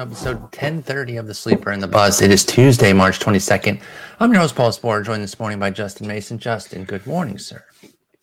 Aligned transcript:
welcome 0.00 0.14
to 0.14 0.20
episode 0.30 0.40
1030 0.40 1.16
of 1.18 1.26
The 1.26 1.34
Sleeper 1.34 1.70
and 1.70 1.82
the 1.82 1.86
Bust. 1.86 2.22
It 2.22 2.30
is 2.30 2.42
Tuesday, 2.42 2.94
March 2.94 3.18
22nd. 3.18 3.82
I'm 4.18 4.32
your 4.32 4.40
host, 4.40 4.56
Paul 4.56 4.70
Sporer, 4.70 5.04
joined 5.04 5.22
this 5.22 5.38
morning 5.38 5.58
by 5.58 5.68
Justin 5.68 6.06
Mason. 6.06 6.38
Justin, 6.38 6.84
good 6.84 7.06
morning, 7.06 7.36
sir. 7.36 7.62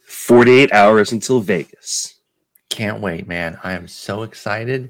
48 0.08 0.74
hours 0.74 1.12
until 1.12 1.40
Vegas. 1.40 2.16
Can't 2.72 3.00
wait, 3.00 3.28
man. 3.28 3.60
I 3.64 3.74
am 3.74 3.88
so 3.88 4.24
excited. 4.24 4.90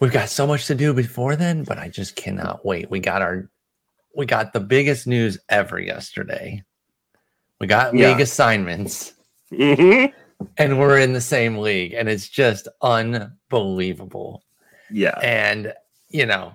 We've 0.00 0.10
got 0.10 0.30
so 0.30 0.46
much 0.46 0.66
to 0.68 0.74
do 0.74 0.94
before 0.94 1.36
then, 1.36 1.64
but 1.64 1.76
I 1.76 1.90
just 1.90 2.16
cannot 2.16 2.64
wait. 2.64 2.90
We 2.90 3.00
got 3.00 3.20
our 3.20 3.50
we 4.16 4.24
got 4.24 4.54
the 4.54 4.60
biggest 4.60 5.06
news 5.06 5.36
ever 5.50 5.78
yesterday. 5.78 6.62
We 7.60 7.66
got 7.66 7.94
Yeah. 7.94 8.12
league 8.12 8.22
assignments. 8.22 9.12
Mm-hmm. 9.52 10.14
and 10.56 10.78
we're 10.78 10.98
in 10.98 11.12
the 11.12 11.20
same 11.20 11.58
league 11.58 11.92
and 11.92 12.08
it's 12.08 12.28
just 12.28 12.68
unbelievable 12.80 14.44
Yeah. 14.90 15.18
and 15.22 15.72
you 16.08 16.26
know 16.26 16.52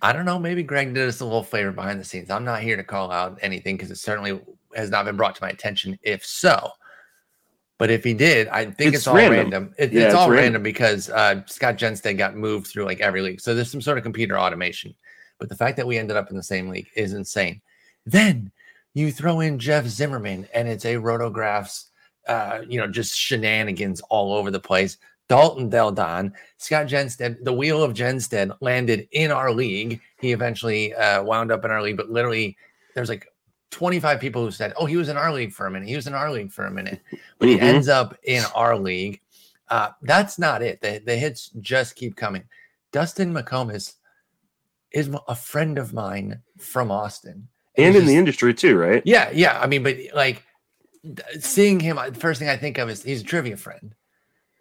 i 0.00 0.12
don't 0.12 0.24
know 0.24 0.38
maybe 0.38 0.62
greg 0.62 0.94
did 0.94 1.06
us 1.08 1.20
a 1.20 1.24
little 1.24 1.42
favor 1.42 1.72
behind 1.72 2.00
the 2.00 2.04
scenes 2.04 2.30
i'm 2.30 2.44
not 2.44 2.62
here 2.62 2.76
to 2.76 2.84
call 2.84 3.10
out 3.10 3.38
anything 3.42 3.76
because 3.76 3.90
it 3.90 3.96
certainly 3.98 4.40
has 4.74 4.90
not 4.90 5.04
been 5.04 5.16
brought 5.16 5.34
to 5.36 5.42
my 5.42 5.50
attention 5.50 5.98
if 6.02 6.24
so 6.24 6.70
but 7.78 7.90
if 7.90 8.02
he 8.04 8.14
did 8.14 8.48
i 8.48 8.64
think 8.64 8.88
it's, 8.94 8.98
It's 8.98 9.06
all 9.06 9.16
random. 9.16 9.36
random, 9.36 9.74
It- 9.78 9.92
Yeah, 9.92 10.00
it's 10.00 10.06
it's 10.06 10.14
all 10.14 10.28
random. 10.30 10.44
random 10.44 10.62
because 10.62 11.10
uh, 11.10 11.42
scott 11.46 11.76
jenstead 11.76 12.16
got 12.18 12.36
moved 12.36 12.66
through 12.68 12.84
like 12.84 13.00
every 13.00 13.20
league 13.22 13.40
so 13.40 13.54
there's 13.54 13.70
some 13.70 13.82
sort 13.82 13.98
of 13.98 14.04
computer 14.04 14.38
automation 14.38 14.94
but 15.38 15.48
the 15.48 15.56
fact 15.56 15.76
that 15.76 15.86
we 15.86 15.98
ended 15.98 16.16
up 16.16 16.30
in 16.30 16.36
the 16.36 16.42
same 16.42 16.68
league 16.68 16.88
is 16.96 17.12
insane 17.12 17.60
then 18.06 18.50
you 18.94 19.12
throw 19.12 19.40
in 19.40 19.58
jeff 19.58 19.86
zimmerman 19.86 20.46
and 20.54 20.68
it's 20.68 20.84
a 20.84 20.94
rotographs 20.94 21.86
uh, 22.28 22.60
you 22.68 22.78
know, 22.78 22.86
just 22.86 23.18
shenanigans 23.18 24.00
all 24.02 24.32
over 24.32 24.52
the 24.52 24.60
place. 24.60 24.96
Dalton 25.32 25.68
Del 25.70 25.92
Don, 25.92 26.32
Scott 26.58 26.86
Jenstead, 26.86 27.42
the 27.42 27.52
wheel 27.52 27.82
of 27.82 27.94
Jenstead 27.94 28.54
landed 28.60 29.08
in 29.12 29.30
our 29.30 29.50
league. 29.50 30.00
He 30.20 30.32
eventually 30.32 30.92
uh, 30.94 31.22
wound 31.22 31.50
up 31.50 31.64
in 31.64 31.70
our 31.70 31.80
league, 31.80 31.96
but 31.96 32.10
literally 32.10 32.54
there's 32.94 33.08
like 33.08 33.26
25 33.70 34.20
people 34.20 34.44
who 34.44 34.50
said, 34.50 34.74
Oh, 34.76 34.84
he 34.84 34.96
was 34.98 35.08
in 35.08 35.16
our 35.16 35.32
league 35.32 35.52
for 35.52 35.66
a 35.66 35.70
minute. 35.70 35.88
He 35.88 35.96
was 35.96 36.06
in 36.06 36.12
our 36.12 36.30
league 36.30 36.52
for 36.52 36.66
a 36.66 36.70
minute, 36.70 37.00
but 37.38 37.48
he 37.48 37.56
Mhm. 37.56 37.62
ends 37.62 37.88
up 37.88 38.14
in 38.24 38.44
our 38.54 38.76
league. 38.76 39.20
Uh, 39.68 39.88
that's 40.02 40.38
not 40.38 40.60
it. 40.60 40.82
The, 40.82 41.00
the 41.06 41.16
hits 41.16 41.48
just 41.60 41.96
keep 41.96 42.14
coming. 42.14 42.44
Dustin 42.92 43.32
McComas 43.32 43.94
is 44.90 45.08
a 45.28 45.34
friend 45.34 45.78
of 45.78 45.94
mine 45.94 46.42
from 46.58 46.90
Austin. 46.90 47.48
And 47.78 47.94
He's 47.94 48.02
in 48.02 48.06
the 48.06 48.16
industry 48.16 48.52
too, 48.52 48.76
right? 48.76 49.02
yeah, 49.06 49.30
yeah. 49.32 49.58
I 49.58 49.66
mean, 49.66 49.82
but 49.82 49.96
like 50.14 50.42
seeing 51.40 51.80
him, 51.80 51.96
the 51.96 52.20
first 52.20 52.38
thing 52.38 52.50
I 52.50 52.58
think 52.58 52.76
of 52.76 52.90
is 52.90 53.02
he's 53.02 53.22
a 53.22 53.24
trivia 53.24 53.56
friend. 53.56 53.94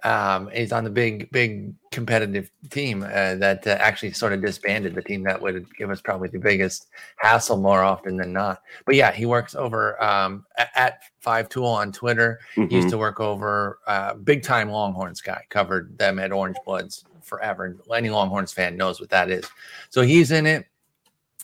Um, 0.03 0.49
he's 0.51 0.71
on 0.71 0.83
the 0.83 0.89
big, 0.89 1.29
big 1.31 1.73
competitive 1.91 2.49
team 2.69 3.03
uh, 3.03 3.35
that 3.35 3.67
uh, 3.67 3.71
actually 3.79 4.13
sort 4.13 4.33
of 4.33 4.41
disbanded 4.41 4.95
the 4.95 5.01
team 5.01 5.21
that 5.23 5.39
would 5.41 5.65
give 5.77 5.91
us 5.91 6.01
probably 6.01 6.27
the 6.29 6.39
biggest 6.39 6.87
hassle 7.17 7.57
more 7.57 7.83
often 7.83 8.17
than 8.17 8.33
not. 8.33 8.63
But 8.85 8.95
yeah, 8.95 9.11
he 9.11 9.25
works 9.27 9.53
over 9.53 10.01
um, 10.03 10.45
at 10.75 11.01
Five 11.19 11.49
Tool 11.49 11.67
on 11.67 11.91
Twitter. 11.91 12.39
He 12.55 12.61
used 12.61 12.87
Mhm. 12.87 12.91
to 12.91 12.97
work 12.97 13.19
over 13.19 13.77
uh, 13.85 14.15
big 14.15 14.41
time 14.41 14.69
Longhorns 14.71 15.21
guy, 15.21 15.43
covered 15.49 15.97
them 15.97 16.17
at 16.17 16.31
Orange 16.31 16.57
Bloods 16.65 17.03
forever. 17.21 17.65
And 17.65 17.79
Any 17.95 18.09
Longhorns 18.09 18.51
fan 18.51 18.75
knows 18.75 18.99
what 18.99 19.09
that 19.11 19.29
is. 19.29 19.45
So 19.91 20.01
he's 20.01 20.31
in 20.31 20.47
it. 20.47 20.65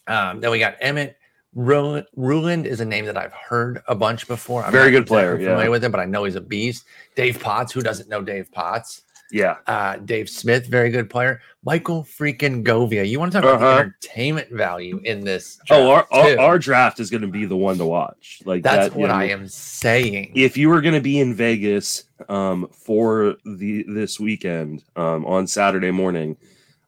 Um, 0.08 0.40
then 0.40 0.50
we 0.52 0.58
got 0.60 0.78
Emmett. 0.80 1.18
Ruland, 1.58 2.68
is 2.68 2.80
a 2.82 2.86
name 2.86 3.06
that 3.06 3.18
I've 3.18 3.34
heard 3.34 3.82
a 3.88 3.96
bunch 3.96 4.28
before. 4.28 4.64
I'm 4.64 4.72
Very 4.72 4.92
good 4.92 5.08
player, 5.08 5.32
exactly 5.34 5.46
yeah. 5.46 5.52
Familiar 5.52 5.72
with 5.72 5.84
him, 5.84 5.92
but 5.92 6.00
I 6.00 6.06
know 6.06 6.24
he's 6.24 6.36
a 6.36 6.42
beast. 6.42 6.86
Dave 7.16 7.40
Potts, 7.40 7.72
who 7.74 7.82
doesn't 7.82 8.08
know 8.10 8.22
Dave 8.22 8.52
Potts? 8.52 9.02
Yeah. 9.32 9.58
Uh, 9.66 9.98
Dave 9.98 10.30
Smith, 10.30 10.68
very 10.68 10.90
good 10.90 11.10
player. 11.10 11.42
Michael 11.66 12.04
freaking 12.04 12.64
Govia. 12.64 13.06
You 13.10 13.20
want 13.20 13.32
to 13.34 13.42
talk 13.42 13.44
about 13.44 13.62
Uh-huh. 13.62 13.76
the 13.76 13.80
entertainment 13.82 14.52
value 14.52 15.02
in 15.04 15.26
this? 15.26 15.60
Oh, 15.70 15.90
our, 15.90 16.08
our, 16.12 16.40
our 16.40 16.60
draft 16.60 17.00
is 17.00 17.10
going 17.10 17.24
to 17.24 17.28
be 17.28 17.46
the 17.46 17.58
one 17.58 17.78
to 17.80 17.86
watch. 17.86 18.42
Like 18.46 18.64
That's 18.64 18.90
that, 18.90 18.96
what 18.96 19.10
you 19.10 19.14
I 19.16 19.26
am 19.26 19.48
saying. 19.48 20.32
If 20.36 20.58
you 20.58 20.70
were 20.70 20.80
going 20.80 20.94
to 20.94 21.02
be 21.02 21.20
in 21.20 21.34
Vegas 21.34 22.04
um, 22.30 22.70
for 22.72 23.36
the 23.46 23.84
this 23.88 24.20
weekend 24.20 24.84
um, 24.96 25.26
on 25.26 25.48
Saturday 25.48 25.92
morning 25.92 26.38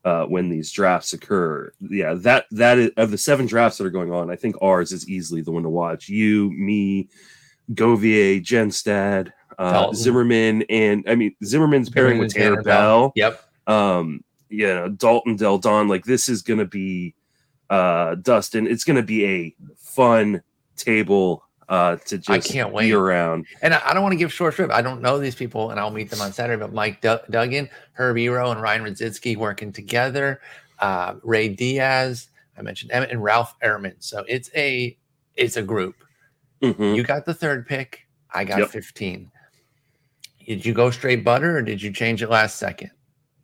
uh, 0.06 0.26
when 0.26 0.50
these 0.50 0.72
drafts 0.72 1.14
occur, 1.14 1.72
yeah, 1.80 2.14
that 2.16 2.46
that 2.52 2.78
is 2.78 2.92
of 2.98 3.12
the 3.12 3.18
seven 3.18 3.46
drafts 3.46 3.78
that 3.78 3.86
are 3.86 3.92
going 3.92 4.14
on, 4.14 4.32
I 4.32 4.36
think 4.36 4.56
ours 4.62 4.92
is 4.92 5.08
easily 5.10 5.42
the 5.42 5.52
one 5.52 5.64
to 5.64 5.70
watch. 5.70 6.10
You, 6.10 6.52
me, 6.52 7.10
Govier, 7.74 8.42
Jenstad, 8.42 9.32
uh, 9.58 9.92
Zimmerman, 9.94 10.64
and 10.70 11.04
I 11.08 11.16
mean 11.16 11.36
Zimmerman's 11.44 11.90
pairing 11.90 12.18
with 12.18 12.34
Tanner 12.34 12.52
Tanner 12.52 12.64
Bell. 12.64 13.12
Yep. 13.16 13.44
um 13.68 14.24
you 14.50 14.68
know 14.68 14.90
dalton 14.90 15.36
del 15.36 15.60
don 15.60 15.88
like 15.88 16.04
this 16.04 16.28
is 16.28 16.42
gonna 16.42 16.66
be 16.66 17.14
uh 17.70 18.16
dustin 18.16 18.66
it's 18.66 18.84
gonna 18.84 19.04
be 19.04 19.26
a 19.26 19.56
fun 19.78 20.42
table 20.76 21.44
uh 21.70 21.96
to 22.08 22.18
just 22.18 22.30
I 22.30 22.40
can't 22.40 22.74
wait. 22.74 22.92
around 22.92 23.46
And 23.62 23.74
I, 23.74 23.82
I 23.86 23.94
don't 23.94 24.02
want 24.04 24.14
to 24.14 24.18
give 24.18 24.34
short 24.34 24.56
shrift. 24.56 24.74
I 24.74 24.82
don't 24.82 25.02
know 25.02 25.20
these 25.20 25.36
people, 25.36 25.70
and 25.72 25.80
I'll 25.80 25.92
meet 25.92 26.10
them 26.10 26.20
on 26.22 26.34
Saturday. 26.34 26.60
But 26.60 26.74
Mike 26.74 27.00
Dug- 27.02 27.28
Duggan, 27.30 27.70
Herb 27.94 28.18
Ero, 28.18 28.52
and 28.52 28.62
Ryan 28.62 28.84
Radzitsky 28.84 29.38
working 29.38 29.72
together. 29.72 30.42
Uh, 30.80 31.16
Ray 31.24 31.50
Diaz, 31.50 32.30
I 32.58 32.62
mentioned 32.64 32.92
Emmett 32.92 33.12
and 33.12 33.24
Ralph 33.24 33.56
Ehrman. 33.64 33.96
So 34.00 34.26
it's 34.28 34.50
a 34.56 34.98
it's 35.36 35.56
a 35.58 35.62
group. 35.62 35.96
Mhm. 36.62 36.96
You 36.96 37.04
got 37.04 37.26
the 37.26 37.34
third 37.34 37.68
pick. 37.68 38.06
I 38.34 38.44
got 38.44 38.60
Yep. 38.60 38.70
15. 38.70 39.32
Did 40.46 40.66
you 40.66 40.74
go 40.74 40.90
straight 40.90 41.24
butter 41.24 41.58
or 41.58 41.62
did 41.62 41.82
you 41.82 41.92
change 41.92 42.24
it 42.24 42.30
last 42.30 42.58
second? 42.58 42.92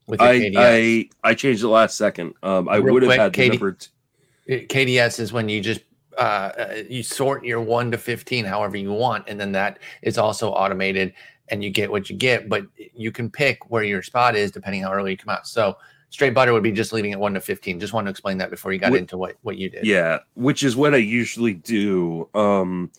With 0.07 0.21
I, 0.21 0.39
KDS? 0.39 0.55
I 0.57 1.09
I 1.29 1.33
changed 1.35 1.63
it 1.63 1.67
last 1.67 1.97
second 1.97 2.33
um 2.43 2.67
i 2.69 2.77
Real 2.77 2.93
would 2.93 3.03
have 3.03 3.11
had 3.13 3.31
the 3.31 3.35
Katie- 3.35 3.49
number 3.57 3.71
t- 4.47 4.65
KDS 4.67 5.19
is 5.19 5.31
when 5.33 5.47
you 5.49 5.61
just 5.61 5.81
uh, 6.17 6.21
uh, 6.21 6.73
you 6.89 7.03
sort 7.03 7.43
your 7.43 7.61
one 7.61 7.91
to 7.91 7.97
15 7.97 8.45
however 8.45 8.77
you 8.77 8.91
want, 8.93 9.25
and 9.27 9.39
then 9.39 9.51
that 9.53 9.79
is 10.01 10.17
also 10.17 10.49
automated 10.51 11.13
and 11.49 11.63
you 11.63 11.69
get 11.69 11.91
what 11.91 12.09
you 12.09 12.15
get, 12.15 12.49
but 12.49 12.65
you 12.95 13.11
can 13.11 13.29
pick 13.29 13.69
where 13.69 13.83
your 13.83 14.01
spot 14.01 14.35
is 14.35 14.49
depending 14.51 14.81
how 14.81 14.91
early 14.91 15.11
you 15.11 15.17
come 15.17 15.29
out. 15.33 15.45
So 15.45 15.77
straight 16.09 16.33
butter 16.33 16.53
would 16.53 16.63
be 16.63 16.71
just 16.71 16.91
leaving 16.93 17.11
it 17.11 17.19
one 17.19 17.33
to 17.35 17.39
15. 17.41 17.79
Just 17.79 17.93
want 17.93 18.07
to 18.07 18.11
explain 18.11 18.37
that 18.39 18.49
before 18.49 18.73
you 18.73 18.79
got 18.79 18.93
Wh- 18.93 18.97
into 18.97 19.17
what, 19.17 19.35
what 19.43 19.57
you 19.57 19.69
did. 19.69 19.85
yeah 19.85 20.19
which 20.35 20.63
is 20.63 20.75
what 20.75 20.93
i 20.93 20.97
usually 20.97 21.53
do 21.53 22.29
um 22.33 22.89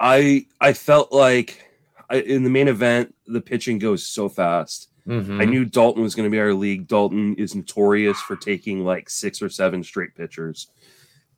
i 0.00 0.44
i 0.60 0.72
felt 0.72 1.12
like 1.12 1.62
I, 2.10 2.16
in 2.16 2.44
the 2.44 2.50
main 2.50 2.68
event 2.68 3.14
the 3.26 3.40
pitching 3.40 3.78
goes 3.78 4.04
so 4.04 4.28
fast 4.28 4.90
Mhm. 5.06 5.40
I 5.40 5.44
knew 5.44 5.64
Dalton 5.64 6.02
was 6.02 6.16
going 6.16 6.26
to 6.28 6.32
be 6.32 6.40
our 6.40 6.52
league. 6.52 6.88
Dalton 6.88 7.36
is 7.36 7.54
notorious 7.54 8.20
for 8.22 8.34
taking 8.34 8.84
like 8.84 9.08
six 9.08 9.40
or 9.40 9.48
seven 9.48 9.84
straight 9.84 10.16
pitchers. 10.16 10.66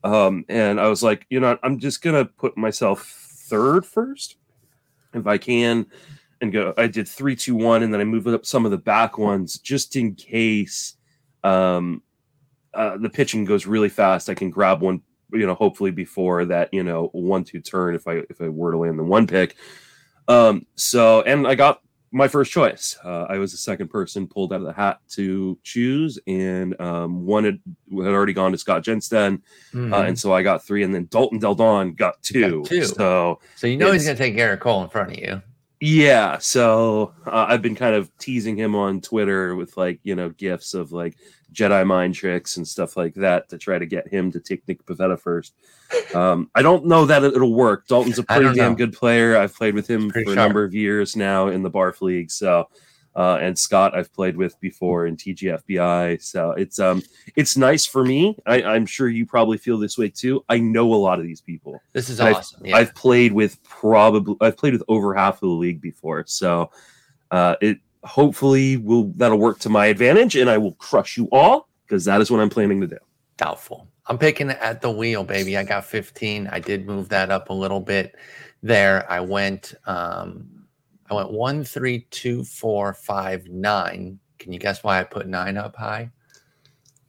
Um, 0.05 0.45
and 0.49 0.81
I 0.81 0.89
was 0.89 1.03
like, 1.03 1.27
you 1.29 1.41
know, 1.41 1.59
I'm 1.63 1.79
just 1.79 2.03
to 2.03 2.25
put 2.25 2.57
myself 2.57 3.03
third 3.49 3.85
first 3.85 4.37
if 5.15 5.27
I 5.27 5.39
can 5.39 5.87
and 6.41 6.53
go. 6.53 6.75
I 6.77 6.87
did 6.87 7.09
three, 7.09 7.35
two, 7.35 7.55
one, 7.55 7.83
and 7.83 7.93
then 7.93 8.01
I 8.01 8.05
moved 8.05 8.29
up 8.29 8.47
some 8.47 8.65
of 8.65 8.71
the 8.71 8.79
back 8.79 9.19
ones 9.19 9.59
just 9.59 9.97
in 9.97 10.15
case 10.15 10.95
um, 11.43 12.03
uh, 12.75 12.97
the 12.99 13.11
pitching 13.11 13.45
goes 13.45 13.67
really 13.67 13.89
fast. 13.89 14.29
I 14.29 14.35
can 14.35 14.51
grab 14.51 14.83
one, 14.83 15.03
you 15.33 15.47
know, 15.47 15.55
hopefully 15.55 15.91
before 15.91 16.45
that, 16.47 16.73
you 16.73 16.83
know, 16.83 17.09
one, 17.13 17.45
two 17.45 17.61
turn 17.61 17.95
if 17.95 18.07
I 18.07 18.23
if 18.31 18.41
I 18.41 18.49
were 18.49 18.73
to 18.73 18.79
land 18.79 18.99
the 18.99 19.05
one 19.05 19.27
pick. 19.27 19.57
Um, 20.29 20.67
so 20.77 21.23
and 21.23 21.47
I 21.47 21.55
got 21.55 21.81
my 22.11 22.27
first 22.29 22.51
choice. 22.53 22.97
Uh, 23.05 23.25
I 23.29 23.39
was 23.39 23.53
the 23.53 23.59
second 23.59 23.89
person 23.89 24.27
pulled 24.27 24.53
out 24.53 24.61
of 24.61 24.67
the 24.67 24.73
hat 24.73 24.99
to 25.11 25.59
choose, 25.63 26.19
and 26.27 26.79
um, 26.81 27.27
one 27.27 27.45
had, 27.45 27.61
had 27.91 28.07
already 28.15 28.33
gone 28.33 28.53
to 28.53 28.59
Scott 28.59 28.83
Jenstead, 28.85 29.41
Mhm. 29.75 29.93
uh, 29.93 30.03
and 30.03 30.19
so 30.19 30.33
I 30.33 30.43
got 30.43 30.65
three, 30.65 30.83
and 30.85 30.95
then 30.95 31.07
Dalton 31.11 31.39
Del 31.39 31.55
Don 31.55 31.93
got 31.95 32.23
two. 32.23 32.65
two. 32.67 32.85
So 32.85 33.41
so 33.57 33.67
you 33.67 33.77
know 33.77 33.93
he's 33.93 34.05
going 34.05 34.17
to 34.17 34.23
take 34.23 34.35
Gerrit 34.37 34.61
Cole 34.61 34.83
in 34.85 34.89
front 34.89 35.13
of 35.13 35.19
you. 35.19 35.43
yeah, 35.81 36.39
so 36.39 37.13
uh, 37.27 37.47
I've 37.49 37.63
been 37.63 37.77
kind 37.77 37.95
of 37.95 38.11
teasing 38.19 38.57
him 38.57 38.75
on 38.75 39.01
Twitter 39.01 39.55
with 39.55 39.77
like 39.77 40.01
you 40.03 40.15
know 40.17 40.31
gifs 40.31 40.75
of 40.75 40.93
like 40.93 41.17
Jedi 41.53 41.87
mind 41.87 42.15
tricks 42.15 42.57
and 42.57 42.67
stuff 42.69 42.97
like 42.97 43.15
that 43.15 43.49
to 43.49 43.59
try 43.59 43.79
to 43.79 43.87
get 43.87 44.07
him 44.09 44.31
to 44.33 44.41
take 44.41 44.67
Nick 44.69 44.85
Pivetta 44.85 45.19
first. 45.19 45.55
Um, 46.15 46.51
I 46.55 46.63
don't 46.63 46.85
know 46.87 47.07
that 47.07 47.25
it- 47.25 47.35
it'll 47.35 47.55
work. 47.55 47.87
Dalton's 47.89 48.19
a 48.19 48.23
pretty 48.25 48.55
damn 48.55 48.73
know. 48.73 48.75
good 48.77 48.93
player. 48.93 49.37
I've 49.37 49.55
played 49.55 49.75
with 49.75 49.89
him 49.89 50.11
for 50.11 50.21
a 50.21 50.35
number 50.35 50.63
of 50.65 50.75
years 50.75 51.17
now 51.17 51.49
in 51.49 51.63
the 51.63 51.71
Barf 51.71 52.01
League. 52.03 52.31
So, 52.31 52.69
uh, 53.17 53.39
and 53.41 53.59
Scott 53.59 53.97
I've 53.97 54.13
played 54.13 54.37
with 54.37 54.61
before 54.61 55.07
in 55.07 55.17
TGFBI. 55.17 56.23
So 56.23 56.53
it's 56.53 56.79
um 56.79 57.03
it's 57.35 57.57
nice 57.57 57.85
for 57.87 58.05
me. 58.05 58.37
I, 58.47 58.63
I'm 58.63 58.87
sure 58.87 59.09
you 59.09 59.27
probably 59.27 59.57
feel 59.59 59.79
this 59.79 59.99
way 59.99 60.09
too. 60.11 60.45
I 60.49 60.59
know 60.59 60.93
a 60.93 60.97
lot 60.97 61.19
of 61.19 61.25
these 61.25 61.41
people. 61.41 61.81
This 61.95 62.11
is 62.11 62.21
I've- 62.21 62.37
awesome. 62.37 62.67
yeah. 62.67 62.77
I've 62.77 62.95
played 62.95 63.33
with 63.33 63.61
probably 63.65 64.37
I've 64.41 64.57
played 64.57 64.75
with 64.75 64.85
over 64.87 65.15
half 65.15 65.37
of 65.37 65.41
the 65.49 65.55
league 65.55 65.81
before, 65.81 66.25
so 66.29 66.71
uh, 67.31 67.57
it 67.61 67.79
hopefully 68.09 68.77
will 68.77 69.13
that'll 69.17 69.39
work 69.39 69.59
to 69.61 69.69
my 69.69 69.87
advantage, 69.87 70.37
and 70.37 70.51
I 70.51 70.59
will 70.59 70.73
crush 70.73 71.17
you 71.17 71.29
all 71.31 71.69
because 71.87 72.05
that 72.07 72.21
is 72.21 72.31
what 72.31 72.41
I'm 72.41 72.51
planning 72.51 72.81
to 72.81 72.87
do. 72.87 72.99
Doubtful. 73.37 73.87
I'm 74.07 74.19
picking 74.19 74.51
at 74.51 74.81
the 74.81 74.91
wheel, 74.91 75.23
baby. 75.23 75.57
I 75.57 75.65
got 75.65 75.85
15. 75.85 76.49
I 76.49 76.59
did 76.61 76.87
move 76.87 77.11
that 77.11 77.31
up 77.31 77.51
a 77.51 77.53
little 77.53 77.81
bit 77.81 78.17
there. 78.63 79.11
I 79.11 79.21
went 79.21 79.75
um 79.87 80.49
I 81.11 81.15
went 81.15 81.31
one, 81.31 81.65
three, 81.65 82.01
two, 82.11 82.45
four, 82.45 82.95
five, 82.95 83.49
nine. 83.49 84.19
Can 84.39 84.53
you 84.53 84.59
guess 84.59 84.83
why 84.83 85.01
I 85.01 85.05
put 85.05 85.27
nine 85.27 85.57
up 85.57 85.77
high? 85.77 86.11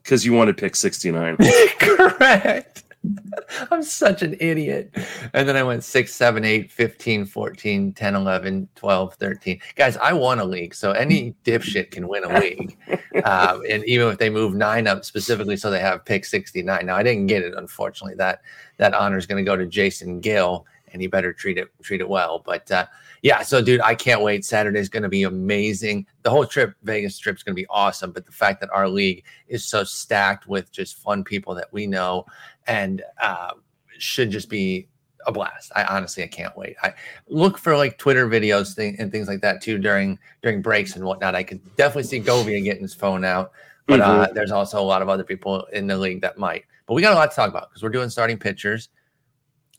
because 0.10 0.26
you 0.26 0.34
wanted 0.34 0.58
pick 0.58 0.76
69. 0.76 1.38
Correct. 1.80 2.84
I'm 3.72 3.84
such 3.84 4.22
an 4.22 4.36
idiot. 4.40 4.94
And 5.34 5.48
then 5.48 5.56
I 5.56 5.64
went 5.64 5.84
6, 5.84 6.14
7, 6.14 6.44
8, 6.44 6.72
15, 6.72 7.26
14, 7.26 7.94
10, 7.94 8.16
11, 8.16 8.70
12, 8.76 9.14
13. 9.16 9.62
Guys, 9.76 9.98
I 9.98 10.14
won 10.14 10.40
a 10.40 10.46
league. 10.46 10.76
So 10.76 10.92
any 10.92 11.36
dipshit 11.44 11.92
can 11.92 12.08
win 12.08 12.26
a 12.26 12.40
league. 12.40 12.78
Um, 13.24 13.62
and 13.70 13.84
even 13.86 14.10
if 14.10 14.18
they 14.18 14.30
move 14.30 14.54
nine 14.54 14.88
up 14.88 15.06
specifically 15.06 15.58
so 15.58 15.70
they 15.70 15.80
have 15.80 16.06
pick 16.06 16.26
69. 16.26 16.86
Now, 16.86 16.96
I 16.96 17.04
didn't 17.04 17.28
get 17.28 17.44
it, 17.44 17.54
unfortunately. 17.56 18.16
That 18.16 18.42
that 18.78 18.94
honor 18.94 19.18
is 19.18 19.26
going 19.26 19.44
to 19.44 19.50
go 19.50 19.56
to 19.56 19.66
Jason 19.66 20.20
Gill, 20.20 20.66
and 20.92 21.02
he 21.02 21.08
better 21.08 21.34
treat 21.34 21.58
it 21.58 21.70
treat 21.82 22.02
it 22.02 22.10
well. 22.10 22.40
But 22.40 22.72
uh, 22.72 22.86
yeah, 23.22 23.42
so 23.42 23.62
dude, 23.62 23.82
I 23.82 23.96
can't 23.96 24.22
wait. 24.22 24.46
Saturday 24.46 24.80
is 24.80 24.90
going 24.90 25.04
to 25.04 25.10
be 25.10 25.24
amazing. 25.24 26.06
The 26.24 26.30
whole 26.30 26.46
trip, 26.46 26.74
Vegas 26.84 27.18
trip, 27.18 27.36
is 27.36 27.44
going 27.44 27.54
to 27.56 27.62
be 27.62 27.68
awesome. 27.70 28.12
But 28.12 28.26
the 28.26 28.32
fact 28.32 28.62
that 28.62 28.70
our 28.72 28.88
league 28.88 29.26
is 29.48 29.66
so 29.66 29.84
stacked 29.84 30.48
with 30.48 30.72
just 30.72 30.98
fun 30.98 31.24
people 31.24 31.54
that 31.56 31.72
we 31.72 31.88
know 31.88 32.26
and 32.70 33.04
uh, 33.22 33.52
should 33.98 34.30
just 34.32 34.50
be 34.50 34.88
a 35.28 35.32
blast. 35.32 35.72
I 35.76 35.84
honestly, 35.84 36.24
I 36.24 36.28
can't 36.28 36.56
wait. 36.56 36.76
I 36.82 36.94
look 37.28 37.58
for 37.58 37.76
like 37.76 37.98
Twitter 37.98 38.28
videos 38.30 38.74
thing, 38.74 38.96
and 39.00 39.12
things 39.12 39.28
like 39.28 39.42
that 39.42 39.62
too 39.62 39.78
during 39.78 40.18
during 40.42 40.62
breaks 40.62 40.96
and 40.96 41.04
whatnot. 41.04 41.36
I 41.36 41.44
could 41.44 41.60
definitely 41.76 42.04
see 42.04 42.22
Govia 42.22 42.64
getting 42.64 42.84
his 42.84 42.94
phone 42.94 43.26
out, 43.26 43.52
but 43.88 44.00
uh, 44.00 44.28
Mhm. 44.28 44.34
there's 44.34 44.52
also 44.52 44.80
a 44.80 44.84
lot 44.86 45.02
of 45.02 45.10
other 45.10 45.24
people 45.26 45.66
in 45.74 45.88
the 45.88 45.98
league 45.98 46.22
that 46.22 46.38
might. 46.38 46.64
But 46.86 46.94
we 46.94 47.02
got 47.02 47.12
a 47.14 47.16
lot 47.16 47.30
to 47.32 47.36
talk 47.36 47.50
about 47.50 47.70
because 47.70 47.84
we're 47.84 47.90
doing 47.90 48.10
starting 48.10 48.38
pitchers. 48.38 48.90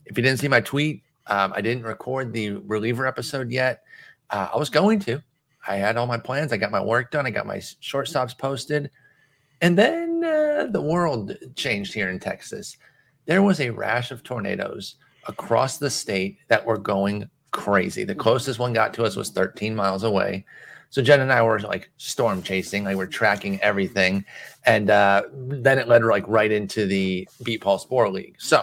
If 0.06 0.16
you 0.18 0.22
didn't 0.22 0.40
see 0.40 0.48
my 0.48 0.60
tweet, 0.60 1.02
um, 1.26 1.52
I 1.54 1.60
didn't 1.60 1.84
record 1.84 2.32
the 2.32 2.50
reliever 2.52 3.06
episode 3.06 3.50
yet. 3.50 3.82
Uh, 4.28 4.48
I 4.52 4.58
was 4.58 4.68
going 4.68 4.98
to. 5.00 5.22
I 5.66 5.76
had 5.76 5.96
all 5.96 6.06
my 6.06 6.18
plans. 6.18 6.52
I 6.52 6.56
got 6.56 6.70
my 6.70 6.80
work 6.82 7.10
done. 7.10 7.26
I 7.26 7.30
got 7.30 7.46
my 7.46 7.56
shortstops 7.58 8.36
posted. 8.36 8.90
And 9.60 9.76
then 9.76 10.24
uh, 10.24 10.66
the 10.70 10.80
world 10.80 11.36
changed 11.56 11.92
here 11.92 12.08
in 12.10 12.18
Texas. 12.18 12.76
There 13.26 13.42
was 13.42 13.60
a 13.60 13.70
rash 13.70 14.10
of 14.10 14.22
tornadoes 14.22 14.96
across 15.26 15.76
the 15.76 15.90
state 15.90 16.38
that 16.48 16.64
were 16.64 16.78
going 16.78 17.28
crazy. 17.50 18.04
The 18.04 18.14
closest 18.14 18.58
one 18.58 18.72
got 18.72 18.94
to 18.94 19.04
us 19.04 19.16
was 19.16 19.30
13 19.30 19.74
miles 19.74 20.04
away. 20.04 20.44
So 20.88 21.02
Jen 21.02 21.20
and 21.20 21.32
I 21.32 21.42
were 21.42 21.60
like 21.60 21.90
storm 21.98 22.42
chasing, 22.42 22.84
like 22.84 22.96
we're 22.96 23.06
tracking 23.06 23.60
everything, 23.60 24.24
and 24.66 24.90
uh, 24.90 25.22
then 25.32 25.78
it 25.78 25.86
led 25.86 26.02
like 26.02 26.26
right 26.26 26.50
into 26.50 26.84
the 26.86 27.28
Beat 27.44 27.60
Paul 27.60 27.78
Sporer 27.78 28.12
League. 28.12 28.34
So 28.38 28.62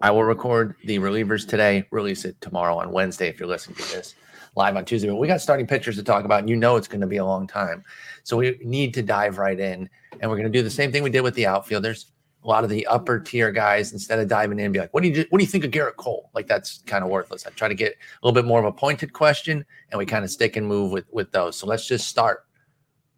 I 0.00 0.10
will 0.10 0.24
record 0.24 0.76
the 0.84 0.98
relievers 0.98 1.46
today, 1.46 1.84
release 1.90 2.24
it 2.24 2.40
tomorrow 2.40 2.78
on 2.78 2.92
Wednesday 2.92 3.28
if 3.28 3.38
you're 3.38 3.48
listening 3.48 3.76
to 3.76 3.92
this 3.92 4.14
live 4.56 4.76
on 4.76 4.86
Tuesday. 4.86 5.08
But 5.08 5.16
we 5.16 5.28
got 5.28 5.42
starting 5.42 5.66
pitchers 5.66 5.96
to 5.96 6.02
talk 6.02 6.24
about, 6.24 6.40
and 6.40 6.48
you 6.48 6.56
know 6.56 6.76
it's 6.76 6.88
going 6.88 7.02
to 7.02 7.06
be 7.06 7.18
a 7.18 7.24
long 7.24 7.46
time. 7.46 7.84
So 8.30 8.36
we 8.36 8.56
need 8.62 8.94
to 8.94 9.02
dive 9.02 9.38
right 9.38 9.58
in, 9.58 9.90
and 10.20 10.30
we're 10.30 10.36
going 10.36 10.50
to 10.50 10.56
do 10.56 10.62
the 10.62 10.70
same 10.70 10.92
thing 10.92 11.02
we 11.02 11.10
did 11.10 11.22
with 11.22 11.34
the 11.34 11.48
outfielders. 11.48 12.12
A 12.44 12.46
lot 12.46 12.62
of 12.62 12.70
the 12.70 12.86
upper 12.86 13.18
tier 13.18 13.50
guys, 13.50 13.92
instead 13.92 14.20
of 14.20 14.28
diving 14.28 14.60
in, 14.60 14.66
and 14.66 14.72
be 14.72 14.78
like, 14.78 14.94
"What 14.94 15.02
do 15.02 15.08
you 15.08 15.26
what 15.30 15.40
do 15.40 15.44
you 15.44 15.50
think 15.50 15.64
of 15.64 15.72
Gerrit 15.72 15.96
Cole?" 15.96 16.30
Like 16.32 16.46
that's 16.46 16.78
kind 16.86 17.02
of 17.02 17.10
worthless. 17.10 17.44
I 17.44 17.50
try 17.50 17.66
to 17.66 17.74
get 17.74 17.92
a 17.92 18.26
little 18.26 18.40
bit 18.40 18.46
more 18.46 18.60
of 18.60 18.66
a 18.66 18.70
pointed 18.70 19.12
question, 19.12 19.66
and 19.90 19.98
we 19.98 20.06
kind 20.06 20.24
of 20.24 20.30
stick 20.30 20.54
and 20.54 20.64
move 20.64 20.92
with 20.92 21.06
with 21.10 21.32
those. 21.32 21.56
So 21.56 21.66
let's 21.66 21.88
just 21.88 22.06
start. 22.06 22.46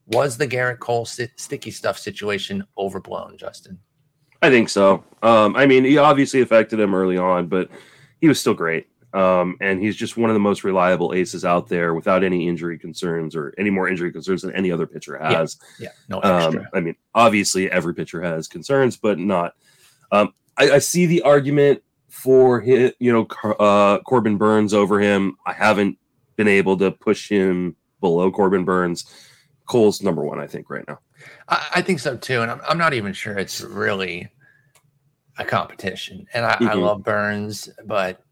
Was 0.07 0.39
the 0.39 0.49
Gerrit 0.49 0.79
Cole 0.79 1.05
sticky 1.05 1.73
stuff 1.73 1.99
situation 1.99 2.65
overblown, 2.79 3.37
Justin? 3.37 3.79
I 4.41 4.49
think 4.49 4.71
so. 4.71 5.05
Um, 5.23 5.55
I 5.57 5.67
mean, 5.67 5.85
he 5.85 5.99
obviously 5.99 6.41
affected 6.41 6.81
him 6.81 6.95
early 6.95 7.19
on, 7.19 7.49
but 7.49 7.71
he 8.23 8.29
was 8.29 8.41
still 8.41 8.55
great. 8.55 8.89
Um, 9.15 9.57
and 9.61 9.83
he's 9.83 9.97
just 9.97 10.17
one 10.17 10.31
of 10.31 10.35
the 10.35 10.41
most 10.41 10.65
reliable 10.65 11.13
aces 11.13 11.45
out 11.45 11.69
there 11.69 11.95
without 11.95 12.25
any 12.25 12.49
injury 12.49 12.79
concerns 12.79 13.37
or 13.37 13.53
any 13.59 13.69
more 13.71 13.89
injury 13.89 14.11
concerns 14.11 14.43
than 14.43 14.55
any 14.55 14.73
other 14.73 14.87
pitcher 14.87 15.19
has. 15.19 15.59
Yeah, 15.79 15.91
no 16.09 16.21
extra. 16.21 16.63
Um, 16.63 16.69
I 16.73 16.81
mean, 16.81 16.97
obviously 17.15 17.71
every 17.71 17.95
pitcher 17.95 18.23
has 18.23 18.49
concerns, 18.49 18.97
but 18.97 19.19
not. 19.19 19.55
Um, 20.11 20.33
I, 20.57 20.73
I 20.73 20.79
see 20.79 21.07
the 21.07 21.23
argument 21.23 21.83
for 22.09 22.61
his, 22.61 22.93
you 23.01 23.13
know, 23.13 23.27
uh, 23.55 23.99
Corbin 24.01 24.39
Burnes 24.39 24.73
over 24.73 25.01
him. 25.01 25.37
I 25.47 25.53
haven't 25.53 25.99
been 26.37 26.49
able 26.49 26.77
to 26.79 26.91
push 26.91 27.29
him 27.29 27.77
below 28.01 28.31
Corbin 28.31 28.65
Burnes. 28.65 29.05
Cole's 29.67 30.03
number 30.03 30.25
one, 30.25 30.41
I 30.41 30.47
think, 30.47 30.69
right 30.71 30.85
now. 30.89 30.99
I, 31.49 31.67
I 31.77 31.83
think 31.83 32.01
so 32.01 32.17
too, 32.17 32.43
and 32.43 32.51
I'm, 32.51 32.61
I'm 32.67 32.79
not 32.79 32.95
even 32.95 33.13
sure 33.13 33.39
it's 33.39 33.61
really 33.61 34.29
a 35.39 35.45
competition. 35.45 36.27
And 36.35 36.45
I, 36.45 36.55
I 36.55 36.75
Mhm. 36.75 36.83
love 36.83 37.03
Burnes, 37.05 37.71
but 37.85 38.23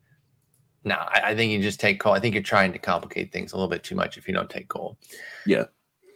no, 0.85 0.95
I, 0.95 1.21
I 1.27 1.37
think 1.37 1.53
you 1.53 1.61
just 1.61 1.81
take 1.81 2.01
Cole. 2.01 2.15
I 2.15 2.21
think 2.21 2.35
you're 2.35 2.43
trying 2.43 2.73
to 2.73 2.79
complicate 2.79 3.33
things 3.33 3.53
a 3.53 3.57
little 3.57 3.69
bit 3.69 3.83
too 3.83 3.95
much 3.95 4.17
if 4.17 4.27
you 4.27 4.35
don't 4.35 4.51
take 4.51 4.69
Cole. 4.69 4.99
Yeah. 5.47 5.65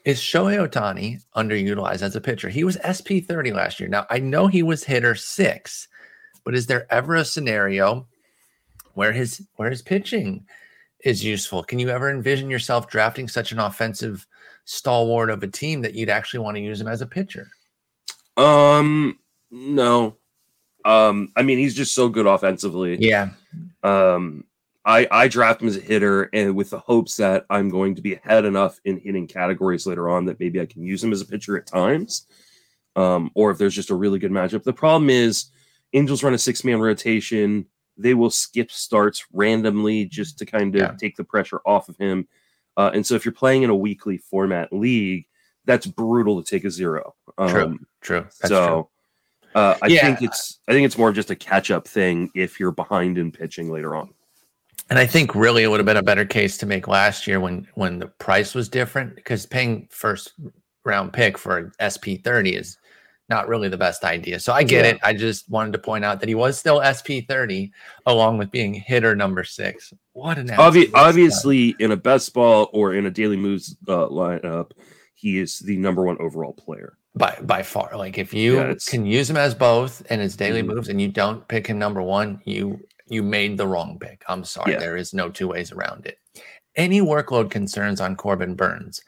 Is 0.05 0.21
Shohei 0.21 0.69
Ohtani 0.69 1.23
underutilized 1.35 2.03
as 2.03 2.15
a 2.15 2.21
pitcher? 2.21 2.49
He 2.49 2.65
was 2.65 2.79
SP 2.85 3.25
30 3.27 3.53
last 3.53 3.81
year. 3.81 3.89
Now 3.89 4.07
I 4.11 4.19
know 4.19 4.47
he 4.47 4.63
was 4.63 4.85
hitter 4.85 5.15
six, 5.15 5.89
but 6.45 6.55
is 6.55 6.67
there 6.67 6.87
ever 6.91 7.15
a 7.15 7.25
scenario 7.25 8.07
where 8.95 9.13
his 9.13 9.47
where 9.57 9.71
his 9.71 9.83
pitching 9.83 10.47
is 11.05 11.25
useful? 11.25 11.63
Can 11.63 11.79
you 11.79 11.89
ever 11.89 12.11
envision 12.11 12.51
yourself 12.51 12.89
drafting 12.89 13.29
such 13.29 13.53
an 13.53 13.59
offensive 13.59 14.27
stalwart 14.65 15.31
of 15.31 15.43
a 15.43 15.49
team 15.49 15.83
that 15.83 15.95
you'd 15.95 16.11
actually 16.11 16.41
want 16.41 16.57
to 16.57 16.63
use 16.63 16.81
him 16.81 16.89
as 16.89 17.01
a 17.01 17.07
pitcher? 17.07 17.49
Um, 18.37 19.19
no. 19.51 20.17
Um, 20.85 21.33
I 21.37 21.43
mean, 21.43 21.59
he's 21.59 21.75
just 21.75 21.95
so 21.95 22.09
good 22.09 22.27
offensively. 22.27 22.99
Yeah. 23.01 23.31
Um, 23.83 24.45
I 24.87 25.07
I 25.11 25.29
draft 25.29 25.63
him 25.63 25.69
as 25.69 25.77
a 25.77 25.81
hitter, 25.81 26.29
and 26.33 26.55
with 26.55 26.71
the 26.71 26.79
hopes 26.79 27.17
that 27.17 27.47
I'm 27.51 27.69
going 27.71 27.95
to 27.95 28.03
be 28.03 28.15
ahead 28.15 28.45
enough 28.45 28.79
in 28.85 28.99
hitting 28.99 29.27
categories 29.27 29.87
later 29.87 30.09
on 30.11 30.27
that 30.27 30.39
maybe 30.41 30.61
I 30.61 30.67
can 30.67 30.83
use 30.83 31.03
him 31.03 31.13
as 31.13 31.21
a 31.21 31.27
pitcher 31.27 31.57
at 31.57 31.67
times. 31.67 32.27
Um, 32.97 33.31
or 33.35 33.51
if 33.51 33.59
there's 33.59 33.75
just 33.75 33.91
a 33.91 33.95
really 33.95 34.19
good 34.21 34.31
matchup. 34.31 34.63
The 34.63 34.73
problem 34.73 35.11
is, 35.11 35.47
Angels 35.95 36.23
run 36.23 36.35
a 36.35 36.39
six 36.39 36.65
man 36.65 36.81
rotation. 36.81 37.67
They 37.97 38.15
will 38.15 38.31
skip 38.31 38.71
starts 38.71 39.25
randomly 39.33 40.05
just 40.05 40.39
to 40.39 40.47
kind 40.47 40.75
of 40.75 40.81
Yeah. 40.81 40.93
take 40.99 41.17
the 41.17 41.25
pressure 41.25 41.61
off 41.67 41.89
of 41.89 41.97
him. 41.97 42.29
Uh, 42.77 42.91
and 42.95 43.05
so 43.07 43.15
if 43.15 43.25
you're 43.25 43.33
playing 43.33 43.63
in 43.63 43.71
a 43.71 43.75
weekly 43.77 44.19
format 44.19 44.73
league, 44.73 45.27
that's 45.65 45.87
brutal 45.87 46.43
to 46.43 46.49
take 46.49 46.65
a 46.65 46.71
zero. 46.71 47.15
True. 47.49 47.63
Um, 47.65 47.87
True. 48.01 48.21
That's 48.21 48.39
true. 48.41 48.49
so 48.49 48.91
uh, 49.55 49.77
I 49.83 49.87
Yeah. 49.89 50.03
think 50.07 50.23
it's 50.23 50.61
I 50.69 50.73
think 50.73 50.85
it's 50.87 50.99
more 50.99 51.09
of 51.09 51.15
just 51.17 51.31
a 51.31 51.37
catch 51.37 51.71
up 51.73 51.87
thing 51.89 52.31
if 52.35 52.59
you're 52.61 52.71
behind 52.73 53.19
in 53.19 53.33
pitching 53.33 53.71
later 53.73 53.95
on. 53.97 54.14
And 54.91 54.99
I 54.99 55.07
think 55.07 55.35
really 55.35 55.63
it 55.63 55.69
would 55.69 55.81
have 55.81 55.87
been 55.87 55.97
a 55.97 56.03
better 56.03 56.25
case 56.27 56.59
to 56.59 56.67
make 56.67 56.87
last 56.89 57.27
year 57.27 57.41
when 57.41 57.67
when 57.75 57.99
the 57.99 58.07
price 58.07 58.55
was 58.55 58.69
different 58.69 59.17
because 59.17 59.47
paying 59.47 59.89
first 59.91 60.33
round 60.85 61.13
pick 61.13 61.39
for 61.39 61.73
SP 61.81 62.21
thirty 62.23 62.55
is 62.55 62.77
not 63.31 63.49
really 63.49 63.71
the 63.71 63.79
best 63.79 64.05
idea. 64.05 64.39
So 64.39 64.53
I 64.53 64.63
get 64.63 64.85
Yeah. 64.85 64.91
it. 64.93 64.99
I 65.03 65.15
just 65.15 65.49
wanted 65.49 65.73
to 65.73 65.79
point 65.79 66.05
out 66.05 66.21
that 66.21 66.29
he 66.29 66.35
was 66.35 66.59
still 66.59 66.83
SP 66.85 67.25
thirty 67.27 67.73
along 68.05 68.37
with 68.37 68.51
being 68.51 68.75
hitter 68.75 69.17
number 69.17 69.43
six. 69.45 69.93
What 70.13 70.37
an 70.39 70.49
Obvi- 70.49 70.91
obviously, 70.93 71.75
in 71.79 71.91
a 71.93 71.97
best 71.97 72.35
ball 72.35 72.69
or 72.75 72.95
in 72.95 73.07
a 73.07 73.11
daily 73.11 73.39
moves 73.39 73.77
uh, 73.89 74.07
lineup, 74.09 74.73
he 75.15 75.39
is 75.39 75.59
the 75.61 75.79
number 75.79 76.03
one 76.05 76.19
overall 76.21 76.53
player. 76.53 76.99
by 77.17 77.39
by 77.43 77.63
far. 77.63 77.97
Like 77.97 78.19
if 78.19 78.35
you 78.35 78.57
Yeah, 78.57 78.75
can 78.87 79.07
use 79.07 79.31
him 79.31 79.37
as 79.39 79.55
both 79.55 80.03
in 80.11 80.21
his 80.21 80.37
daily 80.37 80.63
Mhm. 80.63 80.75
moves 80.75 80.89
and 80.91 81.01
you 81.01 81.09
don't 81.09 81.47
pick 81.49 81.67
him 81.67 81.79
number 81.79 82.03
one, 82.03 82.41
you 82.45 82.81
you 83.09 83.23
made 83.23 83.57
the 83.57 83.67
wrong 83.67 83.99
pick. 83.99 84.25
I'm 84.29 84.45
sorry. 84.45 84.73
Yeah. 84.73 84.79
There 84.79 84.97
is 84.97 85.13
no 85.15 85.29
two 85.29 85.49
ways 85.49 85.73
around 85.73 86.07
it. 86.07 86.19
Any 86.77 87.01
workload 87.01 87.51
concerns 87.51 88.01
on 88.01 88.17
Corbin 88.17 88.55
Burnes? 88.55 89.01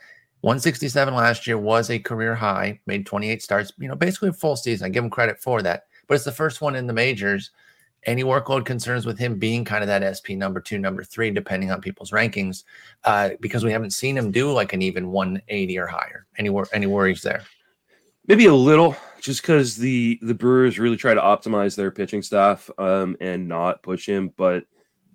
167 0.43 1.15
last 1.15 1.47
year 1.47 1.59
was 1.59 1.91
a 1.91 1.99
career 1.99 2.35
high, 2.35 2.79
made 2.87 3.07
28 3.07 3.43
starts, 3.43 3.73
you 3.79 3.89
know, 3.89 3.97
basically 3.97 4.29
a 4.29 4.33
full 4.33 4.55
season. 4.55 4.87
I 4.87 4.91
give 4.91 5.03
him 5.03 5.11
credit 5.11 5.43
for 5.43 5.63
that. 5.63 5.85
But 6.07 6.15
it's 6.15 6.25
the 6.25 6.33
first 6.33 6.61
one 6.61 6.77
in 6.77 6.87
the 6.87 6.93
majors. 6.93 7.51
Any 8.05 8.23
workload 8.23 8.65
concerns 8.65 9.07
with 9.07 9.19
him 9.19 9.39
being 9.39 9.65
kind 9.65 9.83
of 9.83 9.89
that 9.89 10.07
SP 10.07 10.39
number 10.39 10.61
two, 10.61 10.79
number 10.79 11.03
three, 11.03 11.33
depending 11.33 11.73
on 11.73 11.81
people's 11.81 12.13
rankings, 12.13 12.63
uh, 13.03 13.31
because 13.41 13.65
we 13.65 13.73
haven't 13.73 13.91
seen 13.91 14.17
him 14.17 14.31
do 14.31 14.53
like 14.53 14.73
an 14.73 14.83
even 14.83 15.11
180 15.11 15.79
or 15.79 15.87
higher. 15.87 16.27
Any 16.39 16.51
wor- 16.51 16.69
any 16.73 16.87
worries 16.87 17.23
there? 17.23 17.43
Maybe 18.29 18.47
a 18.47 18.55
little, 18.55 18.97
just 19.21 19.43
because 19.43 19.77
the 19.77 20.19
the 20.23 20.35
Brewers 20.35 20.79
really 20.79 20.97
try 20.97 21.15
to 21.15 21.21
optimize 21.21 21.77
their 21.77 21.91
pitching 21.91 22.23
staff 22.23 22.69
um, 22.79 23.17
and 23.21 23.47
not 23.47 23.83
push 23.83 24.07
him. 24.07 24.33
But 24.37 24.65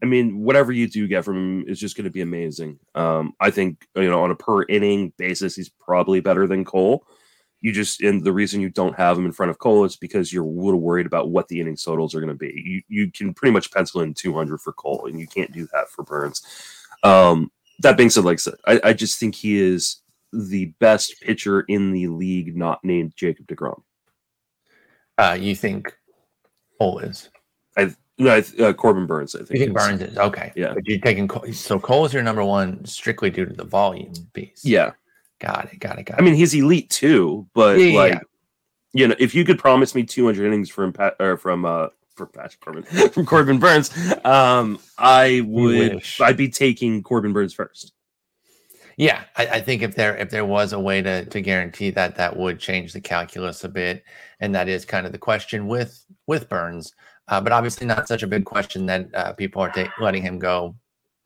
I 0.01 0.05
mean, 0.05 0.39
whatever 0.39 0.71
you 0.71 0.87
do 0.87 1.07
get 1.07 1.25
from 1.25 1.35
him 1.35 1.67
is 1.67 1.79
just 1.79 1.97
going 1.97 2.05
to 2.05 2.11
be 2.11 2.21
amazing. 2.21 2.79
Um, 2.95 3.33
I 3.39 3.51
think 3.51 3.87
you 3.95 4.09
know 4.09 4.23
on 4.23 4.31
a 4.31 4.35
per 4.35 4.63
inning 4.63 5.11
basis, 5.17 5.55
he's 5.55 5.69
probably 5.69 6.21
better 6.21 6.47
than 6.47 6.63
Cole. 6.63 7.05
You 7.59 7.71
just 7.71 8.01
and 8.01 8.23
the 8.23 8.33
reason 8.33 8.61
you 8.61 8.69
don't 8.69 8.95
have 8.95 9.17
him 9.17 9.25
in 9.25 9.33
front 9.33 9.51
of 9.51 9.59
Cole 9.59 9.83
is 9.83 9.97
because 9.97 10.31
you're 10.31 10.45
a 10.45 10.47
little 10.47 10.79
worried 10.79 11.05
about 11.05 11.29
what 11.29 11.47
the 11.49 11.59
inning 11.59 11.77
totals 11.77 12.15
are 12.15 12.21
going 12.21 12.29
to 12.29 12.35
be. 12.35 12.63
You 12.65 12.81
you 12.87 13.11
can 13.11 13.33
pretty 13.33 13.51
much 13.51 13.71
pencil 13.71 14.01
in 14.01 14.13
200 14.13 14.61
for 14.61 14.73
Cole, 14.73 15.05
and 15.07 15.19
you 15.19 15.27
can't 15.27 15.51
do 15.51 15.67
that 15.73 15.89
for 15.89 16.03
Burnes. 16.03 16.41
Um, 17.03 17.51
that 17.79 17.97
being 17.97 18.09
said, 18.09 18.23
like 18.23 18.39
I 18.65 18.79
I 18.85 18.93
just 18.93 19.19
think 19.19 19.35
he 19.35 19.59
is 19.59 20.00
the 20.33 20.73
best 20.79 21.15
pitcher 21.21 21.61
in 21.61 21.91
the 21.91 22.07
league, 22.07 22.55
not 22.55 22.83
named 22.83 23.13
Jacob 23.15 23.47
Degrom. 23.47 23.81
Uh, 25.17 25.37
you 25.39 25.55
think 25.55 25.95
Cole 26.79 26.99
is? 26.99 27.29
No, 28.17 28.35
I 28.35 28.41
th- 28.41 28.59
uh, 28.59 28.73
Corbin 28.73 29.07
Burnes. 29.07 29.33
I 29.35 29.39
think. 29.39 29.51
You 29.51 29.59
think 29.65 29.69
is- 29.77 29.85
Burnes 29.87 30.01
is 30.01 30.17
okay? 30.17 30.51
Yeah. 30.55 30.73
but 30.75 30.85
you're 30.87 30.99
taking 30.99 31.27
Cole, 31.27 31.51
so 31.53 31.79
Cole 31.79 32.05
is 32.05 32.13
your 32.13 32.21
number 32.23 32.43
one 32.43 32.85
strictly 32.85 33.29
due 33.31 33.45
to 33.45 33.53
the 33.53 33.63
volume 33.63 34.13
piece. 34.33 34.63
Yeah, 34.63 34.91
got 35.39 35.69
it, 35.73 35.79
got 35.79 35.97
it, 35.97 36.03
got 36.03 36.19
it. 36.19 36.21
I 36.21 36.25
mean 36.25 36.35
he's 36.35 36.53
elite 36.53 36.89
too, 36.91 37.47
but 37.55 37.79
Yeah, 37.79 37.97
like 37.99 38.13
yeah. 38.13 38.19
you 38.93 39.07
know, 39.07 39.15
if 39.17 39.33
you 39.33 39.43
could 39.43 39.57
promise 39.57 39.95
me 39.95 40.03
200 40.03 40.45
innings 40.45 40.69
from 40.69 40.93
Pat 40.93 41.15
or 41.19 41.35
from 41.37 41.65
uh 41.65 41.87
from 42.15 42.27
Patrick 42.27 42.59
Corbin 42.59 42.83
from 43.11 43.25
Corbin 43.25 43.59
Burnes, 43.59 43.89
um, 44.23 44.77
I 44.99 45.41
would. 45.47 46.03
I'd 46.19 46.37
be 46.37 46.49
taking 46.49 47.01
Corbin 47.01 47.33
Burnes 47.33 47.53
first. 47.53 47.93
Yeah, 48.97 49.23
I, 49.37 49.47
I 49.47 49.61
think 49.61 49.81
if 49.81 49.95
there 49.95 50.15
if 50.17 50.29
there 50.29 50.45
was 50.45 50.73
a 50.73 50.79
way 50.79 51.01
to 51.01 51.25
to 51.25 51.41
guarantee 51.41 51.91
that, 51.91 52.15
that 52.15 52.37
would 52.37 52.59
change 52.59 52.93
the 52.93 53.01
calculus 53.01 53.63
a 53.63 53.69
bit, 53.69 54.03
and 54.39 54.53
that 54.55 54.67
is 54.67 54.85
kind 54.85 55.05
of 55.05 55.11
the 55.11 55.17
question 55.17 55.67
with 55.67 56.05
with 56.27 56.49
Burnes. 56.49 56.93
Uh, 57.27 57.39
but 57.39 57.53
obviously, 57.53 57.87
not 57.87 58.07
such 58.07 58.23
a 58.23 58.27
big 58.27 58.45
question 58.45 58.85
that 58.87 59.13
uh, 59.15 59.33
people 59.33 59.61
are 59.61 59.71
ta- 59.71 59.93
letting 59.99 60.21
him 60.21 60.37
go 60.37 60.75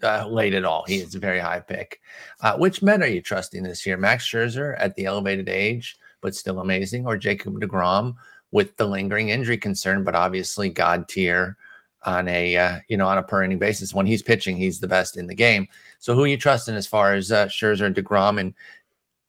uh, 0.03 0.27
late 0.27 0.53
at 0.53 0.65
all. 0.65 0.83
He 0.87 0.97
is 0.97 1.15
a 1.15 1.19
very 1.19 1.39
high 1.39 1.59
pick. 1.59 1.99
Uh, 2.41 2.57
which 2.57 2.83
men 2.83 3.01
are 3.01 3.07
you 3.07 3.21
trusting 3.21 3.63
this 3.63 3.85
year? 3.85 3.97
Max 3.97 4.25
Scherzer 4.25 4.75
at 4.77 4.95
the 4.95 5.05
elevated 5.05 5.49
age, 5.49 5.97
but 6.21 6.35
still 6.35 6.59
amazing, 6.59 7.07
or 7.07 7.17
Jacob 7.17 7.59
Degrom 7.59 8.15
with 8.51 8.77
the 8.77 8.85
lingering 8.85 9.29
injury 9.29 9.57
concern, 9.57 10.03
but 10.03 10.15
obviously 10.15 10.69
God 10.69 11.07
tier 11.07 11.57
on 12.05 12.27
a 12.27 12.55
uh, 12.55 12.79
you 12.87 12.97
know 12.97 13.07
on 13.07 13.17
a 13.17 13.23
per 13.23 13.43
inning 13.43 13.59
basis. 13.59 13.93
When 13.93 14.05
he's 14.05 14.21
pitching, 14.21 14.57
he's 14.57 14.79
the 14.79 14.87
best 14.87 15.17
in 15.17 15.27
the 15.27 15.35
game. 15.35 15.67
So 15.99 16.13
who 16.13 16.23
are 16.23 16.27
you 16.27 16.37
trusting 16.37 16.75
as 16.75 16.87
far 16.87 17.13
as 17.13 17.31
uh, 17.31 17.47
Scherzer 17.47 17.85
and 17.85 17.95
Degrom? 17.95 18.39
And 18.39 18.53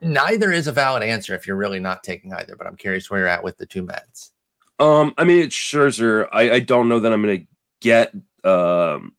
neither 0.00 0.52
is 0.52 0.66
a 0.66 0.72
valid 0.72 1.02
answer 1.02 1.34
if 1.34 1.46
you're 1.46 1.56
really 1.56 1.80
not 1.80 2.02
taking 2.04 2.32
either. 2.32 2.56
But 2.56 2.66
I'm 2.66 2.76
curious 2.76 3.10
where 3.10 3.20
you're 3.20 3.28
at 3.28 3.42
with 3.44 3.56
the 3.58 3.66
two 3.66 3.82
Mets. 3.82 4.32
Um, 4.78 5.14
I 5.16 5.24
mean, 5.24 5.42
it's 5.42 5.56
Scherzer. 5.56 6.28
I, 6.32 6.50
I 6.52 6.60
don't 6.60 6.88
know 6.88 7.00
that 7.00 7.12
I'm 7.12 7.22
going 7.22 7.40
to 7.40 7.46
get 7.80 8.14
um 8.44 9.12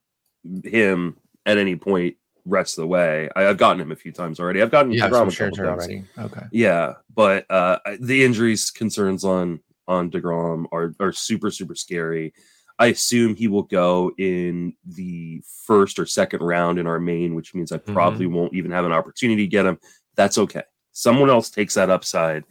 him 0.63 1.17
at 1.45 1.57
any 1.57 1.75
point 1.75 2.15
rest 2.45 2.77
of 2.77 2.83
the 2.83 2.87
way. 2.87 3.29
I, 3.35 3.47
I've 3.47 3.57
gotten 3.57 3.81
him 3.81 3.91
a 3.91 3.95
few 3.95 4.11
times 4.11 4.39
already. 4.39 4.61
I've 4.61 4.71
gotten 4.71 4.91
Yeah, 4.91 5.09
DeGrom 5.09 5.33
a 5.33 5.35
couple 5.35 5.57
times. 5.57 5.59
already. 5.59 6.03
Okay. 6.17 6.45
Yeah, 6.51 6.93
but 7.13 7.49
uh, 7.49 7.79
the 7.99 8.23
injuries 8.23 8.71
concerns 8.71 9.23
on 9.23 9.59
on 9.87 10.11
Degrom 10.11 10.65
are 10.71 10.93
are 10.99 11.11
super 11.11 11.49
super 11.51 11.75
scary. 11.75 12.33
I 12.79 12.87
assume 12.87 13.35
he 13.35 13.47
will 13.47 13.63
go 13.63 14.11
in 14.17 14.73
the 14.85 15.41
first 15.65 15.97
or 15.97 16.05
second 16.05 16.41
round 16.41 16.77
in 16.77 16.85
our 16.85 16.99
main, 16.99 17.33
which 17.33 17.55
means 17.55 17.71
I 17.71 17.77
probably 17.77 18.27
won't 18.27 18.53
even 18.53 18.71
have 18.71 18.85
an 18.85 18.91
opportunity 18.91 19.43
to 19.43 19.49
get 19.49 19.65
him. 19.65 19.79
That's 20.15 20.37
okay. 20.37 20.63
Someone 20.91 21.29
else 21.29 21.49
takes 21.49 21.73
that 21.73 21.89
upside, 21.89 22.43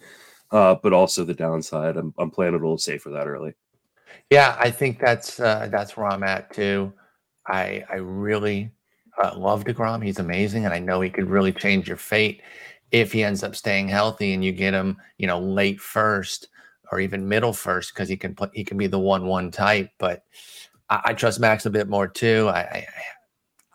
uh, 0.51 0.77
but 0.83 0.93
also 0.93 1.25
the 1.25 1.35
downside. 1.35 1.97
I'm 1.97 2.13
I'm 2.19 2.31
playing 2.31 2.55
it 2.55 2.61
a 2.61 2.65
little 2.65 2.79
safe 2.79 3.03
for 3.03 3.11
that 3.11 3.27
early. 3.27 3.55
Yeah, 4.31 4.57
I 4.59 4.71
think 4.71 4.99
that's 4.99 5.39
uh, 5.39 5.69
that's 5.71 5.97
where 5.97 6.07
I'm 6.07 6.25
at 6.25 6.53
too. 6.53 6.93
I 7.47 7.85
I 7.89 7.97
really 7.97 8.71
uh, 9.23 9.37
love 9.37 9.65
Degrom. 9.65 10.05
He's 10.05 10.19
amazing, 10.19 10.65
and 10.65 10.75
I 10.75 10.79
know 10.81 11.01
he 11.01 11.11
could 11.11 11.31
really 11.31 11.53
change 11.53 11.87
your 11.87 11.97
fate 11.97 12.43
if 12.91 13.13
he 13.13 13.23
ends 13.25 13.43
up 13.43 13.57
staying 13.57 13.89
healthy 13.89 14.33
and 14.33 14.45
you 14.45 14.53
get 14.53 14.75
him, 14.75 14.97
you 15.19 15.27
know, 15.27 15.41
late 15.41 15.81
first 15.81 16.49
or 16.93 17.01
even 17.01 17.29
middle 17.29 17.53
first 17.53 17.95
because 17.95 18.09
he 18.09 18.17
can 18.17 18.37
he 18.53 18.65
can 18.65 18.79
be 18.79 18.87
the 18.87 18.99
one 18.99 19.27
one 19.27 19.51
type. 19.51 19.91
But 19.99 20.25
I, 20.89 21.01
I 21.07 21.13
trust 21.15 21.41
Max 21.41 21.67
a 21.67 21.71
bit 21.71 21.89
more 21.89 22.07
too. 22.09 22.49
I 22.49 22.59
I, 22.61 22.87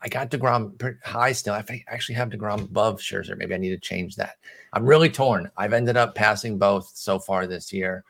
I 0.04 0.08
got 0.10 0.32
Degrom 0.32 0.98
high 1.04 1.32
still. 1.32 1.54
I 1.54 1.84
actually 1.88 2.16
have 2.16 2.30
Degrom 2.30 2.64
above 2.64 3.00
Scherzer. 3.00 3.38
Maybe 3.38 3.54
I 3.54 3.58
need 3.58 3.70
to 3.70 3.80
change 3.80 4.16
that. 4.16 4.36
I'm 4.74 4.86
really 4.86 5.10
torn. 5.10 5.52
I've 5.58 5.74
ended 5.74 5.98
up 5.98 6.16
passing 6.16 6.58
both 6.58 6.92
so 6.96 7.20
far 7.20 7.46
this 7.46 7.72
year, 7.72 8.04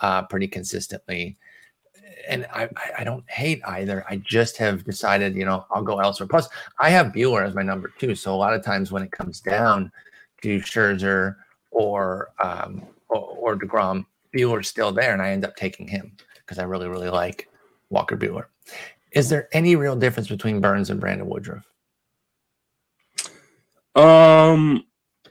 uh, 0.00 0.22
pretty 0.22 0.48
consistently 0.48 1.36
and 2.28 2.46
I, 2.52 2.64
I- 2.64 2.92
I 2.98 3.04
don't 3.04 3.28
hate 3.30 3.62
either. 3.66 4.04
I 4.08 4.16
just 4.16 4.56
have 4.58 4.84
decided, 4.84 5.34
you 5.36 5.44
know, 5.44 5.64
I'll 5.70 5.82
go 5.82 6.00
elsewhere. 6.00 6.26
Plus, 6.26 6.48
I 6.80 6.90
have 6.90 7.08
Buehler 7.12 7.46
as 7.46 7.54
my 7.54 7.62
number 7.62 7.92
two. 7.98 8.14
So 8.14 8.34
a 8.34 8.36
lot 8.36 8.54
of 8.54 8.62
times 8.64 8.90
when 8.92 9.02
it 9.02 9.12
comes 9.12 9.40
down 9.40 9.90
to 10.42 10.58
Scherzer 10.60 11.36
or 11.70 12.30
um, 12.42 12.82
or, 13.08 13.20
or 13.20 13.56
Degrom, 13.56 14.04
Buehler's 14.34 14.68
still 14.68 14.92
there, 14.92 15.12
and 15.12 15.22
I 15.22 15.30
end 15.30 15.44
up 15.44 15.56
taking 15.56 15.86
him 15.86 16.16
because 16.38 16.58
I 16.58 16.64
really 16.64 16.88
really 16.88 17.10
like 17.10 17.48
Walker 17.90 18.16
Buehler. 18.16 18.44
Is 19.12 19.28
there 19.28 19.48
any 19.52 19.76
real 19.76 19.96
difference 19.96 20.28
between 20.28 20.60
Burnes 20.60 20.90
and 20.90 21.00
Brandon 21.00 21.28
Woodruff? 21.28 21.64
Um, 23.94 24.84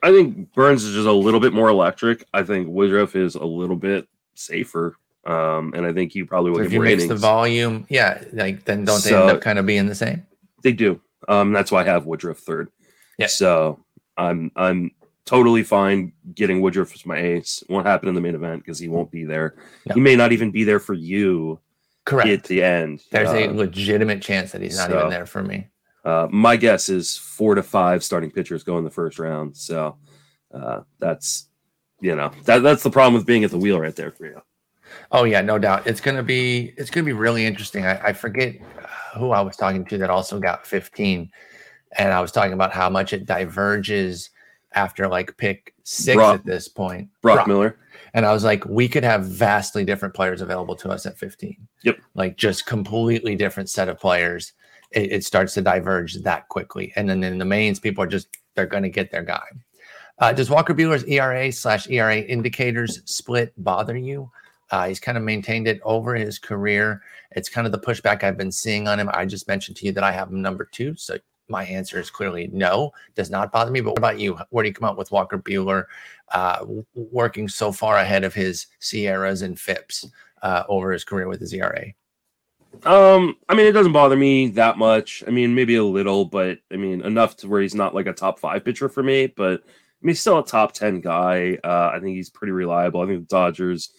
I 0.04 0.12
think 0.12 0.54
Burnes 0.54 0.84
is 0.84 0.96
just 0.96 1.08
a 1.08 1.12
little 1.12 1.39
bit 1.39 1.54
more 1.54 1.70
electric. 1.70 2.25
I 2.34 2.44
think 2.44 2.68
Woodruff 2.68 3.16
is 3.16 3.36
a 3.36 3.46
little 3.46 3.75
bit 3.75 4.08
safer. 4.36 4.96
Um, 5.25 5.74
and 5.75 5.86
I 5.86 5.92
think 5.92 6.13
he 6.13 6.24
probably 6.24 6.51
will 6.51 6.60
So 6.60 6.63
if 6.63 6.72
you 6.72 6.80
more 6.80 6.86
mix 6.86 7.08
the 7.08 7.16
volume, 7.16 7.86
yeah, 7.89 8.24
like 8.34 8.63
then 8.63 8.86
don't 8.86 9.04
they 9.04 9.13
end 9.13 9.30
up 9.30 9.42
kind 9.42 9.60
of 9.60 9.66
being 9.66 9.86
the 9.86 9.96
same? 9.96 10.25
They 10.63 10.72
do. 10.72 11.01
Um, 11.27 11.51
that's 11.51 11.72
why 11.72 11.82
I 11.82 11.84
have 11.84 12.06
Woodruff 12.06 12.39
third. 12.39 12.70
Yeah. 13.18 13.27
So 13.27 13.84
I'm 14.18 14.51
I'm 14.56 14.92
totally 15.27 15.62
fine 15.62 16.13
getting 16.34 16.62
Woodruff 16.62 16.93
as 16.96 17.05
my 17.05 17.17
ace. 17.17 17.63
Won't 17.69 17.86
happen 17.86 18.10
in 18.10 18.15
the 18.15 18.22
main 18.22 18.34
event 18.34 18.63
because 18.63 18.79
he 18.79 18.88
won't 18.88 19.12
be 19.12 19.24
there. 19.25 19.55
He 19.93 20.00
may 20.00 20.15
not 20.15 20.31
even 20.31 20.50
be 20.50 20.63
there 20.63 20.79
for 20.79 20.93
you 20.96 21.60
Correct. 22.05 22.29
at 22.29 22.43
the 22.46 22.63
end. 22.63 23.03
There's 23.12 23.29
a 23.29 23.50
Uh, 23.50 23.53
legitimate 23.53 24.22
chance 24.22 24.51
that 24.53 24.62
he's 24.62 24.77
not 24.77 24.89
so- 24.89 24.98
even 24.98 25.10
there 25.12 25.25
for 25.27 25.43
me. 25.43 25.67
uh, 26.05 26.27
my 26.31 26.55
guess 26.55 26.88
is 26.89 27.17
four 27.17 27.53
to 27.53 27.62
five 27.62 28.01
starting 28.03 28.31
pitchers 28.31 28.63
go 28.63 28.77
in 28.79 28.86
the 28.86 28.89
first 28.89 29.19
round. 29.19 29.55
So 29.55 29.98
uh, 30.53 30.81
that's 31.00 31.50
you 32.00 32.15
know 32.15 32.31
that 32.46 32.60
that's 32.63 32.81
the 32.84 32.89
problem 32.89 33.13
with 33.15 33.25
being 33.25 33.43
at 33.43 33.51
the 33.51 33.57
wheel 33.57 33.79
right 33.79 33.96
there 33.96 34.12
for 34.12 34.25
you. 34.25 34.41
Oh 35.12 35.25
yeah, 35.25 35.41
no 35.41 35.60
doubt. 35.60 35.86
It's 35.86 36.00
gonna 36.00 36.24
be 36.24 36.74
it's 36.77 36.89
gonna 36.89 37.03
be 37.05 37.12
really 37.12 37.46
interesting. 37.46 37.86
I, 37.86 38.00
I 38.10 38.13
forget 38.13 38.55
uh, 38.81 39.19
who 39.19 39.31
I 39.31 39.41
was 39.41 39.57
talking 39.57 39.84
to 39.86 39.98
that 39.98 40.10
also 40.10 40.39
got 40.39 40.65
15, 40.65 41.29
and 41.98 42.13
I 42.13 42.22
was 42.22 42.31
talking 42.31 42.53
about 42.53 42.72
how 42.72 42.89
much 42.89 43.12
it 43.12 43.25
diverges 43.25 44.29
after 44.74 45.08
like 45.08 45.36
pick 45.38 45.74
six 45.84 46.16
Brock- 46.16 46.36
at 46.36 46.46
this 46.46 46.68
point. 46.68 47.10
Brock, 47.22 47.48
Miller. 47.48 47.80
And 48.14 48.26
I 48.26 48.34
was 48.34 48.44
like, 48.44 48.66
we 48.66 48.88
could 48.88 49.04
have 49.04 49.26
vastly 49.26 49.84
different 49.84 50.14
players 50.14 50.42
available 50.42 50.76
to 50.78 50.90
us 50.90 51.06
at 51.06 51.18
15. 51.18 51.56
Yep. 51.84 52.00
Like 52.16 52.38
just 52.38 52.66
completely 52.66 53.36
different 53.36 53.70
set 53.70 53.90
of 53.90 54.00
players. 54.00 54.54
It, 54.92 55.12
it 55.12 55.26
starts 55.26 55.54
to 55.56 55.62
diverge 55.62 56.16
that 56.16 56.48
quickly. 56.50 56.94
And 56.96 57.10
then 57.10 57.24
in 57.24 57.38
the 57.38 57.46
mains, 57.46 57.80
people 57.80 58.04
are 58.04 58.08
just, 58.08 58.28
they're 58.56 58.66
going 58.66 58.84
to 58.84 58.90
get 58.90 59.12
their 59.12 59.24
guy. 59.24 59.44
Uh, 60.20 60.34
does 60.34 60.50
Walker 60.50 60.74
Buehler's 60.74 61.04
ERA 61.04 61.52
slash 61.52 61.88
ERA 61.90 62.18
indicators 62.18 63.02
split 63.06 63.54
bother 63.58 63.96
you? 63.96 64.32
Uh, 64.72 64.88
he's 64.88 65.00
kind 65.00 65.18
of 65.18 65.24
maintained 65.24 65.68
it 65.68 65.80
over 65.84 66.16
his 66.16 66.40
career. 66.40 67.02
It's 67.32 67.50
kind 67.50 67.68
of 67.68 67.72
the 67.72 67.80
pushback 67.80 68.24
I've 68.24 68.38
been 68.38 68.52
seeing 68.52 68.88
on 68.88 69.00
him. 69.00 69.10
I 69.14 69.26
just 69.26 69.48
mentioned 69.48 69.78
to 69.78 69.86
you 69.86 69.92
that 69.94 70.04
I 70.04 70.12
have 70.12 70.30
him 70.30 70.42
number 70.42 70.66
two. 70.66 70.96
So 70.98 71.18
my 71.50 71.63
answer 71.66 72.00
is 72.00 72.10
clearly 72.10 72.50
no, 72.51 72.92
does 73.16 73.30
not 73.30 73.51
bother 73.51 73.72
me. 73.72 73.82
But 73.82 73.92
what 73.92 74.00
about 74.00 74.20
you? 74.20 74.38
Where 74.50 74.63
do 74.63 74.70
you 74.70 74.74
come 74.74 74.88
out 74.88 74.98
with 74.98 75.12
Walker 75.12 75.38
Buehler? 75.38 75.86
uh, 76.32 76.66
working 76.94 77.48
so 77.48 77.72
far 77.72 77.98
ahead 77.98 78.24
of 78.24 78.34
his 78.34 78.68
SIERAs 78.80 79.44
and 79.44 79.60
FIPs 79.60 80.06
uh, 80.42 80.63
over 80.68 80.92
his 80.92 81.04
career 81.04 81.27
with 81.27 81.39
his 81.39 81.54
ERA. 81.54 81.86
Um, 82.84 83.36
I 83.50 83.56
mean, 83.56 83.66
it 83.66 83.72
doesn't 83.72 83.94
bother 83.94 84.16
me 84.16 84.50
that 84.50 84.77
much. 84.77 85.24
I 85.25 85.32
mean, 85.32 85.56
maybe 85.56 85.75
a 85.75 85.84
little, 85.84 86.25
but 86.25 86.60
I 86.72 86.75
mean, 86.75 87.01
enough 87.01 87.38
to 87.38 87.48
where 87.48 87.62
he's 87.62 87.75
not 87.75 87.96
like 87.96 88.08
a 88.08 88.13
top 88.13 88.39
five 88.39 88.63
pitcher 88.66 88.89
for 88.89 89.01
me. 89.01 89.27
But 89.27 89.62
I 89.62 90.01
mean, 90.01 90.12
he's 90.12 90.20
still 90.20 90.39
a 90.39 90.46
top 90.46 90.74
ten 90.74 91.00
guy. 91.01 91.58
Uh, 91.63 91.92
I 91.94 92.00
think 92.00 92.16
he's 92.16 92.30
pretty 92.30 92.51
reliable. 92.51 93.01
I 93.01 93.08
think 93.08 93.22
the 93.22 93.36
Dodgers 93.36 93.92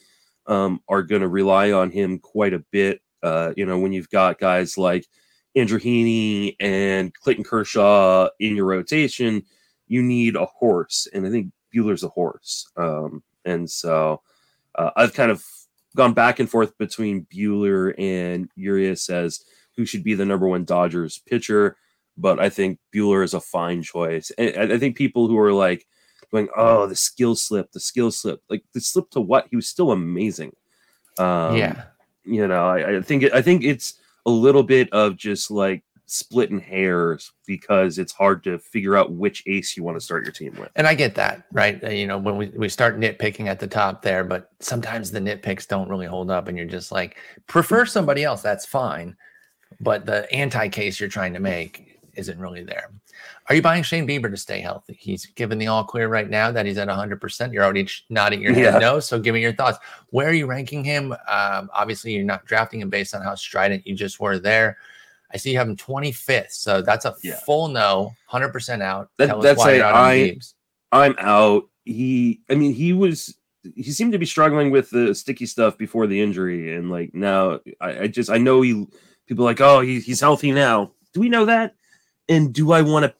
um, 0.47 0.81
are 0.89 1.03
going 1.03 1.23
to 1.23 1.29
rely 1.29 1.73
on 1.73 1.91
him 1.91 2.19
quite 2.19 2.53
a 2.53 2.65
bit. 2.71 3.01
Uh, 3.23 3.53
you 3.57 3.67
know, 3.67 3.79
when 3.79 3.93
you've 3.93 4.11
got 4.11 4.39
guys 4.39 4.79
like 4.79 5.07
Andrew 5.59 5.79
Heaney 5.79 6.57
and 6.61 7.13
Clayton 7.15 7.45
Kershaw 7.45 8.29
in 8.39 8.57
your 8.57 8.67
rotation, 8.67 9.43
you 9.87 10.03
need 10.03 10.37
a 10.37 10.45
horse, 10.47 11.09
and 11.13 11.27
I 11.27 11.31
think 11.31 11.53
Buehler's 11.75 12.05
a 12.05 12.09
horse. 12.09 12.71
Um, 12.77 13.23
and 13.45 13.69
so 13.71 14.23
uh, 14.75 14.91
I've 14.97 15.15
kind 15.15 15.31
of 15.31 15.45
gone 15.97 16.13
back 16.13 16.39
and 16.39 16.49
forth 16.49 16.77
between 16.79 17.27
Buehler 17.33 17.95
and 17.99 18.49
Urias 18.55 19.09
as 19.09 19.45
who 19.77 19.85
should 19.85 20.05
be 20.05 20.15
the 20.15 20.27
number 20.27 20.47
one 20.47 20.65
Dodgers 20.65 21.19
pitcher, 21.19 21.77
but 22.17 22.39
I 22.41 22.49
think 22.49 22.79
Buehler 22.95 23.25
is 23.25 23.35
a 23.35 23.41
fine 23.41 23.83
choice. 23.83 24.31
And 24.39 24.73
I 24.73 24.79
think 24.79 24.97
people 24.97 25.29
who 25.29 25.39
are 25.39 25.53
like 25.53 25.87
going, 26.31 26.49
"Oh, 26.57 26.87
the 26.87 26.97
skill 26.97 27.35
slip, 27.35 27.73
the 27.73 27.81
skill 27.81 28.11
slip," 28.11 28.43
like 28.51 28.65
the 28.75 28.81
slip 28.81 29.11
to 29.11 29.21
what? 29.21 29.47
He 29.51 29.57
was 29.57 29.69
still 29.69 29.93
amazing. 29.93 30.53
Um, 31.19 31.57
yeah. 31.57 31.85
you 32.25 32.47
know, 32.47 32.69
I, 32.69 32.99
I 32.99 33.03
think 33.03 33.25
it, 33.25 33.33
I 33.33 33.43
think 33.43 33.65
it's 33.65 33.95
a 34.29 34.31
little 34.31 34.63
bit 34.63 34.93
of 34.93 35.17
just 35.17 35.51
like 35.51 35.83
splitting 36.05 36.61
hairs 36.61 37.33
because 37.47 37.99
it's 37.99 38.13
hard 38.13 38.45
to 38.45 38.59
figure 38.59 38.95
out 38.95 39.13
which 39.13 39.43
ace 39.47 39.75
you 39.75 39.83
want 39.83 39.97
to 39.97 40.05
start 40.05 40.23
your 40.23 40.33
team 40.33 40.55
with. 40.59 40.69
And 40.77 40.87
I 40.87 40.95
get 40.95 41.15
that, 41.15 41.45
right? 41.51 41.83
Uh, 41.83 41.89
You 41.89 42.07
know, 42.07 42.19
when 42.19 42.37
we, 42.37 42.47
we 42.49 42.69
start 42.69 43.01
nitpicking 43.01 43.47
at 43.47 43.59
the 43.59 43.67
top 43.67 44.03
there, 44.03 44.25
but 44.25 44.51
sometimes 44.61 45.11
the 45.11 45.19
nitpicks 45.19 45.67
don't 45.67 45.89
really 45.89 46.07
hold 46.07 46.31
up 46.31 46.49
and 46.49 46.59
you're 46.59 46.67
just 46.67 46.93
like, 46.93 47.17
prefer 47.47 47.87
somebody 47.87 48.23
else, 48.23 48.43
that's 48.43 48.67
fine. 48.67 49.17
But 49.81 50.05
the 50.05 50.31
anti 50.31 50.69
case 50.69 51.01
you're 51.01 51.09
trying 51.09 51.33
to 51.35 51.41
make 51.41 51.98
isn't 52.19 52.39
really 52.39 52.63
there. 52.65 52.91
Are 53.49 53.55
you 53.55 53.63
buying 53.63 53.83
Shane 53.83 54.07
Bieber 54.07 54.31
to 54.31 54.37
stay 54.37 54.61
healthy? 54.61 54.97
He's 55.01 55.25
given 55.27 55.57
the 55.59 55.69
all 55.69 55.85
clear 55.85 56.09
right 56.09 56.29
now 56.29 56.51
that 56.51 56.67
he's 56.67 56.77
at 56.77 56.89
100%. 56.89 57.53
You're 57.53 57.65
already 57.65 57.89
nodding 58.11 58.43
your 58.43 58.53
head 58.53 58.75
Yeah. 58.75 58.79
no. 58.79 59.01
So 59.01 59.19
give 59.19 59.35
me 59.35 59.41
your 59.41 59.53
thoughts. 59.55 59.79
Where 60.11 60.29
are 60.29 60.33
you 60.35 60.47
ranking 60.47 60.85
him? 60.85 61.13
Um, 61.29 61.71
obviously, 61.73 62.13
you're 62.13 62.25
not 62.25 62.45
drafting 62.45 62.81
him 62.81 62.91
based 62.91 63.15
on 63.15 63.23
how 63.23 63.35
strident 63.37 63.87
you 63.87 63.95
just 63.95 64.21
were 64.21 64.39
there. 64.39 64.77
I 65.33 65.37
see 65.37 65.53
you 65.53 65.59
have 65.59 65.69
him 65.69 65.77
25th. 65.77 66.51
So 66.53 66.83
that's 66.83 67.05
a 67.05 67.15
Yeah. 67.23 67.37
full 67.47 67.69
no, 67.69 68.13
100% 68.31 68.83
out. 68.83 69.11
That- 69.19 69.27
Tell 69.29 69.39
us 69.39 69.45
that's 69.45 69.59
why 69.59 69.73
a 69.73 69.77
you're 69.77 69.85
out 69.85 69.95
on 69.95 70.05
I- 70.05 70.17
Biebs. 70.19 70.55
I'm 70.91 71.15
out. 71.19 71.69
He, 71.85 72.41
I 72.51 72.55
mean, 72.55 72.75
he 72.75 72.93
was 72.93 73.35
he 73.75 73.91
seemed 73.91 74.13
to 74.13 74.19
be 74.19 74.25
struggling 74.27 74.71
with 74.71 74.89
the 74.91 75.15
sticky 75.15 75.45
stuff 75.47 75.77
before 75.77 76.07
the 76.07 76.21
injury, 76.23 76.75
and 76.77 76.91
like 76.91 77.13
now, 77.15 77.61
I, 77.81 78.01
I 78.03 78.07
just 78.07 78.31
I 78.31 78.39
know 78.39 78.63
he 78.63 78.87
people 79.27 79.45
like, 79.45 79.61
oh, 79.61 79.81
he, 79.81 80.01
he's 80.01 80.21
healthy 80.21 80.53
now. 80.53 80.93
Do 81.13 81.21
we 81.21 81.29
know 81.29 81.45
that? 81.47 81.75
And 82.29 82.53
do 82.53 82.73
I 82.73 82.83
want 82.83 83.07
to 83.07 83.15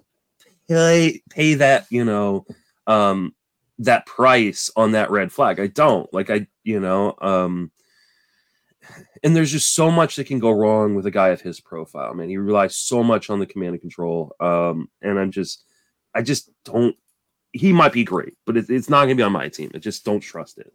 pay 0.69 1.23
pay 1.31 1.55
that 1.55 1.87
you 1.91 2.05
know 2.05 2.45
um 2.87 3.35
that 3.79 4.07
price 4.07 4.71
on 4.77 4.93
that 4.93 5.11
red 5.11 5.33
flag? 5.33 5.61
I 5.61 5.69
don't. 5.69 6.13
Like 6.13 6.31
I 6.31 6.47
you 6.65 6.81
know 6.81 7.15
um 7.21 7.71
and 9.23 9.35
there's 9.35 9.53
just 9.53 9.75
so 9.75 9.91
much 9.91 10.17
that 10.17 10.27
can 10.27 10.39
go 10.39 10.51
wrong 10.51 10.95
with 10.95 11.07
a 11.07 11.11
guy 11.11 11.29
of 11.29 11.41
his 11.41 11.61
profile 11.61 12.15
man. 12.15 12.29
He 12.29 12.37
relies 12.37 12.77
so 12.77 13.03
much 13.03 13.31
on 13.31 13.39
the 13.39 13.47
command 13.47 13.73
and 13.73 13.81
control 13.81 14.35
um 14.41 14.89
and 15.03 15.19
i'm 15.19 15.31
just 15.31 15.65
i 16.15 16.23
just 16.23 16.51
don't 16.65 16.97
he 17.53 17.73
might 17.73 17.93
be 17.93 18.05
great 18.05 18.35
but 18.47 18.57
it, 18.57 18.71
it's 18.71 18.89
not 18.89 19.05
gonna 19.05 19.15
be 19.15 19.23
on 19.23 19.33
my 19.33 19.49
team. 19.49 19.71
I 19.75 19.79
just 19.79 20.05
don't 20.05 20.21
trust 20.21 20.59
it. 20.59 20.73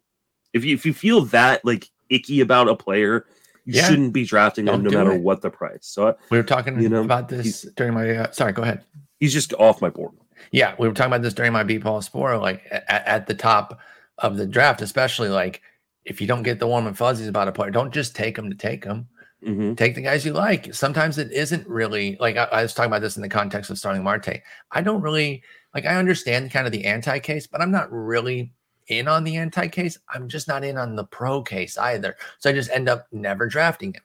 If 0.53 0.63
you 0.65 0.73
if 0.75 0.85
you 0.85 0.93
feel 0.93 1.21
that 1.25 1.63
like 1.65 1.89
icky 2.09 2.41
about 2.41 2.69
a 2.69 2.75
player 2.75 3.25
you 3.65 3.73
Yeah. 3.75 3.87
shouldn't 3.87 4.13
be 4.13 4.25
drafting 4.25 4.67
him 4.67 4.83
Don't 4.83 4.83
no 4.83 4.97
matter 4.97 5.13
it. 5.13 5.21
what 5.21 5.41
the 5.41 5.49
price 5.49 5.79
so 5.81 6.15
We 6.29 6.37
were 6.37 6.43
talking 6.43 6.79
You 6.81 6.89
know, 6.89 7.03
about 7.03 7.29
this 7.29 7.63
during 7.75 7.93
my. 7.93 8.09
Uh, 8.09 8.31
sorry, 8.31 8.51
go 8.53 8.61
ahead. 8.63 8.83
he's 9.19 9.33
just 9.33 9.53
off 9.53 9.81
my 9.81 9.89
board 9.89 10.11
Yeah, 10.51 10.75
we 10.79 10.87
were 10.87 10.93
talking 10.93 11.11
about 11.13 11.21
this 11.21 11.33
during 11.33 11.53
my 11.53 11.63
B 11.63 11.79
Paul 11.79 12.01
Sporer, 12.01 12.39
like 12.41 12.61
at, 12.71 12.83
at 13.07 13.27
the 13.27 13.33
top 13.35 13.79
of 14.17 14.37
the 14.37 14.45
draft, 14.45 14.81
especially 14.81 15.29
like 15.29 15.61
if 16.05 16.19
you 16.19 16.27
don't 16.27 16.43
get 16.43 16.59
the 16.59 16.67
warm 16.67 16.85
and 16.87 16.97
fuzzies 16.97 17.27
about 17.27 17.47
a 17.47 17.51
player, 17.53 17.71
don't 17.71 17.93
just 17.93 18.15
take 18.15 18.35
them 18.35 18.49
to 18.49 18.55
take 18.57 18.83
them. 18.83 19.07
hmm 19.43 19.73
Take 19.75 19.95
the 19.95 20.01
guys 20.01 20.25
you 20.25 20.33
like. 20.33 20.73
Sometimes 20.73 21.17
it 21.17 21.31
isn't 21.31 21.65
really 21.67 22.17
like 22.19 22.35
I, 22.37 22.43
I 22.45 22.61
was 22.63 22.73
talking 22.73 22.91
about 22.91 23.01
this 23.01 23.15
in 23.15 23.21
the 23.21 23.29
context 23.29 23.69
of 23.71 23.77
Starling 23.77 24.03
Marte. 24.03 24.41
I 24.71 24.81
don't 24.81 25.01
really 25.01 25.43
like. 25.73 25.85
I 25.85 25.95
understand 25.95 26.51
kind 26.51 26.65
of 26.67 26.73
the 26.73 26.83
anti 26.85 27.19
case, 27.19 27.47
but 27.47 27.61
I'm 27.61 27.71
not 27.71 27.89
really 27.91 28.51
in 28.87 29.07
on 29.07 29.23
the 29.23 29.37
anti 29.37 29.67
case. 29.67 29.97
I'm 30.13 30.27
just 30.27 30.47
not 30.47 30.63
in 30.63 30.77
on 30.77 30.95
the 30.95 31.05
pro 31.05 31.41
case 31.41 31.77
either. 31.77 32.15
So 32.39 32.49
I 32.49 32.53
just 32.53 32.69
end 32.71 32.89
up 32.89 33.07
never 33.11 33.47
drafting 33.47 33.93
him. 33.93 34.03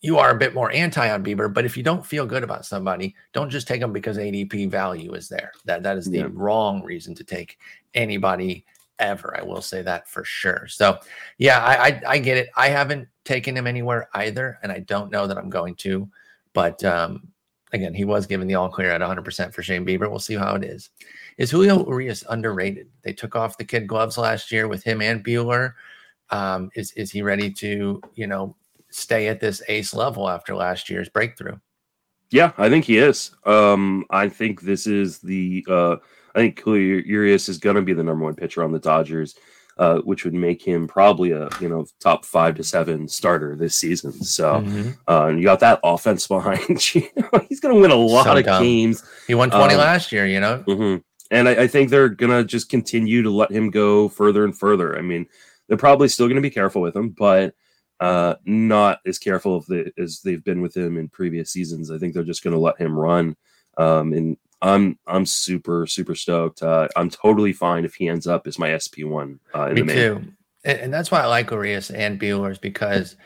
You 0.00 0.18
are 0.18 0.30
a 0.30 0.38
bit 0.38 0.52
more 0.54 0.72
anti 0.72 1.10
on 1.10 1.22
Bieber, 1.24 1.52
but 1.52 1.64
if 1.64 1.76
you 1.76 1.82
don't 1.82 2.04
feel 2.04 2.26
good 2.26 2.42
about 2.42 2.66
somebody, 2.66 3.14
don't 3.32 3.50
just 3.50 3.68
take 3.68 3.80
them 3.80 3.92
because 3.92 4.16
ADP 4.18 4.68
value 4.68 5.14
is 5.14 5.28
there. 5.28 5.52
That 5.64 5.82
that 5.84 5.96
is 5.96 6.06
the 6.10 6.18
Yeah. 6.18 6.28
wrong 6.32 6.82
reason 6.82 7.14
to 7.16 7.24
take 7.24 7.58
anybody 7.94 8.64
ever. 8.98 9.36
I 9.38 9.42
will 9.42 9.62
say 9.62 9.82
that 9.82 10.08
for 10.08 10.24
sure. 10.24 10.66
So 10.68 10.98
yeah, 11.38 11.60
I, 11.64 11.86
I 11.88 12.02
I 12.08 12.18
get 12.18 12.36
it. 12.36 12.48
I 12.56 12.68
haven't 12.68 13.08
taken 13.24 13.56
him 13.56 13.66
anywhere 13.68 14.08
either, 14.14 14.58
and 14.62 14.72
I 14.72 14.80
don't 14.80 15.12
know 15.12 15.26
that 15.28 15.38
I'm 15.38 15.50
going 15.50 15.76
to. 15.76 16.08
But 16.52 16.82
um, 16.84 17.28
again, 17.72 17.94
he 17.94 18.04
was 18.04 18.26
given 18.26 18.46
the 18.48 18.56
all 18.56 18.68
clear 18.68 18.90
at 18.90 19.00
100% 19.00 19.54
for 19.54 19.62
Shane 19.62 19.86
Bieber. 19.86 20.10
We'll 20.10 20.18
see 20.18 20.34
how 20.34 20.54
it 20.54 20.64
is. 20.64 20.90
Is 21.38 21.50
Julio 21.50 21.84
Urias 21.86 22.24
underrated? 22.28 22.88
They 23.02 23.12
took 23.12 23.34
off 23.36 23.56
the 23.58 23.64
kid 23.64 23.86
gloves 23.86 24.18
last 24.18 24.52
year 24.52 24.68
with 24.68 24.82
him 24.84 25.00
and 25.02 25.24
Buehler. 25.24 25.74
Um, 26.30 26.70
is 26.74 26.92
is 26.92 27.10
he 27.10 27.22
ready 27.22 27.50
to 27.54 28.00
you 28.14 28.26
know 28.26 28.56
stay 28.90 29.28
at 29.28 29.40
this 29.40 29.62
ace 29.68 29.94
level 29.94 30.28
after 30.28 30.54
last 30.54 30.88
year's 30.90 31.08
breakthrough? 31.08 31.58
Yeah, 32.30 32.52
I 32.56 32.70
think 32.70 32.84
he 32.86 32.96
is. 32.98 33.30
Um, 33.44 34.04
I 34.10 34.28
think 34.28 34.62
this 34.62 34.86
is 34.86 35.18
the. 35.18 35.64
Uh, 35.68 35.96
I 36.34 36.38
think 36.38 36.60
Julio 36.62 37.02
Urias 37.04 37.48
is 37.50 37.58
going 37.58 37.76
to 37.76 37.82
be 37.82 37.92
the 37.92 38.02
number 38.02 38.24
one 38.24 38.34
pitcher 38.34 38.64
on 38.64 38.72
the 38.72 38.78
Dodgers, 38.78 39.34
uh, 39.76 39.98
which 39.98 40.24
would 40.24 40.32
make 40.32 40.62
him 40.62 40.88
probably 40.88 41.32
a 41.32 41.50
you 41.60 41.68
know 41.68 41.84
top 42.00 42.24
five 42.24 42.54
to 42.54 42.64
seven 42.64 43.06
starter 43.06 43.54
this 43.54 43.74
season. 43.76 44.12
So 44.12 44.62
Mhm. 44.62 44.96
uh, 45.08 45.26
you 45.36 45.42
got 45.42 45.60
that 45.60 45.80
offense 45.84 46.26
behind 46.26 46.94
you. 46.94 47.02
He's 47.50 47.60
going 47.60 47.74
to 47.74 47.80
win 47.82 47.90
a 47.90 47.94
lot 47.96 48.38
of 48.38 48.44
games, 48.46 49.04
He 49.26 49.34
won 49.34 49.50
20 49.50 49.74
Um, 49.74 49.80
last 49.80 50.10
year. 50.12 50.26
You 50.26 50.40
know, 50.40 50.58
hmm 50.66 50.96
and 51.32 51.48
I, 51.48 51.62
I 51.62 51.66
think 51.66 51.90
they're 51.90 52.10
going 52.10 52.30
to 52.30 52.44
just 52.44 52.68
continue 52.68 53.22
to 53.22 53.30
let 53.30 53.50
him 53.50 53.70
go 53.70 54.08
further 54.08 54.44
and 54.44 54.56
further. 54.56 54.96
I 54.96 55.00
mean, 55.00 55.26
they're 55.66 55.78
probably 55.78 56.08
still 56.08 56.26
going 56.26 56.36
to 56.36 56.42
be 56.42 56.50
careful 56.50 56.82
with 56.82 56.94
him, 56.94 57.08
but 57.08 57.54
uh, 58.00 58.34
not 58.44 59.00
as 59.06 59.18
careful 59.18 59.56
of 59.56 59.66
the, 59.66 59.90
as 59.98 60.20
they've 60.20 60.44
been 60.44 60.60
with 60.60 60.76
him 60.76 60.98
in 60.98 61.08
previous 61.08 61.50
seasons. 61.50 61.90
I 61.90 61.98
think 61.98 62.12
they're 62.12 62.22
just 62.22 62.44
going 62.44 62.54
to 62.54 62.60
let 62.60 62.78
him 62.78 62.96
run. 62.96 63.36
Um, 63.78 64.12
and 64.12 64.36
I'm 64.60 64.98
I'm 65.06 65.24
super 65.26 65.86
super 65.86 66.14
stoked. 66.14 66.62
Uh, 66.62 66.88
I'm 66.94 67.10
totally 67.10 67.52
fine 67.52 67.84
if 67.84 67.94
he 67.94 68.08
ends 68.08 68.26
up 68.26 68.46
as 68.46 68.58
my 68.58 68.76
SP 68.76 69.02
one 69.02 69.40
uh, 69.54 69.68
in 69.68 69.74
Me 69.74 69.80
the 69.80 69.86
main. 69.86 69.96
too. 69.96 70.32
And, 70.64 70.80
and 70.80 70.94
that's 70.94 71.10
why 71.10 71.20
I 71.20 71.26
like 71.26 71.50
Urias 71.50 71.90
and 71.90 72.20
Buehler's 72.20 72.58
because 72.58 73.16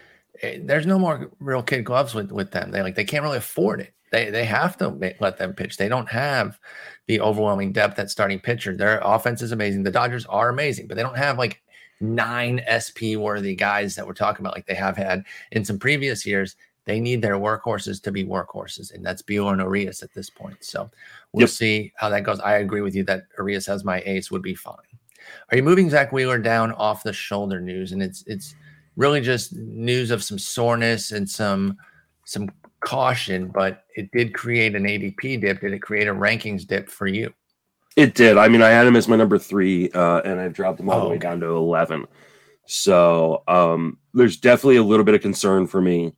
eh, 0.42 0.58
there's 0.62 0.86
no 0.86 0.98
more 0.98 1.30
real 1.40 1.62
kid 1.62 1.84
gloves 1.84 2.14
with, 2.14 2.30
with 2.30 2.52
them. 2.52 2.70
They 2.70 2.82
like 2.82 2.94
they 2.94 3.04
can't 3.04 3.24
really 3.24 3.38
afford 3.38 3.80
it. 3.80 3.92
They 4.12 4.30
they 4.30 4.44
have 4.44 4.76
to 4.78 4.88
let 5.20 5.38
them 5.38 5.52
pitch. 5.52 5.76
They 5.76 5.88
don't 5.88 6.08
have 6.08 6.58
the 7.06 7.20
overwhelming 7.20 7.72
depth 7.72 7.98
at 7.98 8.10
starting 8.10 8.40
pitcher. 8.40 8.76
Their 8.76 9.00
offense 9.02 9.42
is 9.42 9.52
amazing. 9.52 9.82
The 9.82 9.90
Dodgers 9.90 10.26
are 10.26 10.48
amazing, 10.48 10.86
but 10.86 10.96
they 10.96 11.02
don't 11.02 11.16
have 11.16 11.38
like 11.38 11.62
nine 12.00 12.62
SP 12.68 13.16
worthy 13.16 13.54
guys 13.54 13.94
that 13.94 14.06
we're 14.06 14.12
talking 14.12 14.44
about 14.44 14.54
like 14.54 14.66
they 14.66 14.74
have 14.74 14.96
had 14.96 15.24
in 15.52 15.64
some 15.64 15.78
previous 15.78 16.26
years. 16.26 16.56
They 16.84 17.00
need 17.00 17.20
their 17.20 17.34
workhorses 17.36 18.00
to 18.02 18.12
be 18.12 18.24
workhorses, 18.24 18.94
and 18.94 19.04
that's 19.04 19.22
Buehler 19.22 19.52
and 19.52 19.60
Urias 19.60 20.02
at 20.04 20.12
this 20.12 20.30
point. 20.30 20.62
So 20.62 20.88
we'll 21.32 21.42
Yep. 21.42 21.50
see 21.50 21.92
how 21.96 22.08
that 22.10 22.22
goes. 22.22 22.38
I 22.40 22.58
agree 22.58 22.80
with 22.80 22.94
you 22.94 23.02
that 23.04 23.24
Urias 23.36 23.68
as 23.68 23.84
my 23.84 24.02
ace 24.06 24.30
would 24.30 24.42
be 24.42 24.54
fine. 24.54 24.76
Are 25.50 25.56
you 25.56 25.64
moving 25.64 25.90
Zack 25.90 26.12
Wheeler 26.12 26.38
down 26.38 26.70
off 26.72 27.02
the 27.02 27.12
shoulder 27.12 27.60
news? 27.60 27.90
And 27.90 28.00
it's 28.02 28.22
it's 28.28 28.54
really 28.96 29.20
just 29.20 29.52
news 29.54 30.12
of 30.12 30.22
some 30.22 30.38
soreness 30.38 31.10
and 31.10 31.28
some 31.28 31.76
some 32.24 32.48
caution, 32.86 33.48
but 33.48 33.82
it 33.96 34.08
did 34.12 34.32
create 34.32 34.76
an 34.76 34.84
ADP 34.84 35.40
dip. 35.40 35.60
Did 35.60 35.72
it 35.72 35.80
create 35.80 36.06
a 36.06 36.14
rankings 36.14 36.64
dip 36.66 36.88
for 36.88 37.08
you? 37.08 37.34
It 37.96 38.14
did. 38.14 38.38
I 38.38 38.46
mean, 38.48 38.62
I 38.62 38.68
had 38.68 38.86
him 38.86 38.94
as 38.94 39.08
my 39.08 39.16
number 39.16 39.38
three, 39.38 39.90
uh, 39.90 40.20
and 40.20 40.38
I've 40.38 40.52
dropped 40.52 40.78
him 40.78 40.88
all 40.88 41.00
the 41.00 41.06
Oh, 41.06 41.08
way 41.08 41.16
okay. 41.16 41.22
down 41.22 41.40
to 41.40 41.46
eleven. 41.48 42.06
So 42.66 43.42
um, 43.48 43.98
there's 44.14 44.36
definitely 44.36 44.76
a 44.76 44.82
little 44.84 45.04
bit 45.04 45.14
of 45.16 45.20
concern 45.20 45.66
for 45.66 45.80
me, 45.80 46.12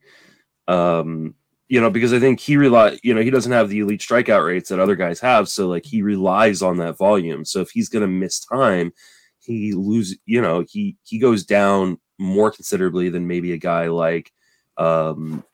um, 0.66 1.34
you 1.68 1.80
know, 1.80 1.90
because 1.90 2.12
I 2.12 2.18
think 2.18 2.40
he 2.40 2.56
rely, 2.56 2.98
you 3.02 3.14
know, 3.14 3.22
he 3.22 3.30
doesn't 3.30 3.52
have 3.52 3.68
the 3.68 3.80
elite 3.80 4.00
strikeout 4.00 4.44
rates 4.46 4.68
that 4.68 4.78
other 4.78 4.96
guys 4.96 5.20
have, 5.20 5.48
so 5.48 5.68
like 5.68 5.86
he 5.86 6.02
relies 6.02 6.60
on 6.62 6.76
that 6.78 6.98
volume. 6.98 7.44
So 7.44 7.60
if 7.60 7.70
he's 7.70 7.88
going 7.88 8.02
to 8.02 8.08
miss 8.08 8.40
time, 8.40 8.92
he 9.38 9.72
lose, 9.72 10.16
you 10.26 10.42
know, 10.42 10.64
he 10.68 10.96
he 11.04 11.18
goes 11.18 11.44
down 11.44 11.98
more 12.18 12.50
considerably 12.50 13.08
than 13.08 13.26
maybe 13.26 13.52
a 13.52 13.58
guy 13.58 13.86
like. 13.88 14.32
Um, 14.76 15.44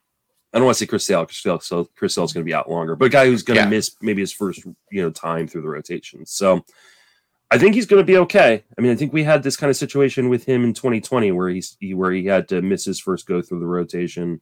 I 0.54 0.58
don't 0.58 0.66
want 0.66 0.76
to 0.78 0.84
say 0.84 0.86
Chris 0.86 1.04
Sale. 1.04 1.26
Chris 1.26 1.38
Sale, 1.42 1.60
so 1.60 1.84
Chris 1.96 2.14
Sale's 2.14 2.32
going 2.32 2.44
to 2.44 2.48
be 2.48 2.54
out 2.54 2.70
longer, 2.70 2.94
but 2.96 3.06
a 3.06 3.10
guy 3.10 3.26
who's 3.26 3.42
going 3.42 3.56
to 3.58 3.64
Yeah. 3.64 3.68
miss 3.68 3.96
maybe 4.00 4.22
his 4.22 4.32
first, 4.32 4.64
you 4.90 5.02
know, 5.02 5.10
time 5.10 5.48
through 5.48 5.62
the 5.62 5.68
rotation. 5.68 6.24
So 6.24 6.64
I 7.50 7.58
think 7.58 7.74
he's 7.74 7.86
going 7.86 8.00
to 8.00 8.06
be 8.06 8.16
okay. 8.18 8.64
I 8.78 8.80
mean, 8.80 8.92
I 8.92 8.94
think 8.94 9.12
we 9.12 9.24
had 9.24 9.42
this 9.42 9.56
kind 9.56 9.68
of 9.70 9.76
situation 9.76 10.28
with 10.28 10.44
him 10.44 10.64
in 10.64 10.72
2020 10.72 11.32
where 11.32 11.48
he's 11.48 11.76
he, 11.80 11.92
where 11.94 12.12
he 12.12 12.24
had 12.26 12.48
to 12.48 12.62
miss 12.62 12.84
his 12.84 13.00
first 13.00 13.26
go 13.26 13.42
through 13.42 13.60
the 13.60 13.66
rotation 13.66 14.40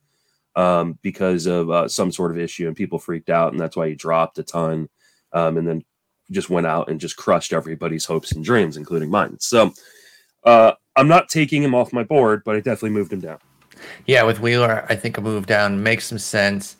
um, 0.54 0.98
because 1.02 1.46
of 1.46 1.70
uh, 1.70 1.88
some 1.88 2.12
sort 2.12 2.30
of 2.30 2.38
issue, 2.38 2.66
and 2.68 2.76
people 2.76 2.98
freaked 2.98 3.30
out, 3.30 3.52
and 3.52 3.60
that's 3.60 3.74
why 3.76 3.88
he 3.88 3.94
dropped 3.94 4.38
a 4.38 4.42
ton, 4.42 4.88
um, 5.32 5.56
and 5.56 5.66
then 5.66 5.82
just 6.30 6.50
went 6.50 6.66
out 6.66 6.88
and 6.90 7.00
just 7.00 7.16
crushed 7.16 7.52
everybody's 7.54 8.04
hopes 8.04 8.32
and 8.32 8.44
dreams, 8.44 8.76
including 8.76 9.10
mine. 9.10 9.36
So 9.40 9.72
uh, 10.44 10.72
I'm 10.94 11.08
not 11.08 11.28
taking 11.30 11.62
him 11.62 11.74
off 11.74 11.92
my 11.92 12.04
board, 12.04 12.42
but 12.44 12.54
I 12.54 12.58
definitely 12.60 12.90
moved 12.90 13.12
him 13.12 13.20
down. 13.20 13.38
Yeah, 14.06 14.22
with 14.24 14.40
Wheeler, 14.40 14.86
I 14.88 14.94
think 14.96 15.18
a 15.18 15.20
move 15.20 15.46
down 15.46 15.82
makes 15.82 16.06
some 16.06 16.18
sense. 16.18 16.76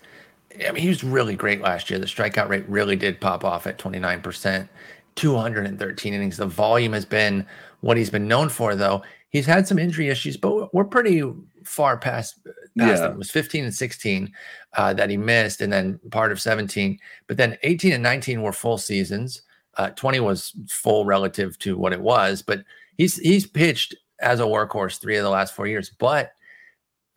I 0.66 0.72
mean, 0.72 0.82
he 0.82 0.88
was 0.88 1.02
really 1.02 1.34
great 1.34 1.60
last 1.60 1.88
year. 1.90 1.98
The 1.98 2.06
strikeout 2.06 2.48
rate 2.48 2.64
really 2.68 2.96
did 2.96 3.20
pop 3.20 3.44
off 3.44 3.66
at 3.66 3.78
29%, 3.78 4.68
213 5.14 6.14
innings. 6.14 6.36
The 6.36 6.46
volume 6.46 6.92
has 6.92 7.04
been 7.04 7.46
what 7.80 7.96
he's 7.96 8.10
been 8.10 8.28
known 8.28 8.48
for, 8.48 8.74
though. 8.74 9.02
He's 9.30 9.46
had 9.46 9.66
some 9.66 9.78
injury 9.78 10.08
issues, 10.08 10.36
but 10.36 10.72
we're 10.74 10.84
pretty 10.84 11.22
far 11.64 11.96
past, 11.96 12.44
past 12.44 13.02
Yeah. 13.02 13.06
it. 13.08 13.10
It 13.12 13.16
was 13.16 13.30
15 13.30 13.64
and 13.64 13.74
16 13.74 14.32
uh, 14.76 14.92
that 14.94 15.08
he 15.10 15.16
missed, 15.16 15.60
and 15.62 15.72
then 15.72 15.98
part 16.10 16.32
of 16.32 16.40
17. 16.40 16.98
But 17.28 17.36
then 17.38 17.56
18 17.62 17.92
and 17.92 18.02
19 18.02 18.42
were 18.42 18.52
full 18.52 18.78
seasons. 18.78 19.42
Uh, 19.78 19.88
20 19.90 20.20
was 20.20 20.52
full 20.68 21.06
relative 21.06 21.58
to 21.60 21.78
what 21.78 21.94
it 21.94 22.00
was, 22.00 22.42
but 22.42 22.62
he's 22.98 23.16
he's 23.16 23.46
pitched 23.46 23.94
as 24.20 24.38
a 24.38 24.42
workhorse 24.44 25.00
three 25.00 25.16
of 25.16 25.24
the 25.24 25.30
last 25.30 25.54
four 25.54 25.66
years. 25.66 25.90
But 25.98 26.32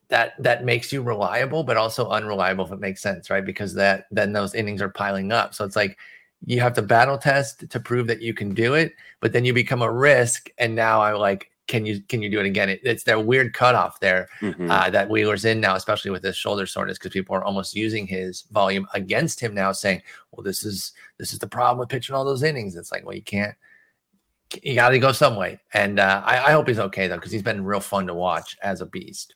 that 0.09 0.33
that 0.41 0.63
makes 0.65 0.93
you 0.93 1.01
reliable, 1.01 1.63
but 1.63 1.77
also 1.77 2.09
unreliable 2.09 2.65
if 2.65 2.71
it 2.71 2.79
makes 2.79 3.01
sense, 3.01 3.29
right? 3.29 3.45
Because 3.45 3.73
that 3.75 4.05
then 4.11 4.33
those 4.33 4.53
innings 4.55 4.81
are 4.81 4.89
piling 4.89 5.31
up. 5.31 5.53
So 5.55 5.65
it's 5.65 5.75
like 5.75 5.97
you 6.45 6.59
have 6.61 6.73
to 6.73 6.81
battle 6.81 7.17
test 7.17 7.69
to 7.69 7.79
prove 7.79 8.07
that 8.07 8.21
you 8.21 8.33
can 8.33 8.53
do 8.53 8.75
it, 8.75 8.93
but 9.19 9.33
then 9.33 9.45
you 9.45 9.53
become 9.53 9.81
a 9.81 9.91
risk. 9.91 10.49
And 10.59 10.75
now 10.75 11.01
i'm 11.01 11.17
like, 11.17 11.49
can 11.67 11.85
you 11.85 12.01
can 12.01 12.21
you 12.21 12.29
do 12.29 12.39
it 12.39 12.45
again? 12.45 12.69
It, 12.69 12.81
it's 12.83 13.03
that 13.05 13.25
weird 13.25 13.53
cutoff 13.53 13.99
there 13.99 14.27
Mhm. 14.41 14.69
uh, 14.69 14.89
that 14.91 15.09
Wheeler's 15.09 15.45
in 15.45 15.59
now, 15.59 15.75
especially 15.75 16.11
with 16.11 16.23
his 16.23 16.37
shoulder 16.37 16.67
soreness, 16.67 16.99
because 16.99 17.13
people 17.13 17.35
are 17.35 17.43
almost 17.43 17.75
using 17.75 18.05
his 18.05 18.43
volume 18.51 18.87
against 18.93 19.39
him 19.39 19.55
now, 19.55 19.71
saying, 19.71 20.03
"Well, 20.31 20.43
this 20.43 20.63
is 20.63 20.93
this 21.17 21.33
is 21.33 21.39
the 21.39 21.47
problem 21.47 21.79
with 21.79 21.89
pitching 21.89 22.15
all 22.15 22.25
those 22.25 22.43
innings." 22.43 22.75
It's 22.75 22.91
like, 22.91 23.03
well, 23.05 23.15
you 23.15 23.23
can't. 23.23 23.55
You 24.61 24.75
got 24.75 24.89
to 24.89 24.99
go 24.99 25.11
some 25.11 25.35
way, 25.35 25.59
and 25.73 25.99
uh, 25.99 26.21
I, 26.23 26.37
I 26.37 26.51
hope 26.51 26.67
he's 26.67 26.77
okay 26.79 27.07
though, 27.07 27.15
because 27.15 27.31
he's 27.31 27.41
been 27.41 27.65
real 27.65 27.79
fun 27.79 28.05
to 28.07 28.13
watch 28.13 28.55
as 28.61 28.79
a 28.81 28.85
beast. 28.85 29.33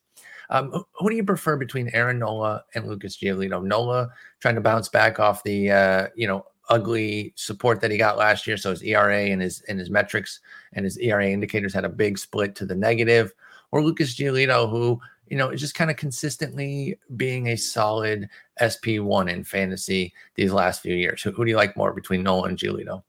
Um, 0.49 0.83
who, 0.93 1.09
do 1.09 1.15
you 1.15 1.23
prefer 1.23 1.57
between 1.57 1.89
Aaron 1.93 2.19
Nola 2.19 2.63
and 2.73 2.87
Lucas 2.87 3.17
Giolito? 3.17 3.63
Nola 3.63 4.09
trying 4.39 4.55
to 4.55 4.61
bounce 4.61 4.89
back 4.89 5.19
off 5.19 5.43
the 5.43 5.71
uh, 5.71 6.07
you 6.15 6.27
know 6.27 6.45
ugly 6.69 7.33
support 7.35 7.81
that 7.81 7.91
he 7.91 7.97
got 7.97 8.17
last 8.17 8.47
year. 8.47 8.57
So 8.57 8.71
his 8.71 8.83
ERA 8.83 9.25
and 9.25 9.41
his 9.41 9.61
and 9.67 9.79
his 9.79 9.89
metrics 9.89 10.39
and 10.73 10.85
his 10.85 10.97
ERA 10.97 11.29
indicators 11.29 11.73
had 11.73 11.85
a 11.85 11.89
big 11.89 12.17
split 12.17 12.55
to 12.55 12.65
the 12.65 12.75
negative. 12.75 13.33
Or 13.71 13.83
Lucas 13.83 14.15
Giolito, 14.15 14.69
who 14.69 14.99
you 15.27 15.37
know 15.37 15.49
is 15.49 15.61
just 15.61 15.75
kind 15.75 15.91
of 15.91 15.97
consistently 15.97 16.97
being 17.15 17.47
a 17.47 17.55
solid 17.55 18.29
SP 18.57 18.97
one 18.99 19.29
in 19.29 19.43
fantasy 19.43 20.13
these 20.35 20.51
last 20.51 20.81
few 20.81 20.95
years. 20.95 21.21
Who, 21.21 21.31
who 21.31 21.45
do 21.45 21.51
you 21.51 21.57
like 21.57 21.77
more 21.77 21.93
between 21.93 22.23
Nola 22.23 22.47
and 22.47 22.57
Giolito? 22.57 23.03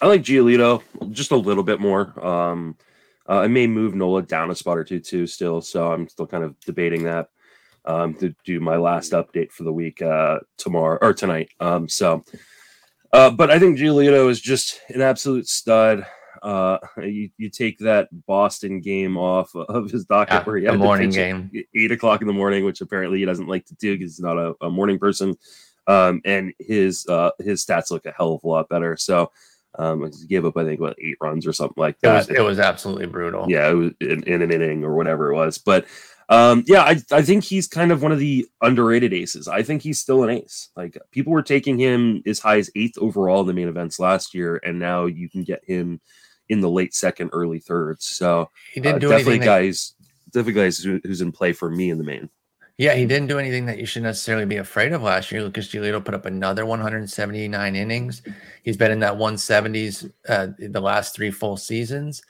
I 0.00 0.06
like 0.06 0.22
Giolito 0.22 0.82
just 1.10 1.32
a 1.32 1.36
little 1.36 1.64
bit 1.64 1.80
more. 1.80 2.14
Um, 2.24 2.76
uh, 3.28 3.40
I 3.40 3.48
may 3.48 3.66
move 3.66 3.94
Nola 3.94 4.22
down 4.22 4.50
a 4.50 4.54
spot 4.54 4.78
or 4.78 4.84
two 4.84 5.00
too, 5.00 5.26
still. 5.26 5.60
So 5.60 5.92
I'm 5.92 6.08
still 6.08 6.26
kind 6.26 6.44
of 6.44 6.58
debating 6.60 7.04
that 7.04 7.28
um, 7.84 8.14
to 8.14 8.34
do 8.44 8.60
my 8.60 8.76
last 8.76 9.12
update 9.12 9.52
for 9.52 9.64
the 9.64 9.72
week 9.72 10.00
uh, 10.02 10.38
tomorrow 10.56 10.98
or 11.00 11.12
tonight. 11.12 11.50
Um, 11.60 11.88
so, 11.88 12.24
uh, 13.12 13.30
but 13.30 13.50
I 13.50 13.58
think 13.58 13.78
Giolito 13.78 14.28
is 14.28 14.40
just 14.40 14.80
an 14.88 15.00
absolute 15.02 15.48
stud. 15.48 16.06
Uh, 16.42 16.78
you, 16.98 17.30
you 17.36 17.50
take 17.50 17.78
that 17.78 18.08
Boston 18.26 18.80
game 18.80 19.16
off 19.16 19.54
of 19.54 19.90
his 19.90 20.04
docket 20.04 20.34
Yeah, 20.34 20.42
where 20.44 20.56
he 20.56 20.64
had 20.64 20.72
to 20.72 20.78
morning 20.78 21.10
game. 21.10 21.50
eight 21.74 21.90
o'clock 21.90 22.20
in 22.20 22.26
the 22.26 22.32
morning, 22.32 22.64
which 22.64 22.80
apparently 22.80 23.18
he 23.18 23.24
doesn't 23.24 23.48
like 23.48 23.66
to 23.66 23.74
do 23.74 23.96
because 23.98 24.12
he's 24.16 24.24
not 24.24 24.38
a, 24.38 24.54
a 24.60 24.70
morning 24.70 24.98
person. 24.98 25.36
Um, 25.88 26.20
and 26.24 26.52
his 26.58 27.06
uh, 27.08 27.30
his 27.40 27.64
stats 27.64 27.90
look 27.90 28.04
a 28.06 28.12
hell 28.12 28.34
of 28.34 28.44
a 28.44 28.48
lot 28.48 28.68
better. 28.68 28.96
So 28.96 29.32
um, 29.78 30.10
he 30.10 30.26
gave 30.26 30.44
up, 30.44 30.56
I 30.56 30.64
think, 30.64 30.80
what 30.80 30.96
eight 31.00 31.16
runs 31.20 31.46
or 31.46 31.52
something 31.52 31.74
like 31.80 31.96
It 31.96 32.06
that. 32.06 32.14
was 32.16 32.30
it 32.30 32.40
was 32.40 32.58
absolutely 32.58 33.06
brutal. 33.06 33.46
yeah, 33.48 33.68
it 33.70 33.74
was 33.74 33.92
in, 34.00 34.22
in 34.24 34.42
an 34.42 34.50
inning 34.52 34.84
or 34.84 34.94
whatever 34.94 35.30
it 35.32 35.36
was. 35.36 35.58
But 35.58 35.86
um, 36.30 36.62
yeah, 36.66 36.82
I, 36.82 36.96
I 37.10 37.22
think 37.22 37.44
he's 37.44 37.66
kind 37.66 37.90
of 37.90 38.02
one 38.02 38.12
of 38.12 38.18
the 38.18 38.46
underrated 38.62 39.14
aces. 39.14 39.48
I 39.48 39.62
think 39.62 39.80
he's 39.82 39.98
still 40.00 40.24
an 40.24 40.30
ace. 40.30 40.68
Like 40.76 40.98
people 41.10 41.32
were 41.32 41.42
taking 41.42 41.78
him 41.78 42.22
as 42.26 42.38
high 42.38 42.58
as 42.58 42.70
eighth 42.76 42.98
overall 42.98 43.40
in 43.40 43.46
the 43.46 43.54
main 43.54 43.68
events 43.68 43.98
last 43.98 44.34
year, 44.34 44.60
and 44.64 44.78
now 44.78 45.06
you 45.06 45.28
can 45.30 45.42
get 45.42 45.64
him 45.64 46.00
in 46.50 46.60
the 46.60 46.68
late 46.70 46.94
second, 46.94 47.30
early 47.32 47.60
third. 47.60 48.02
So 48.02 48.50
He 48.72 48.80
uh, 48.80 48.84
didn't 48.84 49.00
do 49.00 49.08
definitely 49.08 49.34
anything. 49.34 49.40
That, 49.40 49.46
guys, 49.46 49.94
definitely 50.32 50.52
guys 50.62 50.78
who, 50.78 51.00
who's 51.04 51.20
in 51.20 51.32
play 51.32 51.52
for 51.52 51.70
me 51.70 51.90
in 51.90 51.98
the 51.98 52.04
main. 52.04 52.28
Yeah, 52.78 52.94
he 52.94 53.06
didn't 53.06 53.26
do 53.26 53.40
anything 53.40 53.66
that 53.66 53.78
you 53.78 53.86
should 53.86 54.04
necessarily 54.04 54.46
be 54.46 54.58
afraid 54.58 54.92
of 54.92 55.02
last 55.02 55.32
year. 55.32 55.42
Lucas 55.42 55.68
Giolito 55.68 56.02
put 56.02 56.14
up 56.14 56.26
another 56.26 56.64
179 56.64 57.74
innings. 57.74 58.22
He's 58.62 58.76
been 58.76 58.92
in 58.92 59.00
that 59.00 59.14
170s 59.14 60.08
uh, 60.28 60.48
the 60.58 60.80
last 60.80 61.16
three 61.16 61.32
full 61.32 61.56
seasons. 61.56 62.22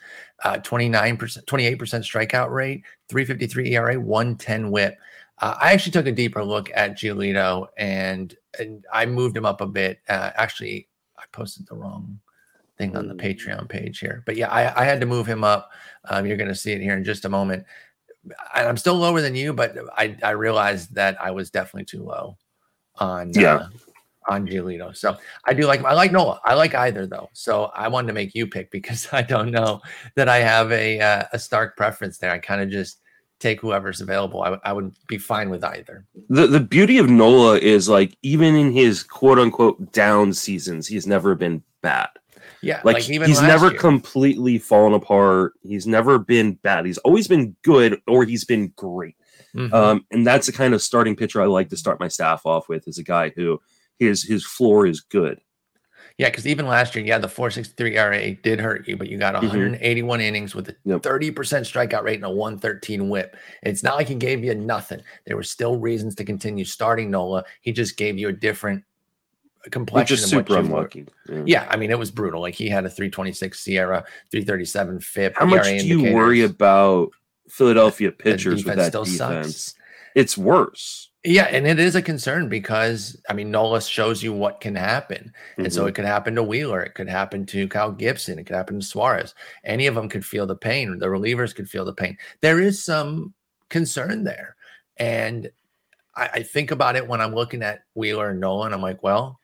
Uh, 0.43 0.55
29%, 0.55 1.45
28% 1.45 1.77
strikeout 1.77 2.49
rate, 2.49 2.83
353 3.09 3.75
ERA, 3.75 3.99
110 3.99 4.71
whip. 4.71 4.97
Uh, 5.37 5.55
I 5.61 5.71
actually 5.71 5.91
took 5.91 6.07
a 6.07 6.11
deeper 6.11 6.43
look 6.43 6.71
at 6.73 6.97
Giolito 6.97 7.67
and, 7.77 8.35
and 8.57 8.83
I 8.91 9.05
moved 9.05 9.37
him 9.37 9.45
up 9.45 9.61
a 9.61 9.67
bit. 9.67 9.99
Uh, 10.09 10.31
actually, 10.35 10.87
I 11.19 11.25
posted 11.31 11.67
the 11.67 11.75
wrong 11.75 12.19
thing 12.79 12.97
on 12.97 13.07
the 13.07 13.13
Mm. 13.13 13.21
Patreon 13.21 13.69
page 13.69 13.99
here. 13.99 14.23
But 14.25 14.35
yeah, 14.35 14.49
I, 14.49 14.81
I 14.81 14.85
had 14.85 14.99
to 15.01 15.05
move 15.05 15.27
him 15.27 15.43
up. 15.43 15.69
Um, 16.05 16.25
you're 16.25 16.37
going 16.37 16.49
to 16.49 16.55
see 16.55 16.71
it 16.71 16.81
here 16.81 16.97
in 16.97 17.03
just 17.03 17.25
a 17.25 17.29
moment. 17.29 17.65
I'm 18.53 18.77
still 18.77 18.95
lower 18.95 19.21
than 19.21 19.35
you, 19.35 19.53
but 19.53 19.75
I, 19.97 20.15
I 20.23 20.31
realized 20.31 20.93
that 20.95 21.19
I 21.21 21.31
was 21.31 21.49
definitely 21.49 21.85
too 21.85 22.03
low 22.03 22.37
on 22.97 23.31
Yeah. 23.33 23.55
uh, 23.55 23.67
on 24.27 24.45
Giolito. 24.47 24.95
So 24.95 25.17
I 25.45 25.53
do 25.53 25.65
like 25.65 25.83
I 25.83 25.93
like 25.93 26.11
Noah. 26.11 26.39
I 26.45 26.53
like 26.53 26.75
either 26.75 27.07
though. 27.07 27.29
So 27.33 27.65
I 27.75 27.87
wanted 27.87 28.07
to 28.07 28.13
make 28.13 28.35
you 28.35 28.45
pick 28.47 28.69
because 28.71 29.07
I 29.13 29.21
don't 29.21 29.51
know 29.51 29.81
that 30.15 30.29
I 30.29 30.37
have 30.37 30.71
a 30.71 30.99
uh, 30.99 31.23
a 31.33 31.39
stark 31.39 31.75
preference 31.77 32.17
there. 32.17 32.31
I 32.31 32.37
kind 32.39 32.61
of 32.61 32.69
just 32.69 32.99
take 33.39 33.61
whoever's 33.61 34.01
available. 34.01 34.41
I, 34.41 34.45
w- 34.47 34.61
I 34.65 34.73
would 34.73 34.93
be 35.07 35.17
fine 35.17 35.49
with 35.49 35.63
either. 35.63 36.05
The 36.29 36.45
the 36.47 36.59
beauty 36.59 36.97
of 36.97 37.09
Nola 37.09 37.57
is 37.57 37.87
like 37.89 38.17
even 38.21 38.55
in 38.55 38.71
his 38.71 39.01
quote 39.01 39.39
unquote 39.39 39.91
down 39.93 40.33
seasons, 40.33 40.87
he's 40.87 41.07
never 41.07 41.33
been 41.35 41.63
bad. 41.81 42.09
Yeah, 42.61 42.81
Like, 42.83 42.95
like, 42.95 43.09
even 43.09 43.27
he's 43.29 43.41
never 43.41 43.69
year. 43.71 43.79
completely 43.79 44.57
fallen 44.57 44.93
apart. 44.93 45.53
He's 45.63 45.87
never 45.87 46.19
been 46.19 46.53
bad. 46.55 46.85
He's 46.85 46.97
always 46.99 47.27
been 47.27 47.55
good 47.63 48.01
or 48.07 48.25
he's 48.25 48.43
been 48.45 48.73
great. 48.75 49.15
Mhm. 49.55 49.73
Um, 49.73 50.05
and 50.11 50.27
that's 50.27 50.45
the 50.47 50.51
kind 50.53 50.73
of 50.73 50.81
starting 50.81 51.15
pitcher 51.15 51.41
I 51.41 51.45
like 51.45 51.69
to 51.69 51.77
start 51.77 51.99
my 51.99 52.07
staff 52.09 52.45
off 52.45 52.67
with. 52.69 52.87
Is 52.87 52.97
a 52.97 53.03
guy 53.03 53.31
who 53.35 53.59
his 53.97 54.23
his 54.23 54.45
floor 54.45 54.85
is 54.85 55.01
good. 55.01 55.39
Yeah, 56.17 56.29
because 56.29 56.45
even 56.45 56.67
last 56.67 56.95
year, 56.95 57.05
yeah, 57.05 57.17
the 57.17 57.29
463 57.29 57.95
ERA 57.97 58.35
did 58.35 58.59
hurt 58.59 58.85
you, 58.89 58.97
but 58.97 59.07
you 59.07 59.17
got 59.17 59.35
Mhm. 59.35 59.43
181 59.43 60.19
innings 60.19 60.53
with 60.53 60.67
a 60.67 60.75
Yep. 60.83 61.01
30% 61.01 61.65
strikeout 61.65 62.03
rate 62.03 62.15
and 62.15 62.25
a 62.25 62.29
113 62.29 63.07
whip. 63.07 63.37
It's 63.63 63.83
not 63.83 63.95
like 63.95 64.09
he 64.09 64.15
gave 64.15 64.43
you 64.43 64.53
nothing. 64.53 65.01
There 65.25 65.37
were 65.37 65.43
still 65.43 65.77
reasons 65.79 66.15
to 66.15 66.25
continue 66.25 66.65
starting 66.65 67.09
Nola. 67.09 67.45
He 67.61 67.71
just 67.71 67.95
gave 67.95 68.17
you 68.17 68.27
a 68.27 68.33
different 68.33 68.83
Which 69.63 69.71
complexion. 69.71 70.15
is 70.15 70.29
super 70.29 70.57
unlucky. 70.57 71.05
Yeah. 71.27 71.43
Yeah, 71.45 71.67
I 71.69 71.75
mean, 71.77 71.91
it 71.91 71.99
was 71.99 72.11
brutal. 72.11 72.41
Like 72.41 72.55
he 72.55 72.69
had 72.69 72.85
a 72.85 72.89
326 72.89 73.59
SIERA, 73.63 74.03
337 74.31 74.99
FIP. 75.01 75.35
How 75.37 75.45
much 75.45 75.65
do 75.65 75.85
you 75.87 76.13
worry 76.13 76.41
about 76.43 77.09
Philadelphia 77.49 78.11
pitchers 78.11 78.63
with 78.63 78.75
defense 78.75 78.77
that 78.79 78.87
still 78.89 79.05
sucks. 79.05 79.35
defense? 79.35 79.73
It's 80.15 80.37
worse. 80.37 81.09
Yeah, 81.25 81.43
and 81.51 81.67
it 81.67 81.79
is 81.79 81.95
a 81.95 82.01
concern 82.01 82.47
because 82.47 83.19
I 83.29 83.33
mean 83.33 83.51
Nola 83.51 83.81
shows 83.81 84.23
you 84.23 84.31
what 84.31 84.61
can 84.61 84.73
happen. 84.75 85.33
And 85.57 85.71
so 85.71 85.83
Mhm. 85.83 85.89
it 85.89 85.95
could 85.95 86.05
happen 86.05 86.35
to 86.35 86.43
Wheeler, 86.43 86.81
it 86.81 86.93
could 86.95 87.09
happen 87.09 87.45
to 87.47 87.67
Kyle 87.67 87.91
Gibson, 87.91 88.39
it 88.39 88.45
could 88.45 88.55
happen 88.55 88.79
to 88.79 88.85
Suarez. 88.85 89.35
Any 89.65 89.87
of 89.87 89.95
them 89.95 90.07
could 90.07 90.25
feel 90.25 90.45
the 90.47 90.55
pain. 90.55 90.97
The 90.97 91.07
relievers 91.07 91.53
could 91.53 91.69
feel 91.69 91.83
the 91.83 91.93
pain. 91.93 92.17
There 92.39 92.61
is 92.61 92.81
some 92.81 93.33
concern 93.69 94.23
there. 94.23 94.55
And 94.95 95.51
I, 96.15 96.29
I 96.35 96.43
think 96.43 96.71
about 96.71 96.95
it 96.95 97.05
when 97.07 97.19
I'm 97.19 97.35
looking 97.35 97.63
at 97.63 97.83
Wheeler 97.95 98.29
and 98.29 98.39
Nolan. 98.39 98.73
I'm 98.73 98.81
like, 98.81 99.03
well, 99.03 99.38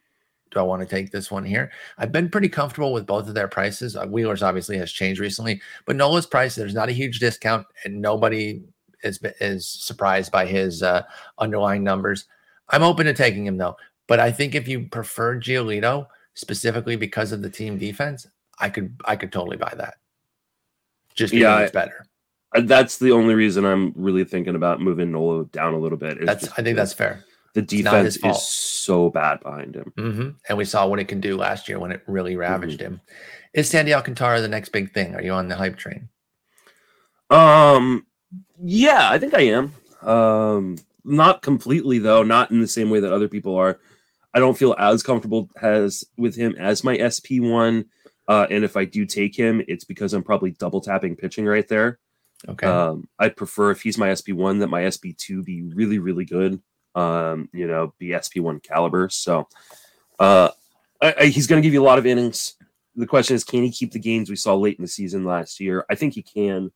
do 0.55 0.61
I 0.61 0.63
want 0.63 0.81
to 0.81 0.87
take 0.87 1.11
this 1.11 1.29
one 1.29 1.43
here? 1.43 1.69
I've 1.97 2.11
been 2.11 2.29
pretty 2.29 2.49
comfortable 2.49 2.93
with 2.93 3.05
both 3.05 3.27
of 3.27 3.35
their 3.35 3.47
prices. 3.47 3.95
Uh, 3.95 4.07
Wheeler's 4.07 4.41
obviously 4.41 4.77
has 4.77 4.91
changed 4.91 5.19
recently, 5.19 5.61
but 5.85 5.97
Nola's 5.97 6.25
price, 6.25 6.55
there's 6.55 6.73
not 6.73 6.89
a 6.89 6.93
huge 6.93 7.19
discount, 7.19 7.67
and 7.83 8.01
nobody 8.01 8.63
is 9.03 9.19
is 9.39 9.67
surprised 9.67 10.31
by 10.31 10.45
his 10.45 10.81
uh, 10.81 11.03
underlying 11.37 11.83
numbers. 11.83 12.25
I'm 12.69 12.83
open 12.83 13.05
to 13.05 13.13
taking 13.13 13.45
him 13.45 13.57
though, 13.57 13.75
but 14.07 14.19
I 14.19 14.31
think 14.31 14.55
if 14.55 14.67
you 14.67 14.87
prefer 14.87 15.37
Giolito 15.37 16.07
specifically 16.33 16.95
because 16.95 17.31
of 17.31 17.41
the 17.41 17.49
team 17.49 17.77
defense, 17.77 18.25
I 18.57 18.69
could 18.69 18.95
I 19.05 19.17
could 19.17 19.31
totally 19.31 19.57
buy 19.57 19.73
that. 19.77 19.95
Just 21.13 21.33
because 21.33 21.41
Yeah, 21.41 21.59
it's 21.59 21.71
better. 21.71 22.07
That's 22.53 22.97
the 22.97 23.11
only 23.11 23.35
reason 23.35 23.65
I'm 23.65 23.91
really 23.97 24.23
thinking 24.23 24.55
about 24.55 24.79
moving 24.79 25.11
Nola 25.11 25.43
down 25.47 25.73
a 25.73 25.77
little 25.77 25.97
bit. 25.97 26.25
That's 26.25 26.47
I 26.57 26.63
think 26.63 26.77
that's 26.77 26.93
fair. 26.93 27.25
The 27.55 27.61
it's 27.61 27.73
not 27.83 28.05
his 28.05 28.15
defense 28.17 28.37
is 28.37 28.47
so 28.47 29.09
bad 29.09 29.39
behind 29.41 29.75
him. 29.75 29.91
hmm 29.97 30.29
And 30.47 30.57
we 30.57 30.65
saw 30.65 30.85
what 30.87 30.99
it 30.99 31.07
can 31.07 31.19
do 31.21 31.35
last 31.37 31.67
year 31.67 31.79
when 31.79 31.91
it 31.91 32.03
really 32.05 32.31
Mm-hmm. 32.33 32.39
ravaged 32.41 32.79
him. 32.79 33.01
Is 33.53 33.69
Sandy 33.69 33.93
Alcantara 33.93 34.41
the 34.41 34.47
next 34.47 34.69
big 34.69 34.93
thing? 34.93 35.15
Are 35.15 35.21
you 35.21 35.31
on 35.31 35.47
the 35.47 35.55
hype 35.55 35.77
train? 35.77 36.09
Um, 37.29 38.05
yeah, 38.61 39.09
I 39.09 39.17
think 39.17 39.33
I 39.33 39.41
am. 39.41 39.73
Um, 40.01 40.75
not 41.03 41.41
completely 41.41 41.99
though, 41.99 42.23
not 42.23 42.51
in 42.51 42.59
the 42.61 42.67
same 42.67 42.89
way 42.89 42.99
that 42.99 43.13
other 43.13 43.27
people 43.27 43.55
are. 43.55 43.79
I 44.33 44.39
don't 44.39 44.57
feel 44.57 44.75
as 44.77 45.01
comfortable 45.01 45.49
as 45.61 46.03
with 46.17 46.35
him 46.35 46.55
as 46.59 46.83
my 46.83 46.97
SP 46.99 47.39
one. 47.39 47.85
Uh, 48.27 48.47
and 48.49 48.63
if 48.63 48.75
I 48.75 48.85
do 48.85 49.05
take 49.05 49.35
him, 49.35 49.61
it's 49.67 49.85
because 49.85 50.13
I'm 50.13 50.23
probably 50.23 50.51
double 50.51 50.81
tapping 50.81 51.15
pitching 51.15 51.45
right 51.45 51.67
there. 51.67 51.99
Okay. 52.49 52.67
Um, 52.67 53.07
I'd 53.17 53.37
prefer 53.37 53.71
if 53.71 53.81
he's 53.81 53.97
my 53.97 54.13
SP 54.13 54.33
one 54.33 54.59
that 54.59 54.67
my 54.67 54.89
SP 54.89 55.15
two 55.17 55.41
be 55.43 55.61
really, 55.63 55.99
really 55.99 56.25
good. 56.25 56.61
Um, 56.95 57.49
you 57.53 57.67
know, 57.67 57.93
BSP 58.01 58.41
one 58.41 58.59
caliber. 58.61 59.09
So, 59.09 59.47
uh, 60.17 60.49
I, 61.01 61.15
I, 61.19 61.25
he's 61.25 61.45
going 61.45 61.61
to 61.61 61.65
give 61.65 61.73
you 61.73 61.83
a 61.83 61.85
lot 61.85 61.99
of 61.99 62.05
innings. 62.05 62.55
The 62.95 63.05
question 63.05 63.35
is, 63.35 63.43
can 63.43 63.63
he 63.63 63.71
keep 63.71 63.91
the 63.91 63.99
gains 63.99 64.29
we 64.29 64.37
saw 64.37 64.55
late 64.55 64.77
in 64.77 64.81
the 64.81 64.87
season 64.87 65.25
last 65.25 65.59
year? 65.59 65.85
I 65.89 65.95
think 65.95 66.13
he 66.13 66.23
can. 66.23 66.71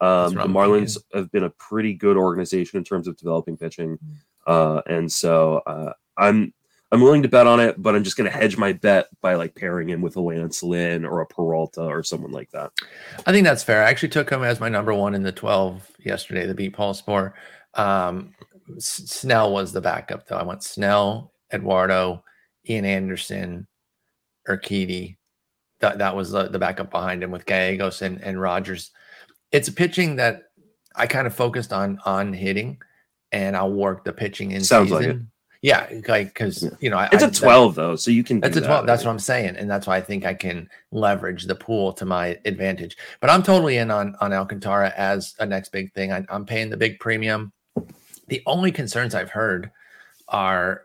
Um, 0.00 0.34
the 0.34 0.42
Marlins 0.42 0.98
have 1.14 1.30
been 1.32 1.44
a 1.44 1.50
pretty 1.50 1.94
good 1.94 2.16
organization 2.16 2.76
in 2.76 2.84
terms 2.84 3.06
of 3.06 3.16
developing 3.16 3.56
pitching, 3.56 3.98
uh, 4.46 4.82
and 4.86 5.10
so 5.10 5.62
uh, 5.64 5.92
I'm 6.18 6.52
I'm 6.92 7.00
willing 7.00 7.22
to 7.22 7.28
bet 7.28 7.46
on 7.46 7.58
it, 7.58 7.80
but 7.80 7.94
I'm 7.94 8.04
just 8.04 8.18
going 8.18 8.30
to 8.30 8.36
hedge 8.36 8.58
my 8.58 8.74
bet 8.74 9.08
by 9.22 9.34
like 9.34 9.54
pairing 9.54 9.88
him 9.88 10.02
with 10.02 10.16
a 10.16 10.20
Lance 10.20 10.62
Lynn 10.62 11.06
or 11.06 11.22
a 11.22 11.26
Peralta 11.26 11.84
or 11.84 12.02
someone 12.02 12.32
like 12.32 12.50
that. 12.50 12.70
I 13.24 13.32
think 13.32 13.44
that's 13.44 13.62
fair. 13.62 13.82
I 13.82 13.88
actually 13.88 14.10
took 14.10 14.28
him 14.28 14.42
as 14.42 14.60
my 14.60 14.68
number 14.68 14.92
one 14.92 15.14
in 15.14 15.22
the 15.22 15.32
12 15.32 15.90
yesterday, 16.00 16.46
the 16.46 16.54
beat 16.54 16.74
Paul 16.74 16.92
Sporer. 16.92 17.32
Um, 17.74 18.34
S- 18.76 19.02
Snell 19.06 19.52
was 19.52 19.72
the 19.72 19.80
backup, 19.80 20.26
though. 20.26 20.36
I 20.36 20.42
went 20.42 20.62
Snell, 20.62 21.32
Eduardo, 21.52 22.22
Ian 22.68 22.84
Anderson, 22.84 23.66
Urquidy. 24.48 25.16
That, 25.80 25.98
that 25.98 26.14
was 26.14 26.30
the, 26.30 26.48
the 26.48 26.58
backup 26.58 26.90
behind 26.90 27.22
him 27.22 27.30
with 27.30 27.46
Gallegos 27.46 28.02
and, 28.02 28.20
and 28.22 28.40
Rogers. 28.40 28.90
It's 29.50 29.68
a 29.68 29.72
pitching 29.72 30.16
that 30.16 30.44
I 30.94 31.06
kind 31.06 31.26
of 31.26 31.34
focused 31.34 31.72
on 31.72 31.98
on 32.04 32.32
hitting, 32.32 32.78
and 33.32 33.56
I'll 33.56 33.72
work 33.72 34.04
the 34.04 34.12
pitching 34.12 34.52
in 34.52 34.62
Sounds 34.62 34.90
like 34.90 35.02
season. 35.04 35.30
Yeah, 35.60 35.86
like 36.08 36.28
because 36.28 36.62
Yeah. 36.62 36.70
you 36.80 36.90
know 36.90 36.96
I, 36.98 37.08
It's 37.12 37.22
a 37.22 37.28
a 37.28 37.30
12 37.30 37.74
though, 37.76 37.96
so 37.96 38.10
you 38.10 38.24
can. 38.24 38.40
that's 38.40 38.56
a 38.56 38.60
12. 38.60 38.82
that, 38.82 38.86
That's 38.86 39.02
right? 39.02 39.08
what 39.08 39.12
I'm 39.12 39.18
saying. 39.20 39.56
And 39.56 39.70
that's 39.70 39.86
why 39.86 39.96
I 39.96 40.00
think 40.00 40.24
I 40.24 40.34
can 40.34 40.68
leverage 40.90 41.44
the 41.44 41.54
pool 41.54 41.92
to 41.94 42.04
my 42.04 42.38
advantage. 42.44 42.96
But 43.20 43.30
I'm 43.30 43.42
totally 43.42 43.76
in 43.76 43.90
on, 43.90 44.16
on 44.20 44.32
Alcantara 44.32 44.92
as 44.96 45.34
a 45.38 45.46
next 45.46 45.70
big 45.70 45.92
thing. 45.94 46.12
I, 46.12 46.24
I'm 46.28 46.44
paying 46.44 46.68
the 46.70 46.76
big 46.76 46.98
premium. 46.98 47.52
The 48.32 48.42
only 48.46 48.72
concerns 48.72 49.14
I've 49.14 49.28
heard 49.28 49.70
are 50.26 50.84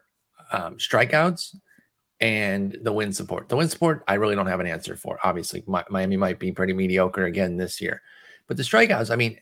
um, 0.52 0.76
strikeouts 0.76 1.56
and 2.20 2.78
the 2.82 2.92
win 2.92 3.14
support. 3.14 3.48
The 3.48 3.56
win 3.56 3.70
support, 3.70 4.04
I 4.06 4.16
really 4.16 4.36
don't 4.36 4.48
have 4.48 4.60
an 4.60 4.68
answer 4.68 4.98
for. 4.98 5.18
Obviously, 5.24 5.64
Miami 5.66 6.18
might 6.18 6.40
be 6.40 6.52
pretty 6.52 6.74
mediocre 6.74 7.24
again 7.24 7.56
this 7.56 7.80
year, 7.80 8.02
but 8.48 8.58
the 8.58 8.64
strikeouts, 8.64 9.12
I 9.12 9.16
mean, 9.16 9.40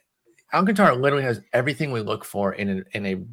Alcantara 0.54 0.94
literally 0.94 1.24
has 1.24 1.42
everything 1.52 1.92
we 1.92 2.02
look 2.02 2.24
for 2.24 2.54
in 2.54 2.86
in 2.92 3.08
a 3.08 3.24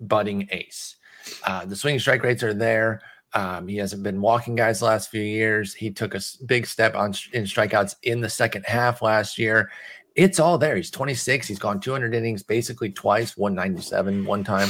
budding 0.00 0.48
ace. 0.50 0.96
Uh, 1.42 1.66
the 1.66 1.76
swing 1.76 1.98
strike 1.98 2.22
rates 2.22 2.42
are 2.42 2.54
there. 2.54 3.02
Um, 3.34 3.68
he 3.68 3.76
hasn't 3.76 4.04
been 4.04 4.22
walking 4.22 4.54
guys 4.54 4.80
last 4.80 5.10
few 5.10 5.20
years. 5.20 5.74
He 5.74 5.90
took 5.90 6.14
a 6.14 6.20
big 6.46 6.66
step 6.66 6.94
on 6.94 7.12
in 7.34 7.44
strikeouts 7.44 7.96
in 8.04 8.22
the 8.22 8.30
second 8.30 8.64
half 8.64 9.02
last 9.02 9.36
year. 9.36 9.70
It's 10.14 10.38
all 10.38 10.58
there. 10.58 10.76
He's 10.76 10.90
26. 10.90 11.48
He's 11.48 11.58
gone 11.58 11.80
200 11.80 12.14
innings 12.14 12.42
basically 12.42 12.90
twice, 12.90 13.36
197 13.36 14.24
one 14.24 14.44
time. 14.44 14.68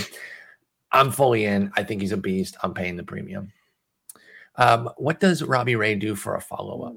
I'm 0.90 1.10
fully 1.10 1.44
in. 1.44 1.70
I 1.76 1.82
think 1.82 2.00
he's 2.00 2.12
a 2.12 2.16
beast. 2.16 2.56
I'm 2.62 2.72
paying 2.72 2.96
the 2.96 3.02
premium. 3.02 3.52
Um, 4.56 4.88
what 4.96 5.20
does 5.20 5.42
Robbie 5.42 5.76
Ray 5.76 5.96
do 5.96 6.14
for 6.14 6.36
a 6.36 6.40
follow 6.40 6.82
up? 6.84 6.94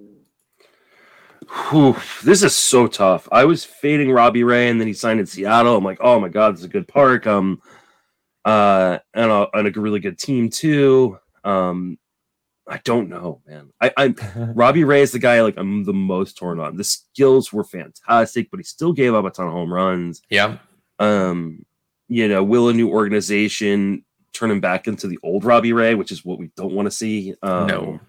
Whew, 1.70 1.96
this 2.24 2.44
is 2.44 2.56
so 2.56 2.88
tough. 2.88 3.28
I 3.32 3.46
was 3.46 3.64
fading 3.64 4.12
Robbie 4.12 4.44
Ray, 4.44 4.70
and 4.70 4.80
then 4.80 4.88
he 4.88 4.94
signed 4.94 5.20
in 5.20 5.26
Seattle. 5.26 5.78
I'm 5.78 5.84
like, 5.84 6.00
oh 6.02 6.20
my 6.20 6.30
god, 6.30 6.54
this 6.54 6.60
is 6.60 6.66
a 6.66 6.70
good 6.70 6.88
park. 6.88 7.26
Um, 7.26 7.62
uh, 8.46 9.00
and 9.14 9.32
a, 9.32 9.48
and 9.54 9.68
a 9.68 9.82
really 9.82 10.00
good 10.00 10.20
team 10.20 10.50
too. 10.50 11.18
Um, 11.44 11.98
I 12.70 12.80
don't 12.84 13.08
know, 13.10 13.42
man. 13.48 13.70
I, 13.80 13.92
I'm 13.98 14.16
Robbie 14.56 14.84
Ray 14.84 15.02
is 15.02 15.12
the 15.14 15.20
guy 15.20 15.42
like 15.42 15.56
I'm 15.58 15.84
the 15.86 15.94
most 15.94 16.38
torn 16.38 16.60
on. 16.60 16.76
The 16.76 16.84
skills 16.84 17.54
were 17.54 17.64
fantastic, 17.64 18.50
but 18.52 18.60
he 18.60 18.64
still 18.64 18.92
gave 18.94 19.14
up 19.14 19.26
a 19.26 19.30
ton 19.30 19.48
of 19.48 19.54
home 19.54 19.72
runs. 19.74 20.22
Yeah. 20.30 20.58
Um, 21.00 21.66
you 22.10 22.28
know, 22.28 22.44
will 22.44 22.70
a 22.70 22.74
new 22.74 22.90
organization 22.90 24.04
turn 24.34 24.52
him 24.52 24.60
back 24.60 24.88
into 24.88 25.08
the 25.08 25.18
old 25.24 25.46
Robbie 25.46 25.74
Ray, 25.74 25.96
which 25.96 26.12
is 26.12 26.26
what 26.26 26.40
we 26.40 26.52
don't 26.56 26.74
want 26.74 26.86
to 26.88 26.92
see. 26.92 27.34
Um, 27.42 27.68
no. 27.68 28.00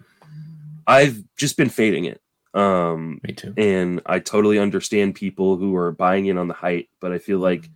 I've 0.87 1.23
just 1.37 1.57
been 1.57 1.69
fading 1.69 2.07
it. 2.07 2.21
Um, 2.55 3.21
Me 3.23 3.35
too. 3.35 3.55
And 3.57 4.01
I 4.07 4.19
totally 4.21 4.59
understand 4.59 5.15
people 5.15 5.57
who 5.57 5.77
are 5.77 5.93
buying 5.93 6.27
in 6.27 6.39
on 6.39 6.49
the 6.49 6.55
hype, 6.55 6.89
but 7.01 7.13
I 7.13 7.19
feel 7.19 7.39
like 7.39 7.69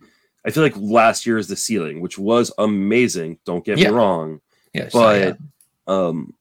I 0.45 0.49
feel 0.51 0.63
like 0.63 0.75
last 0.75 1.25
year 1.25 1.37
is 1.37 1.47
the 1.47 1.55
ceiling, 1.55 2.01
which 2.01 2.17
was 2.17 2.51
amazing. 2.57 3.39
Don't 3.45 3.63
get 3.63 3.77
Yeah. 3.77 3.89
me 3.89 3.95
wrong, 3.95 4.41
Yes. 4.73 4.91
but 4.91 5.37
um, 5.87 6.33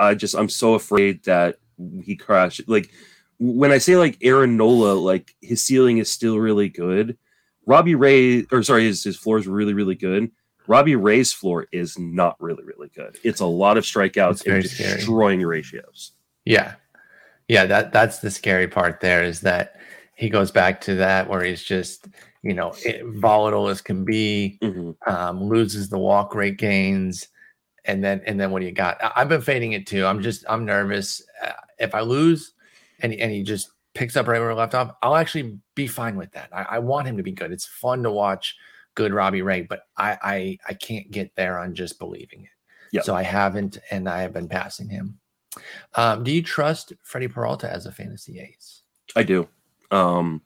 I 0.00 0.14
just 0.14 0.34
I'm 0.34 0.48
so 0.48 0.74
afraid 0.74 1.22
that 1.24 1.58
he 2.02 2.16
crashed. 2.16 2.62
Like 2.68 2.90
when 3.38 3.70
I 3.70 3.78
say 3.78 3.96
like 3.96 4.18
Aaron 4.22 4.56
Nola, 4.56 4.92
like 4.94 5.34
his 5.40 5.62
ceiling 5.62 5.98
is 5.98 6.10
still 6.10 6.38
really 6.38 6.68
good. 6.68 7.16
Robbie 7.66 7.94
Ray, 7.94 8.46
or 8.50 8.62
sorry, 8.62 8.84
his 8.86 9.04
his 9.04 9.16
floor 9.16 9.38
is 9.38 9.46
really 9.46 9.74
really 9.74 9.94
good. 9.94 10.30
Robbie 10.66 10.96
Ray's 10.96 11.32
floor 11.32 11.66
is 11.72 11.98
not 11.98 12.36
really 12.40 12.64
really 12.64 12.88
good. 12.94 13.18
It's 13.22 13.40
a 13.40 13.46
lot 13.46 13.76
of 13.76 13.84
strikeouts 13.84 14.46
and 14.46 14.64
scary. 14.64 14.96
destroying 14.96 15.42
ratios. 15.42 16.12
Yeah. 16.44 16.74
Yeah, 17.48 17.66
that 17.66 17.92
that's 17.92 18.18
the 18.20 18.30
scary 18.30 18.68
part 18.68 19.00
there 19.00 19.24
is 19.24 19.40
that 19.40 19.76
he 20.14 20.28
goes 20.28 20.50
back 20.50 20.80
to 20.82 20.94
that 20.96 21.28
where 21.28 21.42
he's 21.42 21.62
just, 21.62 22.06
you 22.42 22.54
know, 22.54 22.72
it, 22.84 23.02
volatile 23.06 23.68
as 23.68 23.80
can 23.80 24.04
be, 24.04 24.58
Mhm. 24.62 24.94
um, 25.08 25.42
loses 25.48 25.88
the 25.88 25.98
walk 25.98 26.34
rate 26.34 26.58
gains, 26.58 27.26
and 27.90 28.04
then 28.04 28.22
and 28.24 28.38
then 28.38 28.50
what 28.50 28.60
do 28.60 28.66
you 28.66 28.72
got? 28.72 29.02
I, 29.02 29.12
I've 29.16 29.28
been 29.28 29.40
fading 29.40 29.72
it 29.72 29.86
too. 29.86 30.06
I'm 30.06 30.22
just 30.22 30.44
I'm 30.48 30.64
nervous. 30.64 31.22
Uh, 31.44 31.52
if 31.78 31.94
I 31.94 32.00
lose, 32.00 32.52
and 33.00 33.12
he, 33.12 33.20
and 33.20 33.32
he 33.32 33.42
just 33.42 33.70
picks 33.94 34.16
up 34.16 34.28
right 34.28 34.40
where 34.40 34.50
he 34.50 34.56
left 34.56 34.74
off, 34.74 34.94
I'll 35.02 35.16
actually 35.16 35.58
be 35.74 35.86
fine 35.86 36.16
with 36.16 36.30
that. 36.32 36.48
I, 36.52 36.62
I 36.62 36.78
want 36.78 37.08
him 37.08 37.16
to 37.16 37.22
be 37.22 37.32
good. 37.32 37.50
It's 37.50 37.66
fun 37.66 38.02
to 38.04 38.10
watch 38.10 38.56
good 38.94 39.12
Robbie 39.12 39.42
Ray, 39.42 39.62
but 39.62 39.82
I 39.96 40.18
I 40.22 40.58
I 40.68 40.74
can't 40.74 41.10
get 41.10 41.34
there 41.34 41.58
on 41.58 41.74
just 41.74 41.98
believing 41.98 42.44
it. 42.44 42.50
Yep. 42.92 43.04
So 43.04 43.14
I 43.14 43.22
haven't, 43.22 43.78
and 43.90 44.08
I 44.08 44.22
have 44.22 44.32
been 44.32 44.48
passing 44.48 44.88
him. 44.88 45.18
Um, 45.96 46.22
do 46.22 46.30
you 46.30 46.42
trust 46.42 46.92
Freddie 47.02 47.28
Peralta 47.28 47.70
as 47.70 47.86
a 47.86 47.92
fantasy 47.92 48.40
ace? 48.40 48.82
I 49.16 49.24
do. 49.24 49.48
Um, 49.90 50.42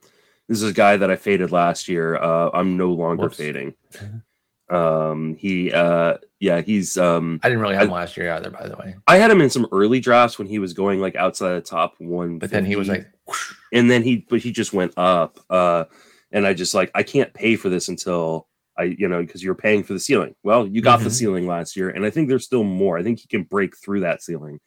this 0.48 0.62
is 0.62 0.70
a 0.70 0.74
guy 0.74 0.96
that 0.96 1.10
I 1.10 1.16
faded 1.16 1.52
last 1.52 1.88
year. 1.88 2.16
Uh, 2.16 2.50
I'm 2.54 2.76
no 2.76 2.90
longer 2.90 3.24
Whoops. 3.24 3.36
fading. 3.36 3.74
Um, 4.70 5.34
he, 5.36 5.72
uh, 5.72 6.16
yeah, 6.40 6.60
he's. 6.62 6.96
Um, 6.96 7.38
I 7.42 7.48
didn't 7.48 7.62
really 7.62 7.74
have 7.74 7.82
I- 7.82 7.86
him 7.86 7.92
last 7.92 8.16
year 8.16 8.32
either, 8.32 8.50
by 8.50 8.66
the 8.68 8.76
way. 8.76 8.96
I 9.06 9.16
had 9.18 9.30
him 9.30 9.40
in 9.40 9.50
some 9.50 9.66
early 9.72 10.00
drafts 10.00 10.38
when 10.38 10.48
he 10.48 10.58
was 10.58 10.72
going 10.72 11.00
like 11.00 11.16
outside 11.16 11.54
the 11.54 11.60
top 11.60 11.94
one. 11.98 12.38
But 12.38 12.50
then 12.50 12.64
he 12.64 12.76
was 12.76 12.88
like, 12.88 13.06
whoosh, 13.26 13.54
and 13.72 13.90
then 13.90 14.02
he, 14.02 14.26
but 14.28 14.40
he 14.40 14.52
just 14.52 14.72
went 14.72 14.92
up. 14.96 15.38
Uh, 15.50 15.84
and 16.32 16.46
I 16.46 16.54
just 16.54 16.74
like 16.74 16.90
I 16.94 17.02
can't 17.02 17.32
pay 17.34 17.56
for 17.56 17.68
this 17.68 17.88
until 17.88 18.48
I, 18.76 18.84
you 18.84 19.06
know, 19.06 19.20
because 19.22 19.42
you're 19.44 19.54
paying 19.54 19.84
for 19.84 19.92
the 19.92 20.00
ceiling. 20.00 20.34
Well, 20.42 20.66
you 20.66 20.80
got 20.80 21.00
the 21.00 21.08
Mhm. 21.10 21.12
ceiling 21.12 21.46
last 21.46 21.76
year, 21.76 21.90
and 21.90 22.04
I 22.04 22.10
think 22.10 22.28
there's 22.28 22.44
still 22.44 22.64
more. 22.64 22.98
I 22.98 23.02
think 23.02 23.20
he 23.20 23.28
can 23.28 23.44
break 23.44 23.76
through 23.76 24.00
that 24.00 24.22
ceiling, 24.22 24.58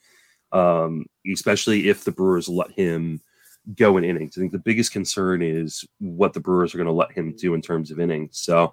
um, 0.52 1.06
especially 1.32 1.90
if 1.90 2.04
the 2.04 2.12
Brewers 2.12 2.48
let 2.48 2.72
him 2.72 3.20
go 3.76 3.98
in 3.98 4.06
innings. 4.06 4.38
I 4.38 4.40
think 4.40 4.54
the 4.54 4.60
biggest 4.60 4.94
concern 4.94 5.42
is 5.42 5.84
what 6.00 6.32
the 6.34 6.40
Brewers 6.40 6.74
are 6.74 6.78
going 6.78 6.86
to 6.88 6.94
let 6.94 7.12
him 7.12 7.36
do 7.36 7.54
in 7.54 7.62
terms 7.62 7.92
of 7.92 8.00
innings. 8.00 8.38
So, 8.40 8.72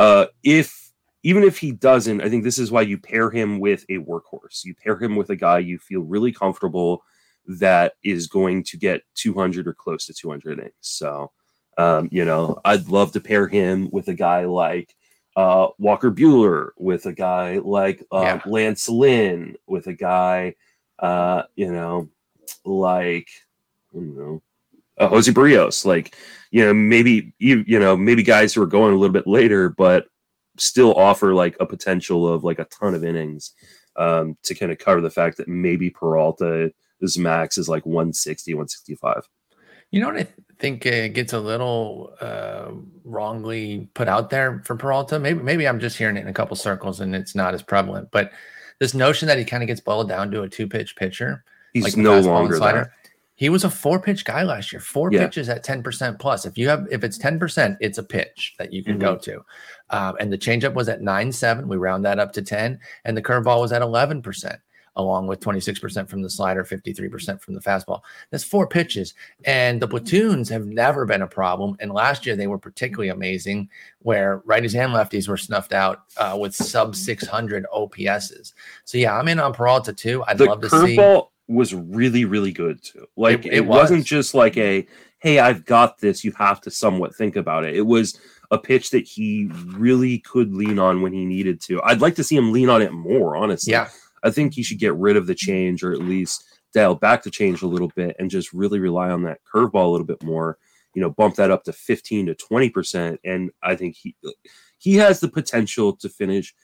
uh, 0.00 0.26
if 0.42 0.92
even 1.22 1.44
if 1.44 1.58
he 1.58 1.72
doesn't, 1.72 2.22
I 2.22 2.30
think 2.30 2.42
this 2.42 2.58
is 2.58 2.72
why 2.72 2.80
you 2.82 2.96
pair 2.96 3.30
him 3.30 3.60
with 3.60 3.84
a 3.90 3.98
workhorse. 3.98 4.64
You 4.64 4.74
pair 4.74 4.96
him 4.96 5.14
with 5.14 5.28
a 5.28 5.36
guy 5.36 5.58
you 5.58 5.78
feel 5.78 6.00
really 6.00 6.32
comfortable 6.32 7.04
that 7.46 7.92
is 8.02 8.26
going 8.26 8.62
to 8.64 8.78
get 8.78 9.02
200 9.14 9.66
or 9.66 9.74
close 9.74 10.06
to 10.06 10.14
200 10.14 10.58
innings. 10.58 10.72
So, 10.80 11.32
um, 11.76 12.08
you 12.10 12.24
know, 12.24 12.58
I'd 12.64 12.88
love 12.88 13.12
to 13.12 13.20
pair 13.20 13.46
him 13.46 13.90
with 13.92 14.08
a 14.08 14.14
guy 14.14 14.46
like 14.46 14.96
uh, 15.36 15.68
Walker 15.78 16.10
Buehler, 16.10 16.70
with 16.78 17.04
a 17.04 17.12
guy 17.12 17.58
like 17.58 18.02
uh, 18.10 18.22
Yeah. 18.22 18.42
Lance 18.46 18.88
Lynn, 18.88 19.56
with 19.66 19.86
a 19.86 19.92
guy, 19.94 20.54
uh, 20.98 21.42
you 21.56 21.70
know, 21.70 22.08
like 22.64 23.28
I 23.92 23.98
don't 23.98 24.16
know, 24.16 24.42
uh, 25.00 25.08
Jose 25.08 25.32
Berrios. 25.32 25.84
Like, 25.84 26.16
you 26.52 26.64
know, 26.64 26.72
maybe 26.72 27.32
you 27.38 27.64
you 27.66 27.78
know 27.78 27.96
maybe 27.96 28.22
guys 28.22 28.54
who 28.54 28.62
are 28.62 28.66
going 28.66 28.94
a 28.94 28.96
little 28.96 29.12
bit 29.12 29.26
later, 29.26 29.70
but 29.70 30.06
still 30.58 30.94
offer 30.94 31.34
like 31.34 31.56
a 31.58 31.66
potential 31.66 32.28
of 32.28 32.44
like 32.44 32.58
a 32.58 32.66
ton 32.66 32.94
of 32.94 33.04
innings 33.04 33.52
um, 33.96 34.36
to 34.44 34.54
kind 34.54 34.70
of 34.70 34.78
cover 34.78 35.00
the 35.00 35.10
fact 35.10 35.36
that 35.38 35.48
maybe 35.48 35.90
Peralta 35.90 36.72
his 37.00 37.16
max 37.16 37.56
is 37.56 37.68
like 37.68 37.86
160, 37.86 38.52
165. 38.54 39.26
You 39.90 40.00
know 40.00 40.06
what 40.08 40.16
I 40.16 40.22
th- 40.24 40.34
think 40.58 40.86
uh, 40.86 41.08
gets 41.08 41.32
a 41.32 41.40
little 41.40 42.12
uh, 42.20 42.70
wrongly 43.04 43.88
put 43.94 44.06
out 44.06 44.30
there 44.30 44.62
for 44.64 44.76
Peralta? 44.76 45.18
Maybe 45.18 45.42
maybe 45.42 45.66
I'm 45.66 45.80
just 45.80 45.96
hearing 45.96 46.16
it 46.16 46.20
in 46.20 46.28
a 46.28 46.32
couple 46.32 46.56
circles 46.56 47.00
and 47.00 47.14
it's 47.16 47.34
not 47.34 47.54
as 47.54 47.62
prevalent. 47.62 48.10
But 48.12 48.30
this 48.78 48.94
notion 48.94 49.26
that 49.28 49.38
he 49.38 49.44
kind 49.44 49.62
of 49.62 49.66
gets 49.66 49.80
boiled 49.80 50.08
down 50.08 50.30
to 50.30 50.42
a 50.42 50.48
two 50.48 50.68
pitch 50.68 50.94
pitcher, 50.94 51.44
He's 51.72 51.84
like 51.84 51.96
no 51.96 52.20
longer 52.20 52.56
slider. 52.56 52.92
that. 52.99 52.99
He 53.40 53.48
was 53.48 53.64
a 53.64 53.70
four 53.70 53.98
pitch 53.98 54.26
guy 54.26 54.42
last 54.42 54.70
year. 54.70 54.80
Four 54.80 55.10
Yeah. 55.10 55.24
pitches 55.24 55.48
at 55.48 55.64
ten 55.64 55.82
percent 55.82 56.18
plus. 56.18 56.44
If 56.44 56.58
you 56.58 56.68
have, 56.68 56.86
if 56.90 57.02
it's 57.02 57.16
ten 57.16 57.38
percent, 57.38 57.78
it's 57.80 57.96
a 57.96 58.02
pitch 58.02 58.54
that 58.58 58.70
you 58.70 58.84
can 58.84 58.92
Mm-hmm. 58.98 59.00
go 59.02 59.16
to. 59.16 59.42
Um, 59.88 60.16
and 60.20 60.30
the 60.30 60.36
changeup 60.36 60.74
was 60.74 60.90
at 60.90 61.00
nine 61.00 61.32
seven. 61.32 61.66
We 61.66 61.78
round 61.78 62.04
that 62.04 62.18
up 62.18 62.32
to 62.34 62.42
ten, 62.42 62.78
and 63.06 63.16
the 63.16 63.22
curveball 63.22 63.62
was 63.62 63.72
at 63.72 63.80
eleven 63.80 64.20
percent, 64.20 64.58
along 64.96 65.26
with 65.26 65.40
twenty 65.40 65.58
six 65.58 65.78
percent 65.78 66.10
from 66.10 66.20
the 66.20 66.28
slider, 66.28 66.64
fifty 66.66 66.92
three 66.92 67.08
percent 67.08 67.40
from 67.40 67.54
the 67.54 67.62
fastball. 67.62 68.02
That's 68.30 68.44
four 68.44 68.66
pitches, 68.66 69.14
and 69.46 69.80
the 69.80 69.88
platoons 69.88 70.50
have 70.50 70.66
never 70.66 71.06
been 71.06 71.22
a 71.22 71.26
problem. 71.26 71.76
And 71.80 71.90
last 71.92 72.26
year 72.26 72.36
they 72.36 72.46
were 72.46 72.58
particularly 72.58 73.08
amazing, 73.08 73.70
where 74.00 74.40
righties 74.40 74.78
and 74.78 74.92
lefties 74.92 75.28
were 75.28 75.38
snuffed 75.38 75.72
out 75.72 76.02
uh, 76.18 76.36
with 76.38 76.54
sub 76.54 76.94
six 76.94 77.26
hundred 77.26 77.64
OPSs. 77.74 78.52
So 78.84 78.98
yeah, 78.98 79.16
I'm 79.18 79.28
in 79.28 79.40
on 79.40 79.54
Peralta 79.54 79.94
too. 79.94 80.22
I'd 80.28 80.36
The 80.36 80.44
love 80.44 80.60
to 80.60 80.68
see. 80.68 80.96
Was 81.50 81.74
really, 81.74 82.24
really 82.24 82.52
good 82.52 82.82
too. 82.82 83.06
Like 83.16 83.40
It- 83.44 83.46
it, 83.46 83.52
it 83.58 83.66
wasn't 83.66 84.06
just 84.06 84.34
like 84.34 84.56
a 84.56 84.86
hey, 85.20 85.38
I've 85.38 85.66
got 85.66 85.98
this. 85.98 86.24
You 86.24 86.32
have 86.38 86.62
to 86.62 86.70
somewhat 86.70 87.14
think 87.14 87.36
about 87.36 87.64
it. 87.66 87.76
It 87.76 87.82
was 87.86 88.18
a 88.50 88.56
pitch 88.58 88.90
that 88.90 89.06
he 89.06 89.50
really 89.66 90.18
could 90.20 90.54
lean 90.54 90.78
on 90.78 91.02
when 91.02 91.12
he 91.12 91.26
needed 91.26 91.60
to. 91.62 91.82
I'd 91.82 92.00
like 92.00 92.14
to 92.14 92.24
see 92.24 92.36
him 92.36 92.52
lean 92.52 92.70
on 92.70 92.80
it 92.80 92.92
more, 92.92 93.36
honestly. 93.36 93.72
Yeah. 93.72 93.88
I 94.24 94.30
think 94.30 94.54
he 94.54 94.62
should 94.62 94.78
get 94.78 94.94
rid 94.94 95.16
of 95.18 95.26
the 95.26 95.34
change 95.34 95.82
or 95.84 95.92
at 95.92 95.98
least 96.00 96.42
dial 96.72 96.94
back 96.94 97.22
the 97.22 97.30
change 97.30 97.60
a 97.62 97.66
little 97.66 97.90
bit 97.94 98.16
and 98.18 98.30
just 98.30 98.52
really 98.54 98.78
rely 98.80 99.10
on 99.10 99.22
that 99.24 99.40
curveball 99.52 99.86
a 99.86 99.90
little 99.90 100.06
bit 100.06 100.22
more. 100.22 100.56
You 100.94 101.02
know, 101.02 101.10
bump 101.10 101.34
that 101.36 101.50
up 101.50 101.64
to 101.64 101.72
15 101.74 102.26
to 102.26 102.34
20%. 102.34 103.18
And 103.24 103.50
I 103.62 103.76
think 103.76 103.96
he 103.96 104.16
he 104.78 104.94
has 104.96 105.20
the 105.20 105.28
potential 105.28 105.94
to 105.96 106.08
finish 106.08 106.54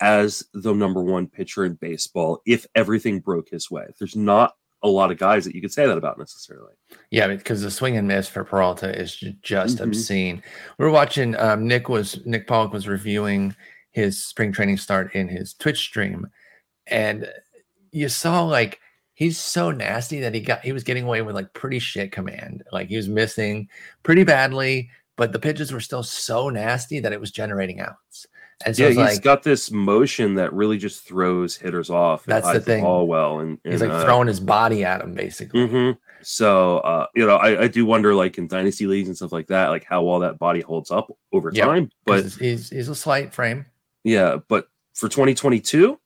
as 0.00 0.44
the 0.52 0.72
number 0.74 1.02
one 1.02 1.26
pitcher 1.26 1.64
in 1.64 1.74
baseball 1.74 2.42
if 2.46 2.66
everything 2.74 3.20
broke 3.20 3.48
his 3.48 3.70
way. 3.70 3.86
There's 3.98 4.16
not 4.16 4.54
a 4.82 4.88
lot 4.88 5.10
of 5.10 5.18
guys 5.18 5.44
that 5.44 5.54
you 5.54 5.60
could 5.62 5.72
say 5.72 5.86
that 5.86 5.96
about 5.96 6.18
necessarily. 6.18 6.74
Yeah, 7.10 7.28
because 7.28 7.62
the 7.62 7.70
swing 7.70 7.96
and 7.96 8.06
miss 8.06 8.28
for 8.28 8.44
Peralta 8.44 8.94
is 8.96 9.16
ju- 9.16 9.32
just 9.42 9.78
Mhm. 9.78 9.84
obscene. 9.84 10.42
We 10.78 10.84
were 10.84 10.90
watching. 10.90 11.34
Um, 11.36 11.66
Nick 11.66 11.88
was 11.88 12.24
Nick 12.26 12.46
Pollack 12.46 12.72
was 12.72 12.86
reviewing 12.86 13.56
his 13.90 14.22
spring 14.22 14.52
training 14.52 14.76
start 14.76 15.14
in 15.14 15.28
his 15.28 15.54
Twitch 15.54 15.78
stream, 15.78 16.26
and 16.86 17.26
you 17.90 18.08
saw 18.10 18.44
like 18.44 18.78
he's 19.14 19.38
so 19.38 19.70
nasty 19.70 20.20
that 20.20 20.34
he 20.34 20.40
got 20.40 20.60
he 20.60 20.72
was 20.72 20.84
getting 20.84 21.04
away 21.04 21.22
with 21.22 21.34
like 21.34 21.52
pretty 21.54 21.78
shit 21.78 22.12
command. 22.12 22.62
Like 22.70 22.88
he 22.88 22.96
was 22.98 23.08
missing 23.08 23.68
pretty 24.02 24.24
badly, 24.24 24.90
but 25.16 25.32
the 25.32 25.38
pitches 25.38 25.72
were 25.72 25.80
still 25.80 26.02
so 26.02 26.50
nasty 26.50 27.00
that 27.00 27.14
it 27.14 27.20
was 27.20 27.30
generating 27.30 27.80
outs. 27.80 28.26
And 28.64 28.74
so 28.74 28.84
yeah, 28.84 28.88
he's 28.88 28.96
like 28.96 29.22
got 29.22 29.42
this 29.42 29.70
motion 29.70 30.34
that 30.36 30.52
really 30.52 30.78
just 30.78 31.06
throws 31.06 31.56
hitters 31.56 31.90
off. 31.90 32.24
That's 32.24 32.50
the 32.50 32.60
thing. 32.60 32.84
All 32.84 33.06
well, 33.06 33.40
and, 33.40 33.58
he's 33.64 33.80
like 33.82 33.90
uh, 33.90 34.04
throwing 34.04 34.28
his 34.28 34.40
body 34.40 34.84
at 34.84 35.02
him 35.02 35.14
basically. 35.14 35.60
mhm. 35.68 35.98
So 36.22 36.78
uh, 36.78 37.06
you 37.14 37.26
know, 37.26 37.36
I, 37.36 37.64
I 37.64 37.68
do 37.68 37.84
wonder, 37.84 38.14
like 38.14 38.38
in 38.38 38.48
dynasty 38.48 38.86
leagues 38.86 39.08
and 39.08 39.16
stuff 39.16 39.32
like 39.32 39.48
that, 39.48 39.68
like 39.68 39.84
how 39.84 40.02
well 40.02 40.20
that 40.20 40.38
body 40.38 40.60
holds 40.62 40.90
up 40.90 41.14
over 41.32 41.50
Yep. 41.52 41.66
time. 41.66 41.90
But 42.06 42.24
he's 42.24 42.70
he's 42.70 42.88
a 42.88 42.94
slight 42.94 43.34
frame. 43.34 43.66
yeah, 44.04 44.38
but 44.48 44.68
for 44.94 45.08
2022, 45.10 46.00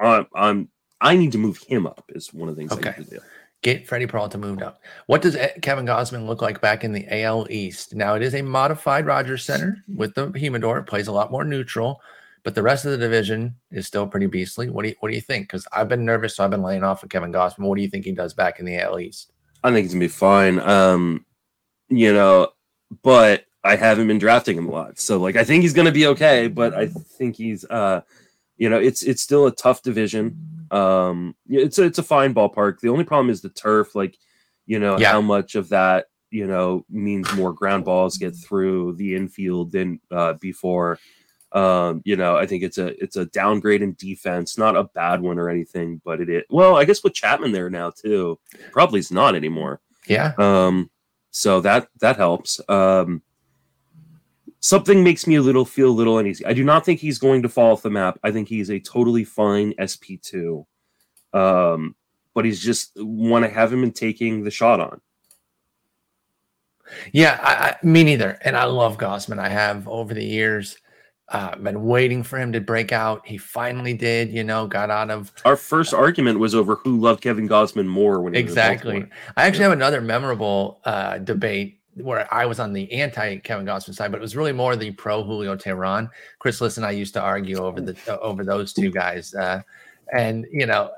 I'm 0.00 0.26
I'm 0.34 0.68
I 1.00 1.16
need 1.16 1.32
to 1.32 1.38
move 1.38 1.58
him 1.58 1.86
up. 1.86 2.04
Is 2.08 2.34
one 2.34 2.48
of 2.48 2.56
the 2.56 2.60
things 2.60 2.72
I 2.72 2.76
Okay. 2.76 2.94
need 2.98 3.04
to 3.04 3.10
do. 3.16 3.20
Get 3.62 3.86
Freddy 3.86 4.06
Peralta 4.06 4.38
moved 4.38 4.60
up. 4.60 4.82
What 5.06 5.22
does 5.22 5.36
E- 5.36 5.60
Kevin 5.60 5.86
Gausman 5.86 6.26
look 6.26 6.42
like 6.42 6.60
back 6.60 6.82
in 6.82 6.92
the 6.92 7.06
AL 7.22 7.46
East? 7.48 7.94
Now 7.94 8.16
it 8.16 8.22
is 8.22 8.34
a 8.34 8.42
modified 8.42 9.06
Rogers 9.06 9.44
Center 9.44 9.84
with 9.94 10.14
the 10.14 10.32
Humidor. 10.34 10.78
It 10.78 10.86
plays 10.86 11.06
a 11.06 11.12
lot 11.12 11.30
more 11.30 11.44
neutral, 11.44 12.00
but 12.42 12.56
the 12.56 12.62
rest 12.62 12.84
of 12.84 12.90
the 12.90 12.98
division 12.98 13.54
is 13.70 13.86
still 13.86 14.04
pretty 14.04 14.26
beastly. 14.26 14.68
What 14.68 14.82
do 14.82 14.88
you 14.88 14.96
what 14.98 15.10
do 15.10 15.14
you 15.14 15.20
think? 15.20 15.46
Because 15.46 15.64
I've 15.72 15.88
been 15.88 16.04
nervous, 16.04 16.34
so 16.36 16.44
I've 16.44 16.50
been 16.50 16.62
laying 16.62 16.82
off 16.82 17.04
of 17.04 17.08
Kevin 17.08 17.32
Gausman. 17.32 17.60
What 17.60 17.76
do 17.76 17.82
you 17.82 17.88
think 17.88 18.04
he 18.04 18.12
does 18.12 18.34
back 18.34 18.58
in 18.58 18.66
the 18.66 18.76
AL 18.78 18.98
East? 18.98 19.30
I 19.62 19.70
think 19.70 19.84
he's 19.84 19.92
gonna 19.92 20.04
be 20.04 20.08
fine. 20.08 20.58
Um, 20.58 21.24
you 21.88 22.12
know, 22.12 22.48
but 23.02 23.44
I 23.62 23.76
haven't 23.76 24.08
been 24.08 24.18
drafting 24.18 24.58
him 24.58 24.66
a 24.66 24.72
lot, 24.72 24.98
so 24.98 25.18
like 25.18 25.36
I 25.36 25.44
think 25.44 25.62
he's 25.62 25.72
gonna 25.72 25.92
be 25.92 26.08
okay. 26.08 26.48
But 26.48 26.74
I 26.74 26.88
think 26.88 27.36
he's, 27.36 27.64
uh, 27.66 28.00
you 28.62 28.68
know, 28.70 28.78
it's 28.88 29.02
it's 29.02 29.22
still 29.22 29.44
a 29.46 29.54
tough 29.64 29.82
division. 29.82 30.24
Um, 30.70 31.34
it's 31.48 31.78
a, 31.80 31.84
it's 31.84 31.98
a 31.98 32.02
fine 32.14 32.32
ballpark. 32.32 32.78
The 32.80 32.88
only 32.94 33.04
problem 33.04 33.28
is 33.30 33.40
the 33.42 33.48
turf. 33.66 33.94
Like, 33.94 34.14
you 34.66 34.78
know, 34.78 34.98
Yeah. 34.98 35.12
how 35.12 35.20
much 35.20 35.54
of 35.56 35.68
that 35.70 36.06
you 36.30 36.46
know 36.46 36.84
means 36.88 37.26
more 37.34 37.52
ground 37.52 37.84
balls 37.84 38.16
get 38.18 38.34
through 38.36 38.94
the 39.00 39.16
infield 39.16 39.72
than 39.72 40.00
uh, 40.10 40.34
before. 40.34 40.98
Um, 41.50 42.00
you 42.04 42.16
know, 42.16 42.36
I 42.36 42.46
think 42.46 42.62
it's 42.62 42.78
a 42.78 42.88
it's 43.02 43.16
a 43.16 43.26
downgrade 43.26 43.82
in 43.82 43.94
defense, 43.98 44.56
not 44.56 44.76
a 44.76 44.84
bad 44.84 45.20
one 45.20 45.38
or 45.40 45.48
anything, 45.50 46.00
but 46.04 46.20
it 46.20 46.28
is. 46.30 46.42
Well, 46.48 46.76
I 46.76 46.84
guess 46.84 47.02
with 47.04 47.14
Chapman 47.14 47.52
there 47.52 47.68
now 47.68 47.90
too, 47.90 48.38
probably 48.70 49.00
is 49.00 49.10
not 49.10 49.34
anymore. 49.34 49.80
Yeah, 50.06 50.32
Um, 50.38 50.88
so 51.30 51.60
that 51.60 51.88
that 52.00 52.16
helps. 52.16 52.60
Um, 52.68 53.22
something 54.62 55.02
makes 55.02 55.26
me 55.26 55.34
a 55.34 55.42
little 55.42 55.64
feel 55.64 55.88
a 55.88 55.90
little 55.90 56.18
uneasy. 56.18 56.46
I 56.46 56.54
do 56.54 56.64
not 56.64 56.86
think 56.86 57.00
he's 57.00 57.18
going 57.18 57.42
to 57.42 57.48
fall 57.48 57.72
off 57.72 57.82
the 57.82 57.90
map. 57.90 58.18
I 58.22 58.30
think 58.30 58.48
he's 58.48 58.70
a 58.70 58.80
totally 58.80 59.24
fine 59.24 59.74
SP 59.76 60.16
two. 60.22 60.66
Um, 61.34 61.96
but 62.32 62.44
he's 62.46 62.60
just 62.60 62.92
want 62.96 63.44
to 63.44 63.50
have 63.50 63.72
him 63.72 63.82
in 63.82 63.92
taking 63.92 64.42
the 64.42 64.50
shot 64.50 64.80
on. 64.80 65.00
yeah. 67.12 67.38
I, 67.42 67.52
I, 67.52 67.76
me 67.86 68.04
neither. 68.04 68.38
And 68.42 68.56
I 68.56 68.64
love 68.64 68.96
Gausman. 68.96 69.38
I 69.38 69.48
have 69.50 69.86
over 69.86 70.14
the 70.14 70.24
years. 70.24 70.78
Uh, 71.28 71.56
been 71.56 71.84
waiting 71.84 72.22
for 72.22 72.38
him 72.38 72.52
to 72.52 72.60
break 72.60 72.92
out. 72.92 73.26
He 73.26 73.38
finally 73.38 73.94
did. 73.94 74.30
You 74.30 74.44
know, 74.44 74.66
got 74.66 74.90
out 74.90 75.10
of 75.10 75.32
Our 75.46 75.56
first 75.56 75.94
argument 75.94 76.38
was 76.38 76.54
over 76.54 76.74
who 76.76 77.00
loved 77.00 77.22
Kevin 77.22 77.48
Gausman 77.48 77.86
more 77.86 78.20
when 78.20 78.34
he 78.34 78.40
Exactly. 78.40 79.06
I 79.36 79.46
actually 79.46 79.62
have 79.62 79.72
another 79.72 80.02
memorable 80.02 80.80
uh, 80.84 81.18
debate 81.18 81.81
where 81.94 82.32
I 82.32 82.46
was 82.46 82.58
on 82.58 82.72
the 82.72 82.90
anti 82.92 83.36
Kevin 83.38 83.66
Gausman 83.66 83.94
side, 83.94 84.10
but 84.10 84.18
it 84.18 84.22
was 84.22 84.36
really 84.36 84.52
more 84.52 84.76
the 84.76 84.90
pro 84.92 85.22
Julio 85.22 85.56
Teheran. 85.56 86.10
Chris 86.38 86.60
Liss 86.60 86.76
and 86.76 86.86
I 86.86 86.90
used 86.92 87.14
to 87.14 87.20
argue 87.20 87.58
over 87.58 87.80
the 87.80 88.20
over 88.20 88.44
those 88.44 88.72
two 88.72 88.90
guys, 88.90 89.34
uh, 89.34 89.62
and 90.12 90.46
you 90.50 90.66
know, 90.66 90.90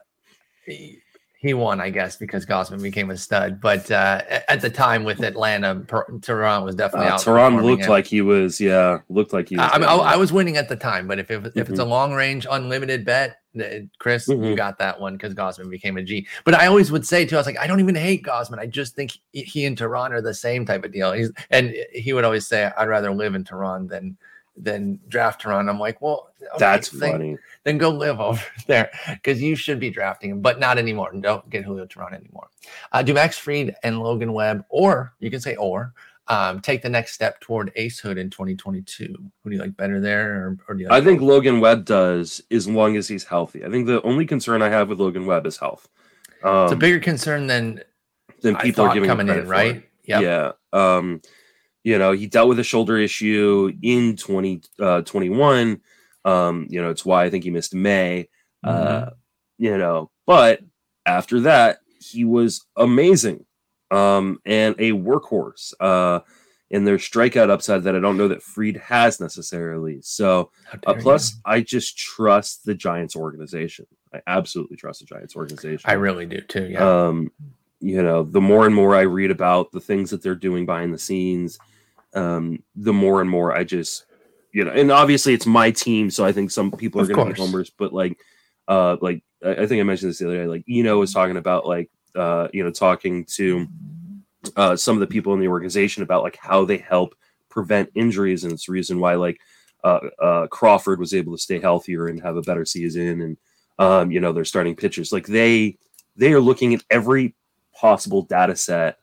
he, 0.67 0.99
he 1.39 1.53
won, 1.53 1.81
I 1.81 1.91
guess, 1.91 2.17
because 2.17 2.47
Gausman 2.47 2.81
became 2.81 3.11
a 3.11 3.17
stud. 3.17 3.61
But 3.61 3.91
uh, 3.91 4.23
at 4.49 4.63
the 4.63 4.71
time 4.71 5.05
with 5.05 5.23
Atlanta, 5.23 5.75
Per- 5.75 6.07
Teheran 6.21 6.65
was 6.65 6.75
definitely 6.75 7.09
Uh, 7.09 7.15
out. 7.15 7.21
Teheran 7.21 7.63
looked 7.63 7.89
like 7.89 8.07
he 8.07 8.23
was, 8.23 8.61
yeah, 8.61 9.01
looked 9.11 9.33
like 9.33 9.51
he 9.51 9.57
was. 9.57 9.71
I, 9.73 9.79
mean, 9.79 9.89
I, 9.89 9.95
I 9.95 10.17
was 10.17 10.33
winning 10.33 10.57
at 10.57 10.69
the 10.69 10.77
time, 10.77 11.07
but 11.07 11.19
if 11.19 11.31
if, 11.31 11.45
if 11.55 11.69
it's 11.69 11.81
a 11.81 11.85
long 11.85 12.15
range 12.15 12.47
unlimited 12.51 13.05
bet, 13.05 13.37
th- 13.57 13.89
Chris, 13.99 14.29
you 14.29 14.37
Mhm. 14.37 14.57
got 14.57 14.79
that 14.79 15.01
one 15.01 15.15
because 15.15 15.35
Gausman 15.35 15.71
became 15.71 15.97
a 15.97 16.03
G. 16.03 16.27
But 16.45 16.55
I 16.55 16.67
always 16.67 16.91
would 16.93 17.07
say 17.07 17.25
too, 17.25 17.37
I 17.37 17.39
was 17.39 17.47
like, 17.47 17.59
I 17.59 17.67
don't 17.67 17.81
even 17.81 17.95
hate 17.95 18.23
Gausman. 18.25 18.59
I 18.59 18.67
just 18.67 18.95
think 18.95 19.13
he, 19.33 19.43
he 19.43 19.65
and 19.65 19.77
Teheran 19.77 20.11
are 20.11 20.21
the 20.23 20.35
same 20.35 20.65
type 20.67 20.85
of 20.85 20.93
deal. 20.93 21.13
He's 21.13 21.31
and 21.51 21.75
he 21.93 22.13
would 22.13 22.25
always 22.25 22.47
say, 22.47 22.71
I'd 22.77 22.89
rather 22.89 23.13
live 23.13 23.35
in 23.35 23.45
Tehran 23.45 23.87
than 23.89 24.17
than 24.57 25.01
draft 25.09 25.43
Teheran. 25.43 25.69
I'm 25.69 25.81
like, 25.81 26.01
well, 26.01 26.31
okay, 26.41 26.59
That's 26.59 26.89
then, 26.91 27.11
funny. 27.13 27.37
Then 27.65 27.77
go 27.77 27.89
live 27.91 28.21
over 28.21 28.41
there 28.69 28.89
because 29.09 29.43
you 29.43 29.57
should 29.57 29.81
be 29.81 29.91
drafting 29.91 30.31
him, 30.31 30.41
but 30.41 30.61
not 30.61 30.79
anymore. 30.79 31.11
Don't 31.19 31.49
get 31.51 31.65
Julio 31.65 31.87
Teheran 31.87 32.13
anymore. 32.15 32.47
Uh, 32.93 33.03
do 33.03 33.15
Max 33.15 33.37
Fried 33.37 33.75
and 33.83 33.99
Logan 34.01 34.33
Webb, 34.33 34.65
or 34.69 35.13
you 35.19 35.31
can 35.31 35.41
say 35.41 35.57
or. 35.57 35.93
Um, 36.27 36.61
take 36.61 36.81
the 36.81 36.89
next 36.89 37.13
step 37.13 37.41
toward 37.41 37.75
acehood 37.75 38.19
in 38.19 38.31
2022. 38.31 39.15
Who 39.43 39.51
do 39.51 39.57
you 39.57 39.61
like 39.61 39.77
better 39.77 40.01
there, 40.01 40.35
or, 40.35 40.59
or 40.69 40.75
do 40.75 40.83
you? 40.83 40.89
Like 40.89 41.03
I 41.03 41.05
think 41.05 41.21
Logan 41.21 41.61
Webb 41.61 41.85
does 41.85 42.41
as 42.51 42.67
long 42.67 42.97
as 42.97 43.09
he's 43.09 43.25
healthy. 43.25 43.65
I 43.65 43.71
think 43.71 43.87
the 43.87 44.01
only 44.03 44.25
concern 44.25 44.63
I 44.63 44.71
have 44.71 44.89
with 44.89 45.01
Logan 45.01 45.27
Webb 45.27 45.47
is 45.47 45.59
health. 45.59 45.87
Um, 46.43 46.65
it's 46.65 46.73
a 46.73 46.77
bigger 46.77 47.01
concern 47.01 47.47
than 47.47 47.83
than 48.41 48.57
people 48.57 48.85
are 48.85 48.95
giving 48.95 49.11
him 49.11 49.19
coming 49.19 49.37
in, 49.37 49.47
right? 49.49 49.87
Yep. 50.05 50.23
Yeah. 50.23 50.53
Um, 50.73 51.21
you 51.83 51.99
know, 51.99 52.13
he 52.13 52.27
dealt 52.27 52.49
with 52.49 52.59
a 52.59 52.65
shoulder 52.65 52.97
issue 52.97 53.73
in 53.83 54.17
2021. 54.17 55.81
um, 56.25 56.67
you 56.71 56.81
know, 56.81 56.91
it's 56.91 57.05
why 57.05 57.25
I 57.25 57.31
think 57.31 57.45
he 57.45 57.51
missed 57.51 57.75
May. 57.75 58.29
Mm-hmm. 58.65 59.09
Uh, 59.09 59.11
you 59.59 59.77
know, 59.77 60.11
but 60.27 60.61
after 61.07 61.41
that, 61.41 61.79
he 62.01 62.25
was 62.25 62.65
amazing. 62.77 63.45
Um, 63.91 64.41
and 64.45 64.75
a 64.79 64.93
workhorse. 64.93 65.73
Uh, 65.79 66.21
in 66.71 66.85
their 66.85 66.97
strikeout 66.97 67.51
upside 67.51 67.85
that 67.85 67.95
I 67.95 68.01
don't 68.01 68.17
know 68.17 68.27
that 68.27 68.43
Fried 68.43 68.79
has 68.79 69.21
necessarily. 69.21 70.01
So 70.03 70.51
uh, 70.87 70.95
plus, 70.95 71.35
you. 71.35 71.41
I 71.45 71.61
just 71.61 71.97
trust 71.97 72.65
the 72.65 72.75
Giants 72.75 73.15
organization. 73.15 73.87
I 74.13 74.21
absolutely 74.27 74.77
trust 74.77 74.99
the 74.99 75.07
Giants 75.07 75.37
organization. 75.37 75.89
I 75.89 75.93
really 75.93 76.27
do 76.27 76.41
too. 76.41 76.67
Yeah. 76.67 77.07
Um, 77.07 77.31
you 77.81 78.03
know, 78.03 78.25
the 78.25 78.41
more 78.41 78.67
and 78.67 78.75
more 78.75 78.97
I 78.97 79.03
read 79.03 79.31
about 79.31 79.71
the 79.71 79.81
things 79.81 80.11
that 80.11 80.23
they're 80.23 80.35
doing 80.35 80.67
behind 80.67 80.93
the 80.93 80.99
scenes, 80.99 81.59
um, 82.15 82.61
the 82.75 82.95
more 82.95 83.21
and 83.21 83.31
more 83.31 83.57
I 83.57 83.63
just, 83.63 84.07
you 84.53 84.65
know, 84.65 84.73
and 84.73 84.91
obviously 84.91 85.35
it's 85.35 85.47
my 85.47 85.71
team, 85.71 86.11
so 86.11 86.25
I 86.25 86.33
think 86.33 86.51
some 86.51 86.73
people 86.73 87.01
are 87.03 87.07
going 87.07 87.29
to 87.29 87.35
be 87.35 87.41
homers, 87.41 87.71
but 87.71 87.93
like, 87.93 88.19
uh, 88.67 88.97
like 89.01 89.23
I, 89.45 89.51
I 89.51 89.67
think 89.67 89.81
I 89.81 89.85
mentioned 89.85 90.11
this 90.11 90.19
the 90.19 90.27
other 90.27 90.39
day. 90.39 90.47
Like, 90.47 90.65
Eno 90.69 90.99
was 90.99 91.13
talking 91.13 91.37
about 91.37 91.67
like, 91.67 91.91
uh, 92.15 92.49
you 92.53 92.65
know, 92.65 92.71
talking 92.71 93.25
to 93.25 93.67
uh, 94.57 94.77
some 94.77 94.97
of 94.97 95.01
the 95.01 95.07
people 95.07 95.35
in 95.35 95.41
the 95.41 95.49
organization 95.49 96.03
about 96.03 96.23
like 96.23 96.37
how 96.37 96.65
they 96.65 96.79
help 96.79 97.15
prevent 97.49 97.91
injuries, 97.95 98.45
and 98.45 98.53
it's 98.53 98.67
the 98.67 98.73
reason 98.73 99.01
why 99.01 99.15
like 99.15 99.41
uh, 99.83 100.01
uh, 100.21 100.47
Crawford 100.49 100.99
was 100.99 101.15
able 101.15 101.33
to 101.33 101.43
stay 101.43 101.61
healthier 101.61 102.09
and 102.09 102.21
have 102.23 102.37
a 102.37 102.43
better 102.43 102.65
season, 102.65 103.21
and 103.21 103.37
um, 103.79 104.11
you 104.11 104.21
know, 104.21 104.33
they're 104.33 104.45
starting 104.45 104.77
pitchers 104.77 105.13
like 105.13 105.27
they 105.27 105.79
they 106.17 106.33
are 106.33 106.41
looking 106.41 106.75
at 106.75 106.85
every 106.91 107.35
possible 107.75 108.23
data 108.23 108.57
set 108.57 108.99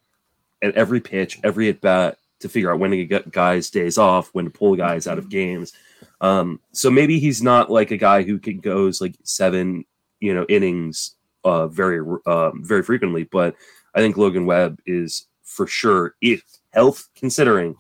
at 0.62 0.76
every 0.76 1.02
pitch, 1.02 1.40
every 1.44 1.70
at 1.70 1.82
bat 1.82 2.18
to 2.40 2.50
figure 2.50 2.72
out 2.72 2.80
when 2.80 2.92
to 2.92 3.06
get 3.06 3.32
guys 3.32 3.70
days 3.70 3.98
off, 3.98 4.30
when 4.34 4.46
to 4.46 4.52
pull 4.52 4.76
guys 4.76 5.08
out 5.08 5.18
of 5.18 5.30
games. 5.30 5.74
Um, 6.22 6.60
so 6.72 6.90
maybe 6.90 7.20
he's 7.20 7.42
not 7.42 7.72
like 7.72 7.92
a 7.92 7.98
guy 7.98 8.24
who 8.24 8.40
can 8.40 8.60
goes 8.60 9.02
like 9.02 9.16
seven, 9.24 9.86
you 10.20 10.34
know, 10.34 10.46
innings 10.50 11.16
uh, 11.44 11.68
very 11.68 12.00
um, 12.26 12.64
very 12.64 12.84
frequently. 12.84 13.24
But 13.24 13.56
I 13.96 14.00
think 14.00 14.18
Logan 14.18 14.46
Webb 14.46 14.80
is 14.86 15.28
for 15.44 15.68
sure, 15.68 16.16
if 16.22 16.44
health 16.72 17.10
considering, 17.16 17.76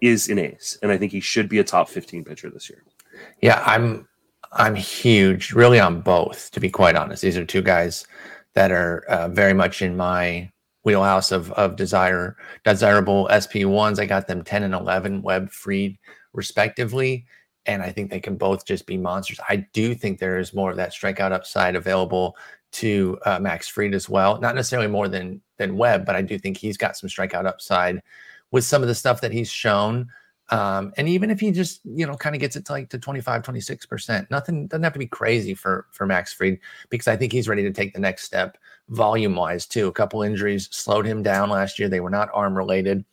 is 0.00 0.28
an 0.28 0.38
ace, 0.38 0.78
and 0.82 0.90
I 0.90 0.98
think 0.98 1.12
he 1.12 1.20
should 1.20 1.48
be 1.48 1.58
a 1.58 1.64
top 1.64 1.88
fifteen 1.88 2.24
pitcher 2.24 2.50
this 2.50 2.68
year. 2.68 2.82
Yeah, 3.40 3.62
I'm 3.64 4.08
I'm 4.52 4.74
huge, 4.74 5.52
really 5.52 5.80
on 5.80 6.00
both. 6.00 6.50
To 6.52 6.60
be 6.60 6.70
quite 6.70 6.96
honest, 6.96 7.22
these 7.22 7.36
are 7.36 7.44
two 7.44 7.62
guys 7.62 8.06
that 8.54 8.70
are 8.70 9.04
uh, 9.08 9.28
very 9.28 9.54
much 9.54 9.82
in 9.82 9.96
my 9.96 10.50
wheelhouse 10.84 11.32
of 11.32 11.52
of 11.52 11.76
desire 11.76 12.36
desirable 12.64 13.28
SP 13.30 13.64
ones. 13.64 13.98
I 13.98 14.06
got 14.06 14.26
them 14.26 14.42
ten 14.42 14.62
and 14.62 14.74
eleven, 14.74 15.22
Webb 15.22 15.50
Fried 15.50 15.96
respectively, 16.32 17.26
and 17.66 17.82
I 17.82 17.90
think 17.90 18.10
they 18.10 18.20
can 18.20 18.36
both 18.36 18.64
just 18.64 18.86
be 18.86 18.96
monsters. 18.96 19.40
I 19.48 19.56
do 19.72 19.94
think 19.94 20.18
there 20.18 20.38
is 20.38 20.54
more 20.54 20.70
of 20.70 20.76
that 20.76 20.92
strikeout 20.92 21.32
upside 21.32 21.76
available 21.76 22.36
to 22.72 23.18
uh, 23.24 23.38
Max 23.38 23.68
Fried 23.68 23.94
as 23.94 24.08
well. 24.08 24.40
Not 24.40 24.54
necessarily 24.54 24.88
more 24.88 25.08
than 25.08 25.40
than 25.58 25.76
Webb, 25.76 26.04
but 26.06 26.16
I 26.16 26.22
do 26.22 26.38
think 26.38 26.56
he's 26.56 26.76
got 26.76 26.96
some 26.96 27.08
strikeout 27.08 27.46
upside 27.46 28.02
with 28.50 28.64
some 28.64 28.82
of 28.82 28.88
the 28.88 28.94
stuff 28.94 29.20
that 29.20 29.32
he's 29.32 29.50
shown. 29.50 30.08
Um, 30.50 30.92
and 30.96 31.08
even 31.08 31.30
if 31.30 31.40
he 31.40 31.50
just, 31.50 31.80
you 31.84 32.06
know, 32.06 32.14
kind 32.14 32.34
of 32.34 32.40
gets 32.40 32.56
it 32.56 32.66
to 32.66 32.72
like 32.72 32.90
to 32.90 32.98
25, 32.98 33.42
26%, 33.42 34.30
nothing 34.30 34.66
doesn't 34.66 34.82
have 34.82 34.92
to 34.92 34.98
be 34.98 35.06
crazy 35.06 35.54
for 35.54 35.86
for 35.92 36.06
Max 36.06 36.32
Fried 36.32 36.58
because 36.90 37.08
I 37.08 37.16
think 37.16 37.32
he's 37.32 37.48
ready 37.48 37.62
to 37.62 37.72
take 37.72 37.94
the 37.94 38.00
next 38.00 38.24
step 38.24 38.58
volume 38.88 39.36
wise 39.36 39.66
too. 39.66 39.86
A 39.88 39.92
couple 39.92 40.22
injuries 40.22 40.68
slowed 40.70 41.06
him 41.06 41.22
down 41.22 41.50
last 41.50 41.78
year. 41.78 41.88
They 41.88 42.00
were 42.00 42.10
not 42.10 42.28
arm 42.34 42.56
related. 42.56 43.04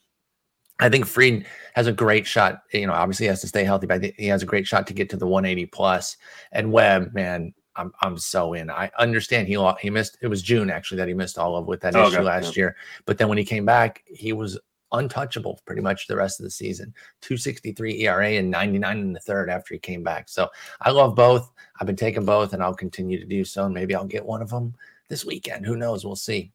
I 0.80 0.89
think 0.89 1.05
Fried 1.05 1.45
has 1.75 1.88
a 1.88 1.91
great 1.91 2.25
shot. 2.25 2.63
You 2.73 2.88
know, 2.88 2.93
obviously 2.93 3.25
he 3.25 3.30
has 3.30 3.41
to 3.41 3.47
stay 3.47 3.63
healthy, 3.63 3.88
but 3.88 4.03
he 4.17 4.27
has 4.27 4.43
a 4.43 4.45
great 4.45 4.65
shot 4.67 4.88
to 4.88 4.93
get 4.93 5.09
to 5.09 5.17
the 5.17 5.27
180 5.27 5.65
plus. 5.67 6.17
And 6.51 6.71
Webb, 6.71 7.13
man, 7.13 7.53
I'm 7.75 7.91
I'm 8.01 8.17
so 8.17 8.53
in. 8.53 8.69
I 8.69 8.89
understand 8.97 9.47
he 9.47 9.57
lost, 9.57 9.80
he 9.82 9.89
missed. 9.89 10.17
It 10.21 10.27
was 10.27 10.41
June 10.41 10.69
actually 10.69 10.97
that 10.97 11.07
he 11.07 11.13
missed 11.13 11.38
all 11.38 11.55
of 11.55 11.67
with 11.67 11.82
that 11.82 11.95
Oh, 11.95 12.07
issue 12.07 12.15
okay, 12.17 12.23
last 12.23 12.57
year. 12.57 12.75
But 13.05 13.17
then 13.17 13.27
when 13.30 13.38
he 13.38 13.45
came 13.45 13.65
back, 13.65 14.03
he 14.07 14.34
was 14.34 14.59
untouchable 14.91 15.59
pretty 15.67 15.82
much 15.82 16.07
the 16.07 16.15
rest 16.15 16.39
of 16.39 16.43
the 16.45 16.49
season. 16.49 16.93
263 17.21 18.01
ERA 18.07 18.27
and 18.32 18.49
99 18.49 18.97
in 18.99 19.13
the 19.13 19.19
third 19.19 19.49
after 19.49 19.75
he 19.75 19.80
came 19.80 20.01
back. 20.03 20.27
So 20.30 20.49
I 20.82 20.89
love 20.89 21.15
both. 21.15 21.51
I've 21.80 21.86
been 21.88 21.95
taking 21.95 22.25
both 22.25 22.53
and 22.53 22.63
I'll 22.63 22.73
continue 22.73 23.19
to 23.19 23.25
do 23.25 23.45
so. 23.45 23.65
And 23.65 23.73
maybe 23.73 23.93
I'll 23.93 24.03
get 24.05 24.25
one 24.25 24.41
of 24.41 24.49
them 24.49 24.73
this 25.07 25.23
weekend. 25.25 25.65
Who 25.65 25.75
knows? 25.75 26.03
We'll 26.05 26.15
see. 26.15 26.51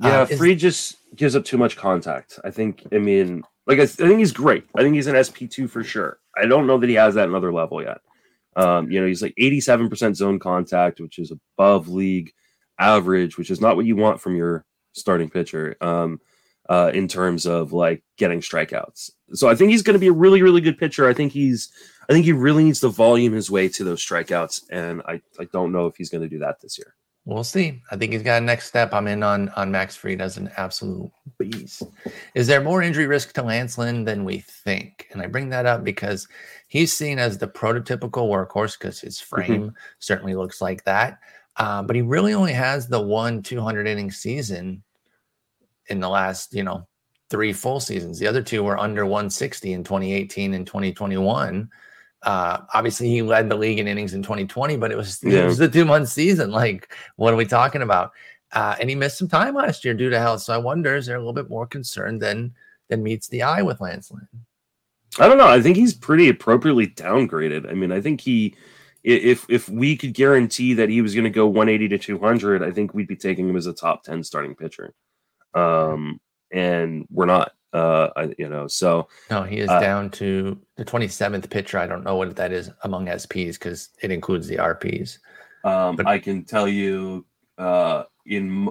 Yeah, 0.00 0.22
Um, 0.22 0.28
is- 0.28 0.38
Free 0.38 0.56
just 0.56 0.96
gives 1.14 1.36
up 1.36 1.44
too 1.44 1.58
much 1.58 1.76
contact. 1.76 2.40
I 2.44 2.50
think. 2.50 2.84
I 2.92 2.98
mean, 2.98 3.44
like 3.66 3.78
I, 3.78 3.82
I 3.82 3.86
think 3.86 4.18
he's 4.18 4.32
great. 4.32 4.64
I 4.76 4.82
think 4.82 4.94
he's 4.94 5.06
an 5.06 5.22
SP 5.22 5.50
two 5.50 5.68
for 5.68 5.82
sure. 5.82 6.18
I 6.36 6.46
don't 6.46 6.66
know 6.66 6.78
that 6.78 6.88
he 6.88 6.96
has 6.96 7.14
that 7.14 7.28
another 7.28 7.52
level 7.52 7.82
yet. 7.82 7.98
Um, 8.56 8.90
you 8.90 9.00
know, 9.00 9.06
he's 9.06 9.22
like 9.22 9.34
eighty 9.38 9.60
seven 9.60 9.88
percent 9.88 10.16
zone 10.16 10.38
contact, 10.38 11.00
which 11.00 11.18
is 11.18 11.32
above 11.32 11.88
league 11.88 12.32
average, 12.78 13.38
which 13.38 13.50
is 13.50 13.60
not 13.60 13.76
what 13.76 13.86
you 13.86 13.96
want 13.96 14.20
from 14.20 14.36
your 14.36 14.64
starting 14.92 15.30
pitcher. 15.30 15.76
Um, 15.80 16.20
uh, 16.68 16.90
in 16.92 17.08
terms 17.08 17.46
of 17.46 17.72
like 17.72 18.02
getting 18.16 18.40
strikeouts. 18.40 19.10
So 19.32 19.48
I 19.48 19.54
think 19.54 19.70
he's 19.70 19.82
going 19.82 19.94
to 19.94 20.00
be 20.00 20.08
a 20.08 20.12
really, 20.12 20.42
really 20.42 20.60
good 20.60 20.78
pitcher. 20.78 21.08
I 21.08 21.14
think 21.14 21.32
he's, 21.32 21.70
I 22.08 22.12
think 22.12 22.24
he 22.24 22.32
really 22.32 22.64
needs 22.64 22.80
to 22.80 22.88
volume 22.88 23.34
his 23.34 23.50
way 23.50 23.68
to 23.68 23.84
those 23.84 24.04
strikeouts, 24.04 24.62
and 24.70 25.00
I, 25.06 25.20
I 25.38 25.44
don't 25.52 25.70
know 25.70 25.86
if 25.86 25.96
he's 25.96 26.10
going 26.10 26.22
to 26.22 26.28
do 26.28 26.40
that 26.40 26.60
this 26.60 26.76
year. 26.76 26.95
We'll 27.26 27.42
see. 27.42 27.82
I 27.90 27.96
think 27.96 28.12
he's 28.12 28.22
got 28.22 28.40
a 28.40 28.44
next 28.44 28.68
step. 28.68 28.94
I'm 28.94 29.08
in 29.08 29.24
on 29.24 29.48
on 29.50 29.72
Max 29.72 29.96
Fried 29.96 30.20
as 30.20 30.36
an 30.36 30.48
absolute 30.56 31.10
beast. 31.38 31.82
Is 32.36 32.46
there 32.46 32.62
more 32.62 32.82
injury 32.82 33.08
risk 33.08 33.32
to 33.32 33.42
Lance 33.42 33.76
Lynn 33.76 34.04
than 34.04 34.24
we 34.24 34.38
think? 34.38 35.08
And 35.10 35.20
I 35.20 35.26
bring 35.26 35.48
that 35.48 35.66
up 35.66 35.82
because 35.82 36.28
he's 36.68 36.92
seen 36.92 37.18
as 37.18 37.36
the 37.36 37.48
prototypical 37.48 38.28
workhorse 38.30 38.78
because 38.78 39.00
his 39.00 39.20
frame 39.20 39.74
certainly 39.98 40.36
looks 40.36 40.62
like 40.62 40.84
that. 40.84 41.18
Uh, 41.56 41.82
but 41.82 41.96
he 41.96 42.02
really 42.02 42.32
only 42.32 42.52
has 42.52 42.86
the 42.86 43.00
one 43.00 43.42
200 43.42 43.88
inning 43.88 44.12
season 44.12 44.84
in 45.88 45.98
the 45.98 46.08
last, 46.08 46.54
you 46.54 46.62
know, 46.62 46.86
three 47.28 47.52
full 47.52 47.80
seasons. 47.80 48.20
The 48.20 48.28
other 48.28 48.42
two 48.42 48.62
were 48.62 48.78
under 48.78 49.04
160 49.04 49.72
in 49.72 49.82
2018 49.82 50.54
and 50.54 50.64
2021. 50.64 51.68
Uh, 52.22 52.58
obviously, 52.74 53.08
he 53.08 53.22
led 53.22 53.48
the 53.48 53.56
league 53.56 53.78
in 53.78 53.86
innings 53.86 54.14
in 54.14 54.22
2020, 54.22 54.76
but 54.76 54.90
it 54.90 54.96
was 54.96 55.22
it 55.22 55.44
was 55.44 55.58
the 55.58 55.68
two 55.68 55.84
month 55.84 56.08
season. 56.08 56.50
Like, 56.50 56.92
what 57.16 57.32
are 57.32 57.36
we 57.36 57.46
talking 57.46 57.82
about? 57.82 58.12
Uh, 58.52 58.76
and 58.80 58.88
he 58.88 58.96
missed 58.96 59.18
some 59.18 59.28
time 59.28 59.54
last 59.54 59.84
year 59.84 59.94
due 59.94 60.10
to 60.10 60.18
health. 60.18 60.42
So 60.42 60.54
I 60.54 60.58
wonder 60.58 60.96
is 60.96 61.06
there 61.06 61.16
a 61.16 61.18
little 61.18 61.32
bit 61.32 61.50
more 61.50 61.66
concern 61.66 62.18
than 62.18 62.54
than 62.88 63.02
meets 63.02 63.28
the 63.28 63.42
eye 63.42 63.62
with 63.62 63.80
Lance 63.80 64.10
Lynn? 64.10 64.28
I 65.18 65.28
don't 65.28 65.38
know. 65.38 65.48
I 65.48 65.60
think 65.60 65.76
he's 65.76 65.94
pretty 65.94 66.28
appropriately 66.28 66.86
downgraded. 66.86 67.70
I 67.70 67.74
mean, 67.74 67.90
I 67.90 68.00
think 68.00 68.20
he, 68.20 68.54
if 69.02 69.46
if 69.48 69.68
we 69.68 69.96
could 69.96 70.14
guarantee 70.14 70.74
that 70.74 70.88
he 70.88 71.00
was 71.00 71.14
going 71.14 71.24
to 71.24 71.30
go 71.30 71.46
180 71.46 71.88
to 71.88 71.98
200, 71.98 72.62
I 72.62 72.70
think 72.70 72.92
we'd 72.92 73.08
be 73.08 73.16
taking 73.16 73.48
him 73.48 73.56
as 73.56 73.66
a 73.66 73.72
top 73.72 74.04
10 74.04 74.22
starting 74.24 74.54
pitcher. 74.54 74.94
Um, 75.54 76.20
and 76.52 77.06
we're 77.10 77.26
not. 77.26 77.52
Uh, 77.72 78.08
I, 78.16 78.34
you 78.38 78.48
know, 78.48 78.66
so 78.68 79.08
No, 79.30 79.42
he 79.42 79.58
is 79.58 79.68
Uh, 79.68 79.80
down 79.80 80.10
to 80.12 80.58
the 80.76 80.84
27th 80.84 81.50
pitcher. 81.50 81.78
I 81.78 81.86
don't 81.86 82.04
know 82.04 82.16
what 82.16 82.34
that 82.36 82.52
is 82.52 82.70
among 82.82 83.06
SPs 83.08 83.54
because 83.54 83.90
it 84.02 84.10
includes 84.10 84.46
the 84.46 84.56
RPs. 84.56 85.18
um, 85.64 85.96
But- 85.96 86.06
I 86.06 86.18
can 86.18 86.44
tell 86.44 86.68
you, 86.68 87.26
uh, 87.58 88.04
in 88.24 88.68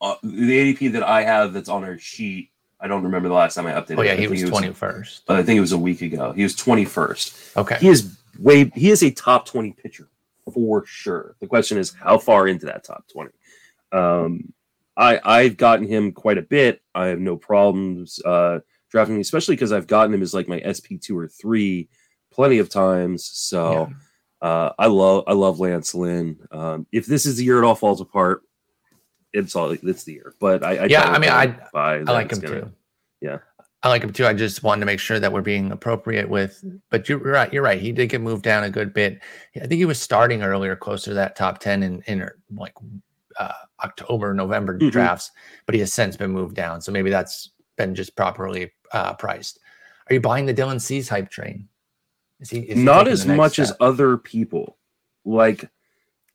uh, 0.00 0.14
the 0.22 0.58
ADP 0.58 0.92
that 0.92 1.02
I 1.02 1.22
have 1.22 1.52
that's 1.52 1.68
on 1.68 1.84
our 1.84 1.98
sheet, 1.98 2.50
I 2.80 2.88
don't 2.88 3.02
remember 3.02 3.28
the 3.28 3.34
last 3.34 3.54
time 3.54 3.66
I 3.66 3.72
updated. 3.72 3.98
Oh 3.98 4.02
yeah, 4.02 4.14
he 4.14 4.26
was 4.26 4.42
it 4.42 4.50
21st. 4.50 5.20
I 5.28 5.42
think 5.42 5.58
it 5.58 5.60
was 5.60 5.72
a 5.72 5.78
week 5.78 6.00
ago. 6.00 6.32
He 6.32 6.42
was 6.42 6.56
21st. 6.56 7.56
Okay. 7.58 7.76
he 7.78 7.88
is 7.88 8.16
way 8.38 8.70
he 8.74 8.90
is 8.90 9.02
a 9.02 9.10
top 9.10 9.44
20 9.46 9.72
pitcher 9.72 10.08
for 10.54 10.84
sure 10.86 11.36
the 11.40 11.46
question 11.46 11.76
is 11.76 11.92
how 11.92 12.16
far 12.16 12.48
into 12.48 12.64
that 12.64 12.82
top 12.82 13.04
20 13.12 13.30
um 13.92 14.52
i 15.00 15.18
i've 15.24 15.56
gotten 15.56 15.86
him 15.86 16.12
quite 16.12 16.38
a 16.38 16.42
bit 16.42 16.80
i 16.94 17.06
have 17.06 17.18
no 17.18 17.36
problems 17.36 18.20
uh 18.24 18.60
drafting 18.90 19.16
him 19.16 19.20
especially 19.20 19.56
because 19.56 19.72
i've 19.72 19.86
gotten 19.88 20.14
him 20.14 20.22
as 20.22 20.32
like 20.34 20.46
my 20.48 20.60
sp2 20.60 21.10
or 21.16 21.26
3 21.26 21.88
plenty 22.32 22.58
of 22.58 22.68
times 22.68 23.24
so 23.26 23.90
uh 24.42 24.70
i 24.78 24.86
love 24.86 25.24
i 25.26 25.32
love 25.32 25.58
lance 25.58 25.94
lynn 25.94 26.38
um 26.52 26.86
if 26.92 27.06
this 27.06 27.26
is 27.26 27.36
the 27.38 27.44
year 27.44 27.58
it 27.58 27.64
all 27.66 27.74
falls 27.74 28.00
apart 28.00 28.42
it's 29.32 29.54
all 29.56 29.70
it's 29.70 30.04
the 30.04 30.12
year 30.12 30.34
but 30.40 30.62
i, 30.64 30.76
I 30.76 30.84
Yeah, 30.86 31.04
I 31.04 31.18
mean, 31.18 31.30
I- 31.30 31.56
I 31.74 31.98
like 32.02 32.32
him 32.32 32.40
gonna- 32.40 32.60
too. 32.62 32.72
yeah. 33.20 33.38
I 33.82 33.88
like 33.88 34.02
him 34.02 34.12
too. 34.12 34.26
I 34.26 34.34
just 34.34 34.62
wanted 34.62 34.80
to 34.80 34.86
make 34.86 35.00
sure 35.00 35.18
that 35.18 35.32
we're 35.32 35.40
being 35.40 35.72
appropriate 35.72 36.28
with. 36.28 36.62
But 36.90 37.08
you're 37.08 37.16
right. 37.18 37.50
You're 37.50 37.62
right. 37.62 37.80
He 37.80 37.92
did 37.92 38.10
get 38.10 38.20
moved 38.20 38.42
down 38.42 38.62
a 38.64 38.68
good 38.68 38.92
bit. 38.92 39.22
I 39.56 39.60
think 39.60 39.78
he 39.78 39.86
was 39.86 39.98
starting 39.98 40.42
earlier, 40.42 40.76
closer 40.76 41.12
to 41.12 41.14
that 41.14 41.34
top 41.34 41.60
ten 41.60 41.82
in 41.82 42.02
in 42.06 42.28
like 42.54 42.74
uh, 43.40 43.52
October, 43.82 44.34
November 44.34 44.78
Mhm. 44.78 44.90
drafts. 44.92 45.30
But 45.66 45.74
he 45.74 45.80
has 45.80 45.92
since 45.92 46.16
been 46.16 46.30
moved 46.30 46.54
down. 46.54 46.80
So 46.80 46.92
maybe 46.92 47.10
that's 47.10 47.52
been 47.76 47.94
just 47.94 48.14
properly 48.14 48.72
uh, 48.92 49.14
priced. 49.14 49.58
Are 50.08 50.14
you 50.14 50.20
buying 50.20 50.46
the 50.46 50.54
Dylan 50.54 50.80
Cease 50.80 51.08
hype 51.08 51.30
train? 51.30 51.68
Is 52.40 52.50
he, 52.50 52.60
is 52.60 52.76
not 52.78 53.06
as 53.08 53.26
much 53.26 53.58
as 53.58 53.72
other 53.80 54.16
people. 54.16 54.76
Like 55.24 55.68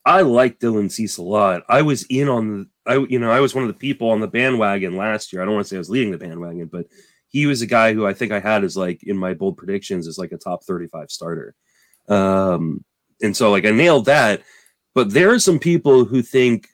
I 0.05 0.21
like 0.21 0.59
Dylan 0.59 0.91
Cease 0.91 1.17
a 1.17 1.23
lot. 1.23 1.63
I 1.67 1.81
was 1.81 2.03
in 2.09 2.29
on 2.29 2.43
the 2.51 2.67
I 2.87 2.97
you 3.09 3.17
know, 3.19 3.31
I 3.31 3.39
was 3.39 3.55
one 3.55 3.63
of 3.63 3.67
the 3.67 3.73
people 3.87 4.09
on 4.09 4.19
the 4.19 4.27
bandwagon 4.27 4.95
last 4.95 5.33
year. 5.33 5.41
I 5.41 5.45
don't 5.45 5.55
want 5.55 5.65
to 5.65 5.69
say 5.69 5.77
I 5.77 5.79
was 5.79 5.89
leading 5.89 6.11
the 6.11 6.19
bandwagon, 6.19 6.67
but 6.67 6.85
he 7.27 7.47
was 7.47 7.61
a 7.63 7.67
guy 7.67 7.93
who 7.93 8.05
I 8.07 8.13
think 8.13 8.31
I 8.31 8.39
had 8.39 8.63
as 8.63 8.77
like 8.77 9.03
in 9.03 9.17
my 9.17 9.33
bold 9.33 9.57
predictions 9.57 10.07
as 10.07 10.17
like 10.17 10.31
a 10.31 10.37
top 10.37 10.63
35 10.63 11.09
starter. 11.09 11.55
Um 12.07 12.85
and 13.21 13.35
so 13.35 13.51
like 13.51 13.65
I 13.65 13.71
nailed 13.71 14.05
that. 14.05 14.41
But 14.93 15.11
there 15.11 15.31
are 15.31 15.39
some 15.39 15.59
people 15.59 16.05
who 16.05 16.21
think 16.21 16.67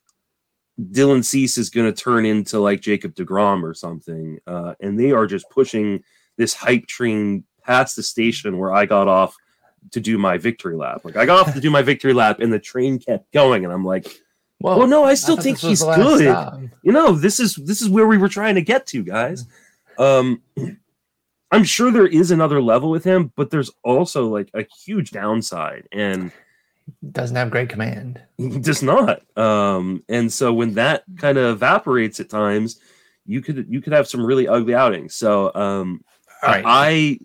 Dylan 0.82 1.23
Cease 1.23 1.57
is 1.57 1.69
going 1.69 1.91
to 1.91 2.01
turn 2.03 2.25
into 2.25 2.59
like 2.59 2.82
Jacob 2.82 3.13
DeGrom 3.13 3.63
or 3.63 3.73
something. 3.73 4.39
Uh, 4.47 4.73
and 4.79 4.99
they 4.99 5.11
are 5.11 5.27
just 5.27 5.49
pushing 5.49 6.03
this 6.38 6.53
hype 6.53 6.88
train 6.88 7.43
past 7.63 7.95
the 7.95 8.03
station 8.03 8.57
where 8.57 8.73
I 8.73 8.86
got 8.86 9.07
off 9.07 9.36
to 9.91 9.99
do 9.99 10.17
my 10.17 10.38
victory 10.38 10.75
lap. 10.75 11.01
Like 11.03 11.17
I 11.17 11.25
got 11.25 11.47
off 11.47 11.53
to 11.53 11.59
do 11.61 11.69
my 11.69 11.82
victory 11.82 12.13
lap 12.13 12.39
and 12.39 12.51
the 12.51 12.59
train 12.59 12.99
kept 12.99 13.32
going. 13.32 13.63
And 13.63 13.73
I'm 13.73 13.86
like, 13.86 14.05
Well, 14.59 14.79
well, 14.79 14.88
no, 14.88 15.03
I 15.03 15.13
still 15.13 15.36
thought 15.36 15.43
think 15.43 15.59
he's 15.59 15.84
good. 15.84 16.21
stop. 16.21 16.59
You 16.84 16.91
know, 16.91 17.11
this 17.13 17.39
is 17.39 17.55
this 17.55 17.82
is 17.82 17.89
where 17.89 18.07
we 18.07 18.17
were 18.17 18.29
trying 18.29 18.55
to 18.55 18.61
get 18.61 18.88
to, 18.88 19.03
guys. 19.03 19.45
Um 19.97 20.41
I'm 21.51 21.63
sure 21.65 21.91
there 21.91 22.07
is 22.07 22.32
another 22.32 22.61
level 22.61 22.89
with 22.89 23.03
him, 23.03 23.34
but 23.36 23.49
there's 23.49 23.69
also 23.84 24.27
like 24.29 24.49
a 24.53 24.65
huge 24.86 25.11
downside. 25.11 25.88
And 25.91 26.32
Doesn't 27.11 27.35
have 27.35 27.51
great 27.51 27.69
command. 27.69 28.21
Does 28.61 28.83
not. 28.83 29.21
Um, 29.37 30.03
and 30.09 30.31
so 30.31 30.53
when 30.53 30.73
that 30.75 31.03
kind 31.17 31.37
of 31.37 31.55
evaporates 31.55 32.19
at 32.19 32.29
times, 32.29 32.79
you 33.25 33.41
could 33.41 33.65
you 33.69 33.81
could 33.81 33.93
have 33.93 34.07
some 34.07 34.25
really 34.25 34.47
ugly 34.47 34.75
outings. 34.75 35.15
So 35.15 35.53
um, 35.53 36.03
All 36.43 36.49
right. 36.49 36.63
I 36.65 37.19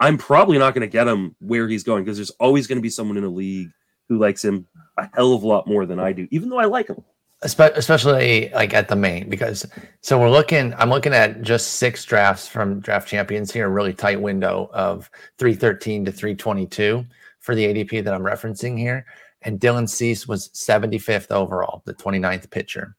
I'm 0.00 0.18
probably 0.18 0.58
not 0.58 0.74
going 0.74 0.82
to 0.82 0.92
get 0.92 1.08
him 1.08 1.34
where 1.40 1.68
he's 1.68 1.84
going 1.84 2.04
because 2.04 2.18
there's 2.18 2.30
always 2.30 2.66
going 2.66 2.78
to 2.78 2.82
be 2.82 2.90
someone 2.90 3.16
in 3.16 3.24
a 3.24 3.28
league 3.28 3.70
who 4.08 4.18
likes 4.18 4.44
him 4.44 4.66
a 4.98 5.08
hell 5.14 5.32
of 5.32 5.42
a 5.42 5.46
lot 5.46 5.66
more 5.66 5.86
than 5.86 5.98
I 5.98 6.12
do, 6.12 6.28
even 6.30 6.48
though 6.48 6.58
I 6.58 6.66
like 6.66 6.88
him. 6.88 7.02
Especially 7.42 8.50
like 8.54 8.72
at 8.72 8.88
the 8.88 8.96
main 8.96 9.28
because 9.28 9.66
so 10.00 10.18
we're 10.18 10.30
looking 10.30 10.72
i'm 10.78 10.88
looking 10.88 11.12
at 11.12 11.42
just 11.42 11.72
six 11.72 12.02
drafts 12.02 12.48
from 12.48 12.80
draft 12.80 13.06
champions 13.06 13.52
here 13.52 13.66
a 13.66 13.68
really 13.68 13.92
tight 13.92 14.18
window 14.18 14.70
of 14.72 15.10
313 15.36 16.06
to 16.06 16.12
322 16.12 17.04
for 17.44 17.54
the 17.54 17.66
adp 17.66 18.02
that 18.02 18.14
i'm 18.14 18.22
referencing 18.22 18.78
here 18.78 19.04
and 19.42 19.60
dylan 19.60 19.88
cease 19.88 20.26
was 20.26 20.48
75th 20.50 21.30
overall 21.30 21.82
the 21.84 21.94
29th 21.94 22.50
pitcher. 22.50 22.96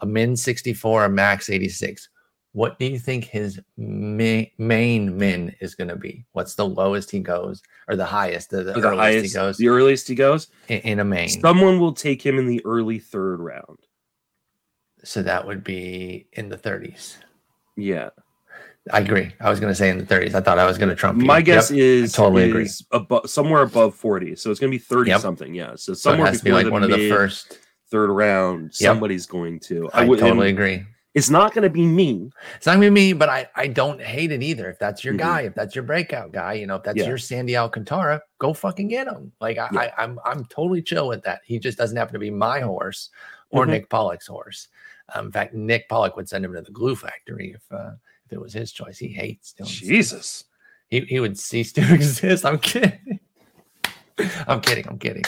A 0.00 0.06
min 0.06 0.36
64 0.36 1.06
a 1.06 1.08
max 1.08 1.50
86 1.50 2.08
what 2.52 2.78
do 2.78 2.86
you 2.86 2.98
think 2.98 3.24
his 3.24 3.60
ma- 3.76 4.48
main 4.56 5.16
min 5.16 5.54
is 5.60 5.74
going 5.74 5.88
to 5.88 5.96
be? 5.96 6.24
What's 6.32 6.54
the 6.54 6.66
lowest 6.66 7.10
he 7.10 7.20
goes 7.20 7.62
or 7.88 7.94
the 7.94 8.06
highest 8.06 8.50
the, 8.50 8.64
the, 8.64 8.72
the 8.72 8.80
earliest 8.80 8.98
highest, 8.98 9.26
he 9.26 9.32
goes? 9.32 9.56
the 9.58 9.68
earliest 9.68 10.08
he 10.08 10.14
goes, 10.14 10.48
in, 10.68 10.80
in 10.80 10.98
a 11.00 11.04
main. 11.04 11.28
Someone 11.28 11.78
will 11.78 11.92
take 11.92 12.24
him 12.24 12.38
in 12.38 12.46
the 12.46 12.64
early 12.64 12.98
third 12.98 13.40
round. 13.40 13.78
so 15.04 15.22
that 15.22 15.46
would 15.46 15.62
be 15.62 16.26
in 16.32 16.48
the 16.48 16.56
30s 16.56 17.18
Yeah, 17.76 18.08
I 18.92 19.00
agree. 19.00 19.32
I 19.40 19.50
was 19.50 19.60
going 19.60 19.70
to 19.70 19.74
say 19.74 19.90
in 19.90 19.98
the 19.98 20.04
30s. 20.04 20.34
I 20.34 20.40
thought 20.40 20.58
I 20.58 20.66
was 20.66 20.78
going 20.78 20.88
to 20.88 20.94
trump 20.94 21.20
you. 21.20 21.26
my 21.26 21.40
guess 21.42 21.70
Yep. 21.70 21.78
is 21.78 22.12
totally 22.12 22.48
agree. 22.48 22.68
above 22.92 23.28
somewhere 23.28 23.62
above 23.62 23.94
forty, 23.94 24.34
so 24.36 24.50
it's 24.50 24.60
going 24.60 24.70
to 24.70 24.78
be 24.78 24.82
thirty 24.82 25.10
Yep. 25.10 25.20
something. 25.20 25.54
Yeah, 25.54 25.70
so 25.72 25.76
So 25.76 25.92
it 25.92 25.96
somewhere 25.96 26.26
has 26.28 26.38
to 26.38 26.44
be 26.44 26.50
before 26.50 26.62
like 26.64 26.72
one 26.72 26.82
of 26.84 26.90
the 26.90 27.08
first. 27.10 27.58
third 27.90 28.10
round, 28.10 28.74
somebody's 28.74 29.26
going 29.26 29.58
to. 29.60 29.88
I, 29.94 30.04
would- 30.04 30.18
and 30.20 30.28
totally 30.28 30.50
agree. 30.50 30.84
It's 31.14 31.30
not 31.30 31.52
going 31.54 31.62
to 31.62 31.70
be 31.70 31.84
me. 31.84 32.30
It's 32.56 32.66
not 32.66 32.74
going 32.76 32.82
to 32.86 32.90
be 32.90 32.94
me, 32.94 33.12
but 33.14 33.28
I, 33.28 33.48
I 33.56 33.66
don't 33.66 34.00
hate 34.00 34.30
it 34.30 34.42
either. 34.42 34.70
If 34.70 34.78
that's 34.78 35.02
your 35.02 35.14
Mhm. 35.14 35.18
guy, 35.18 35.40
if 35.42 35.54
that's 35.54 35.74
your 35.74 35.82
breakout 35.82 36.30
guy, 36.32 36.52
you 36.52 36.66
know, 36.66 36.76
if 36.76 36.84
that's 36.84 36.98
Yeah. 36.98 37.08
your 37.08 37.18
Sandy 37.18 37.56
Alcantara, 37.56 38.20
go 38.38 38.52
fucking 38.52 38.86
get 38.88 39.08
him. 39.08 39.32
Like 39.40 39.58
I, 39.58 39.68
Yeah. 39.72 39.80
I 39.80 39.92
I'm 40.04 40.20
I'm 40.24 40.44
totally 40.44 40.82
chill 40.82 41.08
with 41.08 41.22
that. 41.22 41.40
He 41.44 41.58
just 41.58 41.76
doesn't 41.78 41.96
happen 41.96 42.12
to 42.12 42.18
be 42.20 42.30
my 42.30 42.60
horse 42.60 43.08
or 43.50 43.64
Mhm. 43.66 43.70
Nick 43.70 43.88
Pollack's 43.88 44.26
horse. 44.28 44.68
Um, 45.14 45.26
in 45.26 45.32
fact, 45.32 45.54
Nick 45.54 45.88
Pollock 45.88 46.14
would 46.16 46.28
send 46.28 46.44
him 46.44 46.52
to 46.52 46.60
the 46.60 46.70
glue 46.70 46.94
factory 46.94 47.54
if 47.56 47.62
uh, 47.76 47.92
if 48.28 48.32
it 48.34 48.40
was 48.40 48.52
his 48.52 48.70
choice. 48.72 48.98
He 48.98 49.08
hates 49.08 49.52
doing 49.54 49.68
Jesus. 49.68 50.44
he, 50.88 51.00
he 51.00 51.18
would 51.20 51.38
cease 51.38 51.72
to 51.72 51.80
exist. 51.94 52.44
I'm 52.44 52.58
kidding. 52.58 53.20
I'm 54.46 54.60
kidding. 54.60 54.86
I'm 54.88 54.98
kidding. 54.98 55.24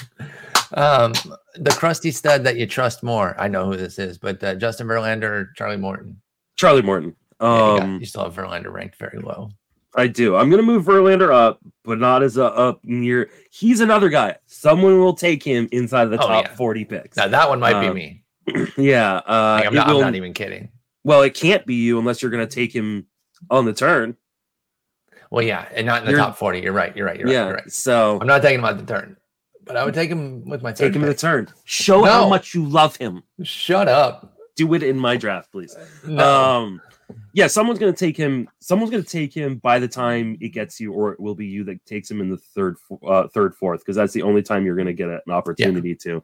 Um, 0.75 1.13
the 1.57 1.71
crusty 1.71 2.11
stud 2.11 2.45
that 2.45 2.57
you 2.57 2.67
trust 2.67 3.03
more. 3.03 3.35
I 3.41 3.49
know 3.49 3.65
who 3.67 3.77
this 3.77 3.99
is, 3.99 4.19
but 4.19 4.43
uh, 4.45 4.55
Justin 4.57 4.87
Verlander 4.87 5.23
or 5.31 5.53
Charlie 5.57 5.77
Morton. 5.77 6.21
Charlie 6.57 6.83
Morton. 6.83 7.15
Yeah, 7.41 7.47
you, 7.75 7.79
got- 7.79 7.83
Um, 7.85 8.01
you 8.01 8.07
still 8.07 8.25
have 8.25 8.35
Verlander 8.35 8.73
ranked 8.73 8.97
very 8.97 9.19
low. 9.19 9.51
I 9.97 10.07
do. 10.07 10.37
I'm 10.37 10.51
gonna 10.51 10.63
move 10.63 10.85
Verlander 10.85 11.33
up, 11.35 11.59
but 11.85 11.99
not 11.99 12.23
as 12.23 12.37
a 12.37 12.45
up 12.45 12.81
near. 12.85 13.29
He's 13.51 13.81
another 13.81 14.09
guy. 14.09 14.37
Someone 14.47 15.01
will 15.01 15.15
take 15.15 15.43
him 15.43 15.69
inside 15.73 16.05
of 16.05 16.11
the 16.11 16.23
Oh, 16.23 16.29
top 16.29 16.45
yeah. 16.45 16.55
40 16.55 16.85
picks. 16.85 17.17
Now 17.17 17.27
that 17.27 17.49
one 17.49 17.59
might 17.59 17.81
be 17.81 17.89
Um, 17.89 17.95
me. 17.97 18.23
yeah. 18.77 19.17
Uh, 19.17 19.57
Like, 19.59 19.67
I'm, 19.67 19.75
not, 19.75 19.89
I'm 19.89 20.01
not 20.01 20.15
even 20.15 20.33
kidding. 20.33 20.69
Well, 21.05 21.23
it 21.23 21.35
can't 21.35 21.65
be 21.67 21.75
you 21.75 21.99
unless 21.99 22.23
you're 22.23 22.31
gonna 22.31 22.47
take 22.47 22.75
him 22.75 23.07
on 23.51 23.65
the 23.65 23.73
turn. 23.73 24.17
Well, 25.31 25.45
yeah, 25.45 25.69
and 25.75 25.87
not 25.87 26.01
in 26.01 26.07
the 26.07 26.11
You're- 26.13 26.23
top 26.25 26.37
40. 26.37 26.61
You're 26.61 26.73
right. 26.73 26.95
You're 26.97 27.07
right. 27.07 27.19
You're 27.19 27.29
yeah. 27.29 27.41
right. 27.41 27.47
You're 27.47 27.57
right. 27.57 27.73
So 27.73 28.19
I'm 28.21 28.27
not 28.27 28.43
taking 28.43 28.65
him 28.65 28.77
the 28.77 28.85
turn, 28.85 29.17
but 29.65 29.77
I 29.77 29.85
would 29.85 29.95
take 29.95 30.11
him 30.11 30.45
with 30.49 30.63
my 30.63 30.73
take 30.73 30.95
him 30.95 31.03
in 31.03 31.09
the 31.09 31.15
turn. 31.15 31.49
Show 31.65 32.05
how 32.05 32.29
much 32.29 32.55
you 32.55 32.67
love 32.67 32.97
him. 32.97 33.23
Shut 33.43 33.89
up. 33.89 34.37
Do 34.57 34.75
it 34.75 34.83
in 34.83 34.99
my 34.99 35.17
draft, 35.17 35.53
please. 35.53 35.77
No. 36.05 36.27
Um, 36.27 36.83
yeah, 37.33 37.47
someone's 37.47 37.79
gonna 37.79 37.93
take 37.93 38.17
him. 38.17 38.49
Someone's 38.59 38.91
gonna 38.91 39.03
take 39.03 39.33
him 39.33 39.57
by 39.59 39.79
the 39.79 39.89
time 39.89 40.37
it 40.41 40.49
gets 40.49 40.81
you, 40.81 40.93
or 40.93 41.13
it 41.13 41.21
will 41.21 41.35
be 41.37 41.47
you 41.47 41.65
that 41.65 41.85
takes 41.87 42.11
him 42.11 42.21
in 42.21 42.29
the 42.29 42.37
third, 42.37 42.77
uh, 43.07 43.29
third, 43.29 43.55
fourth, 43.55 43.81
because 43.81 43.97
that's 43.97 44.13
the 44.13 44.23
only 44.23 44.43
time 44.43 44.67
you're 44.67 44.77
gonna 44.77 44.93
get 44.93 45.09
an 45.09 45.21
opportunity 45.29 45.95
to. 45.95 46.23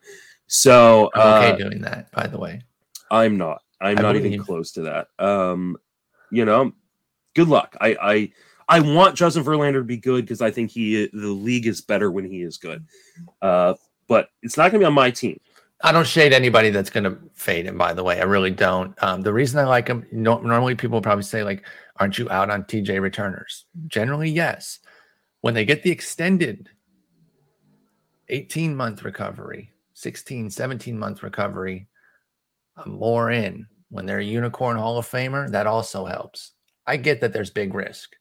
So 0.49 1.11
I'm 1.15 1.21
uh, 1.21 1.47
okay 1.47 1.63
doing 1.63 1.81
that, 1.83 2.11
by 2.13 2.27
the 2.27 2.39
way. 2.39 2.63
I'm 3.11 3.37
not. 3.37 3.63
I'm 3.81 3.99
I 3.99 4.03
not 4.03 4.17
even 4.17 4.39
close 4.43 4.73
to 4.73 4.83
that. 4.83 5.09
Um, 5.19 5.77
you 6.31 6.45
know, 6.45 6.73
good 7.35 7.49
luck. 7.49 7.77
I 7.81 7.97
I 8.01 8.33
I 8.69 8.81
want 8.81 9.17
Justin 9.17 9.45
Verlander 9.45 9.75
to 9.75 9.85
be 9.85 9.97
good 9.97 10.25
because 10.25 10.43
I 10.43 10.51
think 10.51 10.71
he 10.71 11.09
the 11.13 11.29
league 11.29 11.67
is 11.67 11.81
better 11.81 12.11
when 12.11 12.25
he 12.25 12.43
is 12.43 12.57
good. 12.57 12.85
Uh, 13.43 13.75
but 14.09 14.31
it's 14.43 14.57
not 14.57 14.71
gonna 14.71 14.81
be 14.81 14.87
on 14.87 14.95
my 14.95 15.11
team. 15.11 15.39
I 15.83 15.93
don't 15.93 16.07
shade 16.07 16.33
anybody 16.33 16.71
that's 16.71 16.89
going 16.89 17.05
to 17.05 17.19
fade 17.35 17.67
him, 17.67 17.77
by 17.77 17.93
the 17.93 18.03
way. 18.03 18.19
I 18.21 18.25
really 18.25 18.51
don't. 18.51 18.95
Um, 19.03 19.21
the 19.21 19.33
reason 19.33 19.61
I 19.61 19.65
like 19.65 19.89
him, 19.89 20.07
no, 20.11 20.39
normally 20.39 20.75
people 20.75 21.03
probably 21.03 21.23
say, 21.23 21.45
like, 21.45 21.67
aren't 21.97 22.19
you 22.19 22.31
out 22.31 22.51
on 22.51 22.65
TJ 22.65 23.01
returners? 23.01 23.67
Generally, 23.87 24.31
yes. 24.31 24.79
When 25.43 25.53
they 25.53 25.67
get 25.67 25.83
the 25.83 25.91
extended 25.91 26.71
18 28.29 28.75
month 28.75 29.05
recovery, 29.05 29.71
16, 29.93 30.51
17 30.51 30.99
month 30.99 31.23
recovery, 31.23 31.89
more 32.85 33.31
in. 33.31 33.67
When 33.89 34.05
they're 34.05 34.19
a 34.19 34.25
unicorn 34.25 34.77
Hall 34.77 34.99
of 34.99 35.09
Famer, 35.09 35.51
that 35.53 35.67
also 35.67 36.05
helps. 36.05 36.53
I 36.87 36.97
get 36.97 37.21
that 37.21 37.33
there's 37.33 37.51
big 37.51 37.73
risk, 37.73 38.15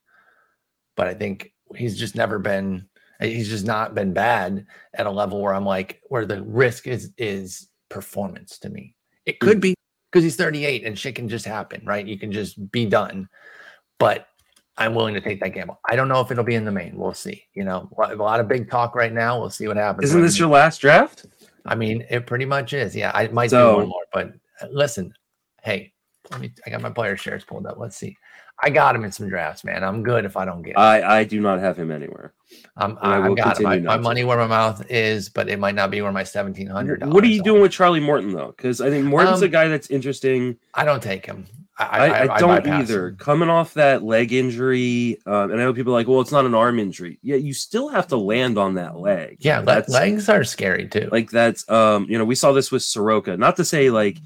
but 0.96 1.08
I 1.08 1.14
think 1.14 1.52
he's 1.74 1.98
just 1.98 2.14
never 2.14 2.38
been, 2.38 2.88
he's 3.20 3.48
just 3.48 3.66
not 3.66 3.94
been 3.94 4.12
bad 4.12 4.66
at 4.94 5.06
a 5.06 5.10
level 5.10 5.42
where 5.42 5.54
I'm 5.54 5.66
like, 5.66 6.00
where 6.08 6.24
the 6.24 6.42
risk 6.42 6.86
is 6.86 7.12
is 7.18 7.68
performance 7.88 8.58
to 8.60 8.70
me. 8.70 8.94
It 9.24 9.40
could 9.40 9.58
mm. 9.58 9.62
be 9.62 9.74
because 10.10 10.24
he's 10.24 10.36
38 10.36 10.84
and 10.84 10.98
shit 10.98 11.14
can 11.14 11.28
just 11.28 11.44
happen, 11.44 11.82
right? 11.84 12.06
You 12.06 12.18
can 12.18 12.32
just 12.32 12.70
be 12.70 12.86
done. 12.86 13.28
But 13.98 14.28
I'm 14.78 14.94
willing 14.94 15.14
to 15.14 15.20
take 15.20 15.40
that 15.40 15.50
gamble. 15.50 15.80
I 15.88 15.96
don't 15.96 16.08
know 16.08 16.20
if 16.20 16.30
it'll 16.30 16.44
be 16.44 16.54
in 16.54 16.64
the 16.64 16.72
main. 16.72 16.96
We'll 16.96 17.14
see. 17.14 17.44
You 17.54 17.64
know, 17.64 17.90
a 17.98 18.14
lot 18.14 18.40
of 18.40 18.48
big 18.48 18.70
talk 18.70 18.94
right 18.94 19.12
now. 19.12 19.38
We'll 19.38 19.50
see 19.50 19.68
what 19.68 19.76
happens. 19.76 20.10
Isn't 20.10 20.22
this 20.22 20.38
your 20.38 20.48
last 20.48 20.80
draft? 20.80 21.26
I 21.64 21.74
mean, 21.74 22.06
it 22.10 22.26
pretty 22.26 22.44
much 22.44 22.72
is. 22.72 22.94
Yeah, 22.94 23.10
I 23.14 23.28
might 23.28 23.50
So- 23.50 23.78
one 23.78 23.88
more, 23.88 24.04
but 24.12 24.32
listen, 24.70 25.12
hey, 25.62 25.92
let 26.30 26.40
me. 26.40 26.52
I 26.66 26.70
got 26.70 26.80
my 26.80 26.90
player 26.90 27.16
shares 27.16 27.44
pulled 27.44 27.66
up. 27.66 27.78
Let's 27.78 27.96
see. 27.96 28.16
I 28.62 28.70
got 28.70 28.96
him 28.96 29.04
in 29.04 29.12
some 29.12 29.28
drafts, 29.28 29.64
man. 29.64 29.84
I'm 29.84 30.02
good 30.02 30.24
if 30.24 30.36
I 30.36 30.44
don't 30.44 30.62
get. 30.62 30.72
Him. 30.72 30.78
I 30.78 31.18
I 31.18 31.24
do 31.24 31.40
not 31.40 31.58
have 31.60 31.78
him 31.78 31.90
anywhere. 31.90 32.32
I'm, 32.76 32.96
I 33.02 33.20
I, 33.20 33.34
got 33.34 33.60
him. 33.60 33.66
I, 33.66 33.78
my 33.78 33.96
money 33.98 34.24
where 34.24 34.38
my 34.38 34.46
mouth 34.46 34.84
is, 34.90 35.28
but 35.28 35.48
it 35.48 35.58
might 35.58 35.74
not 35.74 35.90
be 35.90 36.00
where 36.00 36.12
my 36.12 36.24
seventeen 36.24 36.68
hundred. 36.68 37.04
What 37.06 37.22
are 37.22 37.28
you 37.28 37.42
doing 37.42 37.60
with 37.60 37.72
Charlie 37.72 38.00
Morton 38.00 38.32
though? 38.32 38.54
Because 38.56 38.80
I 38.80 38.88
think 38.88 39.04
Morton's 39.04 39.42
a 39.42 39.46
Um, 39.46 39.50
guy 39.50 39.68
that's 39.68 39.90
interesting. 39.90 40.56
I 40.74 40.84
don't 40.84 41.02
take 41.02 41.26
him. 41.26 41.46
I, 41.78 41.84
I, 41.84 42.34
I, 42.36 42.40
don't 42.40 42.66
either. 42.66 43.08
him. 43.08 43.16
Coming 43.16 43.50
off 43.50 43.74
that 43.74 44.02
leg 44.02 44.32
injury, 44.32 45.18
um, 45.26 45.50
and 45.50 45.60
I 45.60 45.64
know 45.64 45.74
people 45.74 45.92
are 45.92 45.98
like, 45.98 46.08
well, 46.08 46.22
it's 46.22 46.32
not 46.32 46.46
an 46.46 46.54
arm 46.54 46.78
injury. 46.78 47.18
Yeah, 47.22 47.36
you 47.36 47.52
still 47.52 47.88
have 47.88 48.06
to 48.08 48.16
land 48.16 48.56
on 48.56 48.74
that 48.76 48.96
leg. 48.96 49.36
Yeah, 49.40 49.60
that's 49.60 49.90
legs 49.90 50.30
are 50.30 50.42
scary 50.42 50.88
too. 50.88 51.10
like 51.12 51.30
that's 51.30 51.68
um, 51.68 52.06
you 52.08 52.16
know, 52.16 52.24
we 52.24 52.34
saw 52.34 52.52
this 52.52 52.72
with 52.72 52.82
Soroka. 52.82 53.36
Not 53.36 53.56
to 53.56 53.64
say 53.64 53.90
like 53.90 54.16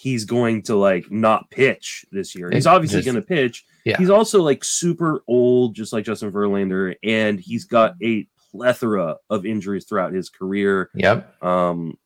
he's 0.00 0.24
going 0.24 0.62
to 0.62 0.76
like 0.76 1.10
not 1.10 1.50
pitch 1.50 2.06
this 2.12 2.34
year. 2.36 2.48
He's 2.52 2.66
obviously 2.68 3.02
going 3.02 3.16
to 3.16 3.22
pitch. 3.22 3.64
yeah. 3.84 3.96
He's 3.98 4.10
also 4.10 4.40
like 4.42 4.62
super 4.62 5.22
old, 5.26 5.74
just 5.74 5.92
like 5.92 6.04
Justin 6.04 6.30
Verlander, 6.30 6.94
and 7.02 7.40
he's 7.40 7.64
got 7.64 7.96
a 8.02 8.26
plethora 8.52 9.16
of 9.28 9.44
injuries 9.44 9.84
throughout 9.86 10.12
his 10.12 10.30
career. 10.30 10.88
yep. 10.94 11.34
Um, 11.42 11.98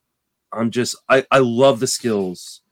I'm 0.53 0.71
just 0.71 0.97
I 1.09 1.25
I 1.31 1.39
love 1.39 1.81
the 1.81 1.87
skills, 1.87 2.63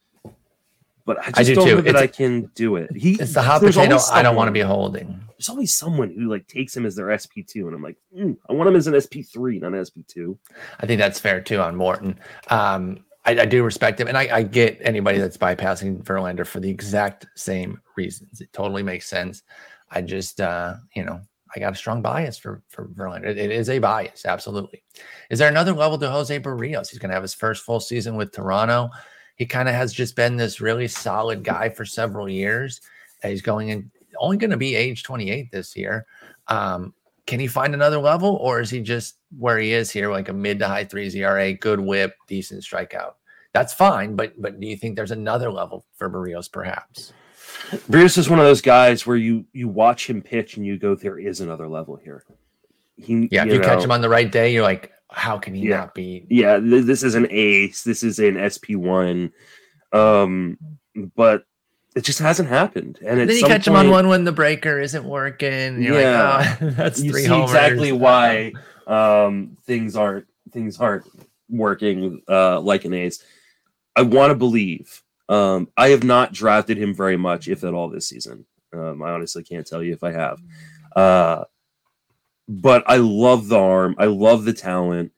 but 1.07 1.19
I 1.21 1.31
just 1.43 1.47
do 1.49 1.55
don't 1.55 1.67
too. 1.67 1.75
know 1.77 1.81
that 1.83 1.89
It's- 1.91 2.03
I 2.03 2.07
can 2.07 2.51
do 2.55 2.77
it. 2.77 2.95
He 2.97 3.13
It's 3.15 3.35
the 3.35 3.43
hot 3.43 3.61
potato. 3.61 3.99
I 4.13 4.23
don't 4.23 4.37
want 4.37 4.49
to 4.49 4.53
be 4.53 4.61
holding. 4.61 5.21
There's 5.31 5.49
always 5.49 5.75
someone 5.75 6.11
who 6.11 6.29
like 6.29 6.47
takes 6.47 6.77
him 6.77 6.85
as 6.85 6.95
their 6.97 7.11
SP 7.17 7.41
two, 7.47 7.67
and 7.67 7.75
I'm 7.75 7.83
like, 7.83 7.97
"Mm, 8.17 8.37
I 8.49 8.53
want 8.53 8.69
him 8.69 8.77
as 8.77 8.87
an 8.87 8.95
SP 9.01 9.23
three, 9.25 9.59
not 9.59 9.73
an 9.73 9.85
SP 9.85 10.05
two. 10.07 10.39
I 10.79 10.87
think 10.87 10.99
that's 10.99 11.19
fair 11.19 11.41
too 11.41 11.59
on 11.61 11.77
Morton. 11.77 12.19
Um, 12.49 13.05
I, 13.31 13.43
I 13.43 13.45
do 13.47 13.63
respect 13.63 14.01
him, 14.01 14.09
and 14.09 14.19
I, 14.19 14.29
I 14.33 14.43
get 14.43 14.79
anybody 14.81 15.19
that's 15.19 15.37
bypassing 15.37 16.03
Verlander 16.03 16.47
for 16.47 16.61
the 16.61 16.71
exact 16.71 17.27
same 17.37 17.81
reasons. 17.97 18.41
It 18.41 18.53
totally 18.53 18.83
makes 18.83 19.07
sense. 19.07 19.43
I 19.91 20.03
just, 20.03 20.41
uh, 20.41 20.75
you 20.95 21.05
know, 21.05 21.21
I 21.55 21.61
got 21.61 21.73
a 21.73 21.77
strong 21.77 22.03
bias 22.03 22.39
for 22.39 22.63
for 22.69 22.87
Verlander. 22.89 23.27
It- 23.27 23.39
it 23.39 23.51
is 23.51 23.71
a 23.71 23.79
bias, 23.79 24.27
absolutely. 24.27 24.83
Is 25.31 25.39
there 25.39 25.49
another 25.49 25.73
level 25.73 25.99
to 25.99 26.11
Jose 26.11 26.39
Berrios? 26.41 26.91
He's 26.91 26.99
going 26.99 27.11
to 27.11 27.15
have 27.15 27.23
his 27.23 27.35
first 27.35 27.65
full 27.65 27.81
season 27.81 28.17
with 28.17 28.33
Toronto. 28.33 28.91
He 29.37 29.47
kind 29.47 29.69
of 29.69 29.75
has 29.75 29.93
just 29.93 30.17
been 30.17 30.37
this 30.37 30.61
really 30.61 30.87
solid 30.89 31.43
guy 31.43 31.69
for 31.71 31.85
several 31.85 32.29
years. 32.29 32.81
He's 33.23 33.43
going 33.43 33.71
in, 33.71 33.91
only 34.19 34.37
going 34.37 34.51
to 34.51 34.57
be 34.57 34.75
age 34.75 35.03
28 35.03 35.51
this 35.51 35.77
year. 35.77 36.07
Um, 36.49 36.95
can 37.27 37.39
he 37.41 37.47
find 37.47 37.75
another 37.75 37.99
level, 37.99 38.37
or 38.37 38.61
is 38.61 38.71
he 38.71 38.81
just 38.81 39.17
where 39.39 39.59
he 39.59 39.73
is 39.73 39.91
here, 39.91 40.11
like 40.11 40.29
a 40.29 40.33
mid 40.33 40.59
to 40.59 40.69
high 40.69 40.85
threes 40.85 41.15
ERA, 41.15 41.53
good 41.55 41.79
whip, 41.81 42.15
decent 42.27 42.63
strikeout? 42.63 43.13
That's 43.53 43.75
fine, 43.75 44.15
but 44.17 44.41
but 44.41 44.61
do 44.61 44.67
you 44.67 44.77
think 44.77 44.97
there's 44.97 45.11
another 45.11 45.51
level 45.51 45.85
for 45.97 46.09
Berrios, 46.09 46.51
perhaps? 46.51 47.13
Berrios 47.91 48.17
is 48.17 48.31
one 48.31 48.39
of 48.39 48.45
those 48.45 48.61
guys 48.61 49.07
where 49.07 49.17
you 49.17 49.45
you 49.53 49.69
watch 49.69 50.09
him 50.09 50.23
pitch 50.23 50.57
and 50.57 50.65
you 50.65 50.79
go, 50.79 50.95
there 50.95 51.19
is 51.19 51.41
another 51.41 51.69
level 51.69 51.97
here. 51.97 52.25
He, 52.97 53.29
Yeah, 53.31 53.45
if 53.47 53.53
you 53.53 53.61
catch 53.61 53.83
him 53.83 53.91
on 53.91 54.03
the 54.03 54.09
right 54.09 54.31
day, 54.31 54.53
you're 54.53 54.63
like, 54.63 54.93
how 55.11 55.39
can 55.39 55.55
he 55.55 55.69
Yeah. 55.69 55.79
not 55.79 55.95
be? 55.95 56.27
yeah, 56.31 56.61
th- 56.61 56.85
this 56.85 57.03
is 57.03 57.15
an 57.15 57.27
ace. 57.31 57.83
This 57.83 58.03
is 58.03 58.19
an 58.21 58.37
SP 58.39 58.77
one, 58.77 59.33
um, 59.93 60.57
but 61.17 61.45
it 61.97 62.03
just 62.05 62.19
hasn't 62.21 62.49
happened. 62.49 63.01
And 63.05 63.19
then 63.19 63.29
you 63.31 63.43
catch 63.45 63.67
him 63.67 63.75
on 63.75 63.87
point- 63.87 63.91
one 63.93 64.09
when 64.09 64.25
the 64.25 64.33
breaker 64.33 64.79
isn't 64.79 65.05
working. 65.05 65.53
And 65.53 65.83
you're 65.83 66.01
Yeah. 66.01 66.37
like, 66.37 66.63
oh, 66.63 66.71
that's 66.77 67.03
you 67.03 67.13
see 67.15 67.25
homers. 67.25 67.51
exactly 67.51 67.91
why 67.91 68.53
um, 68.87 69.57
things 69.65 69.97
aren't 69.97 70.27
things 70.53 70.79
aren't 70.79 71.05
working 71.49 72.23
uh, 72.29 72.61
like 72.61 72.85
an 72.85 72.95
ace. 72.95 73.25
I 73.97 74.03
want 74.03 74.31
to 74.31 74.35
believe. 74.35 75.03
Um, 75.29 75.69
I 75.77 75.89
have 75.91 76.03
not 76.03 76.33
drafted 76.33 76.77
him 76.77 76.95
very 76.95 77.17
much, 77.17 77.49
if 77.49 77.63
at 77.65 77.75
all, 77.75 77.89
this 77.89 78.09
season. 78.09 78.47
Um, 78.73 79.03
I 79.03 79.11
honestly 79.11 79.43
can't 79.43 79.67
tell 79.67 79.83
you 79.83 79.93
if 79.93 80.03
I 80.03 80.13
have. 80.13 80.41
Uh, 80.95 81.45
but 82.49 82.83
I 82.87 82.97
love 82.97 83.49
the 83.49 83.59
arm. 83.59 83.95
I 83.99 84.07
love 84.07 84.45
the 84.45 84.53
talent. 84.53 85.13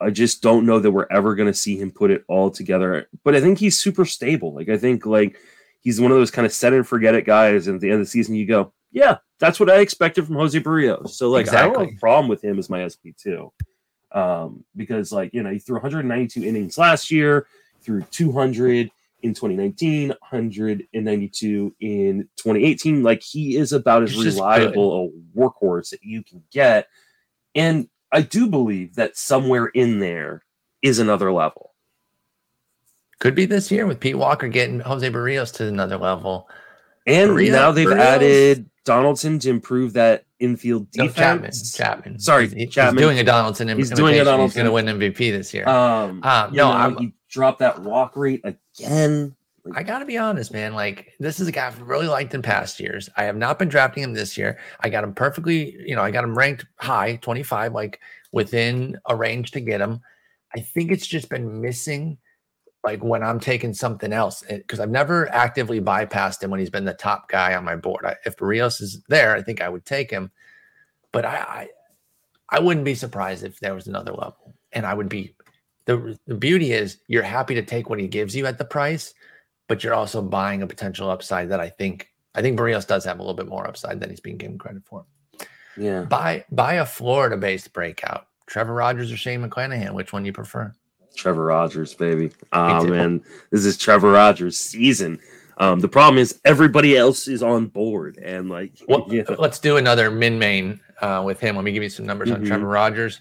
I 0.00 0.10
just 0.10 0.42
don't 0.42 0.66
know 0.66 0.78
that 0.78 0.90
we're 0.90 1.06
ever 1.10 1.34
going 1.34 1.46
to 1.46 1.54
see 1.54 1.76
him 1.78 1.90
put 1.90 2.10
it 2.10 2.24
all 2.28 2.50
together. 2.50 3.08
But 3.24 3.34
I 3.34 3.40
think 3.40 3.58
he's 3.58 3.78
super 3.78 4.04
stable. 4.04 4.52
Like 4.52 4.68
I 4.68 4.76
think 4.76 5.06
like 5.06 5.38
he's 5.80 6.00
one 6.00 6.10
of 6.10 6.18
those 6.18 6.30
kind 6.30 6.44
of 6.44 6.52
set 6.52 6.72
and 6.72 6.86
forget 6.86 7.14
it 7.14 7.24
guys. 7.24 7.66
And 7.66 7.76
at 7.76 7.80
the 7.80 7.88
end 7.88 8.00
of 8.00 8.06
the 8.06 8.10
season, 8.10 8.34
you 8.34 8.46
go, 8.46 8.72
yeah, 8.90 9.18
that's 9.38 9.60
what 9.60 9.70
I 9.70 9.78
expected 9.78 10.26
from 10.26 10.36
Jose 10.36 10.58
Berrios. 10.58 11.10
So 11.10 11.30
like 11.30 11.48
I 11.52 11.62
don't 11.62 11.78
have 11.78 11.88
a 11.88 12.00
problem 12.00 12.28
with 12.28 12.42
him 12.42 12.58
as 12.58 12.68
my 12.68 12.86
SP 12.88 13.14
two, 13.16 13.52
um, 14.12 14.64
because 14.74 15.12
like 15.12 15.32
you 15.32 15.42
know 15.42 15.50
he 15.50 15.58
threw 15.58 15.76
192 15.76 16.42
innings 16.42 16.78
last 16.78 17.10
year, 17.10 17.46
threw 17.86 18.02
200 18.02 18.90
in 19.22 19.32
2019, 19.32 20.08
192 20.08 21.74
in 21.80 22.28
2018. 22.36 23.02
Like 23.02 23.22
he 23.22 23.56
is 23.56 23.72
about 23.72 24.02
as 24.02 24.10
He's 24.12 24.34
reliable 24.34 25.10
a 25.34 25.38
workhorse 25.38 25.90
that 25.90 26.02
you 26.02 26.22
can 26.22 26.42
get, 26.50 26.88
and 27.54 27.88
I 28.12 28.20
do 28.22 28.48
believe 28.48 28.96
that 28.96 29.16
somewhere 29.16 29.66
in 29.66 30.00
there 30.00 30.42
is 30.82 30.98
another 30.98 31.32
level. 31.32 31.72
Could 33.18 33.34
be 33.34 33.46
this 33.46 33.70
year 33.70 33.86
with 33.86 33.98
Pete 34.00 34.18
Walker 34.18 34.48
getting 34.48 34.80
Jose 34.80 35.08
Berrios 35.10 35.52
to 35.54 35.66
another 35.66 35.96
level. 35.96 36.48
And 37.06 37.30
Berrios- 37.30 37.52
now 37.52 37.72
they've 37.72 37.86
Berrios? 37.86 37.98
added 37.98 38.70
Donaldson 38.84 39.38
to 39.40 39.48
improve 39.50 39.94
that 39.94 40.24
infield 40.38 40.90
defense. 40.90 41.16
No, 41.16 41.22
Chapman. 41.22 41.52
Chapman. 41.74 42.18
Sorry, 42.18 42.44
he's, 42.44 42.52
he's 42.52 42.70
Chapman. 42.74 43.02
doing 43.02 43.18
a 43.18 43.24
Donaldson. 43.24 43.68
He's 43.76 43.90
doing 43.90 44.14
a 44.18 44.20
imitation. 44.20 44.40
He's 44.42 44.54
going 44.54 44.66
to 44.66 44.70
Donaldson. 44.70 45.00
win 45.00 45.12
MVP 45.12 45.32
this 45.32 45.54
year. 45.54 45.66
Um, 45.66 46.16
you 46.16 46.22
no, 46.22 46.50
know, 46.52 46.70
I'm- 46.70 47.12
dropped 47.36 47.58
that 47.58 47.82
walk 47.82 48.16
rate 48.16 48.40
again. 48.44 49.36
I 49.74 49.82
got 49.82 49.98
to 49.98 50.06
be 50.06 50.16
honest, 50.16 50.54
man. 50.54 50.72
Like, 50.72 51.12
this 51.20 51.38
is 51.38 51.48
a 51.48 51.52
guy 51.52 51.66
I've 51.66 51.82
really 51.82 52.06
liked 52.06 52.32
in 52.32 52.40
past 52.40 52.80
years. 52.80 53.10
I 53.18 53.24
have 53.24 53.36
not 53.36 53.58
been 53.58 53.68
drafting 53.68 54.02
him 54.04 54.14
this 54.14 54.38
year. 54.38 54.58
I 54.80 54.88
got 54.88 55.04
him 55.04 55.12
perfectly, 55.12 55.76
you 55.86 55.94
know, 55.94 56.00
I 56.00 56.10
got 56.10 56.24
him 56.24 56.38
ranked 56.38 56.64
high, 56.78 57.16
25, 57.16 57.74
like 57.74 58.00
within 58.32 58.96
a 59.04 59.14
range 59.14 59.50
to 59.50 59.60
get 59.60 59.82
him. 59.82 60.00
I 60.56 60.60
think 60.60 60.90
it's 60.90 61.06
just 61.06 61.28
been 61.28 61.60
missing 61.60 62.16
like 62.84 63.04
when 63.04 63.22
I'm 63.22 63.38
taking 63.38 63.74
something 63.74 64.14
else, 64.14 64.42
eh, 64.48 64.58
because 64.58 64.80
I've 64.80 64.88
never 64.88 65.30
actively 65.34 65.80
bypassed 65.80 66.42
him 66.42 66.50
when 66.50 66.60
he's 66.60 66.70
been 66.70 66.86
the 66.86 66.94
top 66.94 67.28
guy 67.28 67.54
on 67.54 67.64
my 67.64 67.76
board. 67.76 68.06
I, 68.06 68.14
if 68.24 68.36
Berrios 68.38 68.80
is 68.80 69.02
there, 69.08 69.34
I 69.36 69.42
think 69.42 69.60
I 69.60 69.68
would 69.68 69.84
take 69.84 70.10
him, 70.10 70.30
but 71.12 71.26
I, 71.26 71.36
I, 71.36 71.68
I 72.48 72.60
wouldn't 72.60 72.86
be 72.86 72.94
surprised 72.94 73.44
if 73.44 73.60
there 73.60 73.74
was 73.74 73.88
another 73.88 74.12
level, 74.12 74.54
and 74.72 74.86
I 74.86 74.94
would 74.94 75.10
be. 75.10 75.35
The, 75.86 76.18
the 76.26 76.34
beauty 76.34 76.72
is 76.72 76.98
you're 77.06 77.22
happy 77.22 77.54
to 77.54 77.62
take 77.62 77.88
what 77.88 78.00
he 78.00 78.08
gives 78.08 78.34
you 78.36 78.46
at 78.46 78.58
the 78.58 78.64
price, 78.64 79.14
but 79.68 79.82
you're 79.82 79.94
also 79.94 80.20
buying 80.20 80.62
a 80.62 80.66
potential 80.66 81.08
upside 81.08 81.48
that 81.50 81.60
I 81.60 81.68
think 81.70 82.08
I 82.34 82.42
think 82.42 82.58
Berrios 82.58 82.86
does 82.86 83.04
have 83.04 83.18
a 83.18 83.22
little 83.22 83.34
bit 83.34 83.48
more 83.48 83.66
upside 83.66 84.00
than 84.00 84.10
he's 84.10 84.20
being 84.20 84.36
given 84.36 84.58
credit 84.58 84.82
for. 84.84 85.06
Yeah. 85.76 86.02
Buy 86.02 86.44
buy 86.50 86.74
a 86.74 86.86
Florida 86.86 87.36
based 87.36 87.72
breakout. 87.72 88.26
Trevor 88.46 88.74
Rogers 88.74 89.10
or 89.10 89.16
Shane 89.16 89.42
McClanahan, 89.42 89.92
which 89.92 90.12
one 90.12 90.24
you 90.24 90.32
prefer? 90.32 90.72
Trevor 91.16 91.44
Rogers, 91.46 91.94
baby. 91.94 92.30
Oh 92.52 92.84
man, 92.86 93.22
this 93.50 93.64
is 93.64 93.78
Trevor 93.78 94.12
Rogers 94.12 94.56
season. 94.56 95.18
Um, 95.58 95.80
the 95.80 95.88
problem 95.88 96.18
is 96.18 96.38
everybody 96.44 96.96
else 96.96 97.28
is 97.28 97.42
on 97.42 97.66
board, 97.66 98.18
and 98.18 98.50
like, 98.50 98.72
Well, 98.88 99.06
yeah, 99.10 99.22
let's 99.38 99.58
do 99.58 99.78
another 99.78 100.10
min 100.10 100.38
main 100.38 100.80
uh, 101.00 101.22
with 101.24 101.40
him. 101.40 101.56
Let 101.56 101.64
me 101.64 101.72
give 101.72 101.82
you 101.82 101.88
some 101.88 102.04
numbers 102.06 102.30
on 102.30 102.42
Mhm. 102.42 102.46
Trevor 102.48 102.66
Rogers 102.66 103.20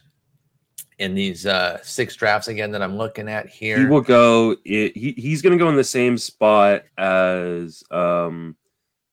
in 0.99 1.13
these 1.13 1.45
uh, 1.45 1.79
six 1.83 2.15
drafts 2.15 2.47
again 2.47 2.71
that 2.71 2.81
I'm 2.81 2.97
looking 2.97 3.27
at 3.27 3.47
here. 3.47 3.77
he 3.79 3.85
will 3.85 4.01
go. 4.01 4.55
It, 4.63 4.95
he 4.95 5.11
he's 5.17 5.41
going 5.41 5.57
to 5.57 5.61
go 5.63 5.69
in 5.69 5.75
the 5.75 5.83
same 5.83 6.17
spot 6.17 6.83
as 6.97 7.83
um, 7.91 8.55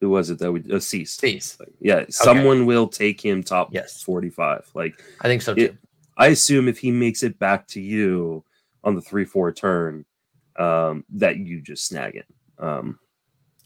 who 0.01 0.11
was 0.11 0.30
it 0.30 0.39
that 0.39 0.53
we 0.53 0.62
uh, 0.72 0.78
Cease? 0.78 1.12
Cease. 1.14 1.59
Yeah, 1.80 2.05
someone 2.09 2.66
will 2.66 2.89
take 2.89 3.20
him 3.20 3.43
top 3.43 3.70
Yes. 3.72 4.03
forty 4.03 4.30
five. 4.30 4.68
Like, 4.74 5.03
I 5.20 5.28
think 5.28 5.43
so 5.43 5.55
too. 5.55 5.62
It- 5.62 5.76
I 6.18 6.26
assume 6.28 6.68
if 6.68 6.78
he 6.78 6.91
makes 6.91 7.22
it 7.22 7.39
back 7.39 7.66
to 7.68 7.80
you 7.80 8.45
on 8.85 8.95
the 8.95 9.01
three 9.01 9.24
four 9.24 9.51
turn, 9.51 10.05
um, 10.59 11.05
that 11.14 11.39
you 11.39 11.62
just 11.62 11.87
snag 11.87 12.16
it. 12.16 12.26
Um, 12.59 12.99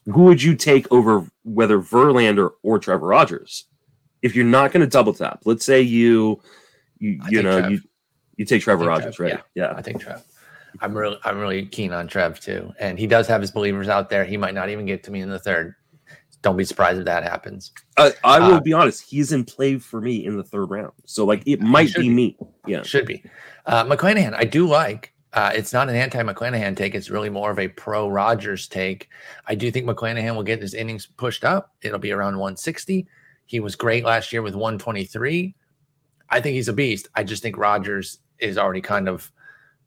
who 0.06 0.22
would 0.24 0.40
you 0.40 0.54
take 0.54 0.90
over 0.92 1.26
whether 1.42 1.80
Verlander 1.80 2.50
or 2.62 2.78
Trevor 2.78 3.08
Rogers? 3.08 3.64
If 4.22 4.36
you're 4.36 4.44
not 4.44 4.70
going 4.72 4.80
to 4.80 4.86
double 4.86 5.12
tap, 5.12 5.40
let's 5.44 5.64
say 5.66 5.82
you, 5.82 6.40
you, 6.98 7.18
I 7.20 7.28
you 7.30 7.42
know, 7.42 7.58
Trev. 7.58 7.70
you, 7.72 7.80
you 8.36 8.44
take 8.44 8.62
Trevor 8.62 8.84
Rogers, 8.86 9.16
Trev, 9.16 9.32
right? 9.32 9.42
Yeah. 9.54 9.72
I 9.76 9.82
think 9.82 10.00
Trev. 10.00 10.22
I'm 10.80 10.96
really, 10.96 11.18
I'm 11.24 11.38
really 11.38 11.64
keen 11.66 11.92
on 11.92 12.06
Trev 12.06 12.38
too, 12.40 12.72
and 12.78 12.98
he 12.98 13.06
does 13.06 13.26
have 13.28 13.40
his 13.40 13.50
believers 13.50 13.88
out 13.88 14.10
there. 14.10 14.24
He 14.24 14.36
might 14.36 14.54
not 14.54 14.68
even 14.68 14.84
get 14.84 15.02
to 15.04 15.10
me 15.10 15.20
in 15.20 15.30
the 15.30 15.38
third. 15.38 15.74
Don't 16.42 16.56
be 16.56 16.64
surprised 16.64 16.98
if 16.98 17.06
that 17.06 17.22
happens. 17.22 17.72
I, 17.96 18.12
I 18.22 18.38
will 18.40 18.56
Uh, 18.56 18.60
be 18.60 18.72
honest. 18.74 19.02
He's 19.08 19.32
in 19.32 19.44
play 19.44 19.78
for 19.78 20.00
me 20.00 20.26
in 20.26 20.36
the 20.36 20.44
third 20.44 20.66
round, 20.70 20.92
so 21.06 21.24
like 21.24 21.42
it 21.46 21.60
might 21.60 21.94
be 21.94 22.02
be. 22.02 22.08
me. 22.10 22.36
Yeah. 22.66 22.82
Should 22.82 23.06
be. 23.06 23.24
Uh, 23.64 23.84
McClanahan, 23.84 24.34
I 24.34 24.44
do 24.44 24.66
like. 24.68 25.12
Uh, 25.32 25.50
it's 25.54 25.72
not 25.72 25.88
an 25.88 25.96
anti 25.96 26.22
McClanahan 26.22 26.76
take. 26.76 26.94
It's 26.94 27.10
really 27.10 27.30
more 27.30 27.50
of 27.50 27.58
a 27.58 27.68
pro 27.68 28.08
Rogers 28.08 28.68
take. 28.68 29.08
I 29.46 29.54
do 29.54 29.70
think 29.70 29.86
McClanahan 29.86 30.36
will 30.36 30.42
get 30.42 30.60
his 30.62 30.74
innings 30.74 31.06
pushed 31.06 31.44
up. 31.44 31.74
It'll 31.82 31.98
be 31.98 32.12
around 32.12 32.34
160. 32.38 33.06
He 33.46 33.60
was 33.60 33.74
great 33.76 34.04
last 34.04 34.32
year 34.32 34.42
with 34.42 34.54
123. 34.54 35.54
I 36.28 36.40
think 36.40 36.54
he's 36.54 36.68
a 36.68 36.72
beast. 36.72 37.08
I 37.14 37.24
just 37.24 37.42
think 37.42 37.56
Rogers 37.56 38.18
is 38.38 38.58
already 38.58 38.80
kind 38.80 39.08
of 39.08 39.30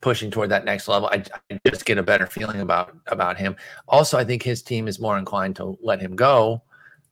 pushing 0.02 0.32
toward 0.32 0.50
that 0.50 0.64
next 0.66 0.88
level. 0.88 1.10
I, 1.12 1.24
I 1.52 1.60
just 1.70 1.86
get 1.86 1.98
a 1.98 2.04
better 2.04 2.26
feeling 2.26 2.62
about 2.62 2.96
about 3.08 3.38
him. 3.38 3.56
Also, 3.88 4.18
I 4.18 4.24
think 4.24 4.44
his 4.44 4.62
team 4.62 4.88
is 4.88 5.00
more 5.00 5.18
inclined 5.18 5.56
to 5.58 5.78
let 5.82 6.00
him 6.02 6.16
go, 6.16 6.62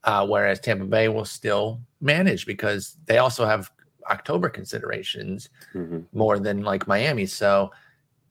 uh, 0.06 0.26
whereas 0.26 0.60
Tampa 0.60 0.86
Bay 0.86 1.10
will 1.10 1.26
still 1.26 1.82
manage 2.02 2.46
because 2.46 2.98
they 3.06 3.18
also 3.18 3.46
have 3.46 3.72
October 4.10 4.48
considerations 4.50 5.50
Mhm. 5.76 6.06
more 6.14 6.40
than 6.40 6.62
like 6.64 6.88
Miami. 6.88 7.26
So 7.26 7.72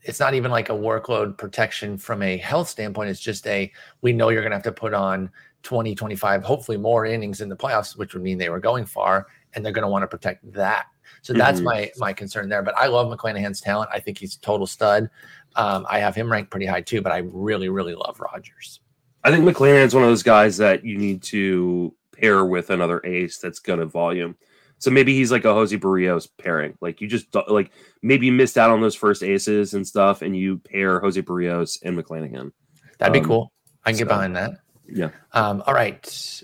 it's 0.03 0.21
not 0.21 0.33
even 0.35 0.51
like 0.51 0.71
a 0.71 0.73
workload 0.73 1.37
protection 1.37 1.99
from 1.99 2.23
a 2.23 2.37
health 2.39 2.69
standpoint. 2.69 3.11
It's 3.11 3.21
just 3.21 3.47
a 3.47 3.71
we 4.01 4.13
know 4.13 4.31
you're 4.31 4.41
going 4.41 4.53
to 4.53 4.57
have 4.57 4.63
to 4.65 4.73
put 4.73 4.95
on 4.95 5.31
20, 5.65 5.95
25, 5.95 6.45
hopefully 6.45 6.79
more 6.79 7.05
innings 7.05 7.41
in 7.41 7.49
the 7.49 7.57
playoffs, 7.57 7.97
which 7.99 8.15
would 8.15 8.23
mean 8.23 8.39
they 8.39 8.49
were 8.49 8.61
going 8.61 8.87
far, 8.87 9.27
and 9.53 9.65
they're 9.65 9.73
going 9.73 9.83
to 9.83 9.89
want 9.91 10.03
to 10.05 10.07
protect 10.07 10.51
that. 10.53 10.87
So 11.27 11.33
that's 11.33 11.59
Mhm. 11.61 11.65
my 11.65 11.91
my 11.99 12.13
concern 12.13 12.49
there. 12.49 12.63
But 12.63 12.77
I 12.79 12.87
love 12.87 13.09
McClanahan's 13.09 13.61
talent. 13.61 13.91
I 13.93 13.99
think 13.99 14.17
he's 14.17 14.37
a 14.37 14.41
total 14.41 14.65
stud. 14.67 15.11
Um, 15.57 15.85
I 15.91 15.99
have 15.99 16.15
him 16.15 16.31
ranked 16.31 16.53
pretty 16.53 16.67
high 16.67 16.83
too, 16.83 17.03
but 17.03 17.11
I 17.11 17.19
really, 17.33 17.69
really 17.69 17.97
love 17.97 18.21
Rogers. 18.21 18.79
I 19.25 19.33
think 19.33 19.45
McLaren's 19.45 19.93
one 19.93 20.05
of 20.05 20.09
those 20.09 20.23
guys 20.23 20.57
that 20.59 20.85
you 20.85 20.97
need 20.99 21.23
to 21.25 21.93
pair 22.13 22.45
with 22.45 22.71
another 22.71 23.01
ace 23.05 23.39
that's 23.39 23.59
going 23.59 23.81
to 23.81 23.87
volume. 23.87 24.37
So 24.79 24.93
maybe 24.93 25.15
he's 25.15 25.33
like 25.33 25.45
a 25.45 25.53
Jose 25.53 25.77
Berrios 25.77 26.29
pairing. 26.39 26.79
Like 26.81 27.01
you 27.01 27.09
just 27.09 27.27
like 27.49 27.73
maybe 28.03 28.27
you 28.27 28.33
missed 28.33 28.57
out 28.57 28.71
on 28.71 28.81
those 28.81 28.95
first 28.95 29.25
aces 29.25 29.75
and 29.75 29.85
stuff, 29.85 30.23
and 30.23 30.37
you 30.37 30.59
pair 30.59 31.01
Jose 31.01 31.21
Berrios 31.23 31.81
and 31.83 31.99
McClanahan. 31.99 32.53
That'd 32.99 33.13
be 33.15 33.19
Um, 33.19 33.25
cool. 33.27 33.53
I 33.85 33.91
can 33.91 33.99
get 33.99 34.07
behind 34.09 34.37
that. 34.37 34.61
Yeah. 34.89 35.11
Um, 35.33 35.65
all 35.67 35.75
right. 35.75 36.43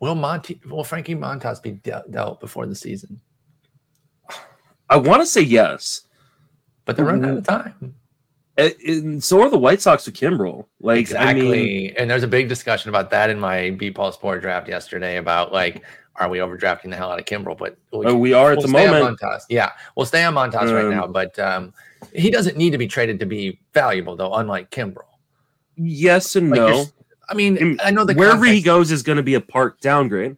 Will 0.00 0.14
Monty 0.14 0.60
will 0.68 0.84
Frankie 0.84 1.14
Montas 1.14 1.62
be 1.62 1.70
de- 1.72 2.04
dealt 2.10 2.40
before 2.40 2.66
the 2.66 2.74
season? 2.74 3.20
I 4.90 4.96
want 4.96 5.22
to 5.22 5.26
say 5.26 5.42
yes. 5.42 6.02
But 6.84 6.96
they're 6.96 7.04
running 7.04 7.24
out 7.24 7.28
Mm-hmm. 7.30 7.38
of 7.38 7.46
time. 7.46 7.94
Uh, 8.56 8.70
and 8.86 9.22
so 9.22 9.40
are 9.40 9.50
the 9.50 9.58
White 9.58 9.80
Sox 9.80 10.04
with 10.06 10.16
Kimbrel. 10.16 10.66
Like 10.80 10.98
exactly. 10.98 11.46
I 11.48 11.52
mean, 11.52 11.94
and 11.96 12.10
there's 12.10 12.24
a 12.24 12.28
big 12.28 12.48
discussion 12.48 12.88
about 12.88 13.10
that 13.10 13.30
in 13.30 13.38
my 13.38 13.70
B 13.70 13.90
Paul 13.90 14.12
Sporer 14.12 14.40
draft 14.40 14.68
yesterday 14.68 15.18
about 15.18 15.52
like, 15.52 15.84
are 16.16 16.28
we 16.28 16.38
overdrafting 16.38 16.90
the 16.90 16.96
hell 16.96 17.12
out 17.12 17.20
of 17.20 17.24
Kimbrel? 17.26 17.56
But 17.56 17.78
we, 17.92 18.06
uh, 18.06 18.14
we 18.14 18.32
are 18.32 18.50
at 18.52 18.58
we'll 18.58 18.66
the 18.66 18.72
moment. 18.72 19.20
Montas. 19.20 19.42
Yeah, 19.48 19.70
we'll 19.96 20.06
stay 20.06 20.24
on 20.24 20.34
Montas 20.34 20.74
right 20.74 20.86
Um, 20.86 20.90
now. 20.90 21.06
But 21.06 21.38
um, 21.38 21.72
he 22.12 22.30
doesn't 22.30 22.56
need 22.56 22.70
to 22.70 22.78
be 22.78 22.88
traded 22.88 23.20
to 23.20 23.26
be 23.26 23.60
valuable, 23.74 24.16
though. 24.16 24.34
Unlike 24.34 24.70
Kimbrel. 24.72 25.04
Yes 25.76 26.34
and 26.34 26.50
Like, 26.50 26.58
no. 26.58 26.86
I 27.28 27.34
mean, 27.34 27.58
And 27.58 27.80
I 27.82 27.90
know 27.92 28.04
the 28.04 28.14
Wherever 28.14 28.44
he 28.46 28.60
goes 28.62 28.90
is 28.90 29.04
going 29.04 29.18
to 29.18 29.22
be 29.22 29.34
a 29.34 29.40
park 29.40 29.80
downgrade, 29.80 30.36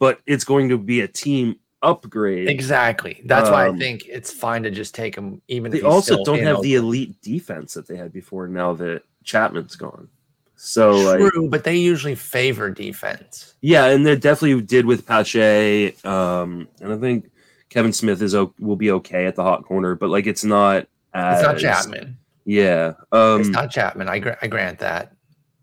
but 0.00 0.20
it's 0.26 0.42
going 0.42 0.70
to 0.70 0.78
be 0.78 1.02
a 1.02 1.06
team 1.08 1.56
upgrade. 1.84 2.48
Exactly. 2.48 3.20
That's 3.24 3.50
why 3.50 3.66
I 3.66 3.68
Um, 3.68 3.78
think 3.78 4.06
it's 4.08 4.32
fine 4.32 4.62
to 4.64 4.70
just 4.70 4.94
take 4.94 5.14
him, 5.16 5.40
even 5.48 5.70
They 5.70 5.82
also 5.82 6.24
don't 6.24 6.40
have 6.42 6.62
the 6.62 6.74
elite 6.76 7.20
defense 7.22 7.74
that 7.74 7.86
they 7.86 7.96
had 7.96 8.12
before. 8.12 8.48
Now 8.48 8.72
that 8.74 9.02
Chapman's 9.22 9.76
gone, 9.76 10.08
so 10.56 10.92
like, 10.92 11.18
True, 11.18 11.48
but 11.50 11.64
they 11.64 11.76
usually 11.76 12.14
favor 12.14 12.70
defense. 12.70 13.54
yeah, 13.60 13.86
and 13.86 14.06
they 14.06 14.16
definitely 14.16 14.62
did 14.62 14.86
with 14.86 15.06
Pache. 15.06 15.94
Um, 16.04 16.68
and 16.80 16.92
I 16.92 16.96
think 16.96 17.30
Kevin 17.70 17.92
Smith 17.92 18.22
is 18.22 18.34
will 18.58 18.76
be 18.76 18.90
okay 18.92 19.26
at 19.26 19.34
the 19.36 19.42
hot 19.42 19.64
corner, 19.64 19.94
but 19.94 20.10
like 20.10 20.26
it's 20.26 20.44
not. 20.44 20.86
As, 21.12 21.40
It's 21.40 21.46
not 21.46 21.58
Chapman. 21.58 22.16
Yeah. 22.44 22.94
Um, 23.12 23.40
it's 23.40 23.48
not 23.50 23.70
Chapman. 23.70 24.08
I, 24.08 24.18
gra- 24.18 24.38
I 24.42 24.48
grant 24.48 24.80
that. 24.80 25.12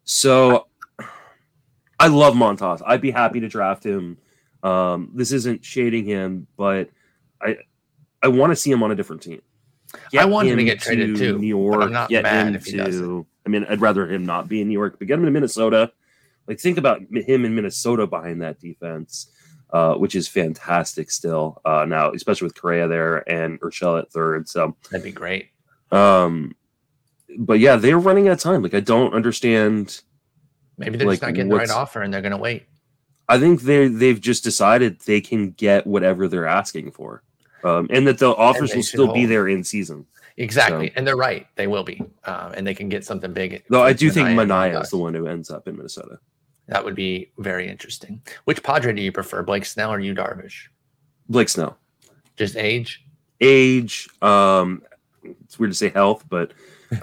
So 0.05 0.67
I 1.99 2.07
love 2.07 2.33
Montas. 2.33 2.81
I'd 2.85 3.01
be 3.01 3.11
happy 3.11 3.39
to 3.41 3.47
draft 3.47 3.83
him. 3.85 4.17
Um, 4.63 5.11
this 5.15 5.31
isn't 5.31 5.65
shading 5.65 6.05
him, 6.05 6.47
but 6.57 6.89
I 7.41 7.57
I 8.21 8.27
want 8.27 8.51
to 8.51 8.55
see 8.55 8.71
him 8.71 8.83
on 8.83 8.91
a 8.91 8.95
different 8.95 9.21
team. 9.23 9.41
I 10.17 10.25
want 10.25 10.47
him 10.47 10.57
to 10.57 10.63
get 10.63 10.79
traded 10.79 11.15
too, 11.17 11.37
New 11.39 11.47
York. 11.47 11.81
I'm 11.81 11.91
not 11.91 12.09
get 12.09 12.23
mad 12.23 12.55
if 12.55 12.65
he 12.65 12.77
does 12.77 12.97
to- 12.99 13.25
I 13.45 13.49
mean, 13.49 13.65
I'd 13.67 13.81
rather 13.81 14.07
him 14.07 14.23
not 14.25 14.47
be 14.47 14.61
in 14.61 14.67
New 14.67 14.73
York, 14.73 14.97
but 14.99 15.07
get 15.07 15.17
him 15.17 15.25
to 15.25 15.31
Minnesota. 15.31 15.91
Like, 16.47 16.59
think 16.59 16.77
about 16.77 17.01
him 17.11 17.43
in 17.45 17.55
Minnesota 17.55 18.05
behind 18.05 18.41
that 18.43 18.59
defense, 18.59 19.31
uh, 19.73 19.95
which 19.95 20.13
is 20.15 20.27
fantastic 20.27 21.09
still 21.09 21.59
uh, 21.65 21.85
now, 21.85 22.11
especially 22.11 22.45
with 22.45 22.55
Correa 22.61 22.87
there 22.87 23.27
and 23.29 23.59
Urshela 23.61 24.03
at 24.03 24.11
third. 24.11 24.47
So, 24.47 24.75
That'd 24.91 25.03
be 25.03 25.11
great. 25.11 25.49
um, 25.91 26.55
but 27.39 27.59
yeah, 27.59 27.77
they're 27.77 27.97
running 27.99 28.27
out 28.27 28.33
of 28.33 28.39
time. 28.39 28.61
Like, 28.61 28.73
I 28.75 28.79
don't 28.79 29.13
understand. 29.13 30.01
Maybe 30.77 30.97
they're 30.97 31.07
just 31.09 31.21
not 31.23 31.33
getting 31.33 31.49
the 31.49 31.55
right 31.55 31.69
offer 31.71 32.01
and 32.01 32.13
they're 32.13 32.21
going 32.21 32.31
to 32.31 32.37
wait. 32.37 32.65
I 33.31 33.39
think 33.39 33.61
they 33.61 33.87
they've 33.87 34.19
just 34.19 34.43
decided 34.43 34.99
they 35.01 35.21
can 35.21 35.51
get 35.51 35.87
whatever 35.87 36.27
they're 36.27 36.47
asking 36.47 36.91
for, 36.91 37.23
um, 37.63 37.87
and 37.89 38.05
that 38.07 38.17
the 38.17 38.35
offers 38.35 38.75
will 38.75 38.83
still 38.83 39.13
be 39.13 39.25
there 39.25 39.47
in 39.47 39.63
season. 39.63 40.05
Exactly. 40.37 40.87
So- 40.87 40.93
and 40.95 41.07
they're 41.07 41.15
right. 41.17 41.47
They 41.55 41.67
will 41.67 41.83
be. 41.83 42.01
Um, 42.25 42.53
and 42.55 42.65
they 42.67 42.73
can 42.73 42.89
get 42.89 43.05
something 43.05 43.31
big. 43.31 43.63
Though 43.69 43.83
I 43.83 43.93
do 43.93 44.09
think 44.11 44.27
Manaea 44.29 44.81
is 44.81 44.89
the 44.89 44.97
one 44.97 45.13
who 45.13 45.27
ends 45.27 45.49
up 45.49 45.67
in 45.67 45.77
Minnesota. 45.77 46.19
That 46.67 46.83
would 46.83 46.95
be 46.95 47.31
very 47.37 47.67
interesting. 47.69 48.21
Which 48.45 48.63
Padre 48.63 48.93
do 48.93 49.01
you 49.01 49.11
prefer, 49.11 49.43
Blake 49.43 49.65
Snell 49.65 49.93
or 49.93 49.99
you 49.99 50.13
Darvish? 50.13 50.67
Blake 51.29 51.49
Snell, 51.49 51.77
Just 52.37 52.55
age? 52.57 53.05
age, 53.39 54.07
um, 54.21 54.83
it's 55.23 55.57
weird 55.57 55.71
to 55.71 55.77
say 55.77 55.89
health, 55.89 56.25
but 56.29 56.51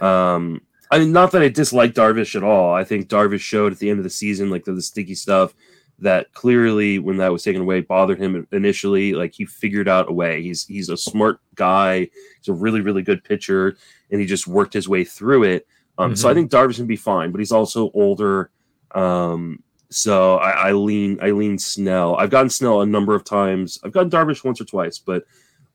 um, 0.00 0.60
I 0.90 0.98
mean, 0.98 1.12
not 1.12 1.32
that 1.32 1.42
I 1.42 1.48
dislike 1.48 1.92
Darvish 1.94 2.34
at 2.36 2.42
all. 2.42 2.72
I 2.74 2.84
think 2.84 3.08
Darvish 3.08 3.40
showed 3.40 3.72
at 3.72 3.78
the 3.78 3.90
end 3.90 3.98
of 3.98 4.04
the 4.04 4.10
season, 4.10 4.48
like 4.50 4.64
the, 4.64 4.72
the 4.72 4.82
sticky 4.82 5.14
stuff, 5.14 5.54
that 6.00 6.32
clearly 6.32 6.98
when 6.98 7.16
that 7.16 7.32
was 7.32 7.42
taken 7.42 7.62
away 7.62 7.80
bothered 7.80 8.18
him 8.18 8.46
initially. 8.52 9.14
Like 9.14 9.34
he 9.34 9.44
figured 9.44 9.88
out 9.88 10.08
a 10.08 10.12
way. 10.12 10.42
He's 10.42 10.66
he's 10.66 10.88
a 10.88 10.96
smart 10.96 11.40
guy. 11.56 12.08
He's 12.40 12.48
a 12.48 12.52
really 12.52 12.80
really 12.80 13.02
good 13.02 13.24
pitcher, 13.24 13.76
and 14.10 14.20
he 14.20 14.26
just 14.26 14.46
worked 14.46 14.72
his 14.74 14.88
way 14.88 15.04
through 15.04 15.44
it. 15.44 15.66
Um, 15.98 16.14
So 16.14 16.28
I 16.28 16.32
Mhm. 16.32 16.34
think 16.34 16.50
Darvish 16.52 16.76
can 16.76 16.86
be 16.86 16.96
fine, 16.96 17.32
but 17.32 17.38
he's 17.40 17.50
also 17.52 17.90
older. 17.94 18.50
Um, 18.94 19.62
so 19.90 20.36
I, 20.36 20.68
I 20.68 20.72
lean 20.72 21.18
I 21.20 21.30
lean 21.32 21.58
Snell. 21.58 22.14
I've 22.16 22.30
gotten 22.30 22.50
Snell 22.50 22.82
a 22.82 22.86
number 22.86 23.14
of 23.14 23.24
times. 23.24 23.78
I've 23.82 23.92
gotten 23.92 24.10
Darvish 24.10 24.44
once 24.44 24.60
or 24.60 24.64
twice, 24.64 24.98
but 24.98 25.24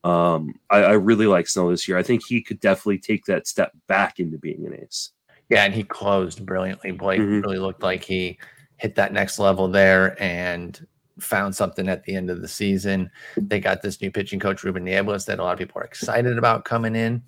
Um, 0.06 0.56
I, 0.70 0.80
I 0.80 0.92
really 0.94 1.28
like 1.28 1.48
Snell 1.48 1.70
this 1.70 1.88
year. 1.88 1.98
I 1.98 2.04
think 2.04 2.24
he 2.28 2.42
could 2.42 2.60
definitely 2.60 2.98
take 3.00 3.24
that 3.26 3.48
step 3.48 3.72
back 3.88 4.20
into 4.20 4.38
being 4.38 4.66
an 4.66 4.78
ace. 4.84 5.12
Yeah, 5.50 5.64
and 5.64 5.74
he 5.74 5.84
closed 5.84 6.46
brilliantly. 6.46 6.92
Blake 6.92 7.22
Mhm. 7.22 7.42
really 7.42 7.58
looked 7.58 7.84
like 7.84 8.04
he 8.04 8.38
hit 8.78 8.96
that 8.96 9.14
next 9.14 9.40
level 9.40 9.68
there 9.68 10.22
and 10.22 10.86
found 11.20 11.56
something 11.56 11.88
at 11.88 12.04
the 12.04 12.16
end 12.16 12.30
of 12.30 12.42
the 12.42 12.48
season. 12.48 13.10
They 13.38 13.60
got 13.60 13.82
this 13.82 14.02
new 14.02 14.12
pitching 14.12 14.40
coach, 14.40 14.64
Ruben 14.64 14.86
Niebles, 14.86 15.26
that 15.26 15.40
a 15.40 15.44
lot 15.44 15.54
of 15.54 15.60
people 15.60 15.80
are 15.82 15.86
excited 15.86 16.38
about 16.38 16.66
coming 16.66 16.96
in. 16.96 17.24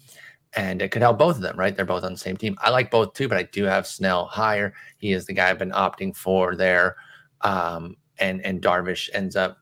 And 0.54 0.82
it 0.82 0.90
could 0.90 1.02
help 1.02 1.18
both 1.20 1.36
of 1.36 1.42
them, 1.42 1.60
right? 1.60 1.76
They're 1.76 1.86
both 1.86 2.04
on 2.06 2.14
the 2.14 2.18
same 2.18 2.38
team. 2.38 2.58
I 2.62 2.70
like 2.70 2.90
both 2.90 3.14
too, 3.14 3.28
but 3.28 3.38
I 3.38 3.44
do 3.44 3.66
have 3.66 3.86
Snell 3.86 4.26
higher. 4.26 4.74
He 4.98 5.12
is 5.12 5.26
the 5.26 5.34
guy 5.34 5.50
I've 5.50 5.60
been 5.60 5.72
opting 5.72 6.16
for 6.16 6.56
there. 6.56 6.96
Um, 7.42 7.98
and 8.20 8.44
and 8.46 8.62
Darvish 8.62 9.10
ends 9.14 9.36
up 9.36 9.58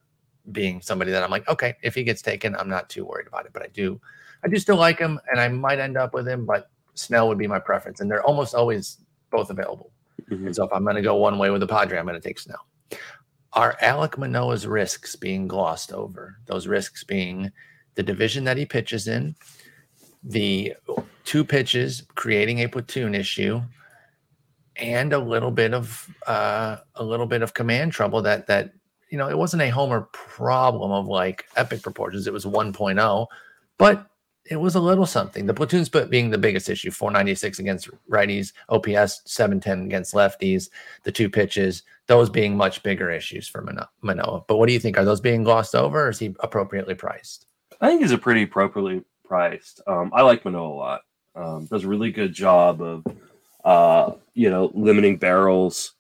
being 0.51 0.81
somebody 0.81 1.11
that 1.11 1.23
I'm 1.23 1.31
like, 1.31 1.47
okay, 1.47 1.75
if 1.81 1.95
he 1.95 2.03
gets 2.03 2.21
taken, 2.21 2.55
I'm 2.55 2.69
not 2.69 2.89
too 2.89 3.05
worried 3.05 3.27
about 3.27 3.45
it. 3.45 3.53
But 3.53 3.63
I 3.63 3.67
do, 3.67 3.99
I 4.43 4.49
do 4.49 4.57
still 4.57 4.75
like 4.75 4.99
him, 4.99 5.19
and 5.31 5.39
I 5.39 5.47
might 5.47 5.79
end 5.79 5.97
up 5.97 6.13
with 6.13 6.27
him, 6.27 6.45
but 6.45 6.69
Snell 6.95 7.27
would 7.27 7.37
be 7.37 7.47
my 7.47 7.59
preference, 7.59 8.01
and 8.01 8.11
they're 8.11 8.23
almost 8.23 8.53
always 8.53 8.99
both 9.31 9.49
available. 9.49 9.92
Mhm. 10.29 10.47
And 10.47 10.55
so 10.55 10.65
if 10.65 10.73
I'm 10.73 10.83
going 10.83 10.95
to 10.95 11.01
go 11.01 11.15
one 11.15 11.37
way 11.37 11.49
with 11.49 11.61
the 11.61 11.67
Padre, 11.67 11.97
I'm 11.97 12.05
going 12.05 12.19
to 12.19 12.27
take 12.27 12.39
Snell. 12.39 12.65
Are 13.53 13.77
Alek 13.81 14.17
Manoah's 14.17 14.65
risks 14.65 15.15
being 15.15 15.47
glossed 15.47 15.91
over? 15.93 16.37
Those 16.47 16.67
risks 16.67 17.03
being 17.03 17.51
the 17.95 18.03
division 18.03 18.43
that 18.45 18.57
he 18.57 18.65
pitches 18.65 19.07
in, 19.07 19.35
the 20.23 20.73
two 21.23 21.43
pitches 21.43 22.03
creating 22.15 22.59
a 22.59 22.67
platoon 22.67 23.13
issue, 23.13 23.61
and 24.77 25.13
a 25.13 25.19
little 25.19 25.51
bit 25.51 25.73
of 25.73 26.09
uh, 26.25 26.77
a 26.95 27.03
little 27.03 27.27
bit 27.27 27.43
of 27.43 27.53
command 27.53 27.91
trouble. 27.91 28.21
That 28.23 28.47
that 28.47 28.73
you 29.09 29.17
know 29.19 29.29
it 29.29 29.37
wasn't 29.37 29.61
a 29.61 29.69
homer 29.69 30.09
problem 30.13 30.91
of 30.91 31.05
like 31.07 31.45
epic 31.55 31.83
proportions. 31.83 32.25
It 32.25 32.33
was 32.33 32.45
1.0, 32.45 33.27
but 33.77 34.07
it 34.45 34.57
was 34.57 34.75
a 34.75 34.79
little 34.79 35.05
something. 35.05 35.45
The 35.45 35.53
platoon 35.53 35.85
split 35.85 36.09
being 36.09 36.29
the 36.29 36.37
biggest 36.37 36.69
issue 36.69 36.91
496 36.91 37.59
against 37.59 37.89
righties, 38.09 38.51
OPS 38.69 39.21
710 39.25 39.85
against 39.85 40.13
lefties, 40.13 40.69
the 41.03 41.11
two 41.11 41.29
pitches, 41.29 41.83
those 42.07 42.29
being 42.29 42.57
much 42.57 42.83
bigger 42.83 43.09
issues 43.09 43.47
for 43.47 43.61
Mano- 43.61 43.87
Manoah. 44.01 44.43
But 44.47 44.57
what 44.57 44.67
do 44.67 44.73
you 44.73 44.79
think? 44.79 44.97
Are 44.97 45.05
those 45.05 45.21
being 45.21 45.43
glossed 45.43 45.75
over 45.75 46.07
or 46.07 46.09
is 46.09 46.19
he 46.19 46.35
appropriately 46.41 46.95
priced? 46.95 47.47
I 47.79 47.87
think 47.87 48.01
he's 48.01 48.11
a 48.11 48.17
pretty 48.17 48.43
appropriately 48.43 49.03
priced. 49.23 49.81
Um, 49.87 50.11
I 50.13 50.21
like 50.21 50.43
Manoah 50.43 50.67
a 50.67 50.75
lot. 50.75 51.01
Um, 51.35 51.65
does 51.65 51.83
a 51.83 51.87
really 51.87 52.11
good 52.11 52.33
job 52.33 52.81
of, 52.81 53.05
uh, 53.63 54.11
you 54.33 54.49
know, 54.49 54.71
limiting 54.73 55.17
barrels. 55.17 55.93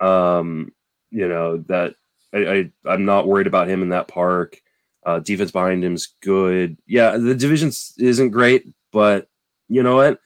Um, 0.00 0.72
you 1.10 1.28
know 1.28 1.58
that 1.68 1.94
I, 2.32 2.38
I 2.38 2.72
I'm 2.84 3.04
not 3.04 3.26
worried 3.26 3.46
about 3.46 3.68
him 3.68 3.82
in 3.82 3.90
that 3.90 4.08
park. 4.08 4.60
Uh, 5.08 5.20
defense 5.20 5.50
behind 5.50 5.82
him 5.82 5.94
is 5.94 6.08
good. 6.20 6.76
Yeah, 6.86 7.16
the 7.16 7.34
division 7.34 7.72
isn't 7.96 8.28
great, 8.28 8.66
but 8.92 9.26
you 9.66 9.82
know 9.82 9.96
what? 9.96 10.20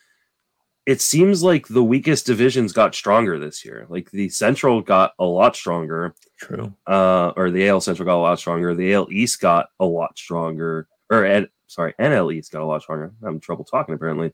It 0.86 1.00
seems 1.00 1.40
like 1.40 1.68
the 1.68 1.84
weakest 1.84 2.26
divisions 2.26 2.72
got 2.72 2.92
stronger 2.92 3.38
this 3.38 3.64
year. 3.64 3.86
Like 3.88 4.10
the 4.10 4.28
Central 4.28 4.80
got 4.80 5.12
a 5.20 5.24
lot 5.24 5.54
stronger 5.54 6.16
True. 6.36 6.74
uh, 6.88 7.32
or 7.36 7.52
the 7.52 7.68
AL 7.68 7.80
Central 7.82 8.06
got 8.06 8.16
a 8.16 8.26
lot 8.26 8.40
stronger. 8.40 8.74
The 8.74 8.92
AL 8.94 9.06
East 9.12 9.40
got 9.40 9.68
a 9.78 9.84
lot 9.84 10.18
stronger, 10.18 10.88
or 11.10 11.24
N, 11.24 11.46
sorry, 11.68 11.94
NL 12.00 12.34
East 12.34 12.50
got 12.50 12.62
a 12.62 12.66
lot 12.66 12.82
stronger. 12.82 13.12
I'm 13.20 13.24
having 13.24 13.40
trouble 13.40 13.64
talking 13.64 13.94
apparently. 13.94 14.32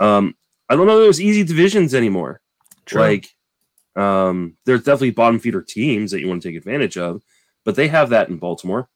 Um, 0.00 0.34
I 0.68 0.74
don't 0.74 0.88
know 0.88 0.98
those 0.98 1.20
easy 1.20 1.44
divisions 1.44 1.94
anymore. 1.94 2.40
True. 2.84 3.00
Like, 3.00 3.28
um, 3.94 4.56
there's 4.66 4.82
definitely 4.82 5.12
bottom 5.12 5.38
feeder 5.38 5.62
teams 5.62 6.10
that 6.10 6.18
you 6.18 6.26
want 6.26 6.42
to 6.42 6.48
take 6.48 6.58
advantage 6.58 6.98
of, 6.98 7.22
but 7.64 7.76
they 7.76 7.86
have 7.86 8.10
that 8.10 8.28
in 8.28 8.38
Baltimore. 8.38 8.88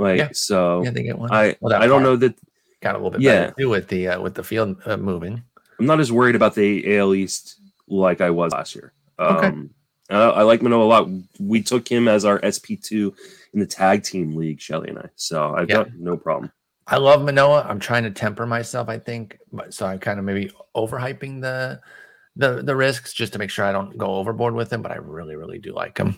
Like, 0.00 0.18
Yeah. 0.18 0.28
so 0.32 0.82
yeah, 0.82 0.90
they 0.90 1.02
get 1.02 1.18
one. 1.18 1.30
I 1.30 1.56
Well, 1.60 1.70
that 1.70 1.82
I 1.82 1.86
don't 1.86 2.02
know 2.02 2.16
that 2.16 2.34
got 2.80 2.94
a 2.94 2.98
little 2.98 3.10
bit 3.10 3.20
Yeah. 3.20 3.50
better 3.50 3.68
with 3.68 3.88
the 3.88 4.08
uh, 4.08 4.20
with 4.20 4.34
the 4.34 4.42
field 4.42 4.76
uh, 4.86 4.96
moving. 4.96 5.42
I'm 5.78 5.86
not 5.86 6.00
as 6.00 6.10
worried 6.10 6.34
about 6.34 6.54
the 6.54 6.96
AL 6.96 7.14
East 7.14 7.60
like 7.86 8.20
I 8.20 8.30
was 8.30 8.52
last 8.52 8.74
year. 8.74 8.92
Okay. 9.18 9.48
Um, 9.48 9.70
I, 10.08 10.42
like 10.42 10.62
Manoah 10.62 10.84
a 10.84 10.86
lot. 10.86 11.08
We 11.38 11.62
took 11.62 11.86
him 11.86 12.08
as 12.08 12.24
our 12.24 12.40
SP2 12.40 13.14
in 13.52 13.60
the 13.60 13.66
tag 13.66 14.02
team 14.02 14.34
league, 14.34 14.60
Shelly 14.60 14.88
and 14.88 14.98
I. 14.98 15.08
So 15.16 15.54
I've 15.54 15.68
Yeah. 15.68 15.76
got 15.84 15.94
no 15.94 16.16
problem. 16.16 16.50
I 16.86 16.96
love 16.96 17.22
Manoah. 17.22 17.66
I'm 17.68 17.78
trying 17.78 18.02
to 18.04 18.10
temper 18.10 18.46
myself, 18.46 18.88
I 18.88 18.98
think, 18.98 19.38
but 19.52 19.72
so 19.74 19.86
I'm 19.86 19.98
kind 20.00 20.18
of 20.18 20.24
maybe 20.24 20.50
overhyping 20.74 21.40
the 21.42 21.80
the 22.36 22.62
the 22.62 22.74
risks 22.74 23.12
just 23.12 23.32
to 23.34 23.38
make 23.38 23.50
sure 23.50 23.64
I 23.64 23.72
don't 23.72 23.96
go 23.98 24.06
overboard 24.16 24.54
with 24.54 24.72
him. 24.72 24.82
But 24.82 24.92
I 24.92 24.96
really, 24.96 25.36
really 25.36 25.58
do 25.58 25.72
like 25.74 25.98
him. 25.98 26.16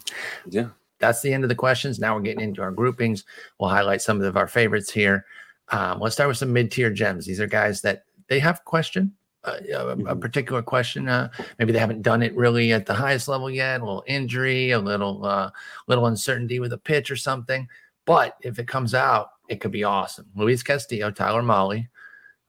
Yeah. 0.49 0.69
That's 1.03 1.21
the 1.21 1.35
end 1.35 1.43
of 1.45 1.49
the 1.49 1.55
questions. 1.57 1.99
Now 1.99 2.15
we're 2.15 2.23
getting 2.23 2.45
into 2.45 2.63
our 2.63 2.71
groupings. 2.71 3.25
We'll 3.59 3.69
highlight 3.69 4.01
some 4.01 4.23
of 4.23 4.37
our 4.37 4.47
favorites 4.47 4.91
here. 4.91 5.27
Um, 5.71 5.99
let's 6.01 6.15
start 6.15 6.29
with 6.29 6.39
some 6.39 6.53
mid 6.53 6.71
tier 6.71 6.91
gems. 6.91 7.27
These 7.27 7.41
are 7.41 7.47
guys 7.49 7.83
that 7.83 8.05
they 8.29 8.39
have 8.39 8.65
question. 8.65 9.13
Uh, 9.45 9.57
a, 9.75 9.89
a 9.89 9.97
Mhm. 9.97 10.21
particular 10.21 10.63
question. 10.63 11.09
Uh, 11.09 11.29
maybe 11.59 11.73
they 11.73 11.79
haven't 11.81 12.03
done 12.03 12.23
it 12.23 12.33
really 12.37 12.73
at 12.73 12.87
the 12.87 12.95
highest 12.95 13.27
level 13.27 13.51
yet. 13.51 13.81
A 13.81 13.85
little 13.85 14.05
injury, 14.07 14.71
a 14.71 14.79
little, 14.79 15.27
uh, 15.27 15.51
little 15.89 16.07
uncertainty 16.07 16.61
with 16.61 16.73
a 16.73 16.79
pitch 16.79 17.11
or 17.11 17.17
something. 17.17 17.67
But 18.05 18.37
if 18.43 18.61
it 18.61 18.69
comes 18.69 18.95
out, 18.95 19.31
it 19.49 19.61
could 19.61 19.73
be 19.73 19.83
awesome. 19.83 20.27
Luis 20.37 20.63
Castillo, 20.63 21.11
Tyler 21.11 21.43
Mahle, 21.43 21.89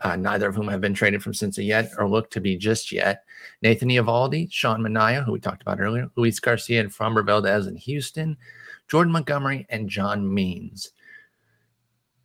uh, 0.03 0.15
neither 0.15 0.47
of 0.47 0.55
whom 0.55 0.67
have 0.67 0.81
been 0.81 0.93
traded 0.93 1.23
from 1.23 1.33
Cincy 1.33 1.65
yet 1.65 1.91
or 1.97 2.07
look 2.07 2.29
to 2.31 2.41
be 2.41 2.57
just 2.57 2.91
yet. 2.91 3.23
Nathan 3.61 3.89
Eovaldi, 3.89 4.51
Sean 4.51 4.81
Manaea, 4.81 5.23
who 5.23 5.31
we 5.31 5.39
talked 5.39 5.61
about 5.61 5.79
earlier, 5.79 6.09
Luis 6.15 6.39
Garcia 6.39 6.81
and 6.81 6.91
Framber 6.91 7.25
Valdez 7.25 7.67
in 7.67 7.77
Houston, 7.77 8.37
Jordan 8.87 9.13
Montgomery, 9.13 9.65
and 9.69 9.89
John 9.89 10.31
Means. 10.31 10.91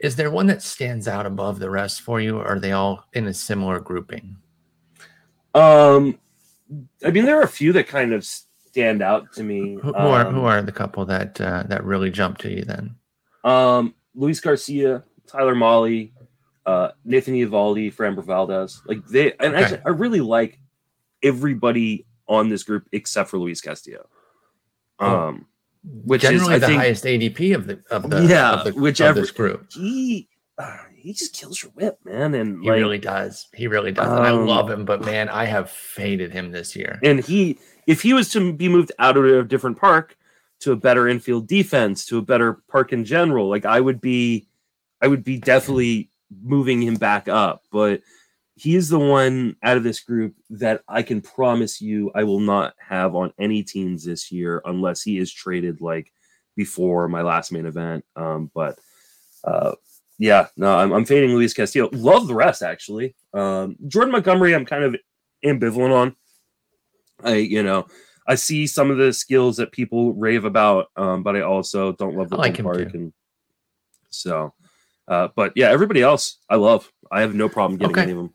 Is 0.00 0.16
there 0.16 0.30
one 0.30 0.46
that 0.48 0.62
stands 0.62 1.08
out 1.08 1.26
above 1.26 1.58
the 1.58 1.70
rest 1.70 2.02
for 2.02 2.20
you, 2.20 2.38
or 2.38 2.46
are 2.46 2.58
they 2.60 2.72
all 2.72 3.04
in 3.14 3.26
a 3.26 3.34
similar 3.34 3.80
grouping? 3.80 4.36
Um, 5.54 6.18
I 7.04 7.10
mean, 7.10 7.24
there 7.24 7.38
are 7.38 7.42
a 7.42 7.48
few 7.48 7.72
that 7.72 7.88
kind 7.88 8.12
of 8.12 8.24
stand 8.24 9.02
out 9.02 9.32
to 9.34 9.42
me. 9.42 9.74
Who, 9.74 9.92
who 9.92 9.94
are 9.94 10.26
Um, 10.26 10.34
who 10.34 10.44
are 10.44 10.62
the 10.62 10.72
couple 10.72 11.04
that 11.06 11.40
uh, 11.40 11.64
that 11.68 11.84
really 11.84 12.10
jump 12.10 12.38
to 12.38 12.50
you 12.50 12.62
then? 12.62 12.94
Um, 13.44 13.94
Luis 14.14 14.40
Garcia, 14.40 15.02
Tyler 15.26 15.54
Mahle, 15.54 16.10
uh, 16.68 16.90
Nathan 17.04 17.34
Eovaldi, 17.34 17.92
Framber 17.94 18.22
Valdez. 18.24 18.82
Like 18.86 19.04
they, 19.06 19.32
and 19.40 19.54
Okay. 19.54 19.62
actually, 19.62 19.80
I 19.86 19.90
really 19.90 20.20
like 20.20 20.60
everybody 21.22 22.06
on 22.28 22.48
this 22.48 22.62
group 22.62 22.86
except 22.92 23.30
for 23.30 23.38
Luis 23.38 23.60
Castillo. 23.60 24.06
Oh. 24.98 25.28
Um, 25.28 25.46
which 26.04 26.24
is, 26.24 26.30
Generally 26.30 26.54
I 26.54 26.58
the 26.58 26.66
think- 26.66 26.80
highest 26.82 27.04
ADP 27.04 27.54
of 27.54 27.66
the 27.66 27.82
of 27.90 28.10
the 28.10 28.24
Yeah, 28.26 28.52
of, 28.52 28.64
the, 28.64 28.70
of 28.70 28.76
whichever- 28.76 29.20
this 29.20 29.30
group. 29.30 29.72
he, 29.72 30.28
uh, 30.58 30.76
he 30.94 31.12
just 31.12 31.32
kills 31.34 31.62
your 31.62 31.70
whip, 31.72 31.98
man, 32.04 32.34
and 32.34 32.60
He 32.62 32.68
like, 32.68 32.78
really 32.80 32.98
does. 32.98 33.46
He 33.54 33.66
really 33.68 33.92
does. 33.92 34.08
and 34.08 34.18
I 34.26 34.30
Um, 34.30 34.46
love 34.46 34.68
him, 34.68 34.84
but 34.84 35.04
man, 35.04 35.28
I 35.28 35.44
have 35.44 35.70
faded 35.70 36.32
him 36.32 36.50
this 36.50 36.74
year. 36.76 36.98
and 37.02 37.20
he, 37.24 37.58
if 37.86 38.02
he 38.02 38.12
was 38.12 38.28
to 38.32 38.52
be 38.52 38.68
moved 38.68 38.92
out 38.98 39.16
of 39.16 39.24
a 39.24 39.42
different 39.44 39.78
park 39.78 40.16
to 40.60 40.72
a 40.72 40.76
better 40.76 41.06
infield 41.08 41.46
defense, 41.46 42.04
to 42.06 42.18
a 42.18 42.22
better 42.22 42.54
park 42.68 42.92
in 42.92 43.04
general, 43.04 43.48
like 43.48 43.64
I 43.64 43.80
would 43.80 44.00
be, 44.00 44.48
I 45.00 45.06
would 45.06 45.22
be 45.24 45.38
definitely 45.38 46.10
moving 46.42 46.82
him 46.82 46.96
back 46.96 47.28
up. 47.28 47.62
But 47.70 48.02
he 48.54 48.74
is 48.74 48.88
the 48.88 48.98
one 48.98 49.54
out 49.62 49.76
of 49.76 49.84
this 49.84 50.00
group 50.00 50.34
that 50.50 50.82
I 50.88 51.02
can 51.02 51.20
promise 51.20 51.80
you 51.80 52.10
I 52.14 52.24
will 52.24 52.40
not 52.40 52.74
have 52.78 53.14
on 53.14 53.32
any 53.38 53.62
teams 53.62 54.04
this 54.04 54.32
year 54.32 54.60
unless 54.64 55.00
he 55.02 55.18
is 55.18 55.32
traded 55.32 55.80
like 55.80 56.12
before 56.56 57.08
my 57.08 57.22
last 57.22 57.52
main 57.52 57.66
event. 57.66 58.04
Um, 58.16 58.50
but 58.52 58.78
uh, 59.44 59.76
yeah, 60.18 60.48
no, 60.56 60.76
I'm, 60.76 60.92
I'm 60.92 61.04
fading 61.04 61.30
Luis 61.30 61.54
Castillo. 61.54 61.88
Love 61.92 62.26
the 62.26 62.34
rest 62.34 62.62
actually. 62.62 63.14
Um, 63.32 63.76
Jordan 63.86 64.10
Montgomery, 64.10 64.56
I'm 64.56 64.66
kind 64.66 64.82
of 64.82 64.96
ambivalent 65.44 65.94
on. 65.94 66.16
I, 67.22 67.36
you 67.36 67.62
know, 67.62 67.86
I 68.26 68.34
see 68.34 68.66
some 68.66 68.90
of 68.90 68.98
the 68.98 69.12
skills 69.12 69.56
that 69.58 69.70
people 69.70 70.14
rave 70.14 70.44
about, 70.44 70.86
um, 70.96 71.22
but 71.22 71.36
I 71.36 71.42
also 71.42 71.92
don't 71.92 72.16
love 72.16 72.30
the 72.30 72.36
I 72.36 72.40
like 72.40 72.56
him 72.58 72.64
park, 72.64 72.90
too. 72.90 72.98
and 72.98 73.12
so. 74.10 74.52
Uh, 75.08 75.28
but 75.34 75.52
yeah, 75.56 75.70
everybody 75.70 76.02
else 76.02 76.38
I 76.48 76.56
love. 76.56 76.92
I 77.10 77.22
have 77.22 77.34
no 77.34 77.48
problem 77.48 77.78
getting 77.78 77.92
Okay. 77.92 78.02
any 78.02 78.12
of 78.12 78.18
them. 78.18 78.34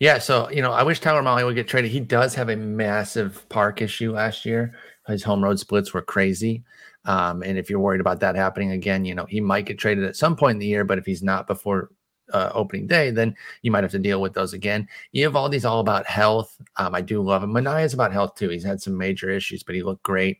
Yeah, 0.00 0.18
so 0.18 0.50
you 0.50 0.62
know, 0.62 0.72
I 0.72 0.82
wish 0.82 1.00
Tyler 1.00 1.22
Mahle 1.22 1.44
would 1.44 1.54
get 1.54 1.68
traded. 1.68 1.90
He 1.90 2.00
does 2.00 2.34
have 2.34 2.48
a 2.48 2.56
massive 2.56 3.46
park 3.48 3.82
issue 3.82 4.12
last 4.12 4.44
year. 4.44 4.74
His 5.06 5.22
home 5.22 5.42
road 5.44 5.58
splits 5.58 5.92
were 5.92 6.02
crazy. 6.02 6.64
Um, 7.04 7.42
and 7.42 7.58
if 7.58 7.68
you're 7.68 7.80
worried 7.80 8.00
about 8.00 8.20
that 8.20 8.34
happening 8.34 8.70
again, 8.70 9.04
you 9.04 9.14
know, 9.14 9.26
he 9.26 9.40
might 9.40 9.66
get 9.66 9.78
traded 9.78 10.04
at 10.04 10.16
some 10.16 10.36
point 10.36 10.52
in 10.52 10.58
the 10.58 10.66
year, 10.66 10.84
but 10.84 10.98
if 10.98 11.04
he's 11.04 11.22
not 11.22 11.46
before 11.46 11.90
uh, 12.32 12.50
opening 12.54 12.86
day, 12.86 13.10
then 13.10 13.36
you 13.60 13.70
might 13.70 13.84
have 13.84 13.90
to 13.92 13.98
deal 13.98 14.22
with 14.22 14.32
those 14.32 14.54
again. 14.54 14.88
Eovaldi's 15.14 15.66
all 15.66 15.80
about 15.80 16.06
health. 16.06 16.56
Um, 16.76 16.94
I 16.94 17.02
do 17.02 17.20
love 17.20 17.42
him. 17.42 17.52
Manaea's 17.52 17.92
about 17.92 18.12
health 18.12 18.34
too. 18.36 18.48
He's 18.48 18.64
had 18.64 18.80
some 18.80 18.96
major 18.96 19.28
issues, 19.28 19.62
but 19.62 19.74
he 19.74 19.82
looked 19.82 20.02
great. 20.02 20.38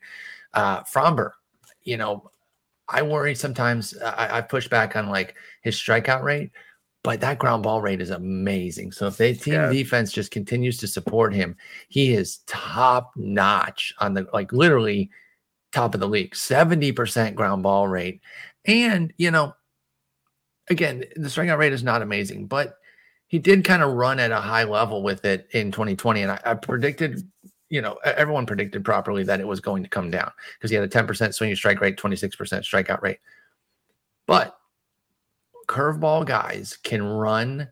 Uh, 0.54 0.82
Framber, 0.84 1.32
you 1.82 1.98
know, 1.98 2.30
I 2.88 3.02
worry 3.02 3.34
sometimes. 3.34 3.96
Uh, 3.96 4.14
I, 4.16 4.38
I 4.38 4.40
push 4.42 4.68
back 4.68 4.96
on 4.96 5.08
like 5.08 5.34
his 5.62 5.76
strikeout 5.76 6.22
rate, 6.22 6.50
but 7.02 7.20
that 7.20 7.38
ground 7.38 7.62
ball 7.62 7.80
rate 7.80 8.00
is 8.00 8.10
amazing. 8.10 8.92
So 8.92 9.06
if 9.06 9.16
the 9.16 9.34
team 9.34 9.54
Yeah. 9.54 9.70
defense 9.70 10.12
just 10.12 10.30
continues 10.30 10.78
to 10.78 10.86
support 10.86 11.34
him, 11.34 11.56
he 11.88 12.12
is 12.14 12.38
top 12.46 13.12
notch 13.16 13.94
on 13.98 14.14
the 14.14 14.26
like 14.32 14.52
literally 14.52 15.10
top 15.72 15.94
of 15.94 16.00
the 16.00 16.08
league, 16.08 16.34
70% 16.34 17.34
ground 17.34 17.62
ball 17.62 17.88
rate. 17.88 18.20
And, 18.64 19.12
you 19.18 19.30
know, 19.30 19.54
again, 20.70 21.04
the 21.16 21.28
strikeout 21.28 21.58
rate 21.58 21.72
is 21.72 21.82
not 21.82 22.02
amazing, 22.02 22.46
but 22.46 22.76
he 23.26 23.38
did 23.38 23.64
kind 23.64 23.82
of 23.82 23.92
run 23.94 24.20
at 24.20 24.30
a 24.30 24.40
high 24.40 24.64
level 24.64 25.02
with 25.02 25.24
it 25.24 25.48
in 25.52 25.72
2020. 25.72 26.22
And 26.22 26.32
I, 26.32 26.40
I 26.44 26.54
predicted, 26.54 27.28
you 27.74 27.82
know, 27.82 27.98
everyone 28.04 28.46
predicted 28.46 28.84
properly 28.84 29.24
that 29.24 29.40
it 29.40 29.48
was 29.48 29.58
going 29.58 29.82
to 29.82 29.88
come 29.88 30.08
down 30.08 30.30
because 30.56 30.70
he 30.70 30.76
had 30.76 30.84
a 30.84 30.88
10% 30.88 31.34
swinging 31.34 31.56
strike 31.56 31.80
rate, 31.80 31.96
26% 31.96 32.30
strikeout 32.62 33.02
rate. 33.02 33.18
But 34.28 34.56
curveball 35.66 36.24
guys 36.24 36.78
can 36.84 37.02
run 37.02 37.66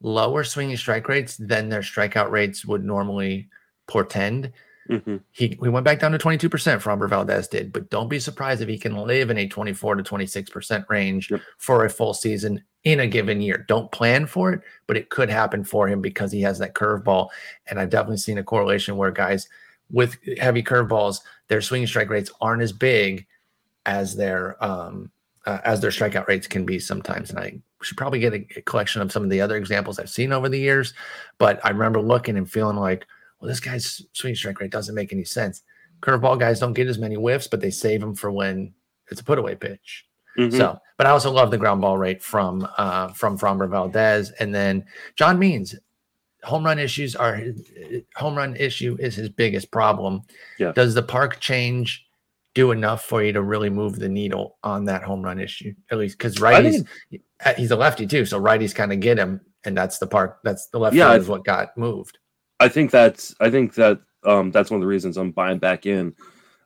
lower 0.00 0.42
swinging 0.42 0.78
strike 0.78 1.06
rates 1.06 1.36
than 1.36 1.68
their 1.68 1.82
strikeout 1.82 2.30
rates 2.30 2.64
would 2.64 2.82
normally 2.82 3.50
portend. 3.86 4.52
Mm-hmm. 4.88 5.18
He 5.32 5.58
we 5.60 5.68
went 5.68 5.84
back 5.84 6.00
down 6.00 6.12
to 6.12 6.18
22% 6.18 6.48
Framber 6.48 7.08
Valdez 7.08 7.46
did, 7.46 7.74
but 7.74 7.90
don't 7.90 8.08
be 8.08 8.18
surprised 8.18 8.62
if 8.62 8.70
he 8.70 8.78
can 8.78 8.96
live 8.96 9.28
in 9.28 9.36
a 9.36 9.46
24 9.46 9.96
to 9.96 10.02
26% 10.02 10.88
range 10.88 11.30
yep. 11.30 11.42
for 11.58 11.84
a 11.84 11.90
full 11.90 12.14
season 12.14 12.64
in 12.84 13.00
a 13.00 13.06
given 13.06 13.40
year. 13.40 13.64
Don't 13.68 13.90
plan 13.92 14.26
for 14.26 14.52
it, 14.52 14.60
but 14.86 14.96
it 14.96 15.08
could 15.08 15.30
happen 15.30 15.64
for 15.64 15.88
him 15.88 16.00
because 16.00 16.32
he 16.32 16.42
has 16.42 16.58
that 16.58 16.74
curveball. 16.74 17.28
And 17.68 17.78
I've 17.78 17.90
definitely 17.90 18.16
seen 18.18 18.38
a 18.38 18.44
correlation 18.44 18.96
where 18.96 19.10
guys 19.10 19.48
with 19.90 20.16
heavy 20.38 20.62
curveballs, 20.62 21.20
their 21.48 21.60
swinging 21.60 21.86
strike 21.86 22.10
rates 22.10 22.30
aren't 22.40 22.62
as 22.62 22.72
big 22.72 23.26
as 23.86 24.16
their 24.16 24.62
um, 24.64 25.10
uh, 25.46 25.58
as 25.64 25.80
their 25.80 25.90
strikeout 25.90 26.26
rates 26.28 26.46
can 26.46 26.64
be 26.64 26.78
sometimes. 26.78 27.30
And 27.30 27.38
I 27.38 27.60
should 27.82 27.96
probably 27.96 28.20
get 28.20 28.32
a, 28.32 28.46
a, 28.56 28.62
collection 28.62 29.02
of 29.02 29.10
some 29.10 29.24
of 29.24 29.30
the 29.30 29.40
other 29.40 29.56
examples 29.56 29.98
I've 29.98 30.08
seen 30.08 30.32
over 30.32 30.48
the 30.48 30.58
years. 30.58 30.94
But 31.38 31.60
I 31.64 31.70
remember 31.70 32.00
looking 32.00 32.36
and 32.36 32.50
feeling 32.50 32.76
like, 32.76 33.06
well, 33.40 33.48
this 33.48 33.60
guy's 33.60 34.02
swing 34.12 34.36
strike 34.36 34.60
rate 34.60 34.70
doesn't 34.70 34.94
make 34.94 35.12
any 35.12 35.24
sense. 35.24 35.62
Curveball 36.00 36.38
guys 36.38 36.60
don't 36.60 36.74
get 36.74 36.86
as 36.86 36.98
many 36.98 37.16
whiffs, 37.16 37.48
but 37.48 37.60
they 37.60 37.70
save 37.70 38.00
them 38.00 38.14
for 38.14 38.30
when 38.30 38.72
it's 39.10 39.20
a 39.20 39.24
put 39.24 39.38
away 39.38 39.56
pitch. 39.56 40.06
Mm-hmm. 40.38 40.56
So, 40.56 40.78
but 40.96 41.06
I 41.06 41.10
also 41.10 41.30
love 41.30 41.50
the 41.50 41.58
ground 41.58 41.80
ball 41.80 41.98
rate 41.98 42.22
from 42.22 42.66
uh, 42.78 43.08
from 43.08 43.38
Framber 43.38 43.68
Valdez, 43.68 44.30
and 44.32 44.54
then 44.54 44.84
John 45.16 45.38
Means. 45.38 45.74
Home 46.44 46.64
run 46.64 46.80
issues 46.80 47.14
are 47.14 47.40
home 48.16 48.34
run 48.34 48.56
issue 48.56 48.96
is 48.98 49.14
his 49.14 49.28
biggest 49.28 49.70
problem. 49.70 50.22
Yeah. 50.58 50.72
Does 50.72 50.92
the 50.92 51.02
park 51.04 51.38
change 51.38 52.04
do 52.54 52.70
enough 52.70 53.04
for 53.04 53.22
you 53.22 53.32
to 53.32 53.42
really 53.42 53.70
move 53.70 53.98
the 53.98 54.08
needle 54.08 54.58
on 54.62 54.84
that 54.84 55.02
home 55.02 55.22
run 55.22 55.38
issue. 55.38 55.74
At 55.90 55.98
least 55.98 56.18
because 56.18 56.36
righties, 56.36 56.86
uh, 57.44 57.54
he's 57.54 57.70
a 57.70 57.76
lefty 57.76 58.06
too, 58.06 58.26
so 58.26 58.40
righties 58.40 58.74
kind 58.74 58.92
of 58.92 59.00
get 59.00 59.18
him, 59.18 59.40
and 59.64 59.76
that's 59.76 59.98
the 59.98 60.06
park. 60.06 60.40
That's 60.44 60.66
the 60.68 60.78
left 60.78 60.94
yeah, 60.94 61.14
is 61.14 61.28
what 61.28 61.44
got 61.44 61.76
moved. 61.76 62.18
I 62.60 62.68
think 62.68 62.90
that's. 62.90 63.34
I 63.40 63.50
think 63.50 63.74
that 63.74 64.00
um, 64.24 64.50
that's 64.50 64.70
one 64.70 64.76
of 64.76 64.82
the 64.82 64.86
reasons 64.86 65.16
I'm 65.16 65.32
buying 65.32 65.58
back 65.58 65.86
in. 65.86 66.14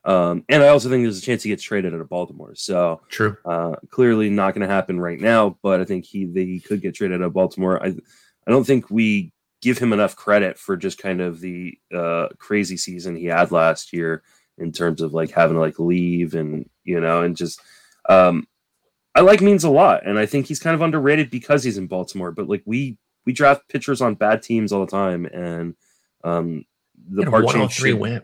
Um, 0.06 0.44
and 0.48 0.62
I 0.62 0.68
also 0.68 0.88
think 0.88 1.02
there's 1.02 1.18
a 1.18 1.22
chance 1.22 1.42
he 1.42 1.50
gets 1.50 1.64
traded 1.64 1.92
out 1.92 2.00
of 2.00 2.08
Baltimore. 2.08 2.54
So 2.54 3.02
true. 3.08 3.36
Uh, 3.44 3.74
clearly 3.90 4.30
not 4.30 4.54
going 4.54 4.66
to 4.66 4.72
happen 4.72 5.00
right 5.00 5.20
now, 5.20 5.58
but 5.62 5.80
I 5.80 5.84
think 5.84 6.04
he 6.04 6.30
he 6.32 6.60
could 6.60 6.80
get 6.80 6.94
traded 6.94 7.20
out 7.20 7.26
of 7.26 7.32
Baltimore. 7.32 7.82
I 7.82 7.88
I 7.88 8.50
don't 8.50 8.64
think 8.64 8.88
we 8.88 9.32
give 9.60 9.78
him 9.78 9.92
enough 9.92 10.14
credit 10.14 10.58
for 10.58 10.76
just 10.76 10.98
kind 10.98 11.20
of 11.20 11.40
the 11.40 11.76
uh, 11.92 12.28
crazy 12.38 12.76
season 12.76 13.16
he 13.16 13.26
had 13.26 13.50
last 13.50 13.92
year 13.92 14.22
in 14.58 14.70
terms 14.70 15.00
of 15.00 15.12
like 15.12 15.32
having 15.32 15.54
to 15.56 15.60
like 15.60 15.78
leave 15.78 16.34
and 16.34 16.68
you 16.84 17.00
know 17.00 17.22
and 17.22 17.36
just 17.36 17.60
um 18.08 18.46
I 19.14 19.20
like 19.20 19.40
Means 19.40 19.64
a 19.64 19.70
lot 19.70 20.06
and 20.06 20.18
I 20.18 20.26
think 20.26 20.46
he's 20.46 20.60
kind 20.60 20.74
of 20.74 20.82
underrated 20.82 21.30
because 21.30 21.62
he's 21.62 21.78
in 21.78 21.88
Baltimore 21.88 22.32
but 22.32 22.48
like 22.48 22.62
we 22.64 22.96
we 23.24 23.32
draft 23.32 23.68
pitchers 23.68 24.00
on 24.00 24.14
bad 24.14 24.42
teams 24.42 24.72
all 24.72 24.84
the 24.84 24.90
time 24.90 25.26
and 25.26 25.74
um 26.24 26.64
the 27.08 27.24
part 27.26 27.48
change 27.48 27.72
should, 27.72 27.94
win. 27.94 28.22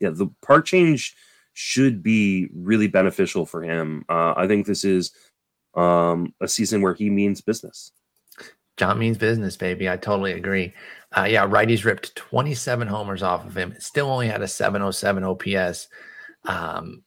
Yeah, 0.00 0.10
the 0.10 0.28
part 0.42 0.66
change 0.66 1.14
should 1.52 2.02
be 2.02 2.48
really 2.54 2.88
beneficial 2.88 3.46
for 3.46 3.62
him. 3.62 4.04
Uh, 4.08 4.34
I 4.36 4.46
think 4.46 4.66
this 4.66 4.84
is 4.84 5.12
um, 5.74 6.34
a 6.40 6.48
season 6.48 6.80
where 6.80 6.94
he 6.94 7.10
means 7.10 7.40
business. 7.40 7.92
John 8.76 8.98
means 8.98 9.18
business, 9.18 9.56
baby. 9.56 9.90
I 9.90 9.96
totally 9.96 10.32
agree. 10.32 10.72
Uh, 11.14 11.24
yeah, 11.24 11.46
righties 11.46 11.84
ripped 11.84 12.16
27 12.16 12.88
homers 12.88 13.22
off 13.22 13.44
of 13.44 13.56
him. 13.56 13.74
Still 13.78 14.10
only 14.10 14.26
had 14.26 14.42
a 14.42 14.48
707 14.48 15.22
OPS. 15.22 15.88
Um, 16.44 17.02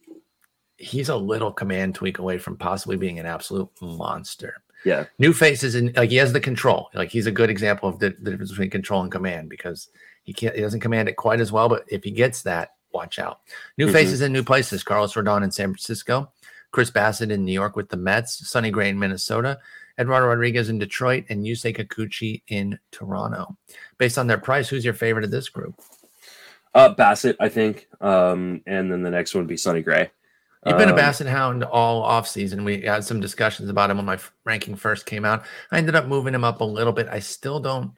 he's 0.78 1.10
a 1.10 1.16
little 1.16 1.52
command 1.52 1.96
tweak 1.96 2.20
away 2.20 2.38
from 2.38 2.58
possibly 2.58 2.98
being 2.98 3.18
an 3.18 3.26
absolute 3.26 3.70
monster. 3.82 4.62
Yeah. 4.86 5.06
New 5.18 5.34
faces 5.34 5.76
and 5.76 5.96
like 5.96 6.10
he 6.10 6.18
has 6.18 6.34
the 6.34 6.42
control. 6.42 6.90
Like 6.94 7.10
he's 7.10 7.26
a 7.26 7.32
good 7.32 7.50
example 7.50 7.90
of 7.90 8.00
the, 8.00 8.16
the 8.22 8.32
difference 8.32 8.52
between 8.52 8.70
control 8.70 9.02
and 9.02 9.12
command 9.12 9.50
because 9.50 9.90
he 10.24 10.34
can't 10.34 10.56
he 10.56 10.62
doesn't 10.62 10.82
command 10.82 11.10
it 11.10 11.16
quite 11.16 11.40
as 11.40 11.52
well, 11.52 11.70
but 11.70 11.86
if 11.88 12.04
he 12.04 12.12
gets 12.12 12.44
that, 12.44 12.72
watch 12.94 13.20
out. 13.20 13.42
New 13.78 13.86
mm-hmm. 13.86 13.94
faces 13.94 14.22
in 14.22 14.32
new 14.32 14.44
places. 14.44 14.84
Carlos 14.84 15.14
Rodon 15.14 15.44
in 15.44 15.52
San 15.52 15.70
Francisco, 15.70 16.32
Chris 16.72 16.92
Bassitt 16.92 17.32
in 17.32 17.46
New 17.46 17.54
York 17.54 17.76
with 17.76 17.90
the 17.90 17.98
Mets, 17.98 18.48
Sonny 18.48 18.72
Gray 18.72 18.90
in 18.90 19.00
Minnesota, 19.00 19.60
Eduardo 20.00 20.28
Rodriguez 20.28 20.70
in 20.70 20.80
Detroit, 20.80 21.26
and 21.30 21.46
Yusei 21.46 21.76
Kikuchi 21.76 22.42
in 22.48 22.80
Toronto. 22.92 23.58
Based 23.98 24.18
on 24.18 24.28
their 24.28 24.38
price, 24.38 24.70
who's 24.70 24.86
your 24.86 24.94
favorite 24.94 25.26
of 25.26 25.32
this 25.32 25.50
group? 25.50 25.80
Uh, 26.74 26.94
Bassitt, 26.94 27.36
I 27.40 27.50
think. 27.50 27.88
Um, 28.02 28.62
and 28.66 28.92
then 28.92 29.04
the 29.04 29.12
next 29.12 29.34
one 29.34 29.44
would 29.44 29.50
be 29.50 29.58
Sonny 29.58 29.82
Gray. 29.82 30.10
You've 30.66 30.78
been 30.78 30.90
a 30.90 30.94
um, 30.94 30.98
Bassitt 30.98 31.28
hound 31.28 31.66
all 31.66 32.08
offseason. 32.10 32.64
We 32.64 32.82
had 32.82 33.04
some 33.04 33.20
discussions 33.20 33.70
about 33.70 33.90
him 33.90 33.98
when 33.98 34.06
my 34.06 34.18
ranking 34.46 34.78
first 34.78 35.06
came 35.06 35.26
out. 35.26 35.44
I 35.72 35.78
ended 35.78 35.96
up 35.96 36.08
moving 36.08 36.34
him 36.34 36.46
up 36.46 36.62
a 36.62 36.66
little 36.66 36.94
bit. 36.94 37.10
I 37.10 37.20
still 37.20 37.60
don't 37.60 37.92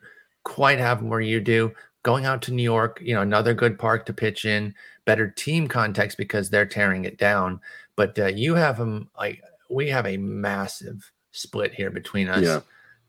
quite 0.43 0.79
have 0.79 0.99
him 0.99 1.09
where 1.09 1.21
you 1.21 1.39
do. 1.39 1.73
Going 2.05 2.25
out 2.25 2.43
to 2.43 2.53
New 2.53 2.61
York, 2.61 3.01
you 3.03 3.15
know, 3.15 3.21
another 3.21 3.55
good 3.55 3.79
park 3.79 4.05
to 4.05 4.13
pitch 4.13 4.45
in, 4.45 4.75
better 5.05 5.27
team 5.27 5.67
context 5.67 6.19
because 6.19 6.51
they're 6.51 6.67
tearing 6.67 7.05
it 7.05 7.17
down. 7.17 7.59
But 7.95 8.19
uh, 8.19 8.27
you 8.27 8.53
have 8.53 8.77
him 8.77 9.09
like 9.17 9.41
we 9.71 9.89
have 9.89 10.05
a 10.05 10.17
massive 10.17 11.11
split 11.31 11.73
here 11.73 11.89
between 11.89 12.29
us. 12.29 12.43
Yeah. 12.43 12.59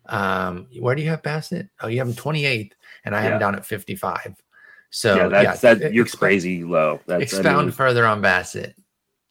Um, 0.08 0.68
where 0.80 0.94
do 0.94 1.02
you 1.02 1.10
have 1.10 1.22
Bassitt? 1.22 1.68
Oh, 1.80 1.88
you 1.88 1.98
have 1.98 2.08
him 2.08 2.14
28th, 2.14 2.72
and 3.04 3.14
I 3.14 3.20
have 3.20 3.34
him 3.34 3.38
down 3.38 3.54
at 3.54 3.66
55. 3.66 4.40
So 4.90 5.14
yeah, 5.16 5.28
that's 5.28 5.62
yeah, 5.62 5.74
that 5.74 5.92
you're 5.92 6.06
crazy 6.06 6.64
low. 6.64 7.00
That's, 7.06 7.22
expound 7.22 7.58
I 7.58 7.62
mean, 7.62 7.70
further 7.72 8.06
on 8.06 8.22
Bassitt. 8.22 8.74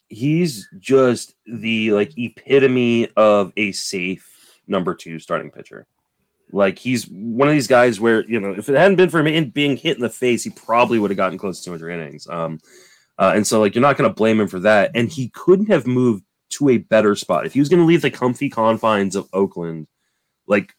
He's 0.10 0.68
just 0.80 1.34
the 1.48 1.92
like 1.92 2.14
epitome 2.18 3.10
of 3.18 3.52
a 3.58 3.72
safe 3.72 4.60
number 4.68 4.94
two 4.94 5.18
starting 5.18 5.50
pitcher. 5.50 5.88
Like 6.52 6.80
he's 6.80 7.08
one 7.10 7.48
of 7.48 7.54
these 7.54 7.68
guys 7.68 8.00
where 8.00 8.24
you 8.30 8.40
know 8.40 8.54
if 8.54 8.70
it 8.70 8.76
hadn't 8.76 8.98
been 8.98 9.10
for 9.10 9.26
him 9.26 9.50
being 9.50 9.78
hit 9.78 9.98
in 9.98 10.02
the 10.02 10.10
face, 10.10 10.44
he 10.44 10.50
probably 10.52 11.00
would 11.00 11.12
have 11.12 11.18
gotten 11.18 11.38
close 11.38 11.60
to 11.60 11.66
200 11.66 11.90
innings. 11.90 12.28
Um, 12.28 12.60
uh, 13.18 13.34
and 13.36 13.46
so 13.46 13.60
like 13.60 13.76
you're 13.76 13.82
not 13.82 13.98
going 13.98 14.10
to 14.10 14.14
blame 14.14 14.40
him 14.40 14.48
for 14.48 14.60
that. 14.60 14.92
And 14.94 15.10
he 15.10 15.30
couldn't 15.30 15.68
have 15.68 15.88
moved 15.88 16.24
to 16.52 16.70
a 16.70 16.78
better 16.78 17.16
spot. 17.16 17.46
If 17.46 17.54
he 17.54 17.60
was 17.60 17.70
going 17.70 17.80
to 17.80 17.86
leave 17.86 18.02
the 18.02 18.12
comfy 18.12 18.50
confines 18.50 19.16
of 19.16 19.30
Oakland, 19.34 19.88
like 20.48 20.74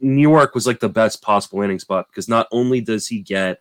New 0.00 0.22
York 0.22 0.54
was 0.54 0.66
like 0.66 0.80
the 0.80 0.88
best 0.88 1.22
possible 1.22 1.60
landing 1.60 1.78
spot 1.78 2.06
because 2.08 2.28
not 2.28 2.48
only 2.52 2.80
does 2.80 3.06
he 3.06 3.20
get 3.20 3.60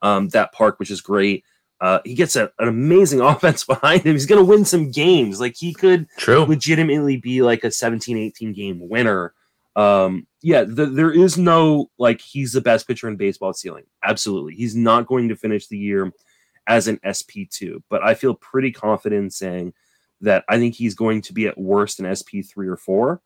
um, 0.00 0.28
that 0.30 0.52
park, 0.52 0.78
which 0.78 0.90
is 0.90 1.00
great, 1.00 1.44
uh, 1.80 1.98
he 2.04 2.14
gets 2.14 2.36
a, 2.36 2.50
an 2.58 2.68
amazing 2.68 3.20
offense 3.22 3.64
behind 3.64 4.02
him. 4.02 4.12
He's 4.12 4.26
going 4.26 4.40
to 4.40 4.48
win 4.48 4.64
some 4.64 4.90
games. 4.90 5.40
Like 5.40 5.56
he 5.56 5.74
could 5.74 6.06
True. 6.16 6.44
legitimately 6.44 7.18
be 7.18 7.42
like 7.42 7.64
a 7.64 7.70
17, 7.70 8.16
18 8.16 8.52
game 8.52 8.88
winner. 8.88 9.34
Um, 9.74 10.26
yeah, 10.42 10.64
the, 10.64 10.86
there 10.86 11.12
is 11.12 11.38
no 11.38 11.90
like 11.98 12.20
he's 12.20 12.52
the 12.52 12.60
best 12.60 12.86
pitcher 12.86 13.08
in 13.08 13.16
baseball 13.16 13.52
ceiling. 13.52 13.84
Absolutely. 14.04 14.54
He's 14.54 14.76
not 14.76 15.06
going 15.06 15.28
to 15.28 15.36
finish 15.36 15.66
the 15.66 15.78
year 15.78 16.12
as 16.66 16.88
an 16.88 16.98
SP2, 17.04 17.82
but 17.88 18.02
I 18.02 18.14
feel 18.14 18.34
pretty 18.34 18.70
confident 18.70 19.32
saying 19.32 19.72
that 20.20 20.44
I 20.48 20.58
think 20.58 20.74
he's 20.74 20.94
going 20.94 21.22
to 21.22 21.32
be 21.32 21.46
at 21.46 21.58
worst 21.58 22.00
an 22.00 22.14
SP 22.14 22.44
three 22.46 22.68
or 22.68 22.76
four. 22.76 23.20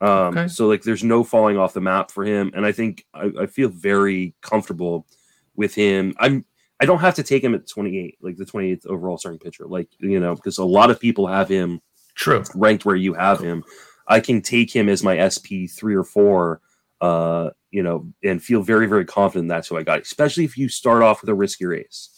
Um, 0.00 0.36
okay. 0.36 0.48
So 0.48 0.66
like, 0.66 0.82
there's 0.82 1.04
no 1.04 1.22
falling 1.22 1.56
off 1.56 1.74
the 1.74 1.80
map 1.80 2.10
for 2.10 2.24
him, 2.24 2.50
and 2.54 2.66
I 2.66 2.72
think 2.72 3.06
I, 3.14 3.30
I, 3.42 3.46
feel 3.46 3.68
very 3.68 4.34
comfortable 4.40 5.06
with 5.54 5.76
him. 5.76 6.14
I'm 6.18 6.44
I 6.80 6.86
don't 6.86 6.98
have 6.98 7.14
to 7.14 7.22
take 7.22 7.44
him 7.44 7.54
at 7.54 7.68
28, 7.68 8.18
like 8.20 8.36
the 8.36 8.44
28th 8.44 8.86
overall 8.86 9.16
starting 9.16 9.38
pitcher, 9.38 9.64
like 9.66 9.88
you 10.00 10.18
know, 10.18 10.34
because 10.34 10.58
a 10.58 10.64
lot 10.64 10.90
of 10.90 10.98
people 10.98 11.28
have 11.28 11.48
him 11.48 11.80
true 12.16 12.42
ranked 12.56 12.84
where 12.84 12.96
you 12.96 13.14
have 13.14 13.38
him. 13.38 13.62
I 14.06 14.20
can 14.20 14.42
take 14.42 14.74
him 14.74 14.88
as 14.88 15.02
my 15.02 15.28
SP 15.28 15.66
three 15.70 15.94
or 15.94 16.04
four, 16.04 16.60
uh, 17.00 17.50
you 17.70 17.82
know, 17.82 18.06
and 18.22 18.42
feel 18.42 18.62
very 18.62 18.86
very 18.86 19.04
confident 19.04 19.48
that's 19.48 19.68
who 19.68 19.76
I 19.76 19.82
got, 19.82 20.00
especially 20.00 20.44
if 20.44 20.56
you 20.56 20.68
start 20.68 21.02
off 21.02 21.22
with 21.22 21.30
a 21.30 21.34
riskier 21.34 21.78
ace. 21.78 22.10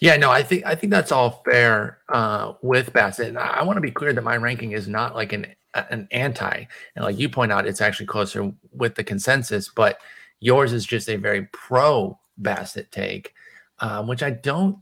Yeah, 0.00 0.16
no, 0.16 0.30
I 0.30 0.42
think 0.42 0.64
I 0.64 0.74
think 0.74 0.90
that's 0.90 1.12
all 1.12 1.42
fair 1.44 1.98
uh, 2.08 2.54
with 2.62 2.92
Bassitt. 2.92 3.28
And 3.28 3.38
I, 3.38 3.62
want 3.62 3.76
to 3.76 3.80
be 3.80 3.90
clear 3.90 4.12
that 4.12 4.22
my 4.22 4.36
ranking 4.36 4.72
is 4.72 4.88
not 4.88 5.14
like 5.14 5.32
an 5.32 5.46
an 5.74 6.08
anti, 6.10 6.64
and 6.96 7.04
like 7.04 7.18
you 7.18 7.28
point 7.28 7.52
out, 7.52 7.66
it's 7.66 7.80
actually 7.80 8.06
closer 8.06 8.52
with 8.72 8.94
the 8.94 9.04
consensus. 9.04 9.68
But 9.68 9.98
yours 10.40 10.72
is 10.72 10.84
just 10.84 11.08
a 11.08 11.16
very 11.16 11.48
pro 11.52 12.18
Bassitt 12.40 12.90
take, 12.90 13.34
um, 13.80 14.06
which 14.06 14.22
I 14.22 14.30
don't 14.30 14.78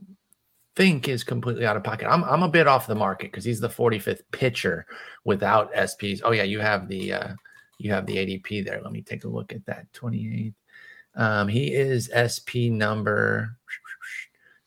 think 0.75 1.07
is 1.07 1.23
completely 1.23 1.65
out 1.65 1.77
of 1.77 1.83
pocket. 1.83 2.07
I'm 2.09 2.23
I'm 2.23 2.43
a 2.43 2.49
bit 2.49 2.67
off 2.67 2.87
the 2.87 2.95
market 2.95 3.31
because 3.31 3.43
he's 3.43 3.59
the 3.59 3.69
45th 3.69 4.21
pitcher 4.31 4.85
without 5.25 5.73
SPs. 5.73 6.21
Oh 6.23 6.31
yeah, 6.31 6.43
you 6.43 6.59
have 6.59 6.87
the 6.87 7.13
uh, 7.13 7.33
you 7.77 7.91
have 7.91 8.05
the 8.05 8.17
ADP 8.17 8.65
there. 8.65 8.81
Let 8.81 8.91
me 8.91 9.01
take 9.01 9.23
a 9.23 9.29
look 9.29 9.51
at 9.53 9.65
that 9.65 9.91
28th. 9.93 10.53
Um, 11.15 11.47
he 11.47 11.73
is 11.73 12.09
SP 12.15 12.71
number 12.71 13.57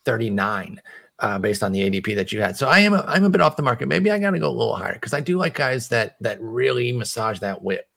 39. 0.05 0.81
uh, 1.19 1.39
based 1.39 1.63
on 1.63 1.71
the 1.71 1.89
ADP 1.89 2.15
that 2.15 2.31
you 2.31 2.41
had. 2.41 2.57
So 2.57 2.67
I 2.67 2.79
am 2.79 2.93
a, 2.93 3.03
I'm 3.07 3.23
a 3.23 3.29
bit 3.29 3.41
off 3.41 3.55
the 3.55 3.63
market. 3.63 3.87
Maybe 3.87 4.11
I 4.11 4.19
got 4.19 4.31
to 4.31 4.39
go 4.39 4.49
a 4.49 4.51
little 4.51 4.75
higher 4.75 4.93
because 4.93 5.13
I 5.13 5.21
do 5.21 5.37
like 5.37 5.53
guys 5.55 5.87
that 5.89 6.17
that 6.21 6.41
really 6.41 6.91
massage 6.91 7.39
that 7.39 7.61
whip. 7.61 7.87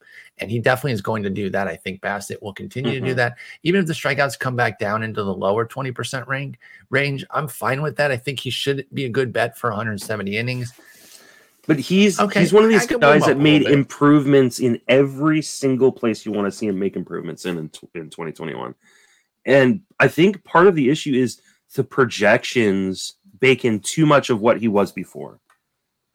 And 0.41 0.51
he 0.51 0.59
definitely 0.59 0.93
is 0.93 1.01
going 1.01 1.23
to 1.25 1.31
do 1.31 1.51
that. 1.51 1.69
I 1.69 1.77
think 1.77 2.01
Bassitt 2.01 2.43
will 2.43 2.53
continue 2.53 2.93
mm-hmm. 2.93 3.05
to 3.05 3.07
do 3.07 3.11
mm-hmm. 3.13 3.17
that. 3.19 3.37
Even 3.63 3.81
if 3.81 3.87
the 3.87 3.93
strikeouts 3.93 4.39
come 4.39 4.57
back 4.57 4.79
down 4.79 5.03
into 5.03 5.23
the 5.23 5.35
lower 5.35 5.67
20% 5.67 6.27
range, 6.27 6.57
range, 6.91 7.25
I'm 7.31 7.49
fine 7.49 7.83
with 7.83 7.97
that. 7.97 8.11
I 8.11 8.17
think 8.17 8.41
he 8.41 8.51
should 8.51 8.87
be 8.93 9.05
a 9.05 9.09
good 9.09 9.33
bet 9.33 9.59
for 9.59 9.71
170 9.71 10.37
innings. 10.37 10.73
But 11.67 11.79
he's 11.79 12.19
okay. 12.19 12.41
he's 12.41 12.53
one 12.53 12.65
of 12.65 12.71
these 12.71 12.87
guys 12.87 13.27
that 13.27 13.37
made 13.37 13.63
improvements 13.63 14.59
in 14.59 14.81
every 14.89 15.43
single 15.43 15.93
place 15.93 16.25
you 16.25 16.33
want 16.33 16.47
to 16.47 16.51
see 16.51 16.67
him 16.67 16.79
make 16.79 16.97
improvements 16.97 17.45
in 17.45 17.59
in, 17.59 17.71
in 17.95 18.09
2021. 18.09 18.75
And 19.45 19.83
I 20.01 20.09
think 20.09 20.43
part 20.45 20.67
of 20.67 20.75
the 20.75 20.89
issue 20.89 21.13
is 21.13 21.43
the 21.75 21.85
projections 21.85 23.17
bake 23.39 23.67
in 23.67 23.81
too 23.81 24.07
much 24.07 24.31
of 24.31 24.41
what 24.41 24.61
he 24.61 24.69
was 24.69 24.93
before. 24.93 25.41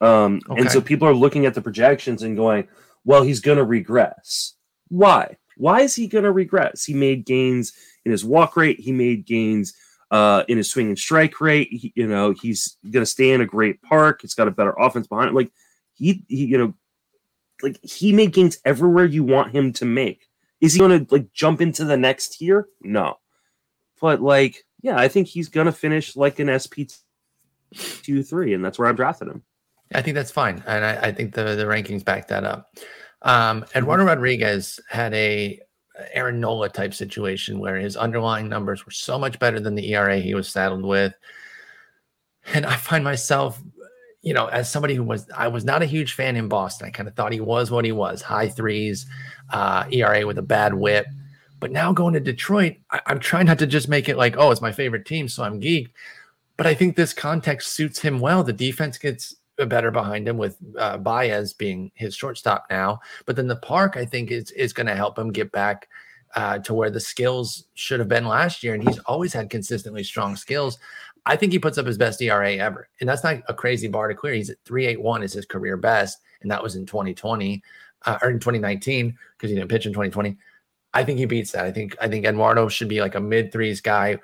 Um, 0.00 0.40
okay. 0.50 0.60
And 0.60 0.70
so 0.70 0.80
people 0.80 1.06
are 1.08 1.14
looking 1.14 1.46
at 1.46 1.54
the 1.54 1.62
projections 1.62 2.22
and 2.22 2.36
going, 2.36 2.68
well, 3.04 3.22
he's 3.22 3.40
going 3.40 3.58
to 3.58 3.64
regress. 3.64 4.54
Why? 4.88 5.36
Why 5.56 5.82
is 5.82 5.94
he 5.94 6.06
going 6.06 6.24
to 6.24 6.32
regress? 6.32 6.84
He 6.84 6.94
made 6.94 7.24
gains 7.24 7.72
in 8.04 8.12
his 8.12 8.24
walk 8.24 8.56
rate. 8.56 8.80
He 8.80 8.92
made 8.92 9.24
gains 9.26 9.74
uh, 10.10 10.44
in 10.48 10.56
his 10.56 10.70
swing 10.70 10.88
and 10.88 10.98
strike 10.98 11.40
rate. 11.40 11.68
He, 11.70 11.92
you 11.94 12.06
know, 12.06 12.32
he's 12.32 12.76
going 12.90 13.02
to 13.02 13.10
stay 13.10 13.30
in 13.30 13.40
a 13.40 13.46
great 13.46 13.82
park. 13.82 14.24
It's 14.24 14.34
got 14.34 14.48
a 14.48 14.52
better 14.52 14.74
offense 14.78 15.06
behind 15.06 15.28
it. 15.28 15.34
Like 15.34 15.50
he, 15.94 16.24
he, 16.28 16.46
you 16.46 16.58
know, 16.58 16.74
like 17.62 17.78
he 17.82 18.12
made 18.12 18.32
gains 18.32 18.58
everywhere 18.64 19.04
you 19.04 19.24
want 19.24 19.54
him 19.54 19.72
to 19.74 19.84
make. 19.84 20.28
Is 20.60 20.72
he 20.72 20.80
going 20.80 21.06
to 21.06 21.14
like 21.14 21.32
jump 21.32 21.60
into 21.60 21.84
the 21.84 21.96
next 21.96 22.38
tier? 22.38 22.68
No, 22.80 23.18
but 24.00 24.20
like, 24.20 24.64
yeah, 24.82 24.98
I 24.98 25.08
think 25.08 25.28
he's 25.28 25.48
going 25.48 25.66
to 25.66 25.72
finish 25.72 26.16
like 26.16 26.38
an 26.38 26.58
SP 26.58 26.88
two 27.74 28.22
three, 28.22 28.54
and 28.54 28.64
that's 28.64 28.78
where 28.78 28.88
I'm 28.88 28.96
drafting 28.96 29.28
him. 29.28 29.42
I 29.94 30.02
think 30.02 30.14
that's 30.14 30.30
fine, 30.30 30.62
and 30.66 30.84
I, 30.84 31.08
I 31.08 31.12
think 31.12 31.34
the 31.34 31.54
the 31.54 31.64
rankings 31.64 32.04
back 32.04 32.28
that 32.28 32.44
up. 32.44 32.74
Um, 33.22 33.64
Eduardo 33.74 34.04
Rodriguez 34.04 34.80
had 34.88 35.14
a 35.14 35.60
Aaron 36.12 36.40
Nola 36.40 36.68
type 36.68 36.94
situation 36.94 37.58
where 37.58 37.76
his 37.76 37.96
underlying 37.96 38.48
numbers 38.48 38.84
were 38.84 38.92
so 38.92 39.18
much 39.18 39.38
better 39.38 39.60
than 39.60 39.74
the 39.74 39.92
ERA 39.92 40.18
he 40.18 40.34
was 40.34 40.48
saddled 40.48 40.84
with. 40.84 41.14
And 42.52 42.66
I 42.66 42.76
find 42.76 43.04
myself, 43.04 43.62
you 44.22 44.34
know, 44.34 44.46
as 44.46 44.70
somebody 44.70 44.94
who 44.94 45.04
was, 45.04 45.28
I 45.34 45.48
was 45.48 45.64
not 45.64 45.82
a 45.82 45.86
huge 45.86 46.14
fan 46.14 46.36
in 46.36 46.48
Boston. 46.48 46.88
I 46.88 46.90
kind 46.90 47.08
of 47.08 47.14
thought 47.14 47.32
he 47.32 47.40
was 47.40 47.70
what 47.70 47.84
he 47.84 47.92
was 47.92 48.22
high 48.22 48.48
threes, 48.48 49.06
uh, 49.50 49.84
ERA 49.90 50.26
with 50.26 50.38
a 50.38 50.42
bad 50.42 50.74
whip. 50.74 51.06
But 51.60 51.70
now 51.70 51.92
going 51.92 52.14
to 52.14 52.20
Detroit, 52.20 52.76
I, 52.90 53.00
I'm 53.06 53.20
trying 53.20 53.46
not 53.46 53.58
to 53.60 53.66
just 53.66 53.88
make 53.88 54.08
it 54.08 54.16
like, 54.16 54.34
oh, 54.36 54.50
it's 54.50 54.60
my 54.60 54.72
favorite 54.72 55.06
team, 55.06 55.28
so 55.28 55.44
I'm 55.44 55.60
geeked. 55.60 55.92
But 56.56 56.66
I 56.66 56.74
think 56.74 56.96
this 56.96 57.12
context 57.12 57.72
suits 57.72 58.00
him 58.00 58.20
well. 58.20 58.44
The 58.44 58.52
defense 58.52 58.98
gets 58.98 59.34
better 59.56 59.90
behind 59.90 60.28
him 60.28 60.36
with 60.36 60.56
uh, 60.78 60.98
Baez 60.98 61.52
being 61.52 61.90
his 61.94 62.14
shortstop 62.14 62.66
now. 62.70 63.00
But 63.26 63.36
then 63.36 63.46
the 63.46 63.56
park, 63.56 63.96
I 63.96 64.04
think, 64.04 64.30
is 64.30 64.50
is 64.52 64.72
going 64.72 64.86
to 64.86 64.96
help 64.96 65.18
him 65.18 65.32
get 65.32 65.52
back 65.52 65.88
uh, 66.34 66.58
to 66.58 66.74
where 66.74 66.90
the 66.90 67.00
skills 67.00 67.64
should 67.74 68.00
have 68.00 68.08
been 68.08 68.26
last 68.26 68.62
year. 68.62 68.74
And 68.74 68.86
he's 68.86 68.98
always 69.00 69.32
had 69.32 69.50
consistently 69.50 70.02
strong 70.02 70.36
skills. 70.36 70.78
I 71.26 71.36
think 71.36 71.52
he 71.52 71.58
puts 71.58 71.78
up 71.78 71.86
his 71.86 71.96
best 71.96 72.20
ERA 72.20 72.56
ever, 72.56 72.88
and 73.00 73.08
that's 73.08 73.24
not 73.24 73.42
a 73.48 73.54
crazy 73.54 73.88
bar 73.88 74.08
to 74.08 74.14
clear. 74.14 74.34
He's 74.34 74.50
at 74.50 74.58
three 74.64 74.86
eight 74.86 75.00
one 75.00 75.22
is 75.22 75.32
his 75.32 75.46
career 75.46 75.76
best, 75.76 76.20
and 76.42 76.50
that 76.50 76.62
was 76.62 76.76
in 76.76 76.84
2020 76.84 77.62
uh, 78.06 78.18
or 78.20 78.30
in 78.30 78.38
2019 78.38 79.16
because 79.36 79.50
he 79.50 79.56
didn't 79.56 79.70
pitch 79.70 79.86
in 79.86 79.92
2020. 79.92 80.36
I 80.92 81.02
think 81.02 81.18
he 81.18 81.24
beats 81.24 81.52
that. 81.52 81.64
I 81.64 81.72
think 81.72 81.96
I 82.00 82.08
think 82.08 82.26
Eduardo 82.26 82.68
should 82.68 82.88
be 82.88 83.00
like 83.00 83.14
a 83.14 83.20
mid 83.20 83.52
threes 83.52 83.80
guy. 83.80 84.18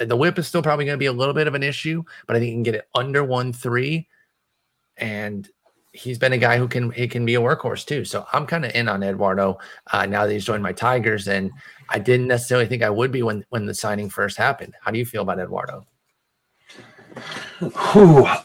The 0.00 0.16
whip 0.16 0.38
is 0.38 0.46
still 0.46 0.62
probably 0.62 0.84
going 0.84 0.96
to 0.96 0.98
be 0.98 1.06
a 1.06 1.12
little 1.12 1.32
bit 1.32 1.46
of 1.46 1.54
an 1.54 1.62
issue, 1.62 2.02
but 2.26 2.36
I 2.36 2.38
think 2.38 2.48
he 2.48 2.54
can 2.54 2.62
get 2.62 2.74
it 2.74 2.88
under 2.94 3.24
one 3.24 3.52
three 3.52 4.08
and 4.96 5.48
he's 5.92 6.18
been 6.18 6.32
a 6.32 6.38
guy 6.38 6.56
who 6.56 6.66
can 6.66 6.90
he 6.90 7.06
can 7.06 7.24
be 7.24 7.34
a 7.34 7.40
workhorse 7.40 7.86
too. 7.86 8.04
So 8.04 8.26
I'm 8.32 8.46
kind 8.46 8.64
of 8.64 8.72
in 8.74 8.88
on 8.88 9.02
Eduardo 9.02 9.58
uh, 9.92 10.06
now 10.06 10.26
that 10.26 10.32
he's 10.32 10.44
joined 10.44 10.62
my 10.62 10.72
Tigers, 10.72 11.28
and 11.28 11.50
I 11.88 11.98
didn't 11.98 12.28
necessarily 12.28 12.66
think 12.66 12.82
I 12.82 12.90
would 12.90 13.12
be 13.12 13.22
when 13.22 13.44
when 13.50 13.66
the 13.66 13.74
signing 13.74 14.08
first 14.08 14.36
happened. 14.36 14.74
How 14.80 14.90
do 14.90 14.98
you 14.98 15.06
feel 15.06 15.22
about 15.22 15.38
Eduardo? 15.38 15.86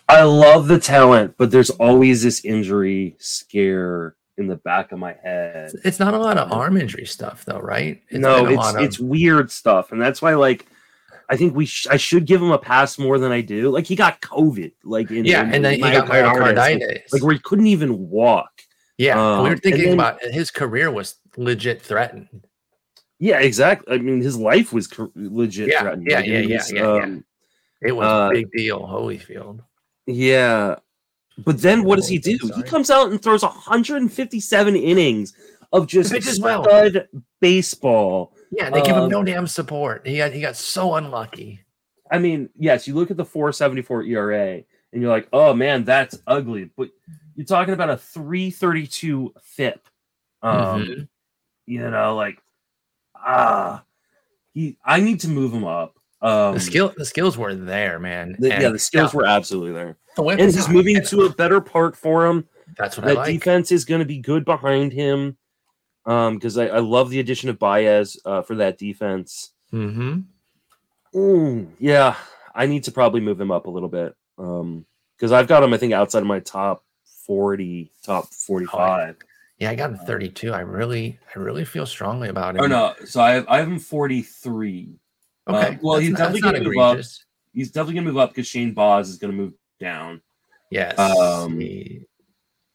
I 0.10 0.24
love 0.24 0.68
the 0.68 0.80
talent, 0.80 1.36
but 1.38 1.52
there's 1.52 1.70
always 1.72 2.24
this 2.24 2.44
injury 2.44 3.16
scare 3.20 4.16
in 4.38 4.48
the 4.48 4.58
back 4.58 4.92
of 4.92 5.00
my 5.00 5.16
head. 5.24 5.72
It's 5.84 6.00
not 6.00 6.14
a 6.14 6.20
lot 6.20 6.38
of 6.38 6.52
arm 6.52 6.78
injury 6.78 7.06
stuff, 7.06 7.46
though, 7.46 7.60
right? 7.60 8.02
It's 8.10 8.20
no, 8.20 8.46
it's 8.46 8.76
of- 8.76 8.82
it's 8.82 9.00
weird 9.00 9.52
stuff, 9.52 9.92
and 9.92 10.02
that's 10.02 10.22
why 10.22 10.36
like 10.36 10.68
I 11.30 11.36
think 11.36 11.56
we 11.56 11.66
sh- 11.66 11.88
I 11.90 11.98
should 11.98 12.26
give 12.26 12.42
him 12.42 12.52
a 12.52 12.58
pass 12.58 12.98
more 12.98 13.20
than 13.20 13.32
I 13.32 13.42
do. 13.42 13.70
Like 13.70 13.86
he 13.86 13.96
got 13.96 14.22
COVID, 14.22 14.72
like 14.84 15.12
in 15.12 15.26
yeah, 15.26 15.44
in, 15.44 15.56
and 15.56 15.66
then 15.66 15.74
he 15.74 15.80
got 15.80 16.08
myocarditis, 16.08 17.12
like 17.12 17.24
where 17.24 17.34
he 17.34 17.40
couldn't 17.40 17.68
even 17.68 18.10
walk. 18.10 18.62
Yeah, 18.98 19.20
um, 19.20 19.44
we 19.44 19.50
were 19.50 19.58
thinking 19.58 19.86
then, 19.86 19.94
about 19.94 20.24
his 20.24 20.52
career 20.52 20.90
was 20.90 21.16
legit 21.36 21.82
threatened. 21.82 22.30
Yeah, 23.20 23.40
exactly. 23.40 23.94
I 23.94 23.98
mean, 23.98 24.22
his 24.22 24.38
life 24.38 24.72
was 24.72 24.88
co- 24.88 25.12
legit 25.16 25.70
yeah, 25.70 25.82
threatened. 25.82 26.08
Yeah, 26.10 26.18
like, 26.18 26.28
yeah, 26.28 26.40
yeah, 26.40 26.58
was, 26.58 26.72
yeah, 26.72 26.82
um, 26.82 27.14
yeah. 27.82 27.90
It 27.90 27.92
was 27.92 28.08
uh, 28.08 28.30
a 28.30 28.34
big 28.34 28.52
deal, 28.52 28.80
Holyfield. 28.80 29.60
Yeah, 30.06 30.76
but 31.46 31.62
then 31.62 31.84
what 31.84 31.98
does 31.98 32.08
he 32.08 32.18
do? 32.18 32.38
Sorry. 32.38 32.56
He 32.56 32.64
comes 32.64 32.90
out 32.90 33.12
and 33.12 33.22
throws 33.22 33.44
157 33.44 34.76
innings 34.76 35.34
of 35.74 35.88
just 35.88 36.10
stud 36.10 36.42
well. 36.42 37.04
baseball 37.40 38.34
yeah, 38.52 38.70
they 38.70 38.82
give 38.82 38.96
him 38.96 39.04
um, 39.04 39.10
no 39.10 39.24
damn 39.24 39.48
support. 39.48 40.06
He 40.06 40.18
got 40.18 40.34
he 40.34 40.42
got 40.42 40.56
so 40.56 40.96
unlucky. 40.96 41.62
I 42.10 42.20
mean, 42.20 42.50
yes, 42.58 42.88
you 42.88 42.96
look 42.96 43.12
at 43.12 43.18
the 43.18 43.26
474 43.26 44.04
ERA 44.04 44.54
and 44.94 45.02
you're 45.02 45.12
like, 45.12 45.28
oh 45.34 45.54
man, 45.54 45.84
that's 45.84 46.18
ugly. 46.26 46.70
But 46.78 46.90
you're 47.36 47.46
talking 47.46 47.74
about 47.74 47.90
a 47.90 47.98
332 47.98 49.34
FIP. 49.42 49.90
Um, 50.42 50.56
mm-hmm. 50.56 51.02
you 51.66 51.90
know, 51.90 52.16
like 52.16 52.42
ah, 53.16 53.84
he 54.54 54.78
I 54.86 55.00
need 55.00 55.20
to 55.22 55.28
move 55.28 55.54
him 55.54 55.66
up. 55.66 55.96
Um, 56.22 56.56
the 56.56 56.60
skill 56.60 56.94
the 56.96 57.06
skills 57.06 57.38
were 57.38 57.54
there, 57.54 58.00
man. 58.00 58.36
The, 58.40 58.50
yeah, 58.50 58.70
the 58.70 58.80
skills 58.80 59.14
yeah. 59.14 59.18
were 59.18 59.26
absolutely 59.26 59.74
there. 59.74 59.98
The 60.16 60.24
and 60.24 60.42
he's 60.42 60.70
moving 60.70 61.04
to 61.04 61.22
a 61.24 61.30
better 61.30 61.62
park 61.62 61.96
for 61.96 62.26
him. 62.26 62.48
That's 62.78 62.98
what 62.98 63.06
that 63.06 63.16
like. 63.16 63.28
defense 63.28 63.72
is 63.72 63.86
going 63.86 64.00
to 64.00 64.06
be 64.06 64.20
good 64.20 64.46
behind 64.46 64.94
him 64.94 65.38
because 66.08 66.58
um, 66.58 66.64
I, 66.64 66.70
I, 66.70 66.80
love 66.80 67.10
the 67.10 67.20
addition 67.20 67.50
of 67.50 67.60
Baez 67.60 68.18
uh, 68.24 68.42
for 68.42 68.56
that 68.56 68.78
defense. 68.78 69.52
Mm-hmm. 69.74 70.20
Mm, 71.14 71.72
yeah, 71.80 72.16
I 72.56 72.66
need 72.66 72.86
to 72.86 72.94
probably 72.94 73.20
move 73.20 73.42
him 73.42 73.52
up 73.52 73.66
a 73.66 73.70
little 73.70 73.90
bit 73.90 74.16
because 74.38 74.62
um, 74.62 75.34
I've 75.34 75.48
got 75.50 75.64
him, 75.64 75.74
I 75.74 75.78
think, 75.78 75.92
outside 75.92 76.20
of 76.20 76.28
my 76.28 76.40
top 76.40 76.86
forty, 77.26 77.92
top 78.06 78.34
forty-five. 78.34 79.18
Oh, 79.20 79.26
yeah, 79.60 79.70
I 79.70 79.76
got 79.76 79.90
him 79.90 79.98
thirty-two. 79.98 80.54
I 80.54 80.62
really, 80.62 81.20
I 81.36 81.40
really 81.40 81.66
feel 81.66 81.86
strongly 81.86 82.30
about 82.30 82.56
him. 82.56 82.62
Oh 82.62 82.68
no, 82.68 82.94
so 83.04 83.20
I 83.20 83.32
have, 83.32 83.46
I 83.50 83.58
have 83.58 83.68
him 83.68 83.80
forty-three. 83.80 84.96
Okay, 85.50 85.58
uh, 85.58 85.76
well, 85.82 85.96
that's 85.96 86.08
he's 86.08 86.12
not, 86.12 86.18
definitely 86.20 86.42
going 86.42 86.64
to 86.64 86.70
move 86.70 86.78
up. 86.78 86.98
He's 87.54 87.72
definitely 87.72 87.96
going 87.96 88.06
to 88.06 88.12
move 88.14 88.20
up 88.20 88.30
because 88.30 88.48
Shane 88.48 88.74
Baz 88.74 89.10
is 89.10 89.18
going 89.18 89.32
to 89.32 89.38
move 89.38 89.54
down. 89.78 90.22
Yes. 90.72 90.98
Um, 90.98 91.60
he, 91.60 92.02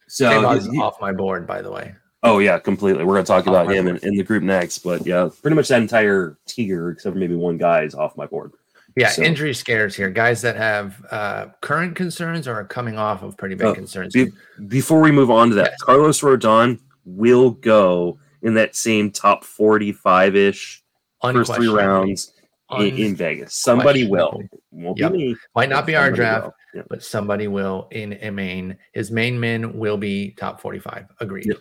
so 0.07 0.29
Shane 0.29 0.43
Baz 0.43 0.67
is 0.67 0.79
off 0.79 1.01
my 1.01 1.13
board, 1.13 1.47
by 1.47 1.63
the 1.63 1.71
way. 1.71 1.95
Oh 2.23 2.39
yeah, 2.39 2.59
completely. 2.59 3.05
We're 3.05 3.15
gonna 3.15 3.25
talk 3.25 3.47
about 3.47 3.71
him 3.71 3.89
in, 3.89 3.97
in, 3.99 4.15
the 4.15 4.23
group 4.23 4.45
next, 4.45 4.79
but 4.79 5.05
yeah, 5.05 5.29
pretty 5.41 5.57
much 5.57 5.69
that 5.69 5.83
entire 5.83 6.39
tier, 6.47 6.91
except 6.91 7.15
for 7.15 7.19
maybe 7.19 7.35
one 7.35 7.59
guy, 7.59 7.83
is 7.83 7.95
off 7.95 8.17
my 8.17 8.27
board. 8.27 8.53
Yeah, 8.97 9.09
so. 9.09 9.23
injury 9.23 9.55
scares 9.55 9.97
here. 9.97 10.11
Guys 10.11 10.43
that 10.43 10.55
have 10.57 11.05
uh, 11.11 11.47
current 11.63 11.97
concerns 11.97 12.47
or 12.47 12.55
are 12.55 12.65
coming 12.65 12.97
off 12.97 13.23
of 13.23 13.37
pretty 13.37 13.55
big 13.55 13.69
uh, 13.69 13.75
concerns. 13.75 14.13
Be, 14.13 14.31
before 14.69 15.01
we 15.01 15.11
move 15.11 15.31
on 15.31 15.49
to 15.49 15.55
that, 15.57 15.71
yes. 15.71 15.81
Carlos 15.81 16.21
Rodon 16.21 16.79
will 17.05 17.51
go 17.51 18.19
in 18.43 18.55
that 18.55 18.77
same 18.77 19.11
top 19.11 19.45
forty-five 19.45 20.37
ish 20.37 20.83
first 21.23 21.55
three 21.55 21.69
rounds 21.69 22.35
in, 22.79 22.97
in, 22.99 23.17
Vegas. 23.17 23.55
Somebody 23.55 24.07
will. 24.07 24.43
Won't 24.71 24.99
yep. 24.99 25.13
be 25.13 25.19
me. 25.19 25.37
Might 25.57 25.71
not 25.71 25.87
be 25.87 25.97
our 25.97 26.13
draft, 26.13 26.51
yep. 26.75 26.87
but 26.89 27.03
somebody 27.03 27.49
will 27.49 27.89
in 27.91 28.13
a 28.21 28.31
main. 28.31 28.77
His 28.93 29.11
main 29.11 29.41
men 29.41 29.77
will 29.77 29.97
be 29.97 30.33
top 30.33 30.61
forty-five. 30.61 31.07
Agreed. 31.19 31.47
Yep. 31.47 31.57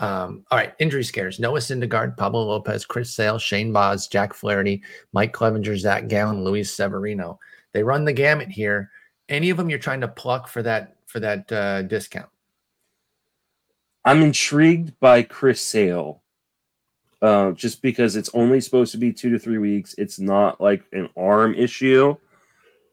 Um, 0.00 0.44
all 0.50 0.56
right, 0.56 0.72
injury 0.78 1.04
scares. 1.04 1.38
Noah 1.38 1.58
Syndergaard, 1.58 2.16
Pablo 2.16 2.42
Lopez, 2.44 2.86
Chris 2.86 3.14
Sale, 3.14 3.38
Shane 3.38 3.70
Baz, 3.70 4.08
Jack 4.08 4.32
Flaherty, 4.32 4.82
Mike 5.12 5.34
Clevinger, 5.34 5.76
Zac 5.76 6.08
Gallen, 6.08 6.42
Luis 6.42 6.74
Severino. 6.74 7.38
They 7.72 7.82
run 7.82 8.06
the 8.06 8.12
gamut 8.12 8.48
here. 8.48 8.90
Any 9.28 9.50
of 9.50 9.58
them 9.58 9.68
you're 9.68 9.78
trying 9.78 10.00
to 10.00 10.08
pluck 10.08 10.48
for 10.48 10.62
that 10.62 10.96
for 11.06 11.20
that 11.20 11.52
uh, 11.52 11.82
discount? 11.82 12.30
I'm 14.04 14.22
intrigued 14.22 14.98
by 15.00 15.22
Chris 15.22 15.60
Sale, 15.60 16.22
uh, 17.20 17.52
just 17.52 17.82
because 17.82 18.16
it's 18.16 18.30
only 18.32 18.60
supposed 18.60 18.92
to 18.92 18.98
be 18.98 19.12
two 19.12 19.28
to 19.30 19.38
three 19.38 19.58
weeks. 19.58 19.94
It's 19.98 20.18
not 20.18 20.60
like 20.60 20.82
an 20.92 21.10
arm 21.16 21.54
issue, 21.54 22.16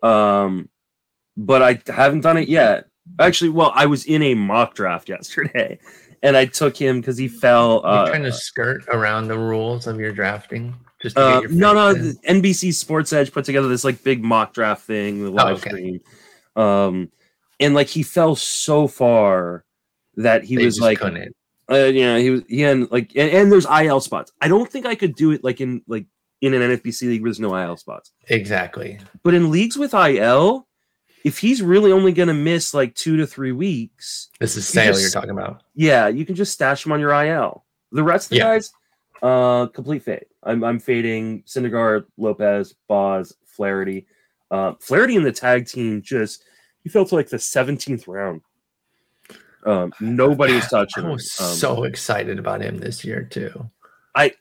um, 0.04 0.68
but 1.38 1.62
I 1.62 1.80
haven't 1.88 2.22
done 2.22 2.38
it 2.38 2.50
yet. 2.50 2.88
Actually, 3.20 3.52
well, 3.52 3.72
I 3.74 3.86
was 3.86 4.04
in 4.04 4.22
a 4.22 4.34
mock 4.34 4.76
draft 4.76 5.08
yesterday, 5.18 5.80
and 6.24 6.36
I 6.38 6.46
took 6.46 6.76
him 6.78 7.00
because 7.02 7.18
he 7.18 7.28
fell. 7.28 7.82
You're 7.84 7.92
Uh, 7.94 8.08
trying 8.10 8.24
to 8.24 8.32
skirt 8.32 8.86
around 8.90 9.28
the 9.28 9.38
rules 9.38 9.88
of 9.88 10.00
your 10.00 10.12
drafting. 10.12 10.76
Just 11.02 11.16
to 11.16 11.22
uh, 11.22 11.42
no, 11.50 11.74
no. 11.74 11.94
the? 11.94 12.16
NBC 12.28 12.74
Sports 12.74 13.14
Edge 13.14 13.32
put 13.32 13.46
together 13.46 13.68
this 13.68 13.84
like 13.84 14.04
big 14.04 14.24
mock 14.24 14.54
draft 14.54 14.84
thing, 14.86 15.24
the 15.24 15.30
live 15.32 15.48
Oh, 15.48 15.52
okay. 15.60 15.70
stream, 15.70 16.00
um, 16.56 17.12
and 17.60 17.74
like 17.76 17.88
he 17.88 18.04
fell 18.04 18.36
so 18.36 18.88
far 18.88 19.64
that 20.16 20.44
he 20.44 20.56
They 20.56 20.66
was 20.66 20.80
like, 20.80 21.00
couldn't. 21.00 21.36
uh, 21.72 21.76
you 21.86 22.02
know, 22.02 22.18
he 22.18 22.30
was 22.32 22.42
he 22.48 22.62
had 22.62 22.92
like, 22.92 23.12
and, 23.16 23.30
and 23.30 23.52
there's 23.52 23.68
IL 23.68 24.00
spots. 24.02 24.32
I 24.42 24.48
don't 24.48 24.72
think 24.72 24.86
I 24.88 24.96
could 24.96 25.16
do 25.16 25.32
it 25.32 25.44
like 25.44 25.62
in 25.62 25.82
like 25.88 26.08
in 26.42 26.54
an 26.54 26.62
NFBC 26.62 27.04
league 27.04 27.22
where 27.22 27.30
there's 27.30 27.40
no 27.40 27.56
IL 27.56 27.78
spots. 27.78 28.12
exactly. 28.28 29.00
But 29.24 29.34
in 29.34 29.52
leagues 29.52 29.78
with 29.78 29.94
IL, 29.94 30.67
if 31.24 31.38
he's 31.40 31.62
really 31.62 31.92
only 31.92 32.12
going 32.14 32.28
to 32.28 32.34
miss 32.34 32.74
like 32.74 32.96
two 32.96 33.18
to 33.18 33.28
three 33.28 33.52
weeks, 33.52 34.30
This 34.40 34.52
is 34.58 34.68
You 34.74 34.82
sale 34.82 34.92
just- 34.94 35.02
you're 35.02 35.10
talking 35.12 35.30
about. 35.32 35.64
yeah, 35.76 36.08
you 36.08 36.26
can 36.26 36.36
just 36.36 36.54
stash 36.54 36.86
him 36.86 36.92
on 36.92 37.00
your 37.00 37.12
IL. 37.12 37.66
The 37.92 38.04
rest 38.04 38.28
of 38.28 38.30
the 38.32 38.36
Yeah. 38.38 38.44
guys, 38.56 38.72
uh, 39.24 39.68
complete 39.68 40.04
fade. 40.04 40.26
I'm, 40.44 40.64
I'm 40.64 40.80
fading 40.80 41.44
Syndergaard, 41.44 42.06
Lopez, 42.18 42.76
Baz, 42.88 43.34
Flaherty. 43.46 44.06
Uh, 44.52 44.74
Flaherty 44.80 45.16
in 45.16 45.24
the 45.24 45.32
tag 45.32 45.66
team 45.68 46.02
just 46.02 46.44
he 46.84 46.90
fell 46.90 47.06
to 47.06 47.16
like 47.16 47.30
the 47.30 47.38
17th 47.38 48.08
round. 48.08 48.42
Um, 49.66 49.92
nobody 50.00 50.54
was 50.54 50.68
touching 50.70 51.04
I 51.04 51.08
him. 51.08 51.14
was 51.14 51.36
Um, 51.42 51.48
so 51.56 51.84
excited 51.84 52.40
about 52.40 52.62
him 52.62 52.78
this 52.78 53.04
year 53.04 53.24
too. 53.24 53.70
I 54.16 54.34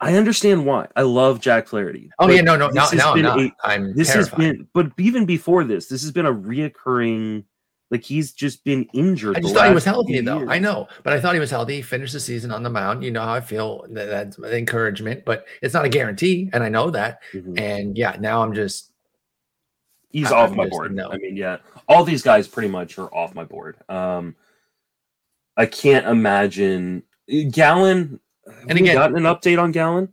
understand 0.00 0.64
why. 0.64 0.86
I 0.96 1.02
love 1.02 1.40
Jack 1.40 1.66
Flaherty. 1.68 2.10
Oh 2.18 2.28
yeah, 2.30 2.40
no, 2.40 2.56
no, 2.56 2.68
this 2.68 2.74
now, 2.76 2.82
has 2.90 3.02
I'm 3.04 3.14
been 3.14 3.22
not. 3.24 3.38
a- 3.40 3.52
I'm 3.64 3.94
this 3.96 4.12
terrified. 4.12 4.40
has 4.42 4.52
been, 4.56 4.68
but 4.72 4.92
even 4.98 5.24
before 5.26 5.64
this, 5.64 5.88
this 5.88 6.02
has 6.02 6.12
been 6.12 6.26
a 6.26 6.32
reoccurring. 6.34 7.44
Like 7.90 8.04
he's 8.04 8.32
just 8.32 8.64
been 8.64 8.84
injured. 8.92 9.36
I 9.38 9.40
just 9.40 9.54
thought 9.54 9.66
he 9.68 9.74
was 9.74 9.84
healthy 9.84 10.20
though. 10.20 10.38
years. 10.40 10.48
I 10.50 10.58
know, 10.58 10.88
but 11.04 11.14
I 11.14 11.20
thought 11.20 11.32
he 11.32 11.40
was 11.40 11.50
healthy. 11.50 11.76
He 11.76 11.82
finished 11.82 12.12
the 12.12 12.20
season 12.20 12.50
on 12.52 12.62
the 12.62 12.68
mound. 12.68 13.02
You 13.02 13.10
know 13.10 13.22
how 13.22 13.32
I 13.32 13.40
feel. 13.40 13.86
That, 13.90 14.04
that's 14.06 14.38
encouragement, 14.38 15.24
but 15.24 15.46
it's 15.62 15.72
not 15.72 15.86
a 15.86 15.88
guarantee, 15.88 16.50
and 16.52 16.62
I 16.62 16.68
know 16.68 16.90
that. 16.90 17.22
Mhm. 17.32 17.58
And 17.58 17.96
yeah, 17.96 18.14
now 18.20 18.42
I'm 18.42 18.52
just 18.54 18.92
He's 20.10 20.30
I- 20.30 20.36
off 20.36 20.50
I'm 20.50 20.56
my 20.58 20.64
just- 20.64 20.72
board. 20.72 20.94
no. 20.94 21.10
I 21.10 21.16
mean, 21.16 21.34
yeah, 21.36 21.56
all 21.88 22.04
these 22.04 22.22
guys 22.22 22.46
pretty 22.46 22.68
much 22.68 22.98
are 22.98 23.12
off 23.14 23.34
my 23.34 23.44
board. 23.44 23.76
Um, 23.88 24.36
I 25.56 25.64
can't 25.66 26.06
imagine 26.06 27.02
Gallen. 27.50 28.20
Have 28.48 28.68
And 28.68 28.78
again- 28.78 28.94
gotten 28.94 29.16
an 29.16 29.22
update 29.24 29.60
on 29.60 29.72
Gallen? 29.72 30.12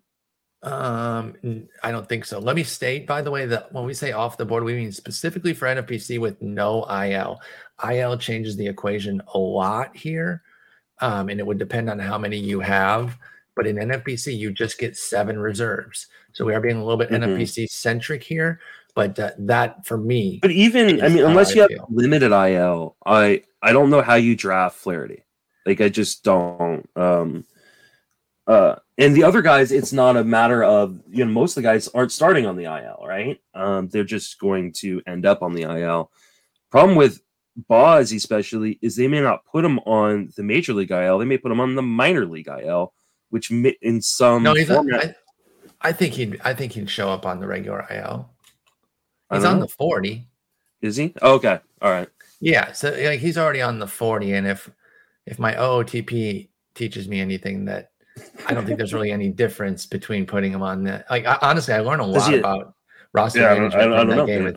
Um, 0.63 1.35
I 1.83 1.91
don't 1.91 2.09
think 2.09 2.25
so. 2.25 2.39
Let 2.39 2.55
me 2.55 2.63
state, 2.63 3.05
by 3.05 3.21
the 3.21 3.29
way, 3.29 3.45
that 3.45 3.71
when 3.71 3.85
we 3.85 3.93
say 3.93 4.13
off 4.13 4.35
the 4.37 4.45
board, 4.45 4.63
we 4.63 4.73
mean 4.73 4.91
specifically 4.91 5.53
for 5.53 5.67
NFBC 5.67 6.17
with 6.19 6.41
no 6.41 6.85
IL. 6.85 7.39
IL 7.87 8.17
changes 8.17 8.55
the 8.57 8.65
equation 8.67 9.21
a 9.35 9.37
lot 9.37 9.95
here, 9.95 10.41
um, 11.01 11.29
and 11.29 11.39
it 11.39 11.45
would 11.45 11.59
depend 11.59 11.89
on 11.89 11.99
how 11.99 12.17
many 12.17 12.37
you 12.37 12.59
have. 12.61 13.15
But 13.55 13.67
in 13.67 13.75
NFBC, 13.77 14.35
you 14.35 14.51
just 14.51 14.79
get 14.79 14.97
seven 14.97 15.37
reserves. 15.37 16.07
So 16.33 16.43
we 16.45 16.55
are 16.55 16.59
being 16.61 16.77
a 16.77 16.83
little 16.83 16.97
bit 16.97 17.09
Mhm. 17.11 17.23
NFBC 17.23 17.67
centric 17.67 18.23
here. 18.23 18.59
But 18.95 19.19
uh, 19.19 19.31
that 19.39 19.85
for 19.85 19.97
me, 19.97 20.39
But 20.41 20.51
even 20.51 21.03
I 21.03 21.09
mean, 21.09 21.25
unless 21.25 21.51
I 21.51 21.55
you 21.55 21.61
have 21.61 21.71
limited 21.89 22.31
IL, 22.31 22.95
I 23.05 23.43
I 23.61 23.71
don't 23.73 23.89
know 23.89 24.01
how 24.01 24.15
you 24.15 24.35
draft 24.35 24.77
Flaherty. 24.77 25.25
Like 25.65 25.79
I 25.81 25.89
just 25.89 26.23
don't. 26.23 26.89
Um, 26.95 27.45
uh, 28.47 28.75
and 28.97 29.15
the 29.15 29.23
other 29.23 29.41
guys, 29.41 29.71
it's 29.71 29.91
not 29.91 30.17
a 30.17 30.23
matter 30.23 30.63
of 30.63 31.01
you 31.09 31.25
know 31.25 31.31
most 31.31 31.57
of 31.57 31.63
the 31.63 31.69
guys 31.69 31.87
aren't 31.89 32.11
starting 32.11 32.45
on 32.45 32.55
the 32.55 32.65
IL, 32.65 33.03
right? 33.05 33.39
Um, 33.53 33.89
they're 33.89 34.03
just 34.03 34.39
going 34.39 34.71
to 34.73 35.01
end 35.07 35.25
up 35.25 35.41
on 35.41 35.53
the 35.53 35.63
IL. 35.63 36.11
Problem 36.69 36.95
with 36.95 37.21
Baz, 37.55 38.11
especially, 38.11 38.77
is 38.81 38.95
they 38.95 39.07
may 39.07 39.21
not 39.21 39.45
put 39.45 39.65
him 39.65 39.79
on 39.79 40.31
the 40.35 40.43
major 40.43 40.73
league 40.73 40.91
IL. 40.91 41.17
They 41.17 41.25
may 41.25 41.37
put 41.37 41.51
him 41.51 41.59
on 41.59 41.75
the 41.75 41.81
minor 41.81 42.25
league 42.25 42.47
IL, 42.47 42.93
which 43.29 43.49
mi- 43.49 43.77
in 43.81 44.01
some 44.01 44.43
no, 44.43 44.53
he's 44.53 44.67
format, 44.67 45.17
I, 45.81 45.89
I 45.89 45.91
think 45.91 46.13
he'd 46.13 46.39
I 46.43 46.53
think 46.53 46.73
he'd 46.73 46.89
show 46.89 47.09
up 47.09 47.25
on 47.25 47.39
the 47.39 47.47
regular 47.47 47.85
IL. 47.89 48.29
He's 49.33 49.43
on 49.43 49.59
know. 49.59 49.65
the 49.65 49.69
40. 49.69 50.27
is 50.81 50.95
he? 50.97 51.13
Oh, 51.21 51.33
okay, 51.35 51.59
all 51.81 51.91
right. 51.91 52.07
Yeah, 52.39 52.73
so 52.73 52.91
like 52.91 53.19
he's 53.19 53.37
already 53.37 53.61
on 53.61 53.79
the 53.79 53.87
40, 53.87 54.33
and 54.33 54.47
if 54.47 54.69
if 55.25 55.39
my 55.39 55.53
OOTP 55.55 56.49
teaches 56.75 57.07
me 57.07 57.19
anything 57.19 57.65
that 57.65 57.91
I 58.47 58.53
don't 58.53 58.65
think 58.65 58.77
there's 58.77 58.93
really 58.93 59.11
any 59.11 59.29
difference 59.29 59.85
between 59.85 60.25
putting 60.25 60.51
him 60.51 60.61
on 60.61 60.83
the 60.83 61.03
like 61.09 61.25
I, 61.25 61.37
honestly 61.41 61.73
I 61.73 61.79
learned 61.81 62.01
a 62.01 62.05
lot 62.05 62.31
he- 62.31 62.37
about 62.39 62.73
roster 63.13 63.39
Yeah, 63.41 63.45
I 63.45 63.49
don't- 63.55 63.57
management 63.73 63.81
I 63.81 63.85
don't- 63.85 63.93
I 63.93 63.97
don't 63.97 64.09
that 64.09 64.15
know, 64.15 64.45
game. 64.45 64.55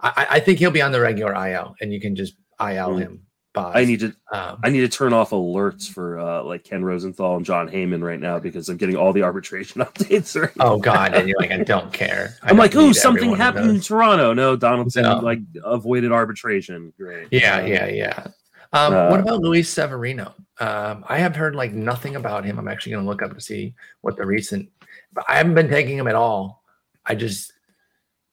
I, 0.00 0.26
I- 0.30 0.40
think 0.40 0.58
he'll 0.58 0.70
be 0.70 0.82
on 0.82 0.92
the 0.92 1.00
regular 1.00 1.34
IL, 1.34 1.74
and 1.80 1.92
you 1.92 2.00
can 2.00 2.14
just 2.14 2.34
IL 2.60 2.90
Mm. 2.90 2.98
him. 3.00 3.20
Baz. 3.54 3.72
I 3.74 3.86
need 3.86 4.00
to 4.00 4.12
Um, 4.32 4.58
I 4.62 4.68
need 4.68 4.80
to 4.82 4.88
turn 4.88 5.14
off 5.14 5.30
alerts 5.30 5.88
for 5.90 6.18
uh, 6.20 6.42
like 6.44 6.62
Ken 6.62 6.84
Rosenthal 6.84 7.36
and 7.36 7.44
Jon 7.46 7.70
Heyman 7.70 8.02
right 8.04 8.20
now 8.20 8.38
because 8.38 8.68
I'm 8.68 8.76
getting 8.76 8.96
all 8.96 9.14
the 9.14 9.22
arbitration 9.22 9.80
updates. 9.82 10.38
Right 10.38 10.50
oh 10.60 10.76
God, 10.78 11.14
and 11.14 11.26
you're 11.26 11.38
like 11.40 11.50
I 11.52 11.62
don't 11.64 11.90
care. 11.90 12.34
I 12.42 12.50
I'm 12.50 12.58
like, 12.58 12.76
oh, 12.76 12.92
something 12.92 13.18
every 13.24 13.30
one 13.30 13.40
of 13.40 13.44
happened 13.54 13.70
in. 13.70 13.80
Toronto. 13.80 14.34
No, 14.34 14.56
Donaldson 14.56 15.04
No. 15.04 15.20
like 15.20 15.38
avoided 15.64 16.12
arbitration. 16.12 16.92
Great. 16.98 17.28
Yeah, 17.30 17.56
Uh, 17.56 17.64
yeah, 17.64 17.86
yeah. 17.86 18.26
Um, 18.72 18.92
what 18.92 19.20
Uh, 19.20 19.22
about 19.22 19.40
Luis 19.40 19.68
Severino? 19.68 20.34
Um, 20.60 21.04
I 21.08 21.18
have 21.18 21.36
heard 21.36 21.54
like 21.54 21.72
nothing 21.72 22.16
about 22.16 22.44
him. 22.44 22.58
I'm 22.58 22.68
actually 22.68 22.92
going 22.92 23.04
to 23.04 23.08
look 23.10 23.22
up 23.22 23.34
to 23.34 23.40
see 23.40 23.74
what 24.00 24.16
the 24.16 24.26
recent. 24.26 24.68
But 25.12 25.24
I 25.28 25.36
haven't 25.36 25.54
been 25.54 25.68
taking 25.68 25.96
him 25.98 26.08
at 26.08 26.14
all. 26.14 26.62
I 27.04 27.14
just 27.14 27.52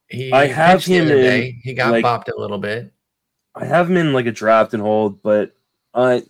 he. 0.07 0.31
I 0.31 0.47
have 0.47 0.83
him 0.83 1.05
other 1.05 1.17
in. 1.17 1.59
He 1.63 1.73
got 1.73 1.91
like- 1.91 2.05
bopped 2.05 2.29
a 2.33 2.39
little 2.39 2.57
bit. 2.57 2.91
I 3.55 3.65
have 3.65 3.89
him 3.89 3.97
in 3.97 4.13
like 4.13 4.25
a 4.25 4.31
draft 4.31 4.73
and 4.73 4.81
hold, 4.81 5.21
but 5.21 5.55
I 5.93 6.23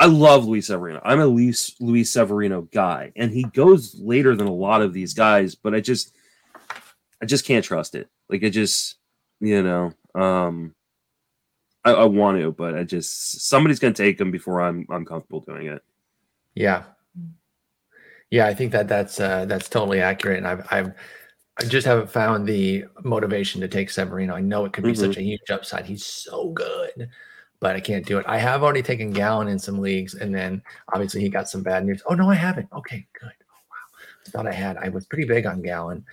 I 0.00 0.06
love 0.06 0.46
Luis 0.46 0.66
Severino. 0.66 1.00
I'm 1.04 1.20
a 1.20 1.26
Luis 1.26 1.74
Luis 1.80 2.10
Severino 2.10 2.62
guy, 2.62 3.12
and 3.14 3.30
he 3.30 3.44
goes 3.44 3.94
later 4.00 4.34
than 4.34 4.48
a 4.48 4.52
lot 4.52 4.82
of 4.82 4.92
these 4.92 5.14
guys, 5.14 5.54
but 5.54 5.74
I 5.74 5.80
just 5.80 6.14
I 7.22 7.26
just 7.26 7.44
can't 7.44 7.64
trust 7.64 7.94
it. 7.94 8.08
Like 8.28 8.42
I 8.42 8.48
just 8.48 8.96
you 9.40 9.62
know 9.62 9.92
um 10.20 10.74
I, 11.88 12.02
I 12.02 12.04
want 12.04 12.38
to, 12.40 12.52
but 12.52 12.74
I 12.74 12.84
just 12.84 13.48
somebody's 13.48 13.78
gonna 13.78 13.94
take 13.94 14.20
him 14.20 14.30
before 14.30 14.60
I'm 14.60 14.86
I'm 14.90 15.04
comfortable 15.04 15.40
doing 15.40 15.66
it. 15.68 15.82
Yeah, 16.54 16.84
yeah. 18.30 18.46
I 18.46 18.54
think 18.54 18.72
that 18.72 18.88
that's 18.88 19.20
uh, 19.20 19.44
that's 19.46 19.68
totally 19.68 20.00
accurate, 20.00 20.38
and 20.38 20.46
I've 20.46 20.66
I've 20.70 20.92
I 21.60 21.64
just 21.64 21.86
haven't 21.86 22.10
found 22.10 22.46
the 22.46 22.84
motivation 23.02 23.60
to 23.62 23.68
take 23.68 23.90
Severino. 23.90 24.34
I 24.34 24.40
know 24.40 24.64
it 24.64 24.72
could 24.72 24.84
be 24.84 24.92
Mhm. 24.92 24.96
such 24.96 25.16
a 25.16 25.22
huge 25.22 25.50
upside. 25.50 25.86
He's 25.86 26.06
so 26.06 26.50
good, 26.50 27.08
but 27.60 27.74
I 27.76 27.80
can't 27.80 28.06
do 28.06 28.18
it. 28.18 28.24
I 28.28 28.38
have 28.38 28.62
already 28.62 28.82
taken 28.82 29.12
Gallen 29.12 29.48
in 29.48 29.58
some 29.58 29.78
leagues, 29.80 30.14
and 30.14 30.34
then 30.34 30.62
obviously 30.92 31.20
he 31.20 31.28
got 31.28 31.48
some 31.48 31.62
bad 31.62 31.84
news. 31.84 32.02
Oh 32.06 32.14
no, 32.14 32.30
I 32.30 32.34
haven't. 32.34 32.68
Okay, 32.72 33.06
good. 33.20 33.32
Oh 33.50 33.60
wow, 33.70 34.00
I 34.26 34.30
thought 34.30 34.46
I 34.46 34.52
had. 34.52 34.76
I 34.76 34.88
was 34.88 35.06
pretty 35.06 35.26
big 35.26 35.46
on 35.46 35.62
Gallen. 35.62 36.04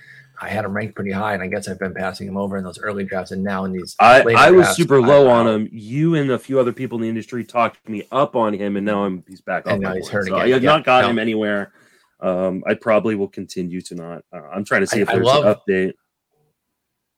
I 0.42 0.50
had 0.50 0.66
him 0.66 0.74
ranked 0.74 0.96
pretty 0.96 1.12
high, 1.12 1.34
and 1.34 1.42
I 1.42 1.48
guess 1.48 1.68
I've 1.68 1.80
been 1.80 1.94
passing 1.94 2.28
him 2.28 2.38
over 2.38 2.58
in 2.58 2.64
those 2.64 2.80
early 2.80 3.04
drafts, 3.04 3.32
and 3.32 3.44
now 3.44 3.66
in 3.66 3.72
these. 3.72 3.96
I, 4.00 4.22
I 4.22 4.52
was 4.52 4.64
drafts, 4.66 4.76
super 4.78 5.02
low 5.02 5.30
on 5.30 5.48
him. 5.48 5.70
You 5.72 6.16
and 6.16 6.32
a 6.32 6.40
few 6.40 6.60
other 6.60 6.74
people 6.74 6.98
in 6.98 7.04
the 7.04 7.10
industry 7.10 7.44
talked 7.44 7.88
me 7.88 8.04
up 8.12 8.36
on 8.36 8.54
him, 8.54 8.76
and 8.78 8.86
now 8.86 9.04
I'm 9.06 9.24
he's 9.28 9.42
back 9.42 9.64
And 9.66 9.82
now 9.82 9.94
he's 9.94 10.10
hurt 10.10 10.28
So 10.28 10.36
I 10.36 10.50
have 10.50 10.64
Yeah, 10.64 10.70
not 10.72 10.84
got 10.84 11.02
no. 11.04 11.10
him 11.10 11.20
anywhere. 11.20 11.72
Um, 12.20 12.64
I 12.66 12.74
probably 12.74 13.16
will 13.16 13.28
continue 13.28 13.82
to 13.82 13.96
not. 13.96 14.24
Uh, 14.34 14.42
I'm 14.54 14.66
trying 14.66 14.82
to 14.82 14.88
see 14.88 15.02
if 15.02 15.10
I 15.10 15.14
there's 15.16 15.26
love- 15.26 15.46
an 15.46 15.56
update. 15.68 15.94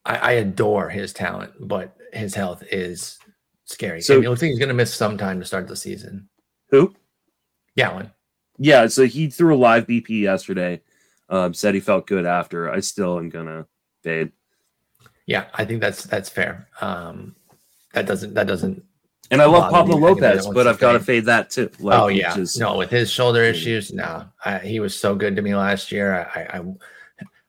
I, 0.06 0.16
I 0.16 0.32
adore 0.34 0.90
his 0.90 1.12
talent, 1.14 1.54
but 1.60 1.96
his 2.14 2.34
health 2.34 2.64
is 2.72 3.18
scary. 3.66 4.02
So- 4.02 4.16
and 4.16 4.26
it 4.26 4.30
looks 4.30 4.42
like 4.42 4.50
he's 4.50 4.60
going 4.60 4.70
to 4.70 4.74
miss 4.76 4.94
some 4.94 5.18
time 5.18 5.40
to 5.40 5.46
start 5.46 5.68
the 5.68 5.76
season. 5.76 6.30
Who? 6.70 6.94
Gallen. 7.76 8.12
Yeah, 8.58 8.88
so 8.88 9.06
he 9.06 9.30
threw 9.30 9.54
a 9.54 9.58
live 9.58 9.86
BP 9.86 10.10
yesterday. 10.22 10.82
Um, 11.30 11.54
said 11.54 11.74
he 11.74 11.82
felt 11.82 12.08
good 12.08 12.26
after. 12.26 12.72
I 12.72 12.80
still 12.80 13.18
am 13.18 13.30
gonna 13.30 13.66
fade. 14.04 14.32
Yeah, 15.26 15.46
I 15.54 15.66
think 15.66 15.82
that's 15.82 16.04
that's 16.04 16.30
fair. 16.30 16.68
Um, 16.80 17.36
that 17.94 18.06
doesn't 18.06 18.34
that 18.34 18.48
doesn't. 18.48 18.84
And 19.30 19.42
I 19.42 19.46
love 19.46 19.72
Pablo 19.72 19.98
I 19.98 20.08
can 20.08 20.16
do 20.16 20.22
that 20.22 20.36
Lopez, 20.38 20.48
but 20.54 20.68
I've 20.68 20.80
got 20.80 20.94
to 20.94 21.02
fade. 21.02 21.26
that 21.26 21.50
too. 21.50 21.70
Like, 21.80 22.00
oh 22.00 22.08
yeah, 22.08 22.34
just- 22.34 22.58
no, 22.60 22.78
with 22.78 22.90
his 22.90 23.12
shoulder 23.12 23.44
issues, 23.44 23.92
no, 23.92 24.26
I, 24.46 24.60
he 24.60 24.80
was 24.80 24.98
so 24.98 25.16
good 25.16 25.36
to 25.36 25.42
me 25.42 25.54
last 25.54 25.92
year. 25.92 26.30
I, 26.34 26.60
I, 26.60 26.64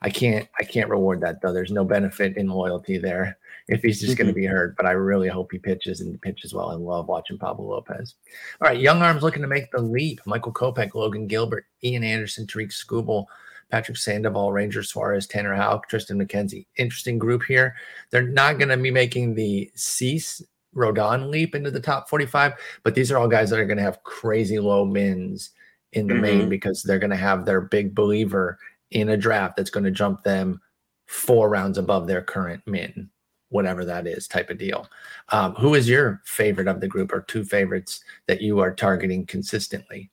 I, 0.03 0.11
can't, 0.11 0.49
I 0.59 0.65
can't 0.65 0.91
reward 0.91 1.21
that 1.21 1.41
though. 1.41 1.53
There's 1.53 1.71
no 1.71 1.85
benefit 1.85 2.37
in 2.37 2.49
loyalty 2.49 2.99
there 2.99 3.39
if 3.69 3.83
he's 3.83 4.01
just 4.01 4.17
going 4.17 4.27
to 4.27 4.33
be 4.33 4.45
hurt. 4.45 4.77
But 4.77 4.87
I 4.87 4.93
really 4.93 5.29
hope 5.29 5.53
he 5.53 5.59
pitches 5.59 6.01
and 6.01 6.21
pitches 6.21 6.53
well. 6.53 6.71
I 6.71 6.75
love 6.75 7.07
watching 7.07 7.39
Pablo 7.39 7.67
Lopez. 7.67 8.17
All 8.61 8.69
right, 8.69 8.81
young 8.81 9.01
arms 9.01 9.23
looking 9.23 9.43
to 9.43 9.49
make 9.49 9.71
the 9.71 9.81
leap. 9.81 10.21
Michael 10.27 10.53
Kopech, 10.53 10.95
Logan 10.95 11.29
Gilbert, 11.29 11.67
Ian 11.85 12.03
Anderson, 12.03 12.47
Tarik 12.47 12.71
Skubal. 12.71 13.27
Patrick 13.71 13.99
Sandoval, 13.99 14.53
Ranger 14.53 14.83
Suarez, 14.83 15.27
Tanner 15.27 15.55
Houck, 15.55 15.91
Triston 15.91 16.21
McKenzie. 16.23 16.67
Interesting 16.77 17.19
group 17.19 17.43
here. 17.45 17.77
They're 18.11 18.23
not 18.29 18.59
going 18.59 18.71
to 18.71 18.77
be 18.77 18.91
making 18.91 19.35
the 19.35 19.71
Cease 19.75 20.41
Rodon 20.75 21.29
leap 21.31 21.55
into 21.55 21.71
the 21.71 21.81
top 21.81 22.09
45, 22.09 22.55
but 22.83 22.95
these 22.95 23.11
are 23.11 23.19
all 23.19 23.29
guys 23.29 23.51
that 23.51 23.59
are 23.59 23.67
going 23.67 23.77
to 23.79 23.83
have 23.83 24.03
crazy 24.05 24.59
low 24.59 24.85
mins 24.85 25.51
in 25.93 26.07
the 26.07 26.15
main 26.15 26.43
Mhm. 26.43 26.49
because 26.51 26.83
they're 26.83 26.99
going 26.99 27.11
to 27.11 27.17
have 27.17 27.45
their 27.45 27.61
big 27.63 27.95
believer 27.95 28.59
in 28.91 29.09
a 29.11 29.17
draft 29.17 29.57
that's 29.57 29.71
going 29.71 29.85
to 29.85 29.91
jump 29.91 30.23
them 30.23 30.61
four 31.07 31.49
rounds 31.49 31.79
above 31.79 32.07
their 32.07 32.23
current 32.23 32.63
min. 32.67 33.11
whatever 33.51 33.83
that 33.83 34.07
is 34.07 34.29
type 34.29 34.51
of 34.51 34.59
deal. 34.59 34.87
Um, 35.31 35.55
who 35.55 35.75
is 35.75 35.89
your 35.89 36.21
favorite 36.27 36.69
of 36.69 36.83
the 36.83 36.87
group 36.87 37.11
or 37.11 37.23
two 37.23 37.45
favorites 37.47 38.05
that 38.27 38.43
you 38.43 38.59
are 38.59 38.75
targeting 38.75 39.25
consistently? 39.25 40.11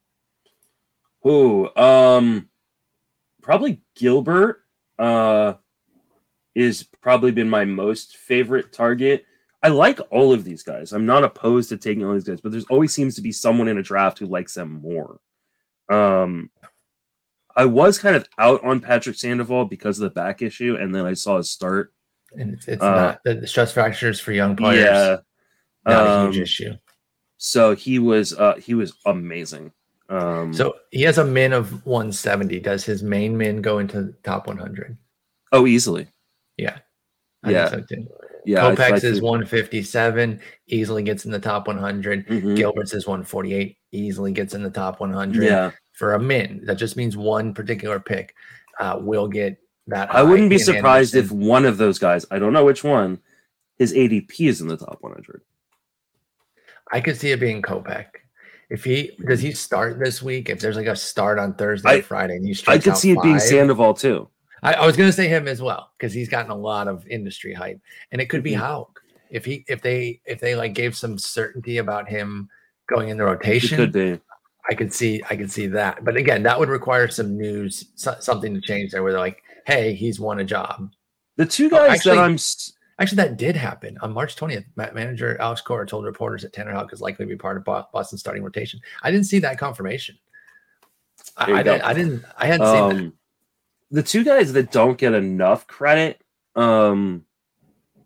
Ooh, 1.27 1.69
um, 1.75 2.47
probably 3.45 3.81
Gilbert. 3.95 4.63
Uh, 4.97 5.53
is 6.55 6.87
probably 7.01 7.31
been 7.31 7.49
my 7.49 7.65
most 7.65 8.15
favorite 8.15 8.71
target. 8.71 9.25
I 9.61 9.67
like 9.67 9.99
all 10.09 10.31
of 10.31 10.45
these 10.45 10.63
guys. 10.63 10.93
I'm 10.93 11.05
not 11.05 11.25
opposed 11.25 11.67
to 11.69 11.77
taking 11.77 12.05
all 12.05 12.13
these 12.13 12.23
guys, 12.23 12.39
but 12.39 12.51
there's 12.51 12.65
always 12.65 12.93
seems 12.93 13.15
to 13.15 13.21
be 13.21 13.33
someone 13.33 13.67
in 13.67 13.77
a 13.77 13.83
draft 13.83 14.19
who 14.19 14.25
likes 14.25 14.53
them 14.53 14.81
more. 14.81 15.19
Um, 15.89 16.49
I 17.55 17.65
was 17.65 17.99
kind 17.99 18.15
of 18.15 18.25
out 18.37 18.63
on 18.63 18.79
Patrick 18.79 19.17
Sandoval 19.17 19.65
because 19.65 19.99
of 19.99 20.03
the 20.03 20.11
back 20.11 20.41
issue, 20.41 20.77
and 20.79 20.95
then 20.95 21.05
I 21.05 21.13
saw 21.13 21.37
his 21.37 21.51
start. 21.51 21.93
And 22.37 22.53
it's, 22.53 22.67
it's 22.69 22.81
Uh, 22.81 22.95
not 22.95 23.19
the, 23.25 23.45
stress 23.47 23.73
fractures 23.73 24.19
for 24.19 24.31
young 24.31 24.55
players. 24.55 24.85
Yeah, 24.85 25.17
not 25.85 26.07
a 26.07 26.09
um, 26.09 26.31
huge 26.31 26.41
issue. 26.41 26.73
so 27.37 27.75
he 27.75 27.99
was 27.99 28.33
uh, 28.33 28.55
he 28.55 28.73
was 28.75 28.93
amazing. 29.05 29.73
Um, 30.09 30.53
So 30.53 30.75
he 30.91 31.01
has 31.03 31.17
a 31.17 31.25
min 31.25 31.51
of 31.53 31.85
170. 31.85 32.59
Does 32.59 32.83
his 32.85 33.01
main 33.03 33.37
min 33.37 33.61
go 33.61 33.79
into 33.79 34.01
the 34.03 34.11
top 34.23 34.47
100? 34.47 34.97
oh, 35.51 35.65
easily, 35.65 36.07
Yeah. 36.57 36.79
I 37.43 37.51
Yeah. 37.51 37.69
think 37.69 37.87
so 37.89 37.95
yeah. 38.45 38.75
Kopech's 38.75 39.03
is 39.03 39.13
think- 39.19 39.23
157, 39.23 40.39
easily 40.67 41.01
gets 41.03 41.25
in 41.25 41.31
the 41.31 41.39
top 41.39 41.67
100. 41.67 42.27
Mhm. 42.27 42.55
Gilbert's 42.55 42.93
is 42.93 43.07
148, 43.07 43.77
easily 43.91 44.31
gets 44.31 44.53
in 44.53 44.63
the 44.63 44.69
top 44.69 44.99
100 44.99 45.43
Yeah, 45.43 45.71
for 45.93 46.13
a 46.13 46.19
min. 46.19 46.61
That 46.65 46.75
just 46.75 46.97
means 46.97 47.15
one 47.17 47.53
particular 47.53 47.99
pick 47.99 48.35
uh, 48.79 48.99
will 49.01 49.27
get 49.27 49.57
that. 49.87 50.13
I 50.13 50.21
wouldn't 50.23 50.49
be 50.49 50.57
surprised 50.57 51.15
if 51.15 51.31
one 51.31 51.65
of 51.65 51.77
those 51.77 51.97
guys, 51.97 52.25
I 52.29 52.37
don't 52.39 52.51
know 52.53 52.65
which 52.65 52.83
one, 52.83 53.19
his 53.77 53.93
ADP 53.93 54.47
is 54.47 54.59
in 54.61 54.67
the 54.67 54.77
top 54.77 54.97
100. 55.01 55.41
I 56.91 56.99
could 57.01 57.17
see 57.17 57.31
it 57.31 57.39
being 57.39 57.61
Kopech. 57.61 58.07
If 58.69 58.83
he 58.83 59.11
does 59.27 59.41
he 59.41 59.51
start 59.51 59.99
this 59.99 60.21
week? 60.23 60.49
If 60.49 60.59
there's 60.59 60.75
like 60.75 60.87
a 60.87 60.95
start 60.95 61.37
on 61.39 61.53
Thursday 61.53 61.89
I- 61.89 61.95
or 61.97 62.01
Friday, 62.01 62.35
and 62.35 62.47
you 62.47 62.55
I 62.67 62.77
could 62.77 62.97
see 62.97 63.11
it 63.11 63.21
being 63.21 63.39
Sandoval 63.39 63.93
too. 63.93 64.27
I, 64.63 64.73
I 64.73 64.85
was 64.85 64.97
going 64.97 65.09
to 65.09 65.13
say 65.13 65.27
him 65.27 65.47
as 65.47 65.61
well 65.61 65.91
because 65.97 66.11
he's 66.13 66.29
gotten 66.29 66.49
a 66.49 66.55
lot 66.55 66.87
of 66.87 67.05
industry 67.07 67.53
hype, 67.53 67.79
and 68.11 68.19
it 68.21 68.27
could 68.29 68.41
be 68.41 68.53
Mhm. 68.53 68.59
Houck 68.59 68.99
if 69.29 69.45
he 69.45 69.63
if 69.67 69.81
they 69.81 70.21
if 70.25 70.39
they 70.39 70.55
like 70.55 70.73
gave 70.73 70.95
some 70.97 71.17
certainty 71.19 71.77
about 71.77 72.09
him 72.09 72.49
going 72.87 73.09
in 73.09 73.17
the 73.17 73.23
It 73.23 73.27
rotation. 73.27 73.77
could 73.77 73.91
be. 73.91 74.19
I 74.67 74.73
could 74.73 74.91
see 74.91 75.21
I 75.29 75.35
could 75.35 75.51
see 75.51 75.67
that, 75.67 76.03
but 76.03 76.17
again, 76.17 76.41
that 76.43 76.59
would 76.59 76.69
require 76.69 77.07
some 77.07 77.37
news, 77.37 77.91
so, 77.93 78.15
something 78.19 78.55
to 78.55 78.61
change 78.61 78.91
there, 78.91 79.03
where 79.03 79.11
they're 79.11 79.21
like, 79.21 79.43
"Hey, 79.67 79.93
he's 79.93 80.19
won 80.19 80.39
a 80.39 80.43
job." 80.43 80.89
The 81.37 81.45
two 81.45 81.69
guys 81.69 81.97
actually- 81.99 82.15
that 82.15 82.23
I'm 82.23 82.37
Actually, 82.97 83.17
that 83.17 83.37
did 83.37 83.55
happen 83.57 83.97
on 84.01 84.13
March 84.13 84.35
20th. 84.37 84.65
Manager 84.75 85.37
Alex 85.41 85.59
Cora 85.61 85.85
told 85.85 86.05
reporters 86.05 86.43
that 86.43 86.53
Tanner 86.53 86.71
Houck 86.71 86.93
is 86.93 87.01
likely 87.01 87.25
to 87.25 87.29
be 87.29 87.35
part 87.35 87.57
of 87.57 87.65
Boston's 87.65 88.21
starting 88.21 88.41
rotation. 88.43 88.79
I 89.03 89.11
didn't 89.11 89.25
see 89.25 89.39
that 89.39 89.57
confirmation. 89.59 90.17
I, 91.37 91.53
I, 91.59 91.63
didn't, 91.63 91.81
I 91.81 91.93
didn't. 91.93 92.23
I 92.37 92.45
hadn't 92.45 92.67
seen 92.67 92.87
that. 92.89 92.95
um, 93.05 93.13
the 93.91 94.03
two 94.03 94.23
guys 94.23 94.53
that 94.53 94.71
don't 94.71 94.97
get 94.97 95.13
enough 95.13 95.67
credit 95.67 96.21
um, 96.55 97.25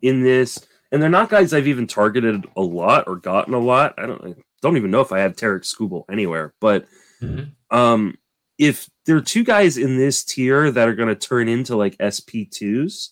in 0.01 0.23
this, 0.23 0.65
and 0.91 1.01
they're 1.01 1.09
not 1.09 1.29
guys 1.29 1.53
I've 1.53 1.67
even 1.67 1.85
targeted 1.85 2.45
a 2.55 2.61
lot 2.61 3.07
or 3.07 3.15
gotten 3.17 3.53
a 3.53 3.59
lot. 3.59 3.93
I 3.97 4.07
don't 4.07 4.25
I 4.25 4.35
don't 4.61 4.77
even 4.77 4.89
know 4.91 5.01
if 5.01 5.11
I 5.11 5.19
have 5.19 5.35
Tarik 5.35 5.63
Skubal 5.63 6.05
anywhere, 6.11 6.53
but 6.59 6.87
Mhm. 7.21 7.51
um, 7.69 8.17
if 8.57 8.89
there 9.05 9.15
are 9.17 9.21
two 9.21 9.43
guys 9.43 9.77
in 9.77 9.97
this 9.97 10.23
tier 10.23 10.71
that 10.71 10.87
are 10.87 10.95
going 10.95 11.09
to 11.09 11.15
turn 11.15 11.47
into 11.47 11.75
like 11.75 11.97
SP2s 11.97 13.09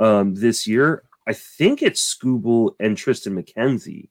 um, 0.00 0.34
this 0.34 0.66
year, 0.66 1.02
I 1.26 1.32
think 1.32 1.82
it's 1.82 2.14
Skubal 2.14 2.74
and 2.80 2.96
Triston 2.96 3.32
McKenzie 3.42 4.08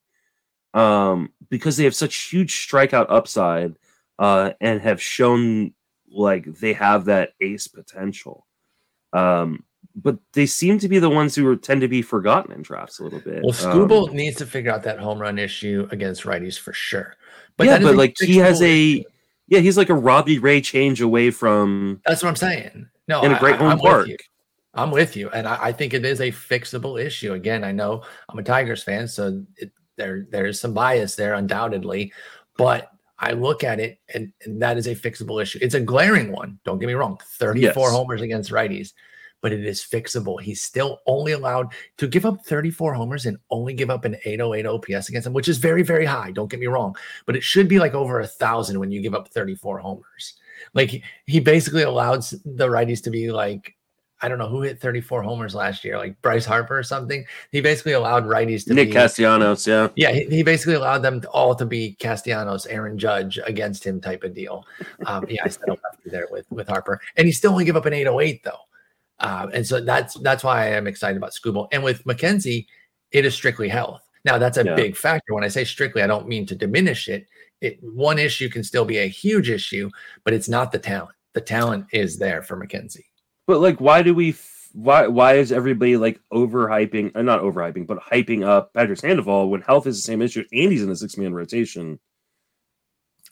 um, 0.74 1.32
because 1.50 1.78
they 1.78 1.84
have 1.84 1.96
such 1.96 2.16
huge 2.16 2.68
strikeout 2.68 3.08
upside 3.10 3.76
uh, 4.20 4.52
and 4.62 4.82
have 4.82 5.02
shown 5.02 5.74
like 6.10 6.46
they 6.60 6.74
have 6.74 7.06
that 7.06 7.34
ace 7.42 7.68
potential. 7.68 8.46
Um, 9.12 9.64
but 9.96 10.18
they 10.34 10.48
seem 10.48 10.80
to 10.80 10.90
be 10.90 10.98
the 10.98 11.10
ones 11.10 11.36
who 11.36 11.56
tend 11.56 11.82
to 11.82 11.88
be 11.88 12.02
forgotten 12.02 12.52
in 12.52 12.64
drafts 12.64 13.00
a 13.00 13.04
little 13.04 13.20
bit. 13.20 13.44
Well, 13.44 13.54
Um, 13.54 13.88
Skubal 13.88 14.12
needs 14.12 14.38
to 14.38 14.46
figure 14.46 14.72
out 14.72 14.84
that 14.84 15.00
home 15.00 15.20
run 15.20 15.38
issue 15.38 15.88
against 15.92 16.24
righties 16.24 16.58
for 16.58 16.74
sure. 16.74 17.16
But 17.58 17.68
yeah, 17.68 17.78
but 17.80 17.96
like 17.96 18.16
he 18.20 18.38
has 18.38 18.62
a 18.64 19.06
yeah, 19.48 19.60
he's 19.60 19.78
like 19.78 19.90
a 19.90 19.94
Robbie 19.96 20.40
Ray 20.40 20.62
change 20.62 21.02
away 21.02 21.30
from 21.30 22.02
That's 22.06 22.24
what 22.24 22.30
I'm 22.30 22.36
saying. 22.36 22.90
No, 23.08 23.22
in 23.22 23.34
a 23.34 23.40
great 23.40 23.56
I- 23.56 23.58
home 23.58 23.72
I'm 23.74 23.80
park. 23.80 24.10
I'm 24.74 24.92
with 24.92 25.16
you, 25.16 25.30
and 25.30 25.48
I, 25.48 25.66
I 25.66 25.72
think 25.72 25.94
it 25.94 26.04
is 26.06 26.20
a 26.22 26.32
fixable 26.32 27.00
issue. 27.04 27.34
Again, 27.34 27.64
I 27.64 27.72
know 27.72 28.04
I'm 28.30 28.40
a 28.40 28.44
Tigers 28.44 28.84
fan, 28.84 29.08
so 29.08 29.44
it, 29.58 29.72
there 29.98 30.26
there 30.32 30.46
is 30.48 30.60
some 30.60 30.74
bias 30.74 31.16
there, 31.16 31.36
undoubtedly. 31.36 32.12
But 32.58 32.90
I 33.20 33.32
look 33.34 33.64
at 33.64 33.80
it, 33.80 34.00
and, 34.14 34.34
and 34.44 34.62
that 34.62 34.78
is 34.78 34.88
a 34.88 34.96
fixable 34.96 35.42
issue. 35.42 35.60
It's 35.62 35.76
a 35.76 35.80
glaring 35.80 36.32
one. 36.32 36.60
Don't 36.66 36.80
get 36.80 36.88
me 36.88 36.94
wrong. 36.94 37.20
34 37.38 37.62
Yes. 37.62 37.76
homers 37.96 38.22
against 38.22 38.52
righties, 38.52 38.94
but 39.42 39.52
it 39.52 39.64
is 39.64 39.82
fixable. 39.82 40.42
He's 40.42 40.62
still 40.62 41.00
only 41.06 41.34
allowed 41.34 41.74
to 41.98 42.08
give 42.08 42.26
up 42.26 42.44
34 42.46 42.94
homers 42.96 43.26
and 43.28 43.38
only 43.52 43.74
give 43.74 43.90
up 43.92 44.06
an 44.06 44.16
808 44.26 44.66
OPS 44.66 45.10
against 45.10 45.28
him, 45.28 45.34
which 45.34 45.48
is 45.48 45.58
very 45.60 45.84
very 45.84 46.06
high. 46.06 46.32
Don't 46.32 46.50
get 46.50 46.60
me 46.60 46.68
wrong, 46.68 46.96
but 47.28 47.36
it 47.36 47.44
should 47.44 47.68
be 47.68 47.78
like 47.80 47.94
over 47.94 48.20
a 48.22 48.28
thousand 48.28 48.80
when 48.80 48.90
you 48.92 49.02
give 49.02 49.14
up 49.14 49.30
34 49.30 49.78
homers. 49.78 50.34
Like 50.74 50.90
he, 50.90 51.04
he 51.28 51.40
basically 51.40 51.84
allows 51.84 52.32
the 52.44 52.68
righties 52.68 53.04
to 53.04 53.12
be 53.12 53.32
like 53.32 53.76
I 54.24 54.30
don't 54.30 54.38
know 54.38 54.48
who 54.48 54.62
hit 54.62 54.80
34 54.80 55.22
homers 55.22 55.54
last 55.54 55.84
year, 55.84 55.98
like 55.98 56.20
Bryce 56.22 56.46
Harper 56.46 56.80
or 56.80 56.84
something. 56.84 57.26
He 57.52 57.60
basically 57.60 57.92
allowed 57.92 58.24
righties 58.24 58.66
to 58.66 58.74
Nick 58.74 58.88
be 58.88 58.94
Castellanos. 58.94 59.68
Yeah, 59.68 59.90
yeah, 59.98 60.14
he, 60.14 60.24
he 60.28 60.44
basically 60.44 60.76
allowed 60.76 61.00
them 61.00 61.20
to, 61.20 61.30
all 61.30 61.54
to 61.56 61.66
be 61.66 61.98
Castellanos, 62.00 62.66
Aaron 62.68 62.98
Judge 62.98 63.38
against 63.46 63.86
him 63.86 64.00
type 64.00 64.24
of 64.24 64.34
deal. 64.34 64.66
Um, 65.08 65.26
yeah, 65.30 65.42
I 65.44 65.50
said 65.50 65.68
a 65.68 65.72
lefty 65.72 66.10
there 66.10 66.30
with 66.32 66.50
with 66.52 66.70
Harper, 66.70 67.02
and 67.18 67.28
he 67.28 67.34
still 67.34 67.52
only 67.52 67.66
give 67.66 67.76
up 67.76 67.86
an 67.86 67.92
808 67.94 68.44
though, 68.46 68.60
uh, 69.20 69.48
and 69.54 69.68
so 69.68 69.82
that's 69.82 70.14
that's 70.22 70.42
why 70.42 70.64
I 70.64 70.70
am 70.70 70.88
excited 70.88 71.18
about 71.18 71.34
Skubal. 71.34 71.68
And 71.74 71.84
with 71.84 72.02
McKenzie, 72.06 72.66
it 73.12 73.26
is 73.26 73.34
strictly 73.34 73.68
health. 73.68 74.02
Now 74.24 74.38
that's 74.38 74.58
a 74.58 74.64
Yeah. 74.64 74.76
big 74.76 74.96
factor. 74.96 75.34
When 75.34 75.44
I 75.44 75.50
say 75.50 75.66
strictly, 75.66 76.02
I 76.02 76.08
don't 76.08 76.30
mean 76.30 76.46
to 76.46 76.56
diminish 76.56 77.10
it. 77.10 77.28
It 77.60 77.78
one 77.84 78.20
issue 78.20 78.48
can 78.48 78.64
still 78.64 78.86
be 78.86 79.00
a 79.00 79.08
huge 79.08 79.50
issue, 79.50 79.90
but 80.24 80.34
it's 80.34 80.48
not 80.48 80.72
the 80.72 80.80
talent. 80.80 81.16
The 81.34 81.42
talent 81.42 81.88
is 81.92 82.18
there 82.18 82.42
for 82.42 82.56
McKenzie. 82.56 83.04
But 83.48 83.60
like, 83.60 83.80
why 83.80 84.02
do 84.04 84.14
we? 84.14 84.30
f- 84.32 84.70
Why 84.74 85.06
why 85.08 85.36
is 85.36 85.52
everybody 85.52 85.98
like 85.98 86.20
overhyping? 86.34 87.16
Uh, 87.16 87.22
not 87.22 87.42
overhyping, 87.42 87.86
but 87.86 88.00
hyping 88.00 88.44
up 88.44 88.74
Patrick 88.74 89.00
Sandoval 89.00 89.50
when 89.50 89.62
health 89.62 89.86
is 89.86 89.98
the 89.98 90.02
same 90.02 90.22
issue 90.22 90.44
and 90.52 90.72
he's 90.72 90.82
in 90.84 90.90
a 90.90 90.96
six 90.96 91.16
man 91.18 91.34
rotation. 91.34 92.00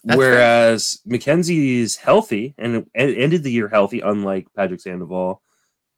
That's. 0.04 0.18
Whereas 0.18 1.00
McKenzie 1.08 1.80
is 1.80 1.96
healthy 1.96 2.54
and 2.58 2.86
en- 2.96 3.16
ended 3.16 3.44
the 3.44 3.52
year 3.52 3.68
healthy, 3.70 4.02
unlike 4.02 4.48
Patrick 4.56 4.82
Sandoval. 4.82 5.42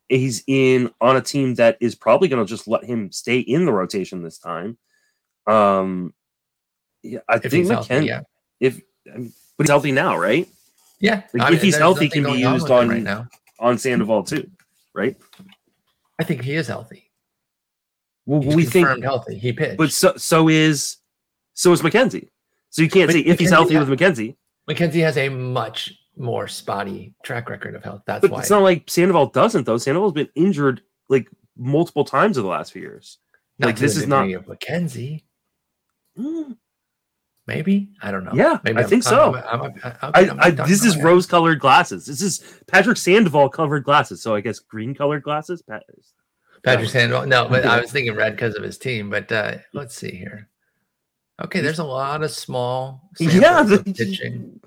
He's 0.10 0.44
in 0.48 0.91
on 1.02 1.15
a 1.15 1.22
team 1.22 1.56
that 1.56 1.77
is 1.80 1.95
probably 1.95 2.27
going 2.27 2.45
to 2.45 2.49
just 2.49 2.68
let 2.68 2.84
him 2.84 3.11
stay 3.11 3.40
in 3.40 3.65
the 3.65 3.72
rotation 3.73 4.22
this 4.22 4.38
time. 4.38 4.77
Um, 5.48 6.14
yeah, 7.02 7.19
I 7.27 7.38
If 7.38 7.52
think 7.52 7.68
healthy, 7.68 7.94
McKenzie. 7.94 8.07
yeah, 8.07 8.22
If 8.60 8.81
mean, 9.06 9.34
but 9.57 9.64
he's 9.65 9.69
healthy 9.69 9.91
now, 9.91 10.18
right? 10.18 10.48
yeah. 10.99 11.23
Like, 11.34 11.53
if 11.53 11.61
he's 11.61 11.76
healthy, 11.77 12.10
can 12.10 12.23
be 12.23 12.31
used 12.53 12.69
on- 12.69 12.90
right 12.90 13.03
now. 13.03 13.27
On 13.64 13.77
Sandoval 13.77 14.23
too, 14.23 14.49
right? 14.94 15.15
I 16.19 16.23
think 16.23 16.44
he 16.44 16.53
is 16.53 16.68
healthy. 16.68 17.10
Well, 18.26 18.41
He's 18.41 18.56
we 18.56 18.65
think, 18.65 19.03
healthy. 19.03 19.38
He 19.38 19.52
pitched. 19.53 19.77
but 19.77 19.91
so 19.91 20.14
so 20.18 20.48
is 20.49 20.98
so 21.56 21.72
is 21.72 21.81
McKenzie. 21.81 22.30
So 22.69 22.81
you 22.81 22.90
can't 22.90 23.07
But 23.07 23.14
say 23.14 23.19
if 23.22 23.40
he's 23.40 23.49
healthy 23.49 23.73
has- 23.76 23.88
with 23.90 23.99
McKenzie, 23.99 24.35
McKenzie 24.69 25.02
has 25.02 25.18
a 25.18 25.30
much 25.30 25.94
more 26.18 26.48
spotty 26.48 27.14
track 27.23 27.49
record 27.49 27.73
of 27.76 27.84
health. 27.84 28.02
That's 28.06 28.22
but 28.22 28.31
why. 28.31 28.40
it's 28.41 28.49
not 28.49 28.61
like 28.64 28.84
Sandoval 28.90 29.27
doesn't 29.27 29.65
though. 29.65 29.77
Sandoval's 29.77 30.14
been 30.14 30.30
injured 30.35 30.81
like 31.10 31.27
multiple 31.57 32.03
times 32.06 32.38
in 32.38 32.44
the 32.44 32.49
last 32.49 32.72
few 32.73 32.81
years. 32.81 33.18
not 33.60 33.68
like, 33.68 33.77
this 33.77 33.95
is 33.98 34.07
not- 34.07 34.30
of 34.31 34.45
McKenzie. 34.45 35.23
Mm, 36.18 36.57
Maybe 37.45 37.89
I 38.01 38.09
don't 38.11 38.23
know. 38.23 38.31
Yeah, 38.33 38.59
Maybe 38.63 38.77
I 38.77 38.81
I'm- 38.81 38.89
think 38.89 39.03
so. 39.03 39.35
I'm- 39.35 39.61
I'm- 39.83 40.11
I, 40.13 40.47
I, 40.47 40.49
this 40.51 40.85
is 40.85 40.97
rose-colored 40.97 41.59
glasses. 41.59 42.05
This 42.05 42.21
is 42.21 42.41
Patrick 42.67 42.95
Sandoval 42.97 43.49
covered 43.49 43.83
glasses. 43.83 44.21
So 44.21 44.33
I 44.33 44.39
guess 44.41 44.59
green-colored 44.59 45.23
glasses. 45.23 45.61
Pat- 45.61 45.83
Patrick 46.63 46.89
Sandoval. 46.89 47.27
No, 47.27 47.49
but 47.49 47.65
I 47.65 47.81
was 47.81 47.91
thinking 47.91 48.15
red 48.15 48.33
because 48.37 48.55
of 48.55 48.63
his 48.63 48.77
team. 48.77 49.09
But 49.09 49.29
uh, 49.31 49.57
let's 49.73 49.93
see 49.95 50.11
here. 50.11 50.47
Okay, 51.43 51.59
there's 51.59 51.79
a 51.79 51.83
lot 51.83 52.23
of 52.23 52.31
small. 52.31 53.09
Yeah, 53.19 53.77
pitching. 53.85 54.61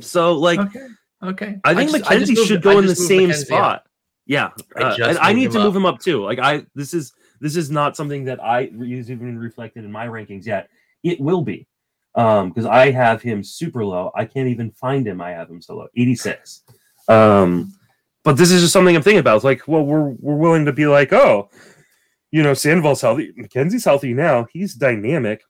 So 0.00 0.32
like, 0.32 0.60
Okay, 0.60 0.86
okay. 1.22 1.60
I 1.64 1.74
think 1.74 1.90
just- 1.90 2.04
McKenzie 2.04 2.18
just 2.20 2.32
moved- 2.36 2.48
should 2.48 2.62
go 2.62 2.78
in 2.78 2.86
the 2.86 2.94
same 2.96 3.28
McKenzie 3.28 3.32
up. 3.32 3.46
spot. 3.46 3.82
Yeah, 4.28 4.50
I 4.76 4.82
uh, 4.82 4.96
and 5.08 5.18
I 5.18 5.32
need 5.32 5.52
to 5.52 5.58
up. 5.58 5.64
move 5.66 5.76
him 5.76 5.86
up 5.86 6.00
too. 6.00 6.24
Like 6.24 6.38
I, 6.40 6.64
this 6.74 6.92
is 6.94 7.12
this 7.40 7.54
is 7.54 7.70
not 7.70 7.96
something 7.96 8.24
that 8.24 8.42
I 8.42 8.62
is 8.80 9.08
even 9.10 9.38
reflected 9.38 9.84
in 9.84 9.92
my 9.92 10.06
rankings 10.08 10.46
yet. 10.46 10.68
It 11.06 11.20
will 11.20 11.42
be, 11.42 11.66
um, 12.14 12.50
because 12.50 12.66
I 12.66 12.90
have 12.90 13.22
him 13.22 13.44
super 13.44 13.84
low. 13.84 14.10
I 14.14 14.24
can't 14.24 14.48
even 14.48 14.70
find 14.72 15.06
him. 15.06 15.20
I 15.20 15.30
have 15.30 15.48
him 15.48 15.62
so 15.62 15.76
low, 15.76 15.88
eighty 15.96 16.16
six. 16.16 16.62
Um, 17.08 17.72
but 18.24 18.36
this 18.36 18.50
is 18.50 18.60
just 18.60 18.72
something 18.72 18.96
I'm 18.96 19.02
thinking 19.02 19.20
about. 19.20 19.36
It's 19.36 19.44
like, 19.44 19.68
well, 19.68 19.84
we're 19.84 20.10
we're 20.18 20.36
willing 20.36 20.64
to 20.64 20.72
be 20.72 20.86
like, 20.86 21.12
oh, 21.12 21.48
you 22.32 22.42
know, 22.42 22.54
Sandoval's 22.54 23.00
healthy. 23.00 23.32
McKenzie's 23.38 23.84
healthy 23.84 24.12
now. 24.12 24.46
He's 24.52 24.74
dynamic. 24.74 25.42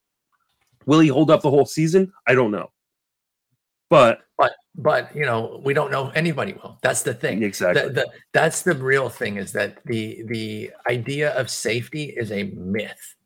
Will 0.84 1.00
he 1.00 1.08
hold 1.08 1.30
up 1.30 1.42
the 1.42 1.50
whole 1.50 1.66
season? 1.66 2.12
I 2.26 2.34
don't 2.34 2.50
know. 2.50 2.70
But 3.88 4.20
but 4.36 4.52
but 4.76 5.14
you 5.16 5.24
know, 5.24 5.60
we 5.64 5.72
don't 5.74 5.90
know 5.90 6.10
anybody 6.10 6.52
will. 6.52 6.78
That's 6.82 7.02
the 7.02 7.14
thing. 7.14 7.42
exactly. 7.42 7.82
The, 7.82 7.90
the, 7.90 8.10
that's 8.32 8.62
the 8.62 8.74
real 8.74 9.08
thing 9.08 9.36
is 9.36 9.52
that 9.52 9.78
the 9.86 10.22
the 10.26 10.70
idea 10.88 11.30
of 11.30 11.50
safety 11.50 12.14
is 12.16 12.30
a 12.30 12.44
myth. 12.44 13.16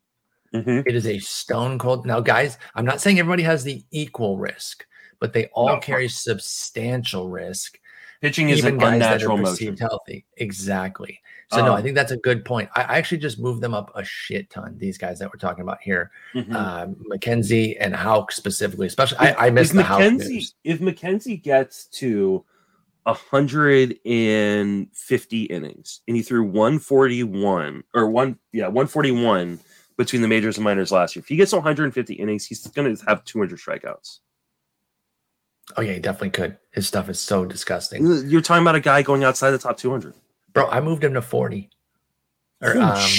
Mhm. 0.53 0.85
It 0.87 0.95
is 0.95 1.07
a 1.07 1.19
stone 1.19 1.79
cold. 1.79 2.05
Now, 2.05 2.19
guys, 2.19 2.57
I'm 2.75 2.85
not 2.85 2.99
saying 3.01 3.19
everybody 3.19 3.43
has 3.43 3.63
the 3.63 3.83
equal 3.91 4.37
risk, 4.37 4.85
but 5.19 5.31
they 5.33 5.45
all 5.53 5.67
No. 5.67 5.79
carry 5.79 6.07
substantial 6.09 7.29
risk. 7.29 7.79
Pitching 8.21 8.49
is 8.49 8.63
an 8.63 8.77
guys 8.77 8.79
that 8.79 8.85
are 8.85 8.93
unnatural 8.93 9.37
perceived 9.39 9.79
motion. 9.79 9.87
healthy. 9.89 10.25
Exactly. 10.37 11.19
So 11.51 11.65
no, 11.65 11.73
I 11.73 11.77
Um, 11.77 11.83
think 11.83 11.95
that's 11.95 12.11
a 12.11 12.17
good 12.17 12.45
point. 12.45 12.69
I, 12.75 12.81
I 12.83 12.97
actually 12.97 13.17
just 13.17 13.39
moved 13.39 13.61
them 13.61 13.73
up 13.73 13.91
a 13.95 14.03
shit 14.03 14.49
ton. 14.51 14.77
These 14.77 14.97
guys 14.99 15.17
that 15.19 15.27
we're 15.33 15.39
talking 15.39 15.63
about 15.63 15.79
here, 15.81 16.11
Mhm. 16.35 16.53
um, 16.53 16.95
McKenzie 17.11 17.75
and 17.79 17.95
Houck 17.95 18.31
specifically. 18.31 18.87
Especially, 18.87 19.17
I, 19.17 19.47
I 19.47 19.49
missed 19.49 19.71
if 19.71 19.77
the 19.77 19.83
Houck 19.83 20.01
McKenzie, 20.01 20.53
if 20.63 20.79
McKenzie 20.79 21.41
gets 21.41 21.85
to 21.85 22.45
150 24.05 25.43
innings 25.43 26.01
and 26.07 26.15
he 26.15 26.21
threw 26.23 26.43
141 26.43 27.83
or 27.93 28.09
one, 28.09 28.37
yeah, 28.53 28.67
141 28.67 29.59
between 30.01 30.21
the 30.21 30.27
majors 30.27 30.57
and 30.57 30.63
minors 30.63 30.91
last 30.91 31.15
year. 31.15 31.21
If 31.21 31.27
he 31.27 31.35
gets 31.35 31.53
150 31.53 32.13
innings, 32.15 32.45
he's 32.45 32.65
going 32.67 32.95
to 32.95 33.05
have 33.05 33.23
200 33.23 33.59
strikeouts. 33.59 34.19
Oh 35.77 35.81
yeah, 35.81 35.93
he 35.93 35.99
definitely 35.99 36.31
could. 36.31 36.57
His 36.71 36.87
stuff 36.87 37.07
is 37.07 37.19
so 37.19 37.45
disgusting, 37.45 38.05
You're 38.27 38.41
talking 38.41 38.63
about 38.63 38.75
a 38.75 38.79
guy 38.79 39.03
going 39.03 39.23
outside 39.23 39.51
the 39.51 39.57
top 39.57 39.77
200. 39.77 40.13
bro. 40.53 40.67
I 40.67 40.81
moved 40.81 41.03
him 41.03 41.13
to 41.13 41.21
forty. 41.21 41.69
Or 42.61 42.77
um, 42.77 43.09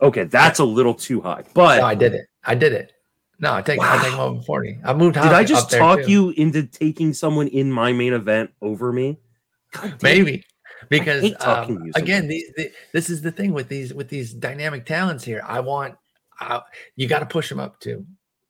okay, 0.00 0.24
that's 0.24 0.60
a 0.60 0.64
little 0.64 0.94
too 0.94 1.20
high. 1.20 1.42
But 1.54 1.78
no, 1.78 1.86
I 1.86 1.94
did 1.94 2.14
it. 2.14 2.26
I 2.44 2.54
did 2.54 2.72
it. 2.72 2.92
No, 3.40 3.52
I 3.52 3.62
take 3.62 3.80
I 3.80 4.02
take 4.02 4.12
him 4.12 4.20
over 4.20 4.42
forty. 4.42 4.78
I 4.84 4.94
moved. 4.94 5.14
did 5.14 5.24
I 5.24 5.42
just 5.44 5.70
talk 5.70 6.06
you 6.06 6.30
into 6.30 6.62
taking 6.62 7.12
someone 7.12 7.48
in 7.48 7.72
my 7.72 7.92
main 7.92 8.12
event 8.12 8.50
over 8.62 8.92
me? 8.92 9.18
Maybe 10.02 10.44
because 10.88 11.22
hate 11.22 11.38
talking 11.40 11.76
um, 11.76 11.82
to 11.82 11.86
you 11.86 11.92
again 11.94 12.22
sometimes. 12.22 12.28
these, 12.28 12.52
the, 12.56 12.72
this 12.92 13.10
is 13.10 13.22
the 13.22 13.32
thing 13.32 13.52
with 13.52 13.68
these 13.68 13.92
with 13.94 14.08
these 14.08 14.32
dynamic 14.32 14.86
talents 14.86 15.24
here. 15.24 15.42
I 15.46 15.60
want 15.60 15.96
I, 16.40 16.62
you 16.96 17.06
got 17.06 17.20
to 17.20 17.26
push 17.26 17.48
them 17.48 17.60
up 17.60 17.80
too. 17.80 18.06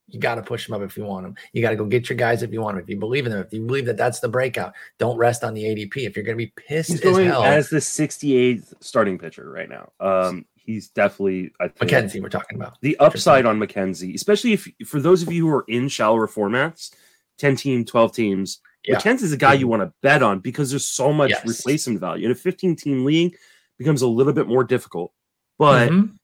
You 0.08 0.20
got 0.20 0.36
to 0.36 0.42
push 0.42 0.66
them 0.66 0.74
up 0.74 0.82
if 0.82 0.96
you 0.96 1.04
want 1.04 1.24
them 1.24 1.34
you 1.52 1.62
got 1.62 1.70
to 1.70 1.76
go 1.76 1.86
get 1.86 2.08
your 2.08 2.16
guys 2.16 2.42
if 2.42 2.52
you 2.52 2.60
want 2.60 2.76
them 2.76 2.84
if 2.84 2.90
you 2.90 2.96
believe 2.98 3.24
in 3.24 3.32
them 3.32 3.40
if 3.40 3.52
you 3.52 3.64
believe 3.64 3.86
that 3.86 3.96
that's 3.96 4.20
the 4.20 4.28
breakout. 4.28 4.74
Don't 4.98 5.16
rest 5.16 5.42
on 5.42 5.54
the 5.54 5.64
adp 5.64 5.96
if 5.96 6.16
you're 6.16 6.24
going 6.24 6.38
to 6.38 6.44
be 6.44 6.52
pissed 6.56 6.90
He's 6.90 7.04
as 7.04 7.16
hell 7.16 7.42
as 7.42 7.70
the 7.70 7.78
68th 7.78 8.74
starting 8.80 9.18
pitcher 9.18 9.50
right 9.50 9.68
now. 9.68 9.92
Um, 10.00 10.44
he's 10.64 10.88
definitely 10.88 11.52
I 11.60 11.68
think 11.68 11.90
mckenzie 11.90 12.22
we're 12.22 12.28
talking 12.28 12.58
about. 12.58 12.80
the 12.80 12.96
upside 12.98 13.46
on 13.46 13.58
McKenzie, 13.58 14.14
especially 14.14 14.54
if 14.54 14.68
for 14.86 15.00
those 15.00 15.22
of 15.22 15.32
you 15.32 15.46
who 15.46 15.54
are 15.54 15.64
in 15.68 15.88
shallower 15.88 16.26
formats, 16.26 16.90
10 17.38 17.56
team, 17.56 17.84
12 17.84 18.12
teams, 18.12 18.60
Yeah. 18.86 19.00
is 19.12 19.32
a 19.32 19.36
guy 19.36 19.54
you 19.54 19.66
want 19.68 19.82
to 19.82 19.92
bet 20.02 20.22
on 20.22 20.40
because 20.40 20.70
there's 20.70 20.86
so 20.86 21.12
much 21.12 21.30
Yes. 21.30 21.46
replacement 21.46 22.00
value. 22.00 22.26
In 22.26 22.32
a 22.32 22.34
15 22.34 22.76
team 22.76 23.04
league 23.04 23.36
becomes 23.78 24.02
a 24.02 24.08
little 24.08 24.32
bit 24.32 24.46
more 24.46 24.64
difficult. 24.64 25.12
But 25.58 25.90
Mhm. 25.90 26.16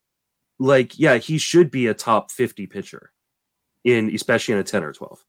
like, 0.58 0.98
yeah, 0.98 1.16
he 1.16 1.38
should 1.38 1.70
be 1.70 1.86
a 1.86 1.94
top 1.94 2.30
50 2.30 2.66
pitcher 2.66 3.12
in 3.84 4.14
especially 4.14 4.52
in 4.54 4.60
a 4.60 4.64
10 4.64 4.84
or 4.84 4.92
12. 4.92 5.24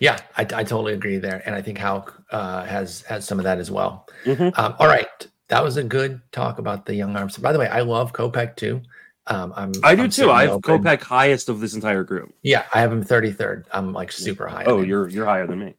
yeah 0.00 0.18
I, 0.36 0.42
I 0.42 0.64
totally 0.64 0.92
agree 0.92 1.18
there 1.18 1.40
and 1.46 1.54
i 1.54 1.62
think 1.62 1.78
how 1.78 2.04
uh, 2.32 2.64
has 2.64 3.02
has 3.02 3.24
some 3.24 3.38
of 3.38 3.44
that 3.44 3.58
as 3.58 3.70
well 3.70 4.08
Mhm. 4.24 4.52
um, 4.58 4.74
all 4.80 4.88
right 4.88 5.28
that 5.46 5.62
was 5.62 5.76
a 5.76 5.84
good 5.84 6.20
talk 6.32 6.58
about 6.58 6.84
the 6.86 6.96
young 6.96 7.14
arms 7.16 7.38
by 7.38 7.52
the 7.52 7.60
way 7.60 7.68
i 7.68 7.80
love 7.82 8.12
kopech 8.12 8.56
too 8.56 8.82
um, 9.28 9.52
I'm, 9.54 9.72
I 9.84 9.94
do 9.94 10.02
I'm 10.04 10.10
too. 10.10 10.30
I 10.32 10.42
have 10.44 10.52
open- 10.52 10.82
Kopech 10.82 11.02
highest 11.02 11.50
of 11.50 11.60
this 11.60 11.74
entire 11.74 12.02
group. 12.02 12.32
Yeah, 12.42 12.64
I 12.72 12.80
have 12.80 12.90
him 12.90 13.04
33rd. 13.04 13.66
I'm 13.70 13.92
like 13.92 14.10
super 14.10 14.48
high. 14.48 14.64
Oh, 14.66 14.80
you're 14.80 15.06
you're 15.10 15.26
higher 15.26 15.46
than 15.46 15.58
me. 15.58 15.74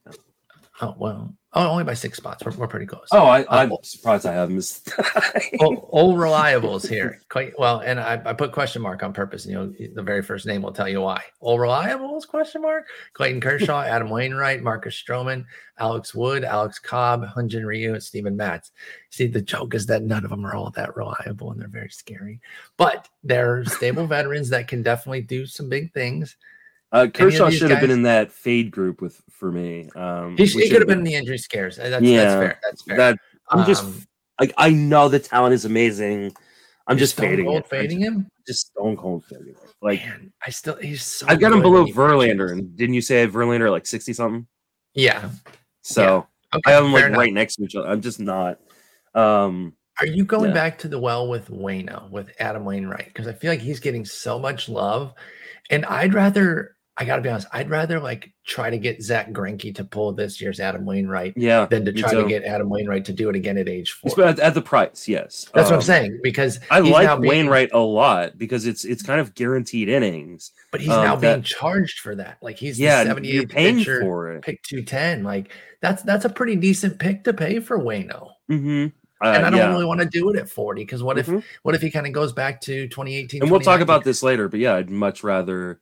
Oh 0.82 0.94
well. 0.98 1.34
Oh, 1.52 1.66
only 1.68 1.82
by 1.82 1.94
six 1.94 2.16
spots. 2.16 2.44
We're, 2.44 2.52
we're 2.52 2.68
pretty 2.68 2.86
close. 2.86 3.08
Oh, 3.10 3.24
I, 3.26 3.42
uh, 3.42 3.46
I'm 3.50 3.72
Oh. 3.72 3.80
surprised 3.82 4.24
I 4.24 4.32
have 4.32 4.50
him. 4.50 4.58
as- 4.58 4.84
all, 5.58 5.88
old 5.90 6.16
reliables 6.16 6.86
here. 6.88 7.20
Quite 7.28 7.58
well, 7.58 7.80
and 7.80 7.98
I, 7.98 8.22
I 8.24 8.32
put 8.34 8.52
question 8.52 8.80
mark 8.82 9.02
on 9.02 9.12
purpose. 9.12 9.46
And 9.46 9.52
You 9.52 9.58
know, 9.58 9.88
the 9.96 10.02
very 10.02 10.22
first 10.22 10.46
name 10.46 10.62
will 10.62 10.70
tell 10.72 10.88
you 10.88 11.00
why. 11.00 11.20
All 11.40 11.58
reliables? 11.58 12.26
Question 12.28 12.62
mark. 12.62 12.86
Clayton 13.14 13.40
Kershaw, 13.40 13.82
Adam 13.86 14.08
Wainwright, 14.10 14.62
Marcus 14.62 14.94
Stroman, 14.94 15.44
Alex 15.76 16.14
Wood, 16.14 16.44
Alex 16.44 16.78
Cobb, 16.78 17.26
Hyun-Jin 17.26 17.66
Ryu, 17.66 17.94
and 17.94 18.02
Steven 18.02 18.36
Matz. 18.36 18.70
See, 19.10 19.26
the 19.26 19.42
joke 19.42 19.74
is 19.74 19.86
that 19.86 20.04
none 20.04 20.22
of 20.24 20.30
them 20.30 20.46
are 20.46 20.54
all 20.54 20.70
that 20.76 20.96
reliable, 20.96 21.50
and 21.50 21.60
they're 21.60 21.66
very 21.68 21.90
scary. 21.90 22.40
But 22.76 23.08
they're 23.24 23.64
stable 23.64 24.06
veterans 24.06 24.50
that 24.50 24.68
can 24.68 24.84
definitely 24.84 25.22
do 25.22 25.46
some 25.46 25.68
big 25.68 25.92
things. 25.92 26.36
Uh, 26.92 27.06
Kershaw 27.06 27.48
these 27.50 27.58
should 27.58 27.70
have 27.70 27.80
been 27.80 27.90
in 27.90 28.02
that 28.02 28.32
fade 28.32 28.70
group 28.70 29.00
with 29.00 29.20
for 29.30 29.52
me. 29.52 29.88
Um, 29.94 30.36
He, 30.36 30.44
we 30.56 30.64
he 30.64 30.70
could 30.70 30.80
have 30.80 30.88
been 30.88 30.98
in 30.98 31.04
the 31.04 31.14
injury 31.14 31.38
scares. 31.38 31.76
That's, 31.76 31.90
that's 31.90 32.04
Yeah, 32.04 32.38
fair. 32.38 32.60
That's 32.64 32.82
fair. 32.82 32.96
that. 32.96 33.18
I'm 33.50 33.64
just 33.66 33.84
Um, 33.84 34.04
like 34.40 34.52
I 34.56 34.70
know 34.70 35.08
the 35.08 35.18
talent 35.20 35.54
is 35.54 35.64
amazing. 35.64 36.34
I'm 36.86 36.98
just 36.98 37.12
stone 37.14 37.26
fading 37.30 37.46
cold. 37.46 37.62
I 37.64 37.68
fading 37.68 38.00
just, 38.00 38.12
him. 38.12 38.28
just 38.46 38.66
stone 38.68 38.96
cold 38.96 39.24
fading. 39.24 39.50
it. 39.50 39.74
Like 39.80 40.00
Man, 40.04 40.32
I 40.44 40.50
still 40.50 40.74
he's 40.76 41.04
so. 41.04 41.26
I've 41.28 41.38
got 41.40 41.52
him 41.52 41.62
below 41.62 41.86
Verlander, 41.86 42.50
and 42.50 42.76
didn't 42.76 42.94
you 42.94 43.00
say 43.02 43.18
I 43.18 43.20
have 43.20 43.32
Verlander 43.32 43.66
at 43.66 43.70
like 43.70 43.86
sixty 43.86 44.12
something? 44.12 44.46
Yeah. 44.94 45.30
So 45.82 46.26
Okay, 46.52 46.62
I 46.66 46.70
have 46.72 46.82
them 46.82 46.92
fair 46.92 47.02
like 47.02 47.08
enough. 47.10 47.18
right 47.18 47.32
next 47.32 47.56
to 47.56 47.64
each 47.64 47.76
other. 47.76 47.86
I'm 47.88 48.00
just 48.00 48.18
not. 48.18 48.58
Um, 49.14 49.74
Are 50.00 50.06
you 50.06 50.24
going 50.24 50.48
Yeah. 50.50 50.54
back 50.54 50.78
to 50.80 50.88
the 50.88 50.98
well 50.98 51.28
with 51.28 51.46
Wayno, 51.48 52.10
with 52.10 52.30
Adam 52.40 52.64
Wainwright? 52.64 53.06
Because 53.06 53.28
I 53.28 53.32
feel 53.32 53.52
like 53.52 53.60
he's 53.60 53.78
getting 53.78 54.04
so 54.04 54.38
much 54.40 54.68
love. 54.68 55.14
And 55.70 55.84
I'd 55.86 56.12
rather, 56.14 56.74
I 56.96 57.04
got 57.06 57.16
to 57.16 57.22
be 57.22 57.28
honest, 57.30 57.46
I'd 57.52 57.70
rather 57.70 57.98
like 57.98 58.30
try 58.46 58.68
to 58.68 58.76
get 58.76 59.02
Zack 59.02 59.30
Greinke 59.30 59.74
to 59.76 59.84
pull 59.84 60.12
this 60.12 60.38
year's 60.40 60.60
Adam 60.60 60.84
Wainwright 60.84 61.32
yeah, 61.34 61.64
than 61.64 61.84
to 61.86 61.92
try 61.92 62.12
to 62.12 62.26
get 62.28 62.42
Adam 62.44 62.68
Wainwright 62.68 63.06
to 63.06 63.12
do 63.14 63.30
it 63.30 63.36
again 63.36 63.56
at 63.56 63.68
age 63.68 63.92
four. 63.92 64.22
At, 64.24 64.38
at 64.38 64.52
the 64.54 64.60
price. 64.60 65.08
Yes, 65.08 65.46
That's 65.54 65.66
what 65.70 65.74
I'm 65.74 65.78
Um, 65.78 65.82
saying. 65.82 66.20
Because 66.22 66.60
I 66.70 66.80
like 66.80 67.08
being- 67.20 67.30
Wainwright 67.30 67.70
a 67.72 67.78
lot 67.78 68.36
because 68.36 68.66
it's 68.66 68.84
it's 68.84 69.02
kind 69.02 69.18
of 69.20 69.34
guaranteed 69.34 69.88
innings. 69.88 70.52
but 70.72 70.80
he's 70.82 70.90
um, 70.90 71.04
now 71.04 71.16
being 71.16 71.36
that- 71.36 71.44
charged 71.44 72.00
for 72.00 72.14
that. 72.16 72.36
Like 72.42 72.56
he's 72.56 72.78
Yeah, 72.78 73.04
the 73.04 73.14
78th 73.14 73.48
pitcher, 73.50 74.00
for 74.02 74.32
it. 74.34 74.42
pick 74.42 74.62
210. 74.64 75.22
Like 75.24 75.52
that's 75.80 76.02
that's 76.02 76.26
a 76.26 76.28
pretty 76.30 76.56
decent 76.56 76.98
pick 76.98 77.24
to 77.24 77.32
pay 77.32 77.60
for 77.60 77.78
Wayno. 77.78 78.28
hmm 78.48 78.86
and 79.22 79.44
I 79.44 79.50
don't 79.50 79.58
yeah. 79.58 79.68
really 79.70 79.84
want 79.84 80.00
to 80.00 80.06
do 80.06 80.30
it 80.30 80.36
at 80.38 80.48
40 80.48 80.80
because 80.82 81.02
what 81.02 81.18
if 81.18 81.26
Mhm. 81.26 81.42
what 81.62 81.74
if 81.74 81.82
he 81.82 81.90
kind 81.90 82.06
of 82.06 82.12
goes 82.14 82.32
back 82.32 82.60
to 82.62 82.88
2018? 82.88 83.42
and 83.42 83.50
we'll 83.50 83.60
talk 83.60 83.80
about 83.82 84.02
this 84.02 84.22
later, 84.22 84.48
but 84.48 84.60
yeah, 84.60 84.74
I'd 84.76 84.88
much 84.90 85.22
rather 85.22 85.78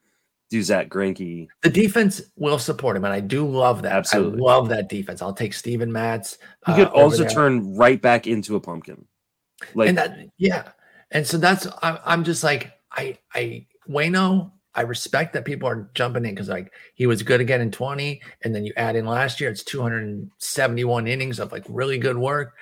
do 0.51 0.63
Zack 0.63 0.89
Greinke. 0.89 1.49
the 1.63 1.71
defense 1.71 2.23
will 2.37 2.59
support 2.59 2.97
him, 2.97 3.05
and 3.05 3.13
I 3.13 3.21
do 3.21 3.47
love 3.47 3.83
that. 3.83 3.93
Absolutely. 3.93 4.41
I 4.41 4.45
love 4.45 4.69
that 4.71 4.89
defense. 4.89 5.21
I'll 5.21 5.35
take 5.35 5.53
Steven 5.53 5.93
Matz. 5.93 6.39
He 6.67 6.73
uh, 6.73 6.77
could 6.77 6.89
over 6.89 7.05
also 7.05 7.27
turn 7.27 7.77
right 7.77 8.01
back 8.01 8.27
into 8.27 8.57
a 8.57 8.61
pumpkin. 8.61 9.05
Like 9.75 9.89
and 9.89 9.99
that 9.99 10.19
yeah, 10.39 10.71
and 11.11 11.27
so 11.27 11.37
that's 11.37 11.67
I'm, 11.83 11.99
I'm 12.05 12.25
just 12.25 12.43
like 12.43 12.73
I 12.93 13.19
I 13.35 13.67
Wayno. 13.89 14.53
I 14.75 14.83
respect 14.83 15.33
that 15.33 15.45
people 15.45 15.69
are 15.69 15.91
jumping 15.95 16.25
in 16.25 16.35
because 16.35 16.49
like 16.49 16.73
he 16.95 17.07
was 17.07 17.23
good 17.23 17.41
again 17.41 17.61
in 17.61 17.71
20, 17.71 18.23
and 18.43 18.55
then 18.55 18.65
you 18.65 18.73
add 18.77 18.97
in 18.97 19.07
last 19.07 19.41
year, 19.41 19.51
it's 19.51 19.65
271 19.65 21.09
innings 21.09 21.41
of 21.41 21.51
like 21.51 21.65
really 21.69 21.99
good 21.99 22.17
work. 22.17 22.55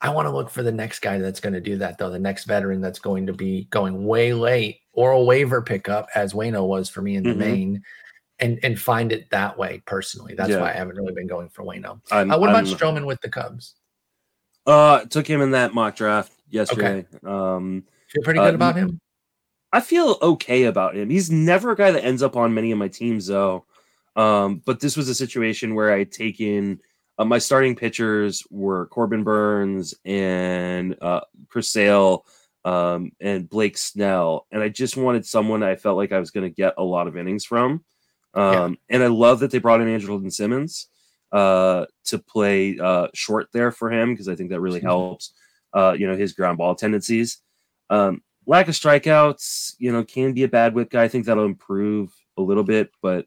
I 0.00 0.08
want 0.10 0.26
to 0.26 0.32
look 0.32 0.48
for 0.48 0.62
the 0.62 0.72
next 0.72 1.00
guy 1.00 1.18
that's 1.18 1.40
going 1.40 1.52
to 1.52 1.60
do 1.60 1.76
that, 1.78 1.98
though. 1.98 2.08
The 2.08 2.18
next 2.18 2.44
veteran 2.44 2.80
that's 2.80 2.98
going 2.98 3.26
to 3.26 3.34
be 3.34 3.64
going 3.70 4.06
way 4.06 4.32
late 4.32 4.80
or 4.92 5.12
a 5.12 5.22
waiver 5.22 5.62
pickup, 5.62 6.08
as 6.14 6.32
Wayno 6.32 6.66
was 6.66 6.88
for 6.88 7.02
me 7.02 7.16
in 7.16 7.22
the 7.22 7.30
Mhm. 7.30 7.36
main, 7.36 7.82
and 8.38 8.58
and 8.62 8.78
find 8.80 9.12
it 9.12 9.28
that 9.30 9.56
way 9.58 9.82
personally. 9.86 10.34
That's 10.34 10.50
Yeah. 10.50 10.60
why 10.60 10.70
I 10.70 10.74
haven't 10.74 10.96
really 10.96 11.12
been 11.12 11.26
going 11.26 11.48
for 11.48 11.62
Wayno. 11.62 12.00
I'm, 12.10 12.30
Uh, 12.30 12.38
what 12.38 12.50
about 12.50 12.66
I'm- 12.66 12.74
Stroman 12.74 13.06
with 13.06 13.20
the 13.20 13.28
Cubs? 13.28 13.76
Uh, 14.66 15.04
took 15.06 15.26
him 15.26 15.40
in 15.40 15.52
that 15.52 15.74
mock 15.74 15.96
draft 15.96 16.32
yesterday. 16.48 17.06
Um, 17.24 17.84
Feel 18.08 18.22
pretty 18.22 18.40
Uh, 18.40 18.46
good 18.46 18.54
about 18.56 18.76
him. 18.76 19.00
I 19.72 19.80
feel 19.80 20.18
okay 20.20 20.64
about 20.64 20.96
him. 20.96 21.10
He's 21.10 21.30
never 21.30 21.70
a 21.70 21.76
guy 21.76 21.92
that 21.92 22.04
ends 22.04 22.22
up 22.22 22.36
on 22.36 22.52
many 22.52 22.72
of 22.72 22.78
my 22.78 22.88
teams, 22.88 23.26
though. 23.28 23.66
Um, 24.16 24.60
but 24.66 24.80
this 24.80 24.96
was 24.96 25.08
a 25.08 25.14
situation 25.14 25.74
where 25.76 25.92
I 25.92 25.98
had 25.98 26.12
taken 26.12 26.80
uh, 27.18 27.24
my 27.24 27.38
starting 27.38 27.76
pitchers 27.76 28.44
were 28.50 28.86
Corbin 28.86 29.22
Burnes 29.22 29.94
and 30.06 30.96
uh, 31.02 31.20
Chris 31.48 31.68
Sale 31.68 32.24
um, 32.64 33.12
and 33.20 33.48
Blake 33.48 33.78
Snell, 33.78 34.46
and 34.50 34.62
I 34.62 34.68
just 34.68 34.96
wanted 34.96 35.26
someone 35.26 35.62
I 35.62 35.76
felt 35.76 35.96
like 35.96 36.12
I 36.12 36.20
was 36.20 36.30
going 36.30 36.48
to 36.48 36.54
get 36.54 36.74
a 36.76 36.84
lot 36.84 37.06
of 37.06 37.16
innings 37.16 37.44
from. 37.44 37.84
Um, 38.34 38.78
And 38.88 39.02
I 39.02 39.08
love 39.08 39.40
that 39.40 39.50
they 39.50 39.58
brought 39.58 39.80
in 39.80 39.88
Andrelton 39.88 40.32
Simmons 40.32 40.88
uh, 41.32 41.86
to 42.04 42.18
play 42.18 42.78
uh, 42.78 43.08
short 43.14 43.48
there 43.52 43.72
for 43.72 43.90
him 43.90 44.12
because 44.12 44.28
I 44.28 44.36
think 44.36 44.50
that 44.50 44.60
really 44.60 44.80
helps. 44.80 45.32
Uh, 45.72 45.94
you 45.96 46.06
know 46.06 46.16
his 46.16 46.32
ground 46.32 46.58
ball 46.58 46.74
tendencies. 46.74 47.38
Um, 47.90 48.22
lack 48.44 48.66
of 48.66 48.74
strikeouts, 48.74 49.74
you 49.78 49.92
know, 49.92 50.02
can 50.02 50.32
be 50.32 50.42
a 50.42 50.48
bad 50.48 50.74
whip 50.74 50.90
guy. 50.90 51.04
I 51.04 51.08
think 51.08 51.26
that'll 51.26 51.44
improve 51.44 52.12
a 52.36 52.42
little 52.42 52.64
bit, 52.64 52.90
but 53.00 53.26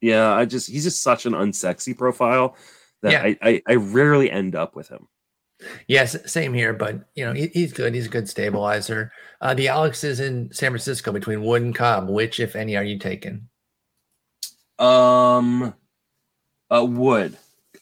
yeah, 0.00 0.32
I 0.32 0.44
just 0.44 0.68
he's 0.70 0.84
just 0.84 1.02
such 1.02 1.26
an 1.26 1.32
unsexy 1.32 1.96
profile 1.96 2.56
that 3.02 3.12
Yeah. 3.12 3.22
I, 3.22 3.38
I 3.42 3.62
I 3.66 3.74
rarely 3.76 4.30
end 4.30 4.54
up 4.54 4.76
with 4.76 4.88
him. 4.88 5.08
Yes, 5.88 6.16
same 6.30 6.54
here, 6.54 6.72
but 6.72 7.00
you 7.14 7.24
know 7.24 7.32
he, 7.32 7.48
he's 7.48 7.72
good. 7.72 7.94
He's 7.94 8.06
a 8.06 8.10
good 8.10 8.28
stabilizer. 8.28 9.12
Uh, 9.40 9.54
the 9.54 9.68
Alex 9.68 10.04
is 10.04 10.20
in 10.20 10.52
San 10.52 10.70
Francisco 10.70 11.12
between 11.12 11.42
Wood 11.42 11.62
and 11.62 11.74
Cobb. 11.74 12.08
Which, 12.08 12.40
if 12.40 12.56
any, 12.56 12.76
are 12.76 12.84
you 12.84 12.98
taking? 12.98 13.48
Um, 14.78 15.74
uh, 16.70 16.84
Wood. 16.84 17.36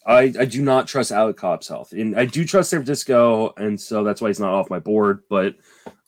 I, 0.05 0.33
I 0.37 0.45
do 0.45 0.61
not 0.61 0.87
trust 0.87 1.13
Alex 1.13 1.39
Cobb's 1.39 1.67
health, 1.67 1.93
and 1.93 2.19
I 2.19 2.25
do 2.25 2.43
trust 2.43 2.69
San 2.69 2.79
Francisco, 2.79 3.53
and 3.57 3.79
so 3.79 4.03
that's 4.03 4.19
why 4.19 4.27
he's 4.27 4.39
not 4.39 4.53
off 4.53 4.69
my 4.69 4.79
board. 4.79 5.23
But 5.29 5.55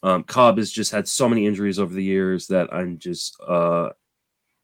um, 0.04 0.24
Cobb 0.24 0.58
has 0.58 0.72
just 0.72 0.92
had 0.92 1.08
so 1.08 1.30
many 1.30 1.46
injuries 1.46 1.80
over 1.80 1.94
the 1.94 2.04
years 2.04 2.48
that 2.48 2.74
I'm 2.74 2.98
just 2.98 3.40
uh, 3.48 3.90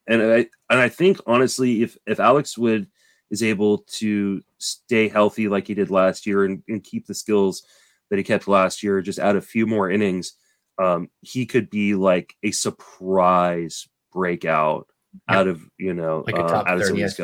and 0.08 0.22
I 0.22 0.36
and 0.70 0.80
I 0.80 0.90
think 0.90 1.20
honestly, 1.26 1.84
if 1.84 1.98
if 2.06 2.20
Alex 2.20 2.58
Wood 2.58 2.88
is 3.32 3.42
able 3.42 3.80
to 3.80 4.42
stay 4.60 5.08
healthy 5.08 5.48
like 5.48 5.66
he 5.66 5.74
did 5.74 5.90
last 5.90 6.28
year 6.28 6.46
and, 6.46 6.62
and 6.68 6.84
keep 6.84 7.08
the 7.08 7.14
skills 7.14 7.64
that 8.10 8.18
he 8.18 8.24
kept 8.24 8.48
last 8.48 8.84
year, 8.84 9.02
just 9.02 9.20
add 9.20 9.36
a 9.36 9.42
few 9.42 9.66
more 9.66 9.90
innings, 9.90 10.34
um, 10.78 11.10
he 11.22 11.46
could 11.46 11.70
be 11.70 11.96
like 11.96 12.36
a 12.44 12.52
surprise 12.52 13.88
breakout 14.12 14.88
yep. 15.30 15.38
out 15.38 15.48
of 15.48 15.62
you 15.78 15.94
know 15.94 16.24
like 16.28 16.36
a 16.36 16.44
uh, 16.44 16.48
top 16.48 16.66
uh, 16.68 16.78
30 16.78 17.08
SP. 17.08 17.24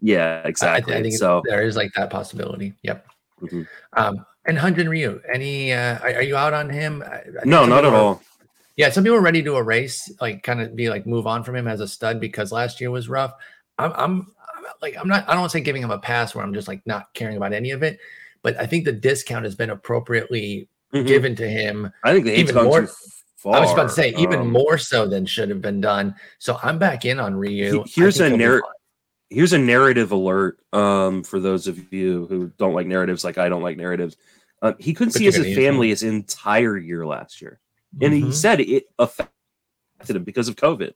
Yeah, 0.00 0.42
exactly. 0.44 0.94
I, 0.94 0.98
I 0.98 1.02
think 1.02 1.14
so 1.14 1.42
there 1.46 1.62
is 1.62 1.76
like 1.76 1.92
that 1.94 2.10
possibility. 2.10 2.74
Yep. 2.82 3.06
Mm-hmm. 3.40 3.62
Um, 3.94 4.26
and 4.46 4.58
Hyun-Jin 4.58 4.88
Ryu, 4.88 5.22
any? 5.32 5.72
Uh, 5.72 5.98
are, 6.00 6.14
are, 6.16 6.22
you 6.22 6.36
out 6.36 6.52
on 6.52 6.68
him? 6.68 7.02
no, 7.44 7.64
not 7.64 7.84
at 7.84 7.94
all. 7.94 8.22
Yeah, 8.76 8.90
some 8.90 9.04
people 9.04 9.16
are 9.16 9.22
ready 9.22 9.42
to 9.42 9.56
erase, 9.56 10.12
like, 10.20 10.42
kind 10.42 10.60
of 10.60 10.76
be 10.76 10.90
like 10.90 11.06
move 11.06 11.26
on 11.26 11.44
from 11.44 11.56
him 11.56 11.68
as 11.68 11.80
a 11.80 11.88
stud 11.88 12.20
because 12.20 12.52
last 12.52 12.80
year 12.80 12.90
was 12.90 13.08
rough. 13.08 13.32
I'm, 13.78 13.92
I'm 13.92 14.34
like, 14.82 14.96
I'm 14.98 15.08
not. 15.08 15.24
I 15.28 15.32
don't 15.32 15.40
want 15.40 15.52
to 15.52 15.58
say 15.58 15.62
giving 15.62 15.82
him 15.82 15.90
a 15.90 15.98
pass 15.98 16.34
where 16.34 16.44
I'm 16.44 16.54
just 16.54 16.68
like 16.68 16.82
not 16.86 17.12
caring 17.14 17.36
about 17.36 17.52
any 17.52 17.70
of 17.70 17.82
it, 17.82 17.98
but 18.42 18.58
I 18.58 18.66
think 18.66 18.84
the 18.84 18.92
discount 18.92 19.44
has 19.44 19.54
been 19.54 19.70
appropriately 19.70 20.68
mm-hmm. 20.92 21.06
given 21.06 21.36
to 21.36 21.48
him. 21.48 21.90
I 22.02 22.12
think 22.12 22.26
the 22.26 22.38
even 22.38 22.54
more. 22.56 22.88
I 23.46 23.60
was 23.60 23.72
about 23.72 23.84
to 23.84 23.88
say 23.90 24.14
even 24.16 24.40
um, 24.40 24.50
more 24.50 24.78
so 24.78 25.06
than 25.06 25.26
should 25.26 25.50
have 25.50 25.60
been 25.60 25.80
done. 25.80 26.14
So 26.38 26.58
I'm 26.62 26.78
back 26.78 27.04
in 27.04 27.20
on 27.20 27.34
Ryu. 27.34 27.84
Here's 27.86 28.18
a 28.20 28.34
narrative. 28.34 28.70
Here's 29.28 29.52
a 29.52 29.58
narrative 29.58 30.12
alert 30.12 30.60
um, 30.72 31.22
for 31.22 31.40
those 31.40 31.66
of 31.66 31.92
you 31.92 32.26
who 32.26 32.50
don't 32.56 32.72
like 32.72 32.86
narratives, 32.86 33.24
like 33.24 33.36
I 33.36 33.48
don't 33.48 33.62
like 33.62 33.76
narratives. 33.76 34.16
Uh, 34.62 34.72
he 34.78 34.94
couldn't 34.94 35.12
but 35.12 35.18
see 35.18 35.24
his 35.26 35.56
family 35.56 35.90
his 35.90 36.02
entire 36.02 36.78
year 36.78 37.04
last 37.04 37.42
year 37.42 37.60
and 38.00 38.12
mm-hmm. 38.12 38.26
he 38.26 38.32
said 38.32 38.60
it 38.60 38.84
affected 38.98 39.30
him 40.08 40.24
because 40.24 40.48
of 40.48 40.56
COVID, 40.56 40.92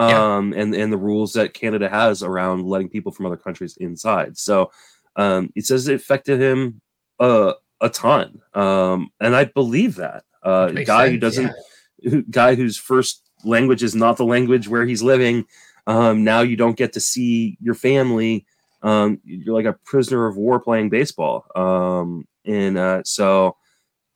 um, 0.00 0.52
yeah. 0.52 0.62
and 0.62 0.74
and 0.74 0.92
the 0.92 0.98
rules 0.98 1.32
that 1.34 1.54
Canada 1.54 1.88
has 1.88 2.22
around 2.22 2.64
letting 2.64 2.88
people 2.88 3.12
from 3.12 3.26
other 3.26 3.36
countries 3.36 3.76
inside. 3.76 4.38
So 4.38 4.70
um, 5.16 5.50
it 5.54 5.66
says 5.66 5.88
it 5.88 5.94
affected 5.94 6.40
him 6.40 6.80
uh, 7.18 7.54
a 7.80 7.88
ton, 7.88 8.40
um, 8.54 9.10
and 9.20 9.36
I 9.36 9.44
believe 9.44 9.96
that. 9.96 10.24
Uh, 10.42 10.70
guy 10.70 11.04
sense, 11.04 11.10
who 11.10 11.18
doesn't, 11.18 11.52
yeah. 11.98 12.10
who, 12.10 12.22
guy 12.22 12.54
whose 12.54 12.78
first 12.78 13.22
language 13.44 13.82
is 13.82 13.94
not 13.94 14.16
the 14.16 14.24
language 14.24 14.68
where 14.68 14.86
he's 14.86 15.02
living. 15.02 15.44
Um, 15.86 16.24
now 16.24 16.40
you 16.40 16.56
don't 16.56 16.76
get 16.76 16.94
to 16.94 17.00
see 17.00 17.58
your 17.60 17.74
family. 17.74 18.46
Um, 18.82 19.20
you're 19.24 19.54
like 19.54 19.66
a 19.66 19.78
prisoner 19.84 20.26
of 20.26 20.36
war 20.36 20.60
playing 20.60 20.88
baseball. 20.88 21.44
Um, 21.54 22.26
and 22.46 22.78
uh, 22.78 23.02
so 23.04 23.56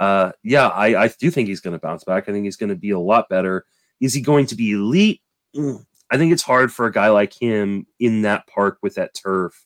uh, 0.01 0.33
yeah, 0.43 0.69
I, 0.69 1.05
I 1.05 1.09
do 1.09 1.31
think 1.31 1.49
he's 1.49 1.61
going 1.61 1.73
to 1.73 1.81
bounce 1.81 2.05
back. 2.05 2.29
I 2.29 2.33
think 2.33 2.45
he's 2.45 2.57
going 2.57 2.71
to 2.71 2.77
be 2.77 2.91
a 2.91 2.99
lot 2.99 3.29
better. 3.29 3.65
Is 4.01 4.15
he 4.15 4.21
going 4.21 4.47
to 4.47 4.55
be 4.55 4.73
elite? 4.73 5.21
Mm, 5.55 5.85
I 6.11 6.19
think 6.19 6.33
it's 6.33 6.43
hard 6.43 6.73
for 6.73 6.87
a 6.87 6.93
guy 6.93 7.09
like 7.09 7.33
him 7.33 7.87
in 7.99 8.23
that 8.23 8.47
park 8.47 8.79
with 8.83 8.95
that 8.97 9.15
turf, 9.15 9.65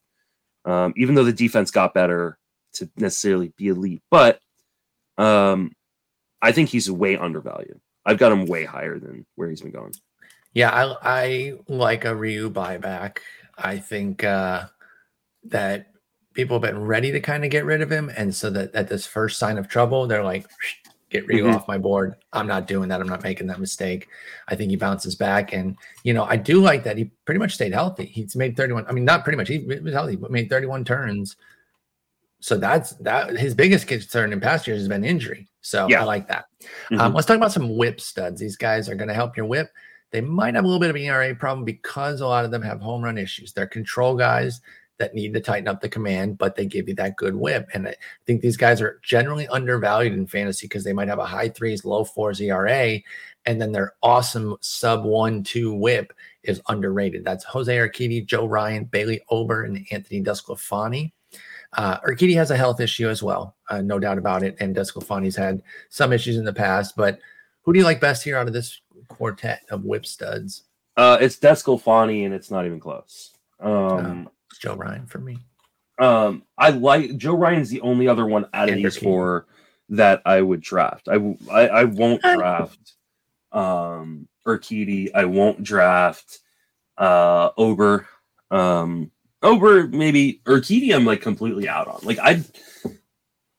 um, 0.64 0.94
even 0.96 1.14
though 1.14 1.24
the 1.24 1.32
defense 1.32 1.70
got 1.70 1.94
better 1.94 2.38
to 2.74 2.88
necessarily 2.96 3.52
be 3.56 3.68
elite. 3.68 4.02
But 4.10 4.40
um, 5.16 5.72
I 6.40 6.52
think 6.52 6.68
he's 6.68 6.90
way 6.90 7.16
undervalued. 7.16 7.80
I've 8.06 8.18
got 8.18 8.32
him 8.32 8.46
way 8.46 8.64
higher 8.64 8.98
than 8.98 9.26
where 9.34 9.48
he's 9.48 9.60
been 9.60 9.72
going. 9.72 9.92
Yeah, 10.54 10.70
I, 10.70 10.96
I 11.02 11.52
like 11.68 12.04
a 12.04 12.14
Ryu 12.14 12.50
buyback. 12.50 13.18
I 13.56 13.78
think 13.78 14.24
uh, 14.24 14.66
that 15.44 15.92
people 16.34 16.56
have 16.56 16.62
been 16.62 16.84
ready 16.84 17.12
to 17.12 17.20
kind 17.20 17.44
of 17.44 17.50
get 17.50 17.64
rid 17.64 17.82
of 17.82 17.90
him. 17.90 18.10
And 18.16 18.34
so 18.34 18.48
that 18.50 18.74
at 18.74 18.88
this 18.88 19.06
first 19.06 19.38
sign 19.38 19.58
of 19.58 19.68
trouble, 19.68 20.06
they're 20.06 20.24
like, 20.24 20.46
get 21.10 21.26
Ryu 21.26 21.44
mm-hmm. 21.44 21.54
off 21.54 21.68
my 21.68 21.78
board. 21.78 22.16
I'm 22.32 22.46
not 22.46 22.66
doing 22.66 22.88
that. 22.88 23.00
I'm 23.00 23.08
not 23.08 23.22
making 23.22 23.46
that 23.46 23.60
mistake. 23.60 24.08
I 24.48 24.54
think 24.54 24.70
he 24.70 24.76
bounces 24.76 25.14
back. 25.14 25.52
And, 25.52 25.76
you 26.02 26.12
know, 26.12 26.24
I 26.24 26.36
do 26.36 26.60
like 26.60 26.84
that 26.84 26.98
he 26.98 27.10
pretty 27.24 27.38
much 27.38 27.54
stayed 27.54 27.72
healthy. 27.72 28.06
He's 28.06 28.36
made 28.36 28.56
31. 28.56 28.86
I 28.86 28.92
mean, 28.92 29.04
not 29.04 29.24
pretty 29.24 29.36
much. 29.36 29.48
He 29.48 29.58
was 29.58 29.94
healthy, 29.94 30.16
but 30.16 30.30
made 30.30 30.50
31 30.50 30.84
turns. 30.84 31.36
So 32.40 32.56
that's 32.56 32.92
that. 32.96 33.36
His 33.36 33.54
biggest 33.54 33.86
concern 33.86 34.32
in 34.32 34.40
past 34.40 34.66
years 34.66 34.80
has 34.80 34.88
been 34.88 35.04
injury. 35.04 35.48
So 35.60 35.88
yeah. 35.88 36.02
I 36.02 36.04
like 36.04 36.28
that. 36.28 36.46
Mm-hmm. 36.90 37.00
Um, 37.00 37.14
let's 37.14 37.26
talk 37.26 37.36
about 37.36 37.52
some 37.52 37.76
whip 37.76 38.00
studs. 38.00 38.40
These 38.40 38.56
guys 38.56 38.88
are 38.88 38.94
going 38.94 39.08
to 39.08 39.14
help 39.14 39.36
your 39.36 39.46
whip. 39.46 39.70
They 40.10 40.20
might 40.20 40.54
have 40.54 40.64
a 40.64 40.66
little 40.66 40.80
bit 40.80 40.90
of 40.90 40.96
an 40.96 41.02
ERA 41.02 41.34
problem 41.34 41.64
because 41.64 42.20
a 42.20 42.26
lot 42.26 42.44
of 42.44 42.50
them 42.50 42.62
have 42.62 42.80
home 42.80 43.02
run 43.02 43.18
issues. 43.18 43.52
They're 43.52 43.66
control 43.66 44.16
guys 44.16 44.60
that 44.98 45.14
need 45.14 45.32
to 45.34 45.40
tighten 45.40 45.68
up 45.68 45.80
the 45.80 45.88
command, 45.88 46.38
but 46.38 46.56
they 46.56 46.66
give 46.66 46.88
you 46.88 46.94
that 46.96 47.16
good 47.16 47.34
whip. 47.34 47.68
And 47.72 47.88
I 47.88 47.94
think 48.26 48.40
these 48.40 48.56
guys 48.56 48.80
are 48.80 49.00
generally 49.02 49.46
undervalued 49.48 50.12
in 50.12 50.26
fantasy 50.26 50.66
because 50.66 50.84
they 50.84 50.92
might 50.92 51.08
have 51.08 51.20
a 51.20 51.26
high 51.26 51.48
threes, 51.48 51.84
low 51.84 52.04
fours 52.04 52.40
ERA, 52.40 52.98
and 53.46 53.60
then 53.60 53.72
their 53.72 53.94
awesome 54.02 54.56
sub 54.60 55.04
one 55.04 55.42
two 55.42 55.72
whip 55.72 56.12
is 56.42 56.60
underrated. 56.68 57.24
That's 57.24 57.44
Jose 57.44 57.74
Urquidy, 57.74 58.26
Joe 58.26 58.46
Ryan, 58.46 58.84
Bailey 58.84 59.20
Ober, 59.30 59.64
and 59.64 59.86
Anthony 59.90 60.22
DeSclafani. 60.22 61.12
Uh, 61.74 62.00
Urquidy 62.00 62.34
has 62.34 62.50
a 62.50 62.56
health 62.56 62.80
issue 62.80 63.08
as 63.08 63.22
well, 63.22 63.54
uh, 63.68 63.80
no 63.82 63.98
doubt 63.98 64.18
about 64.18 64.42
it. 64.42 64.56
And 64.58 64.74
DeSclafani's 64.74 65.36
had 65.36 65.62
some 65.90 66.12
issues 66.12 66.36
in 66.36 66.44
the 66.44 66.52
past, 66.52 66.96
but 66.96 67.20
who 67.62 67.72
do 67.72 67.78
you 67.78 67.84
like 67.84 68.00
best 68.00 68.24
here 68.24 68.36
out 68.36 68.46
of 68.46 68.52
this 68.52 68.80
quartet 69.08 69.62
of 69.70 69.84
whip 69.84 70.06
studs? 70.06 70.64
Uh, 70.96 71.18
it's 71.20 71.36
DeSclafani, 71.36 72.24
and 72.24 72.34
it's 72.34 72.50
not 72.50 72.66
even 72.66 72.80
close. 72.80 73.34
Um, 73.60 74.28
Joe 74.60 74.74
Ryan 74.74 75.06
for 75.06 75.18
me. 75.18 75.38
Um, 75.98 76.44
I 76.56 76.70
like 76.70 77.16
Joe 77.16 77.34
Ryan's 77.34 77.70
the 77.70 77.80
only 77.80 78.08
other 78.08 78.26
one 78.26 78.46
out 78.54 78.68
of 78.68 78.76
these 78.76 78.96
four 78.96 79.46
that 79.90 80.22
I 80.24 80.40
would 80.40 80.60
draft. 80.60 81.08
I 81.08 81.16
I, 81.50 81.68
I 81.68 81.84
won't 81.84 82.22
draft 82.22 82.94
um 83.52 84.28
Urquidy. 84.46 85.10
I 85.14 85.24
won't 85.24 85.62
draft 85.62 86.38
uh 86.96 87.50
Ober. 87.56 88.06
Um 88.50 89.10
Ober 89.42 89.88
maybe 89.88 90.40
Urquidy 90.44 90.94
I'm 90.94 91.04
like 91.04 91.20
completely 91.20 91.68
out 91.68 91.88
on. 91.88 92.00
Like 92.02 92.18
I 92.18 92.44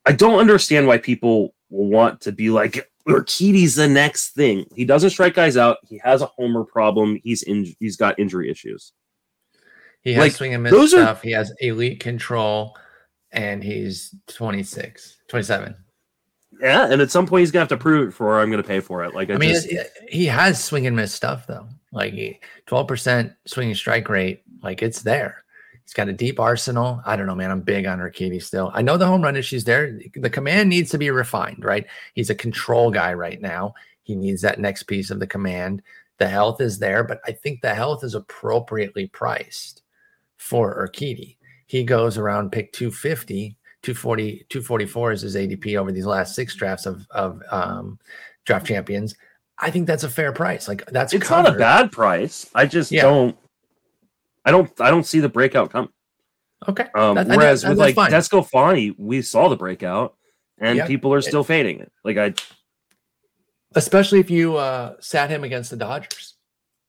I 0.05 0.11
don't 0.13 0.39
understand 0.39 0.87
why 0.87 0.97
people 0.97 1.53
want 1.69 2.21
to 2.21 2.31
be 2.31 2.49
like 2.49 2.89
Urquidy's 3.07 3.75
the 3.75 3.87
next 3.87 4.29
thing. 4.29 4.65
He 4.75 4.85
doesn't 4.85 5.09
strike 5.09 5.33
guys 5.33 5.57
out. 5.57 5.77
He 5.83 5.99
has 6.03 6.21
a 6.21 6.27
homer 6.27 6.63
problem. 6.63 7.19
He's 7.23 7.43
in 7.43 7.73
he's 7.79 7.97
got 7.97 8.19
injury 8.19 8.49
issues. 8.49 8.93
He 10.01 10.13
has 10.13 10.23
like, 10.23 10.31
swing 10.31 10.53
and 10.53 10.63
miss 10.63 10.91
stuff. 10.91 11.19
Are... 11.19 11.27
He 11.27 11.31
has 11.31 11.53
elite 11.59 11.99
control, 11.99 12.77
and 13.31 13.63
he's 13.63 14.15
26, 14.27 15.17
27. 15.27 15.75
Yeah, 16.61 16.91
and 16.91 17.01
at 17.01 17.11
some 17.11 17.25
point 17.25 17.41
he's 17.41 17.51
gonna 17.51 17.61
have 17.61 17.69
to 17.69 17.77
prove 17.77 18.09
it 18.09 18.11
for 18.11 18.39
I'm 18.39 18.51
gonna 18.51 18.63
pay 18.63 18.81
for 18.81 19.03
it. 19.05 19.15
Like 19.15 19.29
I, 19.29 19.35
I 19.35 19.37
mean, 19.37 19.51
just... 19.51 19.67
he 20.09 20.25
has 20.25 20.61
swing 20.61 20.87
and 20.87 20.95
miss 20.95 21.13
stuff 21.13 21.47
though. 21.47 21.67
Like 21.91 22.43
twelve 22.65 22.87
percent 22.87 23.33
swinging 23.45 23.75
strike 23.75 24.09
rate, 24.09 24.43
like 24.61 24.81
it's 24.83 25.01
there. 25.01 25.43
He's 25.83 25.93
got 25.93 26.09
a 26.09 26.13
deep 26.13 26.39
arsenal. 26.39 27.01
I 27.05 27.15
don't 27.15 27.27
know, 27.27 27.35
man. 27.35 27.49
I'm 27.49 27.61
big 27.61 27.85
on 27.87 27.99
Urquidy 27.99 28.43
still. 28.43 28.71
I 28.75 28.81
know 28.81 28.97
the 28.97 29.07
home 29.07 29.23
run 29.23 29.35
issues 29.35 29.63
there. 29.63 29.99
The 30.15 30.29
command 30.29 30.69
needs 30.69 30.91
to 30.91 30.97
be 30.97 31.09
refined, 31.09 31.63
right? 31.63 31.87
He's 32.13 32.29
a 32.29 32.35
control 32.35 32.91
guy 32.91 33.13
right 33.13 33.41
now. 33.41 33.73
He 34.03 34.15
needs 34.15 34.41
that 34.41 34.59
next 34.59 34.83
piece 34.83 35.09
of 35.09 35.19
the 35.19 35.27
command. 35.27 35.81
The 36.17 36.27
health 36.27 36.61
is 36.61 36.77
there, 36.77 37.03
but 37.03 37.21
I 37.25 37.31
think 37.31 37.61
the 37.61 37.73
health 37.73 38.03
is 38.03 38.13
appropriately 38.13 39.07
priced 39.07 39.81
for 40.39 40.75
Urquidy. 40.87 41.37
He 41.67 41.83
goes 41.83 42.17
around 42.17 42.51
pick 42.51 42.71
250, 42.73 43.55
240, 43.83 44.45
244 44.49 45.11
is 45.11 45.21
his 45.21 45.35
ADP 45.35 45.77
over 45.77 45.91
these 45.91 46.05
last 46.05 46.33
six 46.33 46.55
drafts 46.55 46.87
of, 46.87 47.05
of 47.11 47.43
um, 47.51 47.99
draft 48.45 48.65
champions. 48.65 49.15
I 49.59 49.69
think 49.69 49.85
that's 49.85 50.03
a 50.03 50.09
fair 50.09 50.31
price. 50.31 50.67
Like 50.67 50.85
that's 50.87 51.13
it's 51.13 51.27
covered. 51.27 51.43
not 51.43 51.55
a 51.55 51.59
bad 51.59 51.91
price. 51.91 52.49
I 52.55 52.65
just 52.65 52.91
yeah. 52.91 53.03
don't 53.03 53.37
I 54.45 54.51
don't 54.51 54.71
I 54.81 54.89
don't 54.89 55.05
see 55.05 55.19
the 55.19 55.29
breakout 55.29 55.69
come. 55.69 55.89
Okay. 56.67 56.87
Um, 56.95 57.15
that, 57.15 57.27
whereas 57.27 57.61
that, 57.61 57.69
with 57.69 57.77
like 57.77 57.95
fine. 57.95 58.43
Fani, 58.43 58.95
we 58.97 59.21
saw 59.21 59.49
the 59.49 59.57
breakout 59.57 60.15
and 60.57 60.77
yep. 60.77 60.87
people 60.87 61.13
are 61.13 61.21
still 61.21 61.41
it, 61.41 61.47
fading 61.47 61.81
it. 61.81 61.91
Like 62.03 62.17
I 62.17 62.33
especially 63.75 64.19
if 64.19 64.31
you 64.31 64.55
uh 64.55 64.95
sat 65.01 65.29
him 65.29 65.43
against 65.43 65.69
the 65.69 65.77
Dodgers. 65.77 66.35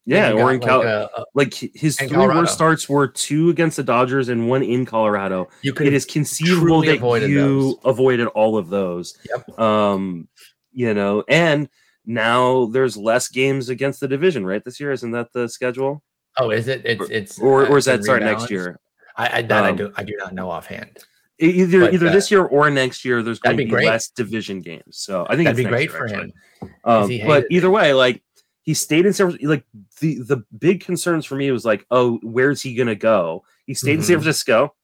Yeah, 0.07 0.33
or 0.33 0.53
in 0.53 0.61
Cal- 0.61 0.79
like, 0.79 0.87
a, 0.87 1.11
a, 1.17 1.25
like 1.35 1.55
his 1.55 1.97
three 1.97 2.09
Colorado. 2.09 2.41
worst 2.41 2.55
starts 2.55 2.89
were 2.89 3.07
two 3.07 3.51
against 3.51 3.77
the 3.77 3.83
Dodgers 3.85 4.29
and 4.29 4.49
one 4.49 4.63
in 4.63 4.87
Colorado. 4.87 5.49
You 5.63 5.73
could 5.73 5.87
it 5.87 5.93
is 5.93 6.05
conceivable 6.05 6.81
that 6.83 6.97
avoided 6.97 7.31
you 7.31 7.41
those. 7.41 7.77
avoided 7.85 8.27
all 8.29 8.57
of 8.57 8.71
those. 8.71 9.17
Yep. 9.29 9.59
Um, 9.59 10.27
you 10.73 10.95
know, 10.95 11.23
and 11.29 11.69
now 12.07 12.67
there's 12.67 12.97
less 12.97 13.29
games 13.29 13.69
against 13.69 14.01
the 14.01 14.09
division, 14.09 14.45
right? 14.47 14.65
This 14.65 14.81
year, 14.81 14.91
isn't 14.91 15.11
that 15.13 15.33
the 15.33 15.49
schedule? 15.49 16.03
Oh, 16.39 16.51
is 16.51 16.67
it? 16.67 16.83
It's 16.85 17.11
it's 17.11 17.39
or 17.39 17.65
or, 17.65 17.67
or 17.67 17.79
is 17.79 17.85
that 17.85 18.03
start 18.03 18.23
next 18.23 18.51
year? 18.51 18.81
I, 19.17 19.39
I 19.39 19.43
that 19.43 19.65
um, 19.65 19.75
I 19.75 19.77
do 19.77 19.93
I 19.97 20.03
do 20.03 20.15
not 20.19 20.33
know 20.33 20.51
offhand. 20.51 20.99
Either 21.39 21.81
But, 21.81 21.95
either 21.95 22.09
uh, 22.09 22.13
this 22.13 22.31
year 22.31 22.45
or 22.45 22.69
next 22.71 23.05
year, 23.05 23.23
there's 23.23 23.39
going 23.39 23.57
to 23.57 23.65
be 23.65 23.71
be 23.71 23.87
less 23.87 24.09
division 24.09 24.61
games. 24.61 24.99
So 24.99 25.27
I 25.29 25.37
think 25.37 25.47
That'd 25.47 25.61
it's 25.61 25.67
be 25.67 25.71
great 25.71 25.91
year, 25.91 25.99
for 25.99 26.05
actually. 26.07 26.35
him. 26.63 26.75
Um, 26.85 27.21
but 27.27 27.47
either 27.51 27.71
way, 27.71 27.95
like 27.95 28.23
he 28.63 28.75
stayed 28.75 29.07
in 29.07 29.13
San 29.13 29.27
Francisco. 29.29 29.49
Like 29.49 29.65
the 30.01 30.21
the 30.23 30.45
big 30.59 30.85
concerns 30.85 31.25
for 31.27 31.35
me 31.37 31.51
was 31.51 31.65
like, 31.65 31.87
oh, 31.91 32.19
where's 32.23 32.61
he 32.63 32.75
gonna 32.75 32.95
go? 32.95 33.45
He 33.67 33.75
stayed 33.75 33.95
in 33.95 34.03
San 34.03 34.17
Mhm. 34.17 34.23
Francisco, 34.23 34.75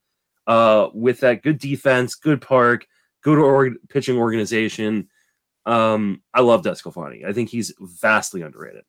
uh, 0.47 0.89
with 0.94 1.20
that 1.20 1.43
good 1.43 1.59
defense, 1.59 2.15
good 2.15 2.40
park, 2.40 2.86
good 3.23 3.39
org- 3.39 3.77
pitching 3.89 4.16
organization. 4.16 5.09
Um, 5.66 6.23
I 6.32 6.43
love 6.43 6.62
DeSclafani. 6.62 7.24
I 7.27 7.32
think 7.32 7.51
he's 7.51 7.74
vastly 7.81 8.43
underrated. 8.43 8.85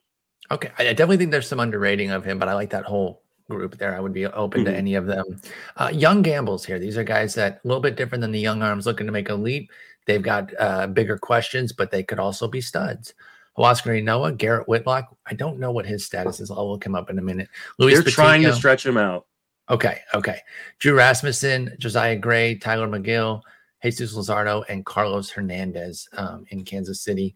Okay, 0.51 0.69
I 0.77 0.83
definitely 0.85 1.17
think 1.17 1.31
there's 1.31 1.47
some 1.47 1.59
underrating 1.59 2.11
of 2.11 2.23
him, 2.23 2.37
but 2.39 2.47
I 2.47 2.53
like 2.53 2.69
that 2.69 2.85
whole 2.85 3.23
group 3.49 3.77
there. 3.77 3.95
I 3.95 3.99
would 3.99 4.13
be 4.13 4.25
open 4.27 4.63
to 4.65 4.71
Mhm. 4.71 4.75
any 4.75 4.95
of 4.95 5.05
them. 5.07 5.41
Uh, 5.77 5.89
young 5.93 6.21
gambles 6.21 6.63
here. 6.65 6.79
These 6.79 6.97
are 6.97 7.03
guys 7.03 7.33
that 7.35 7.61
a 7.63 7.67
little 7.67 7.81
bit 7.81 7.95
different 7.95 8.21
than 8.21 8.31
the 8.31 8.39
young 8.39 8.61
arms 8.61 8.85
looking 8.85 9.05
to 9.07 9.11
make 9.11 9.29
a 9.29 9.33
leap. 9.35 9.71
They've 10.05 10.21
got 10.21 10.53
uh, 10.59 10.87
bigger 10.87 11.17
questions, 11.17 11.73
but 11.73 11.89
they 11.91 12.03
could 12.03 12.19
also 12.19 12.47
be 12.47 12.61
studs. 12.61 13.13
Huascar 13.57 14.01
Ynoa, 14.01 14.37
Garrett 14.37 14.67
Whitlock. 14.67 15.15
I 15.25 15.33
don't 15.33 15.59
know 15.59 15.71
what 15.71 15.85
his 15.85 16.05
status 16.05 16.39
is. 16.39 16.51
I'll 16.51 16.69
look 16.69 16.85
him 16.85 16.95
up 16.95 17.09
in 17.09 17.17
a 17.17 17.21
minute. 17.21 17.49
Luis 17.79 18.03
They're 18.03 18.11
trying 18.11 18.43
to 18.43 18.53
stretch 18.53 18.85
him 18.85 18.97
out. 18.97 19.25
Okay, 19.69 19.99
okay. 20.13 20.39
Drew 20.79 20.95
Rasmussen, 20.95 21.75
Josiah 21.79 22.15
Gray, 22.15 22.55
Tyler 22.55 22.87
Megill, 22.87 23.41
Jesus 23.83 24.15
Luzardo, 24.15 24.63
and 24.69 24.85
Carlos 24.85 25.29
Hernandez 25.29 26.07
um, 26.13 26.45
in 26.49 26.63
Kansas 26.63 27.01
City. 27.01 27.35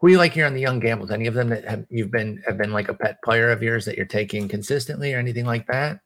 Who 0.00 0.08
do 0.08 0.12
you 0.12 0.18
like 0.18 0.32
here 0.32 0.46
on 0.46 0.54
the 0.54 0.60
young 0.60 0.78
gambles? 0.78 1.10
Any 1.10 1.26
of 1.26 1.34
them 1.34 1.48
that 1.48 1.64
have 1.64 1.86
you've 1.88 2.10
been 2.10 2.42
have 2.46 2.58
been 2.58 2.72
like 2.72 2.88
a 2.88 2.94
pet 2.94 3.22
player 3.22 3.50
of 3.50 3.62
yours 3.62 3.84
that 3.84 3.96
you're 3.96 4.06
taking 4.06 4.46
consistently 4.46 5.14
or 5.14 5.18
anything 5.18 5.46
like 5.46 5.66
that? 5.68 6.00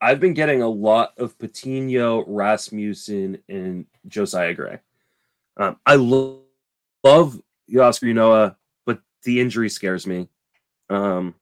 I've 0.00 0.20
been 0.20 0.34
getting 0.34 0.62
a 0.62 0.68
lot 0.68 1.14
of 1.16 1.38
Patino, 1.38 2.24
Rasmussen, 2.26 3.38
and 3.48 3.86
Josiah 4.08 4.54
Gray. 4.54 4.78
Um, 5.56 5.78
I 5.86 5.94
lo- 5.94 6.42
love 7.02 7.40
Huascar 7.70 8.12
Ynoa, 8.12 8.56
but 8.84 9.00
the 9.24 9.40
injury 9.40 9.68
scares 9.68 10.06
me. 10.06 10.28
Um, 10.90 11.34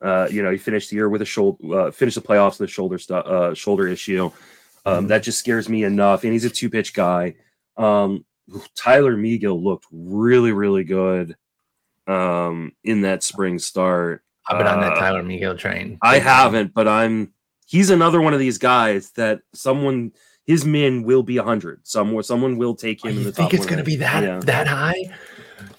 uh, 0.00 0.28
you 0.30 0.42
know, 0.42 0.50
he 0.50 0.58
finished 0.58 0.90
the 0.90 0.96
year 0.96 1.08
with 1.08 1.22
a 1.22 1.24
shoulder, 1.24 1.58
uh, 1.78 1.90
finished 1.90 2.16
the 2.16 2.20
playoffs 2.22 2.58
with 2.58 2.68
a 2.68 2.72
shoulder 2.72 2.98
stu- 2.98 3.14
uh, 3.14 3.54
shoulder 3.54 3.86
issue. 3.88 4.30
Um, 4.84 5.06
that 5.08 5.22
just 5.22 5.38
scares 5.38 5.68
me 5.68 5.84
enough. 5.84 6.24
And 6.24 6.32
he's 6.32 6.44
a 6.44 6.50
two 6.50 6.68
pitch 6.68 6.92
guy. 6.92 7.36
Um, 7.76 8.24
Tyler 8.74 9.16
Megill 9.16 9.62
looked 9.62 9.86
really, 9.92 10.50
really 10.52 10.82
good 10.84 11.36
um, 12.08 12.72
in 12.84 13.02
that 13.02 13.22
spring 13.22 13.58
start. 13.58 14.24
I've 14.48 14.58
been 14.58 14.66
on 14.66 14.80
that 14.80 14.94
Uh, 14.94 14.98
Tyler 15.00 15.22
Megill 15.22 15.56
train. 15.56 15.98
I 16.02 16.18
haven't, 16.18 16.74
but 16.74 16.88
I'm. 16.88 17.32
He's 17.66 17.90
another 17.90 18.20
one 18.20 18.34
of 18.34 18.40
these 18.40 18.58
guys 18.58 19.12
that 19.12 19.40
someone 19.54 20.12
his 20.44 20.64
men 20.64 21.04
will 21.04 21.22
be 21.22 21.36
hundred. 21.36 21.86
Someone 21.86 22.24
someone 22.24 22.58
will 22.58 22.74
take 22.74 23.00
Oh, 23.04 23.08
him 23.08 23.12
in 23.12 23.18
you 23.18 23.24
the 23.26 23.32
think 23.32 23.50
top. 23.50 23.54
it's 23.54 23.66
going 23.66 23.78
to 23.78 23.84
be 23.84 23.96
that 23.96 24.22
Yeah. 24.24 24.40
that 24.40 24.66
high? 24.66 24.96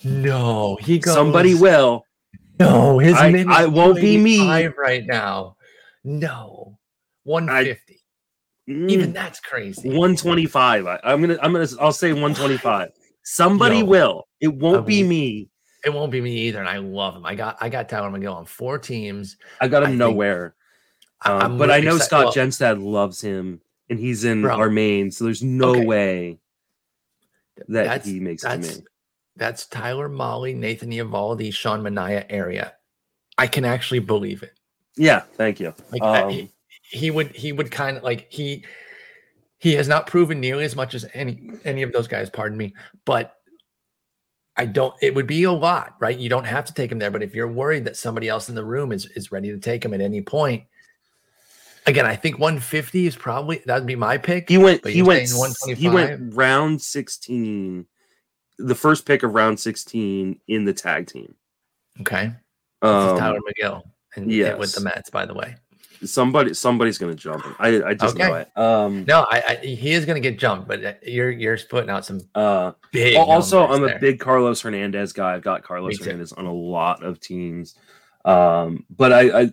No, 0.03 0.77
he 0.81 0.99
goes. 0.99 1.13
Somebody 1.13 1.53
will. 1.55 2.05
No, 2.59 2.99
his 2.99 3.15
I- 3.15 3.31
min 3.31 3.49
I 3.51 3.65
won't 3.65 3.97
be 3.99 4.17
me. 4.17 4.67
right 4.77 5.05
now. 5.05 5.55
No, 6.03 6.77
one 7.23 7.47
fifty. 7.47 7.99
Even 8.67 9.09
Mm, 9.11 9.13
that's 9.13 9.39
crazy. 9.41 9.89
125. 9.89 10.87
I, 10.87 10.99
I'm 11.03 11.19
gonna. 11.21 11.37
I'm 11.41 11.51
gonna. 11.51 11.67
I'll 11.81 11.91
say 11.91 12.13
125. 12.13 12.89
Somebody 13.23 13.79
Yo. 13.79 13.85
will. 13.85 14.27
It 14.39 14.53
won't 14.53 14.85
be 14.85 15.01
Um, 15.03 15.09
me. 15.09 15.49
It 15.85 15.89
won't 15.93 16.11
be 16.13 16.21
me 16.21 16.31
either, 16.47 16.59
and 16.59 16.69
I 16.69 16.77
love 16.77 17.15
him. 17.15 17.25
I 17.25 17.35
got 17.35 17.57
I 17.59 17.67
got 17.69 17.89
Tyler 17.89 18.09
Megill 18.09 18.35
on 18.35 18.45
four 18.45 18.77
teams. 18.79 19.35
I 19.59 19.67
got 19.67 19.83
him 19.83 19.89
think- 19.89 19.99
nowhere. 19.99 20.55
I- 21.21 21.39
Um, 21.43 21.57
but 21.57 21.71
I 21.71 21.79
know 21.81 21.95
exci- 21.97 22.01
Scott 22.03 22.25
well, 22.25 22.33
Genstad 22.33 22.81
loves 22.81 23.19
him, 23.21 23.59
and 23.89 23.99
he's 23.99 24.23
in 24.23 24.41
Bro. 24.43 24.55
our 24.55 24.69
main. 24.69 25.11
So 25.11 25.25
there's 25.25 25.43
no 25.43 25.69
Okay. 25.71 25.85
way 25.85 26.39
that 27.67 27.83
that's- 27.85 28.05
he 28.05 28.19
makes 28.21 28.43
That's 28.43 28.77
me. 28.77 28.83
That's 29.35 29.65
Tyler 29.65 30.09
Mahle, 30.09 30.55
Nathan 30.55 30.91
Eovaldi, 30.91 31.53
Sean 31.53 31.81
Manaea 31.81 32.25
area. 32.29 32.73
I 33.37 33.47
can 33.47 33.65
actually 33.65 33.99
believe 33.99 34.43
it. 34.43 34.53
Yeah. 34.95 35.21
Thank 35.21 35.59
you. 35.59 35.73
Like 35.91 36.03
Um, 36.03 36.29
he, 36.29 36.51
he 36.83 37.11
would 37.11 37.35
he 37.35 37.51
would 37.51 37.71
kind 37.71 37.97
of 37.97 38.03
like 38.03 38.27
he 38.29 38.63
he 39.57 39.73
has 39.73 39.87
not 39.87 40.07
proven 40.07 40.39
nearly 40.39 40.65
as 40.65 40.75
much 40.75 40.93
as 40.93 41.05
any 41.13 41.49
any 41.65 41.81
of 41.81 41.91
those 41.91 42.07
guys, 42.07 42.29
pardon 42.29 42.57
me, 42.57 42.75
but 43.05 43.35
I 44.55 44.65
don't 44.65 44.93
it 45.01 45.15
would 45.15 45.25
be 45.25 45.43
a 45.45 45.51
lot, 45.51 45.95
right? 45.99 46.17
You 46.17 46.29
don't 46.29 46.45
have 46.45 46.65
to 46.65 46.73
take 46.73 46.91
him 46.91 46.99
there, 46.99 47.09
but 47.09 47.23
if 47.23 47.33
you're 47.33 47.47
worried 47.47 47.85
that 47.85 47.97
somebody 47.97 48.29
else 48.29 48.49
in 48.49 48.55
the 48.55 48.65
room 48.65 48.91
is 48.91 49.05
is 49.07 49.31
ready 49.31 49.51
to 49.51 49.57
take 49.57 49.83
him 49.83 49.93
at 49.93 50.01
any 50.01 50.21
point, 50.21 50.65
again, 51.87 52.05
I 52.05 52.15
think 52.15 52.37
150 52.37 53.07
is 53.07 53.15
probably 53.15 53.63
that 53.65 53.79
would 53.79 53.87
be 53.87 53.95
my 53.95 54.17
pick. 54.17 54.49
He 54.49 54.57
went. 54.57 54.85
He 54.85 55.01
went. 55.01 55.29
He 55.75 55.89
went 55.89 56.35
round 56.35 56.81
sixteen, 56.81 57.87
the 58.57 58.75
first 58.75 59.05
pick 59.05 59.23
of 59.23 59.33
round 59.33 59.59
sixteen 59.59 60.39
in 60.47 60.65
the 60.65 60.73
tag 60.73 61.07
team. 61.07 61.33
Okay. 62.01 62.31
Um, 62.81 63.17
Tyler 63.17 63.39
Megill 63.39 63.83
and 64.15 64.31
and 64.31 64.59
with 64.59 64.73
the 64.73 64.81
yes. 64.81 64.83
Mets, 64.83 65.09
by 65.09 65.25
the 65.25 65.33
way. 65.33 65.55
somebody, 66.05 66.53
somebody's 66.53 66.97
gonna 66.97 67.15
jump 67.15 67.43
him. 67.43 67.55
I, 67.59 67.83
I 67.83 67.93
just 67.93 68.17
know 68.17 68.35
it. 68.35 68.57
Um, 68.57 69.05
No, 69.05 69.25
I, 69.29 69.43
I 69.47 69.65
he 69.65 69.91
is 69.93 70.05
going 70.05 70.21
to 70.21 70.29
get 70.29 70.39
jumped, 70.39 70.67
but 70.67 70.83
uh, 70.83 70.93
you're 71.01 71.31
you're 71.31 71.57
putting 71.57 71.89
out 71.89 72.05
some 72.05 72.21
uh, 72.35 72.73
big. 72.91 73.15
also, 73.15 73.67
I'm 73.67 73.83
a 73.83 73.97
big 73.99 74.19
Carlos 74.19 74.61
Hernandez 74.61 75.13
guy. 75.13 75.33
I've 75.33 75.41
got 75.41 75.63
Carlos 75.63 75.99
Hernandez 75.99 76.33
on 76.33 76.45
a 76.45 76.53
lot 76.53 77.03
of 77.03 77.19
teams. 77.19 77.75
Um, 78.25 78.85
but 78.89 79.11
I, 79.11 79.41
I, 79.41 79.51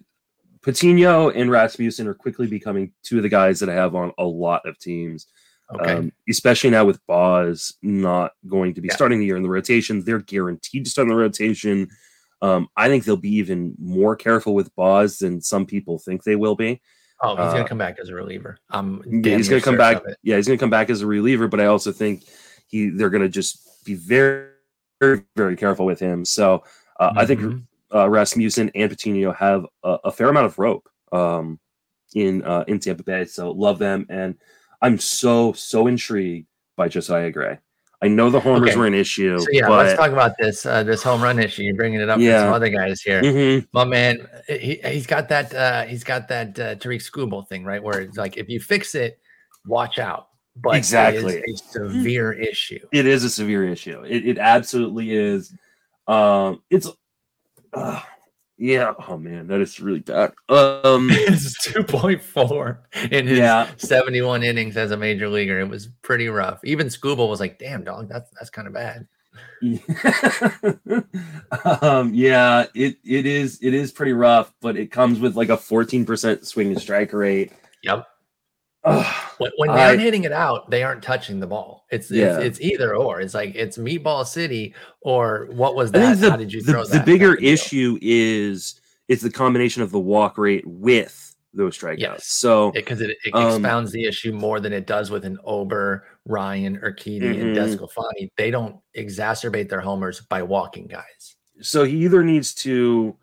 Patino 0.63 1.31
and 1.31 1.51
Rasmussen 1.51 2.07
are 2.07 2.15
quickly 2.15 2.47
becoming 2.47 2.93
two 3.03 3.17
of 3.17 3.23
the 3.23 3.29
guys 3.29 3.61
that 3.61 3.69
I 3.69 3.75
have 3.75 3.95
on 3.95 4.13
a 4.19 4.25
lot 4.25 4.67
of 4.67 4.79
teams. 4.79 5.27
Okay. 5.73 5.95
Um, 5.95 6.13
especially 6.29 6.71
now 6.71 6.85
with 6.85 7.05
Baz 7.07 7.75
not 7.83 8.33
going 8.47 8.75
to 8.75 8.81
be 8.81 8.89
Yeah. 8.89 8.95
starting 8.95 9.21
the 9.21 9.27
year 9.27 9.37
in 9.37 9.43
the 9.43 9.49
rotation, 9.49 10.03
they're 10.05 10.19
guaranteed 10.19 10.85
to 10.85 10.91
start 10.91 11.07
in 11.07 11.11
the 11.15 11.21
rotation. 11.21 11.89
Um, 12.43 12.69
I 12.77 12.89
think 12.89 13.05
they'll 13.05 13.17
be 13.17 13.35
even 13.37 13.75
more 13.79 14.17
careful 14.17 14.55
with 14.55 14.75
Baz 14.75 15.19
than 15.19 15.41
some 15.41 15.67
people 15.67 15.99
think 15.99 16.25
they 16.25 16.37
will 16.37 16.57
be. 16.57 16.81
oh, 17.23 17.37
he's 17.37 17.53
going 17.53 17.57
uh, 17.61 17.63
to 17.63 17.69
come 17.69 17.79
back 17.79 17.99
as 18.01 18.09
a 18.09 18.15
reliever. 18.15 18.59
I'm 18.71 19.03
Yeah, 19.07 19.37
he's 19.37 19.49
going 19.49 19.61
to 19.61 19.65
come 19.65 19.77
back. 19.77 20.03
Yeah, 20.23 20.37
he's 20.37 20.47
going 20.47 20.59
to 20.59 20.63
come 20.63 20.71
back 20.71 20.91
as 20.91 21.03
a 21.03 21.07
reliever, 21.07 21.49
but 21.49 21.61
I 21.61 21.67
also 21.67 21.93
think 21.93 22.25
he 22.67 22.89
they're 22.89 23.11
going 23.11 23.23
to 23.23 23.29
just 23.29 23.85
be 23.85 23.95
very, 23.95 24.49
very, 25.01 25.23
very 25.37 25.57
careful 25.57 25.87
with 25.87 26.01
him. 26.01 26.25
So 26.25 26.65
uh, 26.99 27.13
I 27.17 27.27
think 27.27 27.41
Mhm. 27.41 27.67
uh, 27.95 28.09
Rasmussen 28.09 28.71
and 28.75 28.91
Patino 28.91 29.33
have 29.33 29.67
a, 29.85 29.99
a 30.05 30.13
fair 30.13 30.29
amount 30.29 30.47
of 30.47 30.59
rope 30.59 30.89
um, 31.13 31.59
in 32.15 32.43
uh, 32.43 32.65
in 32.67 32.79
Tampa 32.81 33.03
Bay. 33.03 33.25
So 33.27 33.51
love 33.51 33.79
them, 33.79 34.07
and 34.09 34.37
I'm 34.83 34.99
so 34.99 35.53
so 35.53 35.87
intrigued 35.87 36.47
by 36.77 36.89
Josiah 36.89 37.31
Gray. 37.31 37.59
I 38.03 38.09
know 38.09 38.31
the 38.31 38.41
homers 38.41 38.71
Okay. 38.71 38.79
were 38.79 38.87
an 38.87 38.95
issue, 38.95 39.39
So 39.39 39.47
yeah, 39.53 39.69
but 39.69 39.85
let's 39.85 39.99
talk 39.99 40.11
about 40.11 40.33
this 40.39 40.65
uh, 40.65 40.83
this 40.83 41.03
home 41.03 41.23
run 41.23 41.39
issue. 41.39 41.63
You're 41.65 41.75
bringing 41.75 42.01
it 42.01 42.09
up 42.09 42.19
with 42.19 42.31
some 42.35 42.53
other 42.55 42.71
guys 42.71 43.03
here. 43.03 43.21
Mhm. 43.21 43.67
My 43.73 43.85
man, 43.85 44.27
he 44.49 44.81
he's 44.85 45.07
got 45.07 45.29
that 45.29 45.55
uh, 45.55 45.85
he's 45.85 46.03
got 46.03 46.27
that 46.29 46.59
uh, 46.59 46.75
Tarik 46.77 47.01
Skubal 47.03 47.47
thing 47.47 47.63
right 47.65 47.83
where 47.83 48.01
it's 48.01 48.17
like 48.17 48.39
if 48.39 48.49
you 48.49 48.59
fix 48.59 48.95
it, 48.95 49.19
watch 49.67 49.99
out. 49.99 50.29
But 50.57 50.77
Exactly. 50.77 51.37
it 51.37 51.45
is 51.47 51.61
a 51.61 51.65
severe 51.73 52.33
issue. 52.33 52.81
it 52.91 53.07
is 53.07 53.23
a 53.25 53.31
severe 53.31 53.69
issue. 53.69 54.03
It, 54.03 54.27
it 54.27 54.39
absolutely 54.39 55.13
is. 55.15 55.53
Um, 56.09 56.63
it's 56.71 56.89
uh, 57.75 58.01
yeah. 58.61 58.93
Oh 59.09 59.17
man, 59.17 59.47
that 59.47 59.63
is 59.63 59.81
really 59.81 60.01
bad. 60.01 60.35
Um, 60.51 61.09
it's 61.11 61.67
2.4 61.67 63.11
in 63.11 63.27
his 63.27 63.39
yeah. 63.39 63.71
71 63.79 64.43
innings 64.43 64.77
as 64.77 64.91
a 64.91 64.99
major 64.99 65.31
leaguer. 65.31 65.61
It 65.61 65.69
was 65.69 65.89
pretty 66.03 66.29
rough. 66.29 66.63
Even 66.63 66.89
Skubal 66.89 67.31
was 67.31 67.41
like, 67.41 67.59
"Damn, 67.59 67.85
dog, 67.85 68.11
that's 68.11 68.31
that's 68.33 68.51
kind 68.51 68.69
of 68.69 68.75
bad." 68.75 69.09
um, 71.83 72.13
yeah, 72.13 72.67
it 72.75 72.99
it 73.03 73.25
is 73.25 73.59
it 73.63 73.73
is 73.73 73.93
pretty 73.93 74.13
rough, 74.13 74.53
but 74.61 74.77
it 74.77 74.93
comes 74.93 75.21
with 75.21 75.37
like 75.37 75.49
a 75.49 75.57
14% 75.57 76.45
swing 76.45 76.69
and 76.69 76.81
strike 76.81 77.15
rate. 77.15 77.53
Yep. 77.83 78.07
When, 78.83 79.51
when 79.59 79.69
they 79.69 79.75
I- 79.83 79.89
aren't 79.91 80.01
hitting 80.01 80.25
it 80.25 80.33
out, 80.33 80.71
they 80.71 80.83
aren't 80.83 81.03
touching 81.03 81.41
the 81.41 81.47
ball. 81.47 81.87
It's 81.91 82.11
Yeah. 82.11 82.39
it's, 82.39 82.59
it's 82.59 82.61
either 82.61 82.95
or. 82.97 83.21
It's 83.21 83.35
like 83.35 83.55
it's 83.55 83.77
Meatball 83.79 84.27
City 84.27 84.75
or 85.03 85.49
what 85.53 85.75
was 85.75 85.93
that? 85.93 86.19
the, 86.19 86.31
How 86.31 86.37
did 86.37 86.53
you 86.53 86.63
the, 86.63 86.73
throw 86.73 86.85
the 86.85 86.91
that? 86.93 87.05
The 87.07 87.13
bigger 87.13 87.35
issue 87.37 87.99
is 88.01 88.81
it's 89.09 89.23
the 89.23 89.31
combination 89.31 89.83
of 89.83 89.91
the 89.91 89.99
walk 90.01 90.39
rate 90.39 90.65
with 90.67 91.35
those 91.53 91.77
strikeouts. 91.77 91.99
Yes. 91.99 92.27
So 92.27 92.71
because 92.73 93.01
it, 93.01 93.17
it 93.25 93.35
Um, 93.35 93.55
expounds 93.55 93.91
the 93.93 94.05
issue 94.05 94.33
more 94.33 94.61
than 94.61 94.73
it 94.73 94.87
does 94.87 95.11
with 95.11 95.25
an 95.25 95.37
Ober, 95.45 96.07
Ryan, 96.27 96.79
Urquidy, 96.79 97.41
and 97.41 97.57
Mhm. 97.57 97.77
DeSclafani. 97.77 98.31
They 98.37 98.51
don't 98.53 98.77
exacerbate 98.97 99.69
their 99.69 99.81
homers 99.81 100.21
by 100.21 100.43
walking 100.43 100.87
guys. 100.87 101.37
so 101.61 101.85
he 101.85 102.05
either 102.05 102.23
needs 102.25 102.55
to 102.55 103.15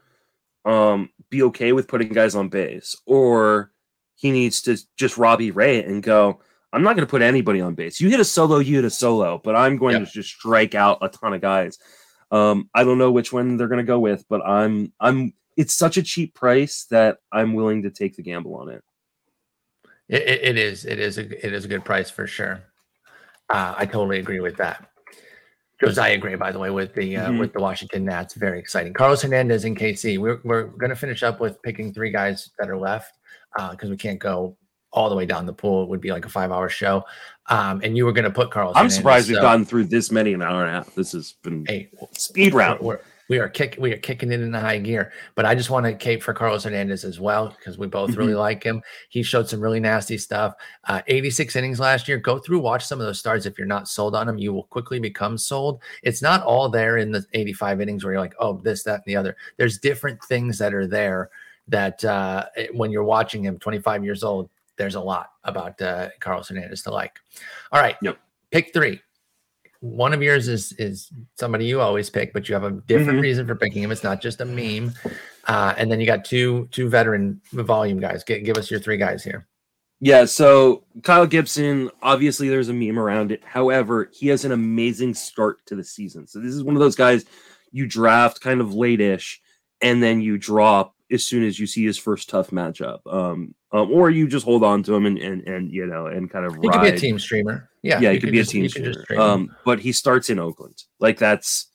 um 0.65 1.09
be 1.29 1.41
okay 1.41 1.71
with 1.73 1.87
putting 1.87 2.09
guys 2.09 2.35
on 2.35 2.49
base 2.49 2.95
or 3.05 3.71
he 4.17 4.31
needs 4.31 4.61
to 4.63 4.77
just 4.97 5.17
Robbie 5.17 5.51
Ray 5.51 5.81
and 5.83 6.03
go, 6.03 6.41
I'm 6.73 6.83
not 6.83 6.95
going 6.97 7.05
to 7.07 7.09
put 7.09 7.21
anybody 7.21 7.61
on 7.61 7.73
base. 7.75 8.01
You 8.01 8.09
hit 8.09 8.19
a 8.19 8.25
solo, 8.25 8.59
you 8.59 8.75
hit 8.75 8.83
a 8.85 8.89
solo, 8.89 9.39
but 9.41 9.55
I'm 9.55 9.77
going 9.77 9.95
Yep. 9.95 10.05
to 10.07 10.11
just 10.11 10.29
strike 10.29 10.75
out 10.75 10.97
a 11.01 11.07
ton 11.07 11.33
of 11.33 11.39
guys. 11.41 11.79
Um, 12.29 12.69
I 12.75 12.83
don't 12.83 12.97
know 12.97 13.11
which 13.11 13.31
one 13.31 13.55
they're 13.55 13.69
going 13.69 13.77
to 13.85 13.89
go 13.89 13.99
with, 13.99 14.25
but 14.27 14.41
I'm 14.45 14.91
I'm 14.99 15.33
it's 15.55 15.73
such 15.73 15.95
a 15.97 16.03
cheap 16.03 16.33
price 16.35 16.85
that 16.91 17.19
I'm 17.31 17.53
willing 17.53 17.83
to 17.83 17.89
take 17.89 18.15
the 18.17 18.21
gamble 18.21 18.55
on 18.55 18.69
it. 18.69 18.83
It, 20.09 20.21
it, 20.23 20.57
is. 20.57 20.85
It 20.85 20.99
is 20.99 21.17
a 21.17 21.45
it 21.45 21.53
is 21.53 21.65
a 21.65 21.67
good 21.67 21.85
price 21.85 22.09
for 22.09 22.27
sure. 22.27 22.63
Uh, 23.49 23.75
I 23.77 23.85
totally 23.85 24.19
agree 24.19 24.39
with 24.41 24.57
that. 24.57 24.89
Josiah 25.79 26.17
Gray, 26.17 26.35
by 26.35 26.51
the 26.51 26.59
way, 26.59 26.69
with 26.69 26.93
the 26.95 27.17
uh, 27.17 27.29
Mhm. 27.29 27.39
with 27.39 27.53
the 27.53 27.59
Washington 27.61 28.03
Nats, 28.05 28.33
very 28.33 28.59
exciting. 28.59 28.93
Carlos 28.93 29.21
Hernandez 29.21 29.63
in 29.63 29.75
KC. 29.75 30.17
We're 30.17 30.39
we're 30.43 30.63
going 30.63 30.89
to 30.89 30.95
finish 30.95 31.23
up 31.23 31.39
with 31.39 31.61
picking 31.61 31.93
three 31.93 32.09
guys 32.11 32.49
that 32.59 32.69
are 32.69 32.77
left 32.77 33.13
because 33.71 33.89
we 33.89 33.97
can't 33.97 34.19
go 34.19 34.55
all 34.93 35.09
the 35.09 35.15
way 35.15 35.25
down 35.25 35.45
the 35.45 35.53
pool. 35.53 35.83
It 35.83 35.89
would 35.89 36.01
be 36.01 36.11
like 36.11 36.25
a 36.25 36.29
five 36.29 36.51
hour 36.51 36.69
show. 36.69 37.03
Um, 37.47 37.81
and 37.83 37.95
you 37.95 38.05
were 38.05 38.11
going 38.13 38.25
to 38.25 38.31
put 38.31 38.51
Carlos. 38.51 38.73
I'm 38.75 38.89
surprised 38.89 39.27
we've 39.29 39.35
so- 39.37 39.41
gotten 39.41 39.65
through 39.65 39.85
this 39.85 40.11
many 40.11 40.33
in 40.33 40.41
an 40.41 40.47
hour 40.47 40.61
and 40.65 40.69
a 40.69 40.73
half. 40.73 40.95
This 40.95 41.11
has 41.13 41.33
been 41.43 41.65
Hey, 41.67 41.89
speed 42.13 42.53
round. 42.53 42.79
we're, 42.81 42.99
we 43.29 43.39
are 43.39 43.49
kick 43.49 43.75
we 43.77 43.91
are 43.91 43.97
kicking 43.97 44.31
it 44.31 44.39
in 44.39 44.51
the 44.51 44.59
high 44.59 44.77
gear. 44.79 45.11
But 45.35 45.45
I 45.45 45.53
just 45.53 45.69
want 45.69 45.85
to 45.85 45.93
cape 45.93 46.23
for 46.23 46.33
Carlos 46.33 46.63
Hernandez 46.63 47.03
as 47.03 47.19
well 47.19 47.49
because 47.49 47.77
we 47.77 47.85
both 47.87 48.15
really 48.15 48.31
Mm-hmm. 48.31 48.39
like 48.39 48.63
him. 48.63 48.81
He 49.09 49.21
showed 49.21 49.49
some 49.49 49.59
really 49.59 49.81
nasty 49.81 50.17
stuff. 50.17 50.53
Uh, 50.85 51.01
86 51.07 51.55
innings 51.57 51.79
last 51.79 52.07
year. 52.07 52.17
Go 52.17 52.39
through, 52.39 52.59
watch 52.59 52.85
some 52.85 53.01
of 53.01 53.05
those 53.05 53.19
starts. 53.19 53.45
If 53.45 53.57
you're 53.57 53.67
not 53.67 53.89
sold 53.89 54.15
on 54.15 54.29
him, 54.29 54.37
you 54.37 54.53
will 54.53 54.63
quickly 54.63 54.99
become 54.99 55.37
sold. 55.37 55.81
It's 56.03 56.21
not 56.21 56.41
all 56.43 56.69
there 56.69 56.97
in 56.97 57.11
the 57.11 57.25
85 57.33 57.81
innings 57.81 58.03
where 58.05 58.13
you're 58.13 58.21
like, 58.21 58.35
oh, 58.39 58.61
this, 58.63 58.83
that, 58.83 58.95
and 58.95 59.03
the 59.05 59.17
other. 59.17 59.35
There's 59.57 59.77
different 59.77 60.23
things 60.23 60.57
that 60.59 60.73
are 60.73 60.87
there 60.87 61.29
that 61.67 62.03
uh, 62.05 62.45
when 62.73 62.91
you're 62.91 63.03
watching 63.03 63.43
him, 63.43 63.59
25 63.59 64.03
years 64.03 64.23
old, 64.23 64.49
there's 64.77 64.95
a 64.95 65.01
lot 65.01 65.31
about 65.43 65.81
uh, 65.81 66.09
Carlos 66.19 66.49
Hernandez 66.49 66.83
to 66.83 66.91
like. 66.91 67.19
All 67.71 67.81
right. 67.81 67.95
Yep. 68.01 68.17
Pick 68.51 68.73
three 68.73 69.01
one 69.79 70.11
of 70.11 70.23
yours 70.23 70.47
is 70.47 70.71
is 70.73 71.11
somebody 71.35 71.65
you 71.65 71.79
always 71.79 72.09
pick, 72.09 72.33
but 72.33 72.49
you 72.49 72.55
have 72.55 72.63
a 72.63 72.71
different 72.71 73.19
Mhm. 73.19 73.21
reason 73.21 73.45
for 73.47 73.55
picking 73.55 73.83
him. 73.83 73.91
It's 73.91 74.03
not 74.03 74.21
just 74.21 74.41
a 74.41 74.45
meme. 74.45 74.93
Uh, 75.47 75.75
and 75.77 75.91
then 75.91 75.99
you 75.99 76.05
got 76.07 76.25
two 76.25 76.67
two 76.71 76.89
veteran 76.89 77.39
volume 77.53 77.99
guys. 77.99 78.23
Give, 78.23 78.43
give 78.43 78.57
us 78.57 78.71
your 78.71 78.79
three 78.79 78.97
guys 78.97 79.23
here. 79.23 79.47
Yeah, 79.99 80.25
so 80.25 80.83
Kyle 81.03 81.25
Gibson, 81.27 81.89
obviously 82.01 82.49
there's 82.49 82.69
a 82.69 82.73
meme 82.73 82.99
around 82.99 83.31
it. 83.31 83.43
However, 83.43 84.09
he 84.13 84.27
has 84.29 84.45
an 84.45 84.51
amazing 84.51 85.13
start 85.13 85.63
to 85.67 85.75
the 85.75 85.83
season. 85.83 86.27
So 86.27 86.39
this 86.39 86.53
is 86.53 86.63
one 86.63 86.75
of 86.75 86.79
those 86.79 86.95
guys 86.95 87.25
you 87.71 87.85
draft 87.85 88.41
kind 88.41 88.61
of 88.61 88.73
late-ish 88.73 89.41
and 89.81 90.01
then 90.01 90.21
you 90.21 90.37
drop 90.37 90.95
as 91.11 91.23
soon 91.23 91.43
as 91.43 91.59
you 91.59 91.67
see 91.67 91.85
his 91.85 91.97
first 91.97 92.29
tough 92.29 92.51
matchup. 92.51 92.99
Um, 93.05 93.53
um 93.71 93.91
or 93.91 94.09
you 94.09 94.27
just 94.27 94.45
hold 94.45 94.63
on 94.63 94.83
to 94.83 94.95
him 94.95 95.05
and 95.05 95.17
and, 95.17 95.47
and 95.47 95.71
you 95.71 95.85
know 95.85 96.07
and 96.07 96.29
kind 96.29 96.45
of 96.45 96.55
He 96.61 96.69
could 96.69 96.81
be 96.81 96.87
a 96.87 96.97
team 96.97 97.19
streamer. 97.19 97.69
Yeah, 97.81 97.99
yeah, 97.99 98.11
he 98.11 98.19
could 98.19 98.31
be 98.31 98.39
a 98.39 98.45
team 98.45 98.69
could 98.69 98.83
just 98.83 99.01
streamer. 99.01 99.21
Um, 99.21 99.55
but 99.65 99.79
he 99.79 99.91
starts 99.91 100.29
in 100.29 100.39
Oakland. 100.39 100.83
Like 100.99 101.17
that's 101.17 101.67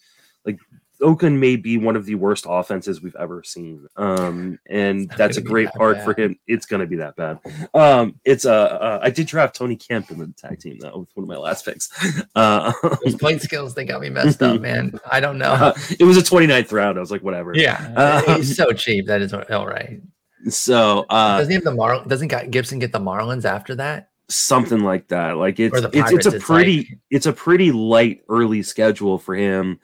like 0.44 0.58
Oakland 1.02 1.40
may 1.40 1.56
be 1.56 1.76
one 1.78 1.96
of 1.96 2.06
the 2.06 2.14
worst 2.14 2.46
offenses 2.48 3.02
we've 3.02 3.16
ever 3.16 3.42
seen. 3.44 3.86
Um, 3.96 4.58
and 4.68 5.10
that's 5.18 5.36
a 5.36 5.40
great 5.42 5.66
that 5.66 5.74
part 5.74 6.02
for 6.02 6.14
him. 6.18 6.38
It's 6.46 6.64
gonna 6.66 6.86
be 6.86 6.96
that 6.96 7.16
bad. 7.16 7.38
Um, 7.74 8.18
it's 8.24 8.44
uh, 8.46 8.52
uh 8.52 9.00
I 9.02 9.10
did 9.10 9.26
draft 9.26 9.56
Tony 9.56 9.76
Kemp 9.76 10.10
in 10.10 10.18
the 10.18 10.32
tag 10.38 10.60
team 10.60 10.78
though 10.80 10.98
with 11.00 11.08
one 11.14 11.24
of 11.24 11.28
my 11.28 11.36
last 11.36 11.64
picks. 11.64 11.90
Uh, 12.34 12.72
Those 13.04 13.16
plate 13.16 13.42
skills 13.42 13.74
they 13.74 13.84
got 13.84 14.00
me 14.00 14.08
messed 14.08 14.42
up, 14.42 14.60
man. 14.68 14.98
I 15.10 15.20
don't 15.20 15.36
know. 15.38 15.72
it 15.98 16.04
was 16.04 16.16
a 16.16 16.22
29th 16.22 16.72
round. 16.72 16.96
I 16.96 17.00
was 17.00 17.10
like, 17.10 17.22
whatever. 17.22 17.52
yeah, 17.54 18.22
Um, 18.26 18.36
he's 18.36 18.56
so 18.56 18.72
cheap. 18.72 19.06
That 19.06 19.20
is 19.20 19.34
all 19.34 19.66
right. 19.66 20.00
So 20.48 21.04
uh 21.10 21.38
Doesn't 21.38 21.50
he 21.50 21.54
have 21.54 21.64
the 21.64 21.74
Mar? 21.74 22.04
Doesn't 22.06 22.50
Gibson 22.50 22.78
get 22.78 22.92
the 22.92 23.00
Marlins 23.00 23.44
after 23.44 23.74
that? 23.76 24.08
something 24.28 24.80
like 24.80 25.08
that. 25.08 25.36
Like 25.36 25.60
it's 25.60 25.74
Or 25.74 25.78
it's, 25.78 25.86
it's 25.96 26.10
Pirates, 26.10 26.26
a 26.26 26.36
it's 26.36 26.44
pretty 26.44 26.76
like- 26.78 26.98
it's 27.10 27.26
a 27.26 27.32
pretty 27.32 27.70
light 27.70 28.22
early 28.30 28.62
schedule 28.62 29.18
for 29.18 29.34
him. 29.34 29.78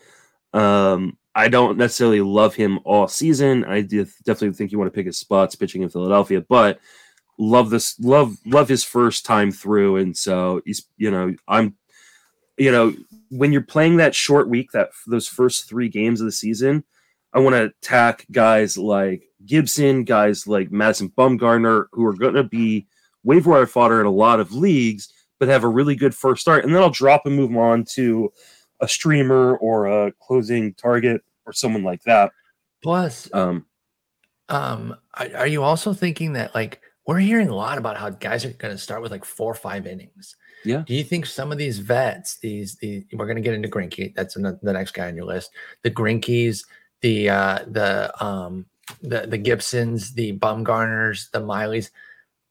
Um, 0.52 1.16
I 1.34 1.48
don't 1.48 1.78
necessarily 1.78 2.20
love 2.20 2.54
him 2.54 2.80
all 2.84 3.06
season. 3.06 3.64
I 3.64 3.82
definitely 3.82 4.52
think 4.52 4.72
you 4.72 4.78
want 4.78 4.92
to 4.92 4.94
pick 4.96 5.06
his 5.06 5.18
spots 5.18 5.54
pitching 5.54 5.82
in 5.82 5.88
Philadelphia, 5.88 6.40
but 6.48 6.80
love 7.38 7.70
this 7.70 7.98
love 8.00 8.36
love 8.44 8.68
his 8.68 8.82
first 8.82 9.24
time 9.24 9.52
through, 9.52 9.96
and 9.96 10.16
so 10.16 10.60
he's 10.64 10.86
you 10.96 11.10
know 11.10 11.34
I'm 11.46 11.76
you 12.56 12.72
know 12.72 12.92
when 13.30 13.52
you're 13.52 13.62
playing 13.62 13.98
that 13.98 14.14
short 14.14 14.48
week 14.48 14.72
that 14.72 14.90
those 15.06 15.28
first 15.28 15.68
three 15.68 15.88
games 15.88 16.20
of 16.20 16.24
the 16.24 16.32
season. 16.32 16.84
I 17.34 17.40
want 17.40 17.54
to 17.54 17.64
attack 17.64 18.26
guys 18.32 18.78
like 18.78 19.22
Gibson, 19.44 20.04
guys 20.04 20.46
like 20.46 20.72
Madison 20.72 21.10
Bumgarner, 21.10 21.86
who 21.92 22.06
are 22.06 22.14
going 22.14 22.34
to 22.34 22.42
be 22.42 22.86
waiver 23.22 23.50
wire 23.50 23.66
fodder 23.66 24.00
in 24.00 24.06
a 24.06 24.10
lot 24.10 24.40
of 24.40 24.52
leagues, 24.52 25.12
but 25.38 25.48
have 25.48 25.62
a 25.62 25.68
really 25.68 25.94
good 25.94 26.14
first 26.14 26.40
start. 26.40 26.64
And 26.64 26.74
then 26.74 26.82
I'll 26.82 26.90
drop 26.90 27.26
and 27.26 27.36
move 27.36 27.54
on 27.54 27.84
to 27.92 28.32
a 28.80 28.88
streamer 28.88 29.56
or 29.56 29.86
a 29.86 30.12
closing 30.12 30.74
target 30.74 31.22
or 31.46 31.52
someone 31.52 31.82
like 31.82 32.02
that. 32.04 32.32
Plus, 32.82 33.28
Um, 33.32 33.66
um, 34.48 34.96
are, 35.14 35.46
you 35.46 35.62
also 35.62 35.92
thinking 35.92 36.32
that 36.34 36.54
like 36.54 36.80
we're 37.06 37.18
hearing 37.18 37.48
a 37.48 37.54
lot 37.54 37.78
about 37.78 37.96
how 37.96 38.10
guys 38.10 38.44
are 38.44 38.50
going 38.50 38.74
to 38.74 38.78
start 38.78 39.02
with 39.02 39.10
like 39.10 39.24
four 39.24 39.50
or 39.50 39.54
five 39.54 39.86
innings? 39.86 40.36
Yeah. 40.64 40.84
Do 40.86 40.94
you 40.94 41.04
think 41.04 41.26
some 41.26 41.52
of 41.52 41.58
these 41.58 41.78
vets, 41.78 42.38
these 42.38 42.76
the 42.76 43.06
we're 43.12 43.26
going 43.26 43.36
to 43.36 43.42
get 43.42 43.54
into 43.54 43.68
Greinke? 43.68 44.14
That's 44.14 44.34
the 44.34 44.58
next 44.62 44.92
guy 44.92 45.08
on 45.08 45.16
your 45.16 45.24
list. 45.24 45.50
The 45.82 45.90
Greinkes, 45.90 46.64
the 47.00 47.30
uh, 47.30 47.58
the 47.66 48.24
um, 48.24 48.66
the 49.02 49.26
the 49.26 49.38
Gibsons, 49.38 50.12
the 50.14 50.36
Bumgarners, 50.38 51.30
the 51.30 51.40
Mileys. 51.40 51.90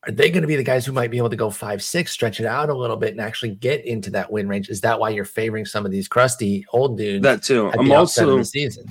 Are 0.07 0.11
they 0.11 0.29
going 0.29 0.41
to 0.41 0.47
be 0.47 0.55
the 0.55 0.63
guys 0.63 0.85
who 0.85 0.93
might 0.93 1.11
be 1.11 1.17
able 1.17 1.29
to 1.29 1.35
go 1.35 1.49
five, 1.49 1.83
six, 1.83 2.13
stretch 2.13 2.39
it 2.39 2.45
out 2.45 2.69
a 2.69 2.73
little 2.73 2.95
bit, 2.95 3.11
and 3.11 3.19
actually 3.19 3.55
get 3.55 3.85
into 3.85 4.09
that 4.11 4.31
win 4.31 4.47
range? 4.47 4.69
Is 4.69 4.79
that 4.81 4.97
why 4.99 5.09
you're 5.09 5.25
favoring 5.25 5.65
some 5.65 5.85
of 5.85 5.91
these 5.91 6.07
crusty 6.07 6.65
old 6.71 6.97
dudes 6.97 7.23
that 7.23 7.43
too. 7.43 7.69
I'm 7.77 7.85
the 7.85 7.93
outset 7.93 8.23
of 8.23 8.35
also 8.35 8.43
season? 8.43 8.89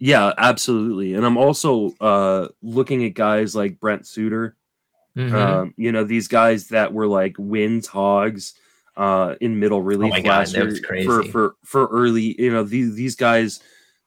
yeah, 0.00 0.32
absolutely. 0.38 1.14
And 1.14 1.24
I'm 1.24 1.36
also 1.36 1.92
uh 2.00 2.48
looking 2.60 3.04
at 3.04 3.14
guys 3.14 3.54
like 3.54 3.78
Brent 3.78 4.04
Suter. 4.04 4.56
Mhm. 5.16 5.32
Um, 5.32 5.74
you 5.76 5.92
know, 5.92 6.02
these 6.02 6.26
guys 6.26 6.68
that 6.68 6.92
were 6.92 7.06
like 7.06 7.36
wins 7.38 7.86
hogs 7.86 8.54
uh 8.96 9.36
in 9.40 9.60
middle 9.60 9.80
relief 9.80 10.12
Oh 10.12 10.16
my 10.16 10.22
God, 10.22 10.28
last 10.38 10.54
that 10.54 10.72
year 10.72 11.04
for 11.04 11.22
for 11.22 11.54
for 11.64 11.86
early, 11.86 12.34
you 12.42 12.52
know, 12.52 12.64
these 12.64 12.96
these 12.96 13.14
guys 13.14 13.60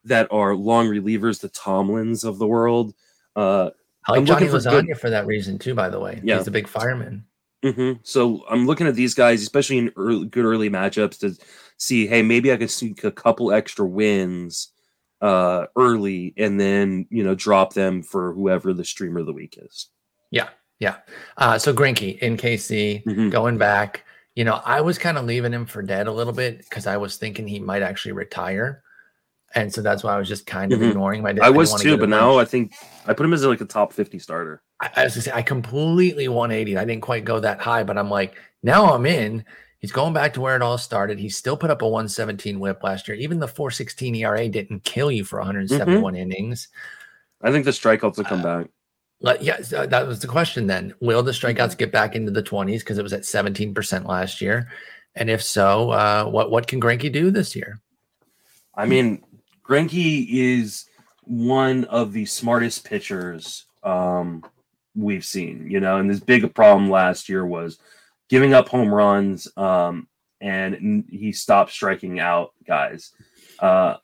that 0.03 0.27
are 0.31 0.53
long 0.53 0.87
relievers, 0.87 1.39
the 1.39 1.49
Tomlins 1.49 2.25
of 2.25 2.39
the 2.39 2.47
world. 2.47 2.93
Uh 3.37 3.69
I 4.07 4.11
like 4.11 4.19
I'm 4.19 4.25
Johnny 4.25 4.47
looking 4.47 4.61
for 4.61 4.81
good- 4.87 4.97
for 4.99 5.09
that 5.09 5.25
reason 5.25 5.57
too. 5.57 5.73
By 5.73 5.89
the 5.89 5.99
way, 5.99 6.21
Yeah. 6.23 6.37
he's 6.37 6.47
a 6.47 6.51
big 6.51 6.67
fireman. 6.67 7.25
hmm 7.63 7.93
So 8.03 8.43
I'm 8.49 8.65
looking 8.67 8.85
at 8.87 8.95
these 8.95 9.13
guys, 9.15 9.41
especially 9.41 9.79
in 9.79 9.91
early, 9.95 10.27
good 10.27 10.45
early 10.45 10.69
matchups, 10.69 11.19
to 11.19 11.35
see, 11.77 12.05
hey, 12.07 12.21
maybe 12.21 12.51
I 12.53 12.57
can 12.57 12.67
sneak 12.67 13.03
a 13.03 13.11
couple 13.11 13.51
extra 13.51 13.85
wins 13.85 14.69
uh, 15.21 15.65
early, 15.75 16.33
and 16.37 16.59
then 16.59 17.07
you 17.09 17.23
know 17.23 17.33
drop 17.33 17.73
them 17.73 18.03
for 18.03 18.33
whoever 18.33 18.73
the 18.73 18.83
streamer 18.85 19.21
of 19.21 19.25
the 19.25 19.33
week 19.33 19.57
is. 19.59 19.87
Yeah, 20.29 20.49
yeah. 20.79 20.97
Uh, 21.37 21.57
so 21.57 21.73
Greinke 21.73 22.19
in 22.19 22.37
KC, 22.37 23.03
Mhm. 23.07 23.31
going 23.31 23.57
back. 23.57 24.03
You 24.35 24.43
know, 24.43 24.61
I 24.65 24.81
was 24.81 24.97
kind 24.97 25.17
of 25.17 25.23
leaving 25.25 25.53
him 25.53 25.65
for 25.65 25.81
dead 25.81 26.07
a 26.07 26.11
little 26.11 26.33
bit 26.33 26.57
because 26.59 26.85
I 26.85 26.97
was 26.97 27.15
thinking 27.15 27.47
he 27.47 27.59
might 27.59 27.81
actually 27.81 28.11
retire, 28.11 28.83
and 29.55 29.73
so 29.73 29.81
that's 29.81 30.03
why 30.03 30.13
I 30.13 30.17
was 30.19 30.27
just 30.27 30.45
kind 30.45 30.71
of 30.73 30.79
Mhm. 30.79 30.89
ignoring 30.89 31.21
him. 31.25 31.25
I, 31.41 31.47
I 31.47 31.49
was 31.49 31.71
wanna 31.71 31.83
too, 31.83 31.97
but 31.97 32.09
now. 32.09 32.37
I 32.37 32.45
think 32.45 32.73
I 33.05 33.13
put 33.13 33.25
him 33.25 33.33
as 33.33 33.43
like 33.45 33.61
a 33.61 33.65
top 33.65 33.93
50 33.93 34.19
starter. 34.19 34.61
I, 34.81 34.89
I 34.97 35.03
was 35.05 35.13
gonna 35.15 35.23
say 35.23 35.31
I 35.33 35.41
completely 35.41 36.27
180. 36.27 36.77
I 36.77 36.85
didn't 36.85 37.01
quite 37.01 37.25
go 37.25 37.39
that 37.39 37.59
high, 37.61 37.83
but 37.83 37.97
I'm 37.97 38.09
like, 38.09 38.35
now 38.63 38.93
I'm 38.93 39.05
in. 39.05 39.45
He's 39.79 39.91
going 39.91 40.13
back 40.13 40.33
to 40.33 40.41
where 40.41 40.55
it 40.55 40.61
all 40.61 40.77
started. 40.77 41.19
He 41.19 41.29
still 41.29 41.55
put 41.55 41.69
up 41.69 41.81
a 41.81 41.87
117 41.87 42.59
whip 42.59 42.83
last 42.83 43.07
year. 43.07 43.15
Even 43.17 43.39
the 43.39 43.47
416 43.47 44.15
ERA 44.15 44.49
didn't 44.49 44.83
kill 44.83 45.11
you 45.11 45.23
for 45.23 45.37
171 45.39 46.15
innings. 46.15 46.67
I 47.41 47.51
think 47.51 47.65
the 47.65 47.71
strikeouts 47.71 48.17
will 48.17 48.23
come 48.25 48.39
Uh, 48.41 48.59
back. 48.61 48.67
Like, 49.21 49.39
yeah, 49.41 49.61
so 49.61 49.85
that 49.85 50.07
was 50.07 50.19
the 50.19 50.27
question 50.27 50.67
then. 50.67 50.93
Will 51.01 51.21
the 51.23 51.31
strikeouts 51.31 51.77
get 51.77 51.91
back 51.91 52.15
into 52.15 52.31
the 52.31 52.43
20s 52.43 52.79
because 52.79 52.97
it 52.97 53.03
was 53.03 53.13
at 53.13 53.21
17% 53.21 54.05
last 54.07 54.41
year? 54.41 54.67
And 55.13 55.29
if 55.29 55.41
so, 55.41 55.91
uh, 55.91 56.25
what 56.25 56.51
what 56.51 56.67
can 56.67 56.81
Greinke 56.81 57.11
do 57.11 57.31
this 57.31 57.55
year? 57.55 57.79
I 58.75 58.85
mean, 58.85 59.23
Greinke 59.67 60.27
is 60.29 60.85
one 61.23 61.85
of 61.85 62.13
the 62.13 62.25
smartest 62.25 62.85
pitchers 62.85 63.65
um, 63.83 64.43
we've 64.95 65.25
seen, 65.25 65.69
you 65.69 65.79
know, 65.79 65.97
and 65.97 66.09
this 66.09 66.19
big 66.19 66.53
problem 66.53 66.89
last 66.89 67.29
year 67.29 67.45
was 67.45 67.79
giving 68.29 68.53
up 68.53 68.69
home 68.69 68.93
runs 68.93 69.47
um, 69.57 70.07
and 70.41 71.05
he 71.09 71.31
stopped 71.31 71.71
striking 71.71 72.19
out 72.19 72.51
guys. 72.67 73.11
Uh, 73.59 73.95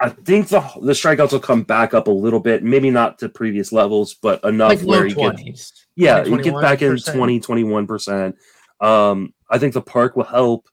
I 0.00 0.08
think 0.08 0.48
the 0.48 0.60
the 0.82 0.92
strikeouts 0.92 1.32
will 1.32 1.40
come 1.40 1.62
back 1.62 1.94
up 1.94 2.08
a 2.08 2.12
little 2.12 2.40
bit, 2.40 2.62
maybe 2.62 2.90
not 2.90 3.18
to 3.20 3.28
previous 3.28 3.72
levels, 3.72 4.14
but 4.14 4.42
enough 4.44 4.70
Like 4.70 4.80
where 4.80 5.06
he 5.06 5.14
gets 5.14 5.42
20s. 5.42 5.72
yeah, 5.96 6.24
20, 6.24 6.30
you 6.30 6.42
get 6.52 6.60
back 6.60 6.82
in 6.82 6.92
21%. 6.92 7.14
20, 7.14 7.40
21 7.40 7.86
percent. 7.86 8.36
Um, 8.80 9.32
I 9.48 9.58
think 9.58 9.72
the 9.72 9.80
park 9.80 10.16
will 10.16 10.24
help 10.24 10.68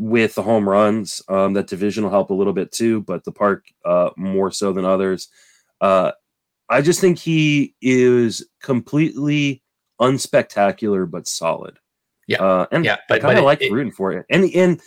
with 0.00 0.34
the 0.34 0.42
home 0.42 0.66
runs. 0.66 1.20
Um, 1.28 1.52
that 1.52 1.66
division 1.66 2.02
will 2.04 2.10
help 2.10 2.30
a 2.30 2.34
little 2.34 2.54
bit 2.54 2.72
too, 2.72 3.02
but 3.02 3.22
the 3.24 3.32
park 3.32 3.66
uh, 3.84 4.08
more 4.16 4.50
so 4.50 4.72
than 4.72 4.86
others. 4.86 5.28
Uh, 5.82 6.12
I 6.70 6.80
just 6.80 7.00
think 7.02 7.18
he 7.18 7.74
is 7.82 8.48
completely 8.62 9.62
unspectacular 10.00 11.08
but 11.08 11.28
solid. 11.28 11.78
Yeah. 12.26 12.42
uh, 12.42 12.66
and 12.72 12.82
Yeah, 12.84 12.96
I 13.10 13.18
kind 13.18 13.38
of 13.38 13.44
like 13.44 13.60
it- 13.60 13.70
rooting 13.72 13.92
for 13.92 14.12
it. 14.12 14.24
And 14.30 14.44
and 14.54 14.80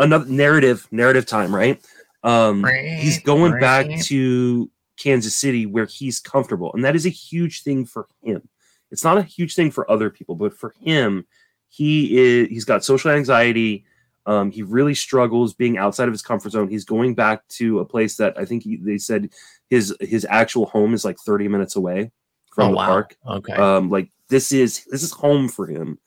another 0.00 0.26
narrative, 0.26 0.88
narrative 0.90 1.24
time, 1.26 1.54
right? 1.54 1.80
Um, 2.24 2.64
he's 2.66 3.22
going 3.22 3.60
back 3.60 3.86
to 4.06 4.68
Kansas 4.98 5.36
City 5.36 5.66
where 5.66 5.86
he's 5.86 6.18
comfortable, 6.18 6.72
and 6.74 6.84
that 6.84 6.96
is 6.96 7.06
a 7.06 7.10
huge 7.10 7.62
thing 7.62 7.84
for 7.86 8.08
him. 8.22 8.48
It's 8.90 9.04
not 9.04 9.18
a 9.18 9.22
huge 9.22 9.54
thing 9.54 9.70
for 9.70 9.88
other 9.88 10.10
people, 10.10 10.34
but 10.34 10.52
for 10.52 10.74
him, 10.80 11.26
he 11.68 12.18
is 12.18 12.48
he's 12.48 12.64
got 12.64 12.84
social 12.84 13.12
anxiety. 13.12 13.84
Um, 14.28 14.50
he 14.50 14.62
really 14.62 14.94
struggles 14.94 15.54
being 15.54 15.78
outside 15.78 16.06
of 16.06 16.12
his 16.12 16.22
comfort 16.22 16.50
zone. 16.52 16.68
He's 16.68 16.84
going 16.84 17.14
back 17.14 17.48
to 17.60 17.80
a 17.80 17.84
place 17.84 18.16
that 18.18 18.38
I 18.38 18.44
think 18.44 18.62
he, 18.62 18.76
they 18.76 18.98
said 18.98 19.30
his 19.70 19.94
his 20.00 20.26
actual 20.28 20.66
home 20.66 20.92
is 20.94 21.04
like 21.04 21.16
30 21.18 21.48
minutes 21.48 21.76
away 21.76 22.12
from 22.54 22.66
Oh, 22.68 22.70
the 22.72 22.76
wow. 22.76 22.86
park. 22.86 23.16
Okay. 23.26 23.54
Um, 23.54 23.88
like 23.90 24.10
this 24.28 24.52
is 24.52 24.84
this 24.90 25.02
is 25.02 25.12
home 25.12 25.48
for 25.48 25.66
him. 25.66 25.98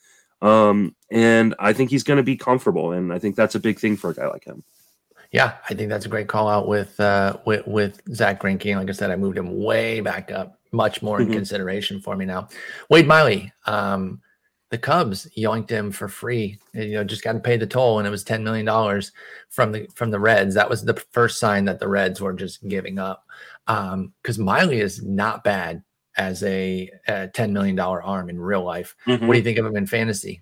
Um, 0.41 0.95
and 1.11 1.55
I 1.59 1.73
think 1.73 1.89
he's 1.89 2.03
going 2.03 2.17
to 2.17 2.23
be 2.23 2.35
comfortable, 2.35 2.91
and 2.93 3.11
I 3.13 3.19
think 3.19 3.35
that's 3.35 3.55
a 3.55 3.59
big 3.59 3.79
thing 3.79 3.97
for 3.97 4.11
a 4.11 4.13
guy 4.15 4.27
like 4.27 4.43
him. 4.45 4.63
Yeah, 5.31 5.53
I 5.69 5.73
think 5.75 5.89
that's 5.89 6.05
a 6.05 6.09
great 6.09 6.27
call 6.27 6.47
out 6.47 6.67
with 6.67 6.99
uh 6.99 7.37
with 7.45 7.65
with 7.65 8.01
Zack 8.13 8.41
Greinke. 8.41 8.75
Like 8.75 8.89
I 8.89 8.93
said, 8.93 9.09
I 9.11 9.15
moved 9.15 9.37
him 9.37 9.63
way 9.63 9.99
back 10.01 10.31
up, 10.31 10.59
much 10.71 11.01
more 11.01 11.21
in 11.21 11.27
Mhm. 11.29 11.33
consideration 11.33 12.01
for 12.01 12.15
me 12.15 12.25
now. 12.25 12.49
Wade 12.89 13.07
Miley, 13.07 13.51
um, 13.65 14.21
the 14.71 14.77
Cubs 14.77 15.27
yoinked 15.37 15.69
him 15.69 15.91
for 15.91 16.07
free. 16.07 16.57
and, 16.73 16.85
You 16.85 16.95
know, 16.95 17.03
just 17.03 17.23
got 17.23 17.33
to 17.33 17.39
pay 17.39 17.57
the 17.57 17.67
toll, 17.67 17.99
and 17.99 18.07
it 18.07 18.11
was 18.11 18.23
ten 18.23 18.43
million 18.43 18.65
dollars 18.65 19.11
from 19.49 19.71
the 19.71 19.87
from 19.93 20.09
the 20.09 20.19
Reds. 20.19 20.55
That 20.55 20.69
was 20.69 20.83
the 20.83 20.95
first 21.11 21.39
sign 21.39 21.65
that 21.65 21.79
the 21.79 21.87
Reds 21.89 22.19
were 22.21 22.33
just 22.33 22.67
giving 22.67 22.97
up. 22.97 23.25
Um, 23.67 24.13
because 24.21 24.39
Miley 24.39 24.79
is 24.79 25.03
not 25.03 25.43
bad 25.43 25.83
as 26.17 26.41
a, 26.43 26.89
a 27.07 27.27
ten 27.27 27.53
million 27.53 27.75
dollar 27.75 28.01
arm 28.01 28.29
in 28.29 28.39
real 28.39 28.63
life. 28.63 28.95
What 29.05 29.33
do 29.33 29.37
you 29.37 29.43
think 29.43 29.57
of 29.57 29.65
him 29.65 29.75
in 29.75 29.85
fantasy? 29.85 30.41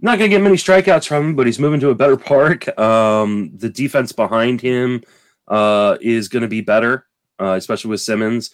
Not 0.00 0.18
going 0.18 0.30
to 0.30 0.36
get 0.36 0.42
many 0.42 0.56
strikeouts 0.56 1.06
from 1.08 1.30
him, 1.30 1.36
but 1.36 1.46
he's 1.46 1.58
moving 1.58 1.80
to 1.80 1.90
a 1.90 1.94
better 1.94 2.16
park. 2.16 2.68
Um, 2.78 3.50
the 3.54 3.68
defense 3.68 4.12
behind 4.12 4.60
him 4.60 5.02
uh, 5.48 5.98
is 6.00 6.28
going 6.28 6.42
to 6.42 6.48
be 6.48 6.60
better, 6.60 7.06
uh, 7.40 7.54
especially 7.54 7.90
with 7.90 8.00
Simmons. 8.00 8.50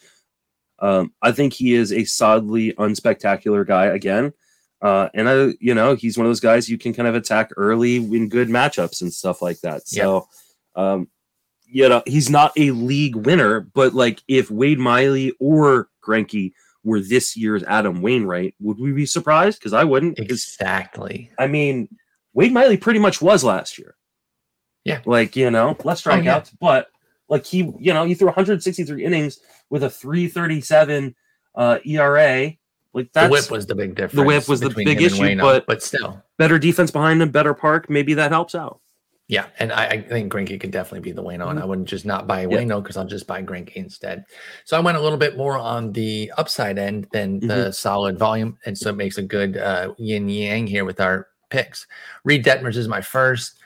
Um, 0.79 1.13
I 1.23 1.33
think 1.33 1.53
he 1.53 1.75
is 1.75 1.93
a 1.93 2.05
solidly 2.05 2.73
unspectacular 2.73 3.67
guy 3.67 3.87
again. 3.87 4.33
Uh, 4.85 5.09
and 5.15 5.29
I, 5.31 5.55
you 5.61 5.75
know, 5.75 5.95
he's 5.95 6.19
one 6.19 6.27
of 6.27 6.29
those 6.29 6.41
guys 6.41 6.69
you 6.69 6.77
can 6.77 6.93
kind 6.93 7.09
of 7.09 7.15
attack 7.15 7.51
early 7.57 7.97
in 7.97 8.29
good 8.29 8.49
matchups 8.49 9.01
and 9.01 9.11
stuff 9.11 9.41
like 9.41 9.59
that. 9.63 9.89
So, 9.89 10.29
um, 10.77 11.09
you 11.67 11.89
know, 11.89 12.03
he's 12.07 12.29
not 12.29 12.53
a 12.59 12.71
league 12.73 13.17
winner, 13.17 13.61
but 13.61 13.95
like 13.95 14.23
if 14.29 14.51
Wade 14.51 14.79
Miley 14.79 15.33
or 15.41 15.89
Greinke 16.07 16.53
were 16.85 17.01
this 17.01 17.35
year's 17.35 17.63
Adam 17.65 18.03
Wainwright, 18.03 18.55
would 18.61 18.79
we 18.79 18.93
be 18.93 19.07
surprised? 19.07 19.59
Because 19.59 19.73
I 19.73 19.85
wouldn't. 19.85 20.19
Exactly. 20.19 21.31
I 21.39 21.47
mean, 21.47 21.89
Wade 22.35 22.53
Miley 22.53 22.77
pretty 22.77 22.99
much 23.01 23.23
was 23.23 23.43
last 23.43 23.79
year. 23.79 23.97
Yeah. 24.85 25.01
Like, 25.07 25.35
you 25.35 25.51
know, 25.51 25.79
less 25.83 26.07
Oh, 26.07 26.15
yeah. 26.15 26.41
strikeouts, 26.41 26.51
but 26.61 26.89
like 27.31 27.47
he, 27.47 27.73
you 27.79 27.95
know, 27.95 28.05
he 28.05 28.15
threw 28.15 28.27
163 28.27 29.03
innings 29.03 29.39
with 29.71 29.83
a 29.83 29.89
337 29.89 31.15
uh, 31.55 31.79
ERA. 31.87 32.53
Like 32.95 33.13
that's 33.13 33.27
the 33.27 33.31
whip 33.33 33.51
was 33.51 33.67
the 33.67 33.75
big 33.75 33.95
difference. 33.97 34.15
The 34.15 34.23
whip 34.23 34.49
was 34.49 34.61
the 34.61 34.71
big 34.71 35.03
issue, 35.03 35.37
but- 35.41 35.67
but 35.67 35.83
still, 35.83 36.23
better 36.39 36.59
defense 36.59 36.91
behind 36.91 37.21
him, 37.21 37.31
better 37.31 37.53
park. 37.55 37.91
Maybe 37.91 38.15
that 38.15 38.31
helps 38.31 38.55
out. 38.55 38.81
Yeah, 39.27 39.47
and 39.59 39.73
I, 39.73 39.87
I 39.87 40.03
think 40.03 40.31
Greinke 40.31 40.61
could 40.61 40.71
definitely 40.71 41.01
be 41.01 41.13
the 41.13 41.23
Wayno, 41.23 41.49
and 41.49 41.59
I 41.59 41.65
wouldn't 41.65 41.89
just 41.89 42.05
not 42.05 42.27
buy 42.27 42.45
Mm-hmm. 42.45 42.71
Wayno 42.71 42.83
because 42.83 42.99
I'll 42.99 43.07
just 43.07 43.27
buy 43.27 43.43
Greinke 43.43 43.73
instead. 43.73 44.27
So 44.67 44.77
I 44.77 44.81
went 44.81 44.99
a 44.99 45.01
little 45.01 45.17
bit 45.17 45.35
more 45.37 45.57
on 45.59 45.93
the 45.93 46.31
upside 46.37 46.79
end 46.79 47.07
than 47.11 47.41
the 47.41 47.47
Mm-hmm. 47.47 47.71
solid 47.71 48.19
volume, 48.19 48.59
and 48.67 48.77
so 48.77 48.91
it 48.91 48.97
makes 48.97 49.17
a 49.17 49.23
good 49.23 49.57
uh, 49.57 49.95
yin 49.97 50.29
yang 50.29 50.67
here 50.67 50.85
with 50.85 51.01
our 51.01 51.29
picks. 51.49 51.87
Reid 52.25 52.45
Detmers 52.45 52.77
is 52.77 52.87
my 52.87 53.01
first. 53.01 53.59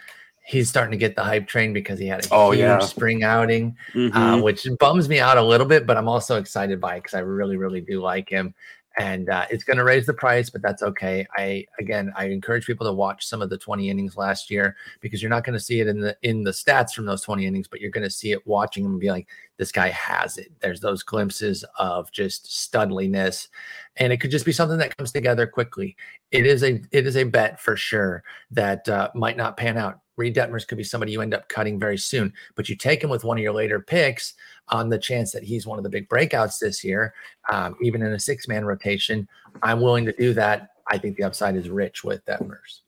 He's 0.46 0.68
starting 0.70 0.92
to 0.92 0.96
get 0.96 1.14
the 1.16 1.24
hype 1.24 1.46
train 1.48 1.72
because 1.74 1.98
he 1.98 2.06
had 2.06 2.24
a 2.24 2.28
Oh, 2.32 2.52
huge 2.52 2.60
yeah. 2.60 2.78
spring 2.78 3.22
outing, 3.24 3.76
Mhm. 3.94 4.14
uh, 4.14 4.40
which 4.42 4.66
bums 4.78 5.08
me 5.08 5.18
out 5.20 5.38
a 5.38 5.42
little 5.42 5.66
bit, 5.66 5.86
but 5.86 5.96
I'm 5.98 6.08
also 6.08 6.36
excited 6.38 6.80
by 6.80 6.94
it 6.94 7.00
because 7.02 7.14
I 7.14 7.18
really, 7.18 7.56
really 7.58 7.80
do 7.82 8.00
like 8.00 8.28
him. 8.30 8.54
And 8.98 9.30
uh, 9.30 9.46
it's 9.48 9.62
going 9.62 9.76
to 9.76 9.84
raise 9.84 10.06
the 10.06 10.14
price, 10.14 10.50
but 10.50 10.60
that's 10.60 10.82
okay. 10.82 11.24
I 11.36 11.64
again, 11.78 12.12
I 12.16 12.26
encourage 12.26 12.66
people 12.66 12.86
to 12.86 12.92
watch 12.92 13.24
some 13.24 13.40
of 13.40 13.48
the 13.48 13.56
20 13.56 13.88
innings 13.88 14.16
last 14.16 14.50
year 14.50 14.76
because 15.00 15.22
you're 15.22 15.30
not 15.30 15.44
going 15.44 15.56
to 15.56 15.64
see 15.64 15.80
it 15.80 15.86
in 15.86 16.00
the 16.00 16.16
in 16.22 16.42
the 16.42 16.50
stats 16.50 16.94
from 16.94 17.06
those 17.06 17.22
20 17.22 17.46
innings, 17.46 17.68
but 17.68 17.80
you're 17.80 17.92
going 17.92 18.04
to 18.04 18.10
see 18.10 18.32
it 18.32 18.44
watching 18.46 18.84
him 18.84 18.92
and 18.92 19.00
be 19.00 19.10
like, 19.10 19.28
this 19.56 19.70
guy 19.70 19.88
has 19.90 20.36
it. 20.36 20.50
There's 20.60 20.80
those 20.80 21.02
glimpses 21.04 21.64
of 21.78 22.10
just 22.10 22.46
studliness, 22.46 23.48
and 23.96 24.12
it 24.12 24.20
could 24.20 24.32
just 24.32 24.46
be 24.46 24.52
something 24.52 24.78
that 24.78 24.96
comes 24.96 25.12
together 25.12 25.46
quickly. 25.46 25.96
It 26.32 26.44
is 26.44 26.64
a 26.64 26.80
it 26.90 27.06
is 27.06 27.16
a 27.16 27.24
bet 27.24 27.60
for 27.60 27.76
sure 27.76 28.24
that 28.50 28.88
uh, 28.88 29.10
might 29.14 29.36
not 29.36 29.56
pan 29.56 29.76
out. 29.76 30.00
Reid 30.18 30.34
Detmers 30.34 30.66
could 30.66 30.78
be 30.78 30.84
somebody 30.84 31.12
you 31.12 31.22
end 31.22 31.32
up 31.32 31.48
cutting 31.48 31.78
very 31.78 31.96
soon, 31.96 32.32
but 32.56 32.68
you 32.68 32.76
take 32.76 33.02
him 33.02 33.08
with 33.08 33.24
one 33.24 33.38
of 33.38 33.42
your 33.42 33.52
later 33.52 33.80
picks 33.80 34.34
on 34.68 34.88
the 34.88 34.98
chance 34.98 35.32
that 35.32 35.42
he's 35.42 35.66
one 35.66 35.78
of 35.78 35.84
the 35.84 35.90
big 35.90 36.08
breakouts 36.08 36.58
this 36.58 36.84
year, 36.84 37.14
um, 37.50 37.76
even 37.80 38.02
in 38.02 38.12
a 38.12 38.20
six 38.20 38.48
man 38.48 38.64
rotation. 38.64 39.26
I'm 39.62 39.80
willing 39.80 40.04
to 40.06 40.12
do 40.12 40.34
that. 40.34 40.70
I 40.88 40.98
think 40.98 41.16
the 41.16 41.24
upside 41.24 41.56
is 41.56 41.70
rich 41.70 42.04
with 42.04 42.24
Detmers. 42.26 42.80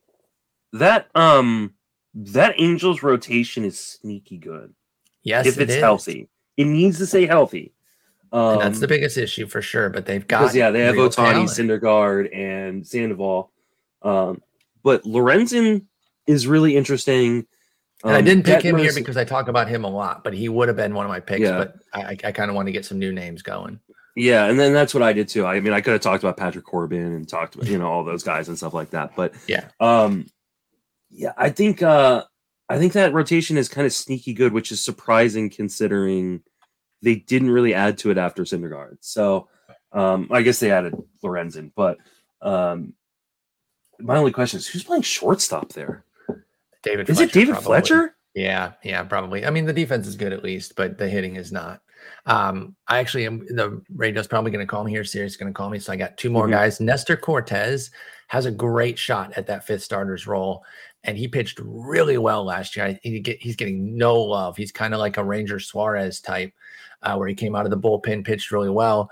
That 0.72 1.08
um 1.14 1.74
that 2.14 2.54
Angels 2.58 3.02
rotation 3.02 3.64
is 3.64 3.78
sneaky 3.78 4.36
good 4.36 4.74
Yes, 5.22 5.46
if 5.46 5.58
it 5.58 5.70
it's 5.70 5.80
healthy. 5.80 6.28
It 6.56 6.64
needs 6.64 6.98
to 6.98 7.06
stay 7.06 7.26
healthy. 7.26 7.72
Um, 8.32 8.52
And 8.52 8.60
that's 8.60 8.80
the 8.80 8.88
biggest 8.88 9.16
issue 9.18 9.46
for 9.46 9.62
sure. 9.62 9.90
But 9.90 10.06
they've 10.06 10.26
got 10.26 10.40
because 10.40 10.56
yeah, 10.56 10.70
they 10.70 10.80
have 10.80 10.94
Ohtani, 10.94 11.14
talent. 11.14 11.50
Syndergaard, 11.50 12.36
and 12.36 12.86
Sandoval. 12.86 13.50
Um, 14.02 14.42
but 14.82 15.02
Lorenzen 15.04 15.86
is 16.26 16.46
really 16.46 16.76
interesting. 16.76 17.46
And 18.02 18.14
I 18.14 18.18
Um, 18.20 18.24
didn't 18.24 18.46
pick 18.46 18.62
him 18.62 18.78
here 18.78 18.92
because 18.94 19.16
I 19.16 19.24
talk 19.24 19.48
about 19.48 19.68
him 19.68 19.84
a 19.84 19.90
lot, 19.90 20.24
but 20.24 20.32
he 20.32 20.48
would 20.48 20.68
have 20.68 20.76
been 20.76 20.94
one 20.94 21.04
of 21.04 21.10
my 21.10 21.20
picks. 21.20 21.42
Yeah. 21.42 21.58
But 21.58 21.76
I, 21.92 22.00
I, 22.02 22.16
I 22.24 22.32
kind 22.32 22.50
of 22.50 22.54
want 22.56 22.66
to 22.66 22.72
get 22.72 22.84
some 22.84 22.98
new 22.98 23.12
names 23.12 23.42
going. 23.42 23.78
Yeah, 24.16 24.46
and 24.46 24.58
then 24.58 24.72
that's 24.72 24.92
what 24.92 25.02
I 25.02 25.12
did 25.12 25.28
too. 25.28 25.46
I 25.46 25.60
mean, 25.60 25.72
I 25.72 25.80
could 25.80 25.92
have 25.92 26.00
talked 26.00 26.22
about 26.22 26.36
Patrick 26.36 26.64
Corbin 26.64 27.14
and 27.14 27.28
talked 27.28 27.54
about 27.54 27.68
you 27.68 27.78
know 27.78 27.90
all 27.90 28.04
those 28.04 28.22
guys 28.22 28.48
and 28.48 28.56
stuff 28.56 28.74
like 28.74 28.90
that, 28.90 29.14
but 29.16 29.34
Yeah. 29.46 29.68
um, 29.78 30.26
yeah, 31.10 31.32
I 31.36 31.50
think 31.50 31.82
uh, 31.82 32.24
I 32.68 32.78
think 32.78 32.92
that 32.94 33.12
rotation 33.12 33.56
is 33.56 33.68
kind 33.68 33.86
of 33.86 33.92
sneaky 33.92 34.32
good, 34.32 34.52
which 34.52 34.72
is 34.72 34.80
surprising 34.80 35.48
considering 35.48 36.42
they 37.02 37.16
didn't 37.16 37.50
really 37.50 37.72
add 37.74 37.98
to 37.98 38.10
it 38.10 38.18
after 38.18 38.42
Syndergaard. 38.42 38.98
So 39.00 39.48
um, 39.92 40.28
I 40.30 40.42
guess 40.42 40.58
they 40.58 40.70
added 40.70 40.94
Lorenzen, 41.22 41.72
but 41.74 41.98
um, 42.42 42.94
my 43.98 44.16
only 44.16 44.32
question 44.32 44.58
is 44.58 44.66
who's 44.66 44.84
playing 44.84 45.02
shortstop 45.02 45.72
there? 45.72 46.04
David 46.82 47.08
Is 47.08 47.16
Fletcher, 47.16 47.30
it 47.30 47.32
David 47.32 47.52
probably. 47.52 47.66
Fletcher? 47.66 48.16
Yeah, 48.34 48.72
yeah, 48.84 49.02
probably. 49.02 49.44
I 49.44 49.50
mean, 49.50 49.66
the 49.66 49.72
defense 49.72 50.06
is 50.06 50.16
good 50.16 50.32
at 50.32 50.44
least, 50.44 50.76
but 50.76 50.98
the 50.98 51.08
hitting 51.08 51.36
is 51.36 51.50
not. 51.52 51.82
Um, 52.26 52.74
I 52.88 52.98
actually 52.98 53.26
am 53.26 53.40
the 53.48 53.82
radio's 53.94 54.26
probably 54.26 54.50
going 54.50 54.64
to 54.66 54.70
call 54.70 54.84
me 54.84 54.90
here. 54.92 55.04
Sirius 55.04 55.36
going 55.36 55.52
to 55.52 55.56
call 55.56 55.68
me, 55.68 55.78
so 55.78 55.92
I 55.92 55.96
got 55.96 56.16
two 56.16 56.30
more 56.30 56.46
Mhm. 56.46 56.52
guys. 56.52 56.80
Nestor 56.80 57.16
Cortes 57.16 57.90
has 58.28 58.46
a 58.46 58.50
great 58.50 58.98
shot 58.98 59.32
at 59.36 59.46
that 59.48 59.66
fifth 59.66 59.82
starter's 59.82 60.26
role, 60.26 60.64
and 61.04 61.18
he 61.18 61.26
pitched 61.28 61.60
really 61.62 62.16
well 62.18 62.44
last 62.44 62.76
year. 62.76 62.86
I, 62.86 63.00
he 63.02 63.20
get, 63.20 63.42
he's 63.42 63.56
getting 63.56 63.96
no 63.98 64.18
love. 64.18 64.56
He's 64.56 64.72
kind 64.72 64.94
of 64.94 65.00
like 65.00 65.16
a 65.16 65.24
Ranger 65.24 65.58
Suarez 65.58 66.20
type, 66.20 66.52
uh, 67.02 67.16
where 67.16 67.28
he 67.28 67.34
came 67.34 67.54
out 67.56 67.66
of 67.66 67.70
the 67.70 67.78
bullpen, 67.78 68.24
pitched 68.24 68.52
really 68.52 68.70
well, 68.70 69.10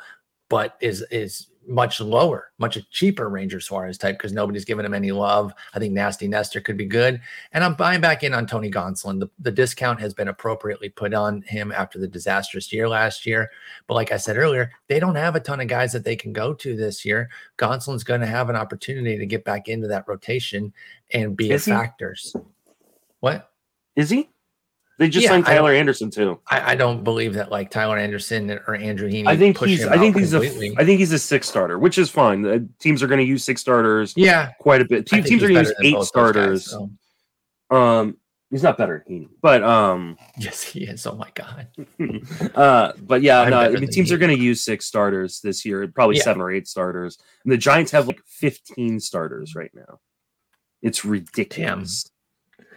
but 0.48 0.76
is 0.80 1.04
is 1.10 1.48
much 1.68 2.00
lower, 2.00 2.50
much 2.58 2.76
a 2.76 2.82
cheaper 2.90 3.28
Ranger 3.28 3.60
Suarez 3.60 3.98
type 3.98 4.16
because 4.16 4.32
nobody's 4.32 4.64
giving 4.64 4.84
him 4.86 4.94
any 4.94 5.12
love. 5.12 5.52
I 5.74 5.78
think 5.78 5.92
Nasty 5.92 6.26
Nestor 6.26 6.60
could 6.60 6.76
be 6.76 6.86
good. 6.86 7.20
And 7.52 7.62
I'm 7.62 7.74
buying 7.74 8.00
back 8.00 8.24
in 8.24 8.32
on 8.32 8.46
Tony 8.46 8.70
Gonsolin. 8.70 9.20
The, 9.20 9.28
the 9.38 9.52
discount 9.52 10.00
has 10.00 10.14
been 10.14 10.28
appropriately 10.28 10.88
put 10.88 11.12
on 11.12 11.42
him 11.42 11.70
after 11.70 11.98
the 11.98 12.08
disastrous 12.08 12.72
year 12.72 12.88
last 12.88 13.26
year. 13.26 13.50
But 13.86 13.94
like 13.94 14.10
I 14.10 14.16
said 14.16 14.38
earlier, 14.38 14.72
they 14.88 14.98
don't 14.98 15.14
have 15.14 15.36
a 15.36 15.40
ton 15.40 15.60
of 15.60 15.68
guys 15.68 15.92
that 15.92 16.04
they 16.04 16.16
can 16.16 16.32
go 16.32 16.54
to 16.54 16.74
this 16.74 17.04
year. 17.04 17.28
Gonsolin's 17.58 18.04
going 18.04 18.22
to 18.22 18.26
have 18.26 18.48
an 18.48 18.56
opportunity 18.56 19.18
to 19.18 19.26
get 19.26 19.44
back 19.44 19.68
into 19.68 19.88
that 19.88 20.08
rotation 20.08 20.72
and 21.12 21.36
be 21.36 21.50
Is 21.50 21.68
a 21.68 21.70
he? 21.70 21.76
factors. 21.76 22.34
What? 23.20 23.50
Is 23.94 24.10
he? 24.10 24.30
They 24.98 25.08
just 25.08 25.22
Yeah, 25.24 25.30
signed 25.30 25.46
Tyler 25.46 25.72
Anderson 25.72 26.10
too. 26.10 26.40
I, 26.50 26.72
I 26.72 26.74
don't 26.74 27.04
believe 27.04 27.34
that 27.34 27.50
like 27.52 27.70
Tyler 27.70 27.96
Anderson 27.96 28.50
or 28.66 28.74
Andrew 28.74 29.08
Heaney. 29.08 29.28
I 29.28 29.36
think 29.36 29.56
he's. 29.58 29.86
I 29.86 29.96
think 29.96 30.16
he's 30.16 30.32
a. 30.34 30.40
completely. 30.40 30.74
I 30.76 30.84
think 30.84 30.98
he's 30.98 31.12
a 31.12 31.18
six 31.20 31.48
starter, 31.48 31.78
which 31.78 31.98
is 31.98 32.10
fine. 32.10 32.42
The 32.42 32.68
teams 32.80 33.02
are 33.02 33.06
going 33.06 33.20
to 33.20 33.24
use 33.24 33.44
six 33.44 33.60
starters 33.60 34.12
yeah, 34.16 34.50
quite 34.58 34.80
a 34.80 34.84
bit. 34.84 35.06
Te- 35.06 35.22
teams 35.22 35.42
are 35.42 35.48
going 35.48 35.64
to 35.64 35.70
use 35.70 35.74
eight 35.84 35.92
those 35.94 36.00
guys, 36.00 36.08
starters. 36.08 36.64
so- 36.70 36.90
Um, 37.70 38.16
he's 38.50 38.62
not 38.64 38.76
better 38.76 39.04
than 39.06 39.20
Heaney, 39.20 39.28
but 39.40 39.62
um, 39.62 40.16
Yes, 40.38 40.62
he 40.64 40.84
is. 40.84 41.06
Oh 41.06 41.14
my 41.14 41.30
god. 41.32 41.68
uh, 42.56 42.92
but 43.00 43.22
yeah, 43.22 43.48
no. 43.48 43.58
I 43.60 43.68
mean, 43.70 43.88
teams 43.90 44.10
are 44.10 44.18
going 44.18 44.36
to 44.36 44.42
use 44.42 44.64
six 44.64 44.84
starters 44.86 45.40
this 45.40 45.64
year, 45.64 45.86
probably 45.86 46.16
Yeah. 46.16 46.22
seven 46.24 46.42
or 46.42 46.50
eight 46.50 46.66
starters. 46.66 47.18
And 47.44 47.52
the 47.52 47.56
Giants 47.58 47.92
have 47.92 48.08
like 48.08 48.20
fifteen 48.26 48.98
starters 48.98 49.54
right 49.54 49.70
now. 49.74 50.00
It's 50.82 51.04
ridiculous. 51.04 52.10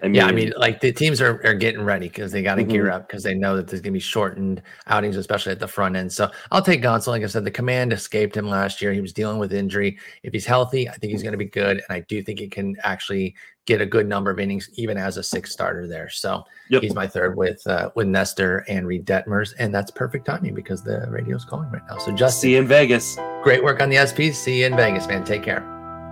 I 0.04 0.08
mean, 0.08 0.16
yeah, 0.16 0.26
I 0.26 0.32
mean, 0.32 0.52
like 0.58 0.80
the 0.82 0.92
teams 0.92 1.22
are, 1.22 1.40
are 1.46 1.54
getting 1.54 1.82
ready 1.84 2.08
because 2.08 2.32
they 2.32 2.42
got 2.42 2.56
to 2.56 2.64
gear 2.64 2.86
Mhm. 2.88 2.94
up 2.94 3.08
because 3.08 3.22
they 3.24 3.36
know 3.36 3.56
that 3.56 3.68
there's 3.68 3.82
going 3.82 3.94
to 3.94 3.98
be 3.98 4.00
shortened 4.00 4.62
outings, 4.88 5.16
especially 5.16 5.52
at 5.52 5.60
the 5.60 5.68
front 5.68 5.96
end. 5.96 6.12
So 6.12 6.32
I'll 6.52 6.62
take 6.64 6.82
Gonsolin. 6.82 7.08
Like 7.10 7.24
I 7.24 7.28
said, 7.28 7.46
the 7.46 7.52
command 7.52 7.94
escaped 7.94 8.36
him 8.36 8.50
last 8.50 8.82
year. 8.82 8.94
He 8.94 9.02
was 9.02 9.14
dealing 9.14 9.38
with 9.38 9.54
injury. 9.54 10.00
If 10.24 10.34
he's 10.34 10.46
healthy, 10.46 10.90
I 10.90 10.94
think 10.94 11.12
he's 11.12 11.22
going 11.22 11.34
to 11.34 11.38
be 11.38 11.46
good. 11.46 11.78
And 11.88 11.96
I 11.96 12.00
do 12.08 12.24
think 12.24 12.40
he 12.40 12.48
can 12.48 12.76
actually 12.84 13.36
get 13.68 13.80
a 13.80 13.86
good 13.86 14.08
number 14.08 14.32
of 14.32 14.40
innings, 14.40 14.70
even 14.74 14.98
as 14.98 15.18
a 15.18 15.24
six 15.24 15.52
starter 15.52 15.88
there. 15.88 16.10
So 16.10 16.44
Yep. 16.70 16.82
he's 16.82 16.96
my 16.96 17.06
third 17.06 17.38
with 17.38 17.62
uh, 17.68 17.92
with 17.96 18.08
Nestor 18.08 18.66
and 18.68 18.88
Reid 18.88 19.06
Detmers. 19.06 19.54
And 19.60 19.72
that's 19.74 19.92
perfect 19.92 20.26
timing 20.26 20.56
because 20.56 20.84
the 20.84 21.06
radio's 21.10 21.46
calling 21.46 21.70
right 21.70 21.84
now. 21.88 21.98
So 22.00 22.12
just 22.12 22.42
see 22.42 22.54
you 22.54 22.60
in 22.60 22.68
Vegas. 22.68 23.18
great 23.44 23.64
work 23.64 23.82
on 23.82 23.90
the 23.90 23.98
SP. 23.98 24.34
See 24.34 24.62
you 24.62 24.66
in 24.66 24.76
Vegas, 24.76 25.08
man. 25.08 25.24
Take 25.24 25.44
care. 25.44 25.64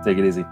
Take 0.04 0.18
it 0.18 0.24
easy. 0.24 0.44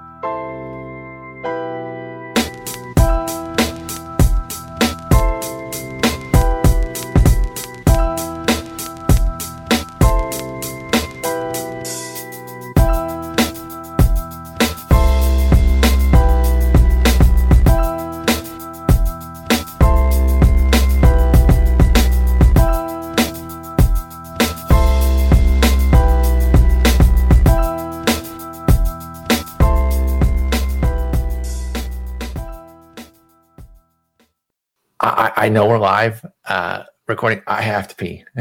I, 35.48 35.50
know 35.50 35.66
we're 35.66 35.78
live 35.78 36.26
uh, 36.44 36.82
recording. 37.06 37.40
I 37.46 37.62
have 37.62 37.88
to 37.88 37.96
pee. 37.96 38.22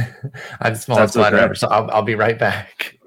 I'm 0.59 0.73
the 0.73 0.75
smallest 0.75 1.13
That's 1.13 1.15
bladder 1.15 1.37
okay. 1.37 1.45
ever, 1.45 1.55
so 1.55 1.69
I'll, 1.69 1.89
I'll 1.89 2.01
be 2.01 2.15
right 2.15 2.37
back. 2.37 2.99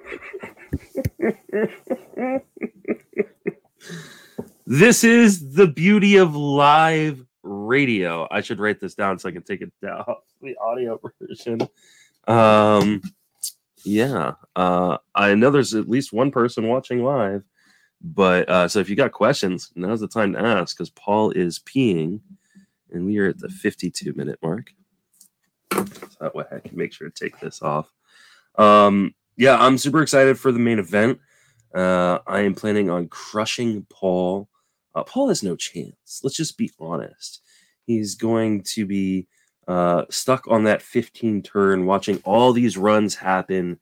This 4.64 5.04
is 5.04 5.52
the 5.52 5.66
beauty 5.66 6.16
of 6.16 6.34
live 6.34 7.22
radio. 7.42 8.26
I 8.30 8.40
should 8.40 8.58
write 8.58 8.80
this 8.80 8.94
down 8.94 9.18
so 9.18 9.28
I 9.28 9.32
can 9.32 9.42
take 9.42 9.60
it 9.60 9.70
down 9.82 10.06
the 10.40 10.56
audio 10.56 10.98
version. 11.20 11.60
Um, 12.26 13.02
yeah, 13.84 14.32
uh, 14.56 14.96
I 15.14 15.34
know 15.34 15.50
there's 15.50 15.74
at 15.74 15.90
least 15.90 16.10
one 16.10 16.30
person 16.30 16.68
watching 16.68 17.04
live, 17.04 17.44
but 18.00 18.48
uh, 18.48 18.66
so 18.66 18.78
if 18.78 18.88
you 18.88 18.96
got 18.96 19.12
questions, 19.12 19.70
now's 19.74 20.00
the 20.00 20.08
time 20.08 20.32
to 20.32 20.40
ask 20.40 20.74
because 20.74 20.88
Paul 20.88 21.32
is 21.32 21.58
peeing, 21.58 22.20
and 22.92 23.06
we 23.06 23.18
are 23.18 23.28
at 23.28 23.38
the 23.38 23.48
52 23.48 24.12
minute 24.14 24.38
mark. 24.42 24.72
So 25.72 25.84
that 26.20 26.34
way 26.34 26.44
I 26.50 26.58
can 26.60 26.76
make 26.76 26.92
sure 26.92 27.08
to 27.08 27.24
take 27.24 27.38
this 27.40 27.62
off. 27.62 27.92
Um, 28.56 29.14
yeah, 29.36 29.56
I'm 29.58 29.78
super 29.78 30.02
excited 30.02 30.38
for 30.38 30.52
the 30.52 30.58
main 30.58 30.78
event. 30.78 31.20
Uh, 31.74 32.18
I 32.26 32.40
am 32.40 32.54
planning 32.54 32.90
on 32.90 33.08
crushing 33.08 33.86
Paul. 33.88 34.48
Uh, 34.94 35.04
Paul 35.04 35.28
has 35.28 35.42
no 35.42 35.56
chance. 35.56 36.20
Let's 36.22 36.36
just 36.36 36.58
be 36.58 36.70
honest. 36.80 37.40
He's 37.86 38.14
going 38.14 38.62
to 38.74 38.84
be 38.86 39.28
uh, 39.68 40.04
stuck 40.10 40.46
on 40.48 40.64
that 40.64 40.82
15 40.82 41.42
turn, 41.42 41.86
watching 41.86 42.20
all 42.24 42.52
these 42.52 42.76
runs 42.76 43.14
happen. 43.14 43.78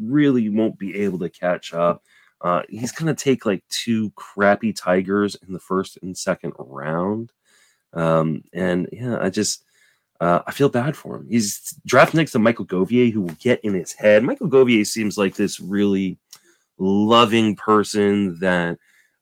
Really 0.00 0.48
won't 0.48 0.78
be 0.78 0.96
able 1.02 1.18
to 1.18 1.28
catch 1.28 1.74
up. 1.74 2.02
Uh, 2.40 2.62
he's 2.68 2.92
going 2.92 3.14
to 3.14 3.24
take 3.24 3.44
like 3.44 3.64
two 3.68 4.10
crappy 4.16 4.72
Tigers 4.72 5.36
in 5.46 5.52
the 5.52 5.60
first 5.60 5.98
and 6.02 6.16
second 6.16 6.52
round. 6.58 7.32
Um, 7.94 8.44
and 8.52 8.88
yeah, 8.92 9.18
I 9.20 9.30
just. 9.30 9.62
Uh, 10.20 10.40
I 10.46 10.52
feel 10.52 10.68
bad 10.68 10.96
for 10.96 11.16
him. 11.16 11.26
He's 11.28 11.74
drafted 11.84 12.16
next 12.16 12.32
to 12.32 12.38
Michael 12.38 12.64
Govier, 12.64 13.12
who 13.12 13.22
will 13.22 13.36
get 13.40 13.60
in 13.64 13.74
his 13.74 13.92
head. 13.92 14.22
Michael 14.22 14.48
Govier 14.48 14.86
seems 14.86 15.18
like 15.18 15.34
this 15.34 15.58
really 15.58 16.16
loving 16.78 17.56
person 17.56 18.38
that 18.38 18.78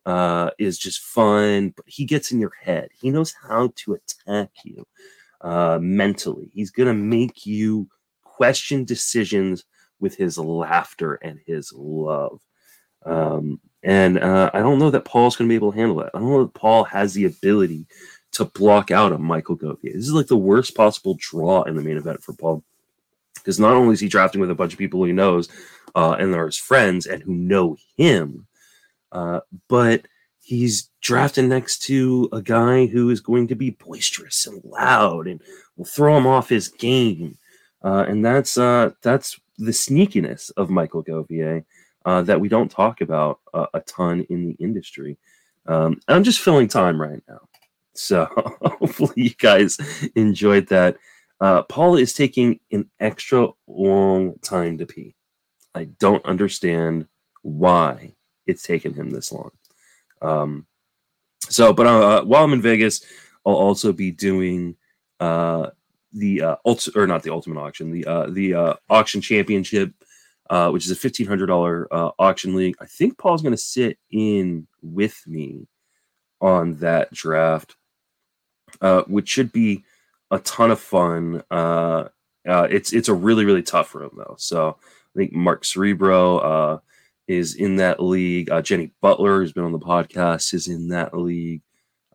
uh, 0.06 0.50
is 0.58 0.78
just 0.78 1.00
fun, 1.00 1.72
but 1.76 1.84
he 1.88 2.04
gets 2.04 2.32
in 2.32 2.40
your 2.40 2.52
head. 2.60 2.88
He 2.94 3.10
knows 3.10 3.34
how 3.48 3.72
to 3.76 3.94
attack 3.94 4.50
you 4.64 4.86
uh, 5.40 5.78
mentally. 5.80 6.50
He's 6.52 6.70
to 6.70 6.94
make 6.94 7.46
you 7.46 7.88
question 8.22 8.84
decisions 8.84 9.64
with 10.00 10.16
his 10.16 10.38
laughter 10.38 11.14
and 11.14 11.38
his 11.46 11.72
love. 11.72 12.40
Um, 13.04 13.60
and 13.82 14.18
uh, 14.18 14.50
I 14.54 14.60
don't 14.60 14.78
know 14.78 14.90
that 14.90 15.04
Paul's 15.04 15.36
going 15.36 15.48
to 15.48 15.52
be 15.52 15.56
able 15.56 15.72
to 15.72 15.78
handle 15.78 15.96
that. 15.98 16.10
I 16.14 16.18
don't 16.18 16.30
know 16.30 16.44
that 16.44 16.54
Paul 16.54 16.84
has 16.84 17.14
the 17.14 17.24
ability 17.24 17.86
to 18.32 18.46
block 18.46 18.90
out 18.90 19.12
a 19.12 19.18
Michael 19.18 19.56
Govier. 19.56 19.92
This 19.94 20.06
is 20.06 20.12
like 20.12 20.26
the 20.26 20.36
worst 20.36 20.74
possible 20.74 21.16
draw 21.18 21.62
in 21.62 21.76
the 21.76 21.82
main 21.82 21.96
event 21.96 22.22
for 22.22 22.32
Paul. 22.32 22.64
Because 23.34 23.60
not 23.60 23.74
only 23.74 23.92
is 23.92 24.00
he 24.00 24.08
drafting 24.08 24.40
with 24.40 24.50
a 24.50 24.54
bunch 24.54 24.72
of 24.72 24.78
people 24.78 25.04
he 25.04 25.12
knows, 25.12 25.48
uh, 25.94 26.16
and 26.18 26.34
are 26.34 26.46
his 26.46 26.56
friends 26.56 27.06
and 27.06 27.22
who 27.22 27.34
know 27.34 27.76
him, 27.96 28.46
uh, 29.10 29.40
but 29.68 30.06
he's 30.40 30.90
drafting 31.00 31.48
next 31.48 31.82
to 31.82 32.28
a 32.32 32.40
guy 32.40 32.86
who 32.86 33.10
is 33.10 33.20
going 33.20 33.48
to 33.48 33.54
be 33.54 33.70
boisterous 33.70 34.46
and 34.46 34.62
loud 34.64 35.26
and 35.26 35.40
will 35.76 35.84
throw 35.84 36.16
him 36.16 36.26
off 36.26 36.48
his 36.48 36.68
game. 36.68 37.36
Uh, 37.82 38.04
and 38.08 38.24
that's 38.24 38.56
uh, 38.56 38.90
that's 39.02 39.38
the 39.58 39.72
sneakiness 39.72 40.50
of 40.56 40.70
Michael 40.70 41.04
Govier 41.04 41.64
uh, 42.04 42.22
that 42.22 42.40
we 42.40 42.48
don't 42.48 42.70
talk 42.70 43.00
about 43.00 43.40
a 43.52 43.80
ton 43.80 44.24
in 44.30 44.46
the 44.46 44.56
industry. 44.64 45.18
Um, 45.66 46.00
I'm 46.08 46.24
just 46.24 46.40
filling 46.40 46.68
time 46.68 47.00
right 47.00 47.22
now. 47.28 47.40
So 47.94 48.24
hopefully 48.62 49.12
you 49.16 49.30
guys 49.30 49.78
enjoyed 50.16 50.68
that. 50.68 50.96
Uh, 51.40 51.62
Paul 51.62 51.96
is 51.96 52.12
taking 52.12 52.60
an 52.70 52.88
extra 53.00 53.48
long 53.66 54.38
time 54.42 54.78
to 54.78 54.86
pee. 54.86 55.14
I 55.74 55.84
don't 55.98 56.24
understand 56.24 57.06
why 57.42 58.14
it's 58.46 58.62
taken 58.62 58.94
him 58.94 59.10
this 59.10 59.32
long. 59.32 59.50
Um, 60.20 60.66
so, 61.48 61.72
but 61.72 61.86
uh, 61.86 62.24
while 62.24 62.44
I'm 62.44 62.52
in 62.52 62.62
Vegas, 62.62 63.04
I'll 63.44 63.54
also 63.54 63.92
be 63.92 64.10
doing 64.10 64.76
uh, 65.20 65.70
the 66.12 66.42
uh, 66.42 66.56
ult- 66.64 66.88
or 66.94 67.06
not 67.06 67.22
the 67.22 67.32
ultimate 67.32 67.60
auction, 67.60 67.90
the 67.90 68.06
uh, 68.06 68.26
the 68.30 68.54
uh, 68.54 68.74
auction 68.88 69.20
championship, 69.20 69.92
uh, 70.50 70.70
which 70.70 70.84
is 70.84 70.92
a 70.92 70.96
fifteen 70.96 71.26
hundred 71.26 71.46
dollar 71.46 71.88
uh, 71.90 72.10
auction 72.18 72.54
league. 72.54 72.76
I 72.80 72.86
think 72.86 73.18
Paul's 73.18 73.42
going 73.42 73.54
to 73.54 73.58
sit 73.58 73.98
in 74.10 74.66
with 74.80 75.20
me 75.26 75.66
on 76.40 76.76
that 76.76 77.12
draft, 77.12 77.76
uh, 78.82 79.02
which 79.02 79.28
should 79.28 79.52
be 79.52 79.84
a 80.30 80.38
ton 80.40 80.70
of 80.70 80.80
fun. 80.80 81.42
Uh, 81.50 82.08
uh, 82.46 82.66
it's 82.68 82.92
it's 82.92 83.08
a 83.08 83.14
really 83.14 83.44
really 83.44 83.62
tough 83.62 83.94
room 83.94 84.10
though. 84.16 84.34
So 84.38 84.76
I 84.82 85.18
think 85.18 85.32
Mark 85.32 85.64
Cerebro 85.64 86.38
uh, 86.38 86.78
is 87.28 87.54
in 87.54 87.76
that 87.76 88.02
league. 88.02 88.50
Uh, 88.50 88.60
Jenny 88.60 88.92
Butler, 89.00 89.40
who's 89.40 89.52
been 89.52 89.64
on 89.64 89.72
the 89.72 89.78
podcast, 89.78 90.52
is 90.52 90.66
in 90.66 90.88
that 90.88 91.16
league. 91.16 91.62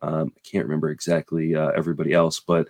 Um, 0.01 0.33
I 0.35 0.41
can't 0.43 0.65
remember 0.65 0.89
exactly 0.89 1.55
everybody 1.55 2.13
else, 2.13 2.39
but 2.39 2.67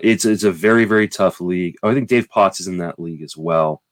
it's 0.00 0.24
it's 0.24 0.44
a 0.44 0.52
very 0.52 0.84
very 0.84 1.08
tough 1.08 1.40
league. 1.40 1.76
Oh, 1.82 1.90
I 1.90 1.94
think 1.94 2.08
Dave 2.08 2.28
Potts 2.28 2.60
is 2.60 2.68
in 2.68 2.78
that 2.78 3.00
league 3.00 3.22
as 3.22 3.36
well. 3.36 3.82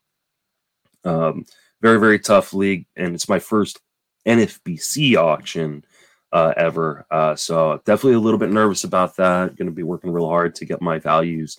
Um, 1.04 1.44
very 1.82 1.98
very 1.98 2.20
tough 2.20 2.54
league, 2.54 2.86
and 2.96 3.14
it's 3.14 3.28
my 3.28 3.40
first 3.40 3.80
NFBC 4.26 5.16
auction 5.16 5.84
uh, 6.32 6.54
ever. 6.56 7.06
Uh, 7.10 7.34
so 7.34 7.80
definitely 7.84 8.14
a 8.14 8.20
little 8.20 8.38
bit 8.38 8.50
nervous 8.50 8.84
about 8.84 9.16
that. 9.16 9.56
Going 9.56 9.66
to 9.68 9.74
be 9.74 9.82
working 9.82 10.12
real 10.12 10.28
hard 10.28 10.54
to 10.56 10.64
get 10.64 10.82
my 10.82 10.98
values 10.98 11.58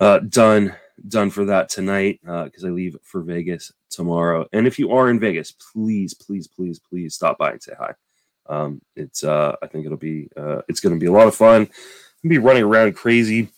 uh, 0.00 0.20
done 0.20 0.74
done 1.08 1.30
for 1.30 1.44
that 1.44 1.68
tonight 1.68 2.20
uh, 2.26 2.44
because 2.44 2.64
I 2.64 2.70
leave 2.70 2.96
for 3.02 3.20
Vegas 3.20 3.72
tomorrow. 3.90 4.46
And 4.52 4.66
if 4.66 4.78
you 4.78 4.92
are 4.92 5.10
in 5.10 5.20
Vegas, 5.20 5.52
please, 5.52 6.14
please, 6.14 6.48
please, 6.48 6.78
please 6.78 7.14
stop 7.14 7.38
by 7.38 7.52
and 7.52 7.62
say 7.62 7.74
hi. 7.78 7.92
Um, 8.48 8.80
it's 8.94 9.24
uh, 9.24 9.56
I 9.62 9.66
think 9.66 9.84
it'll 9.84 9.98
be 9.98 10.28
uh, 10.36 10.62
it's 10.68 10.80
going 10.80 10.94
to 10.94 11.00
be 11.00 11.06
a 11.06 11.12
lot 11.12 11.26
of 11.26 11.34
fun. 11.34 11.68
I'll 12.24 12.28
be 12.28 12.38
running 12.38 12.62
around 12.62 12.94
crazy. 12.94 13.50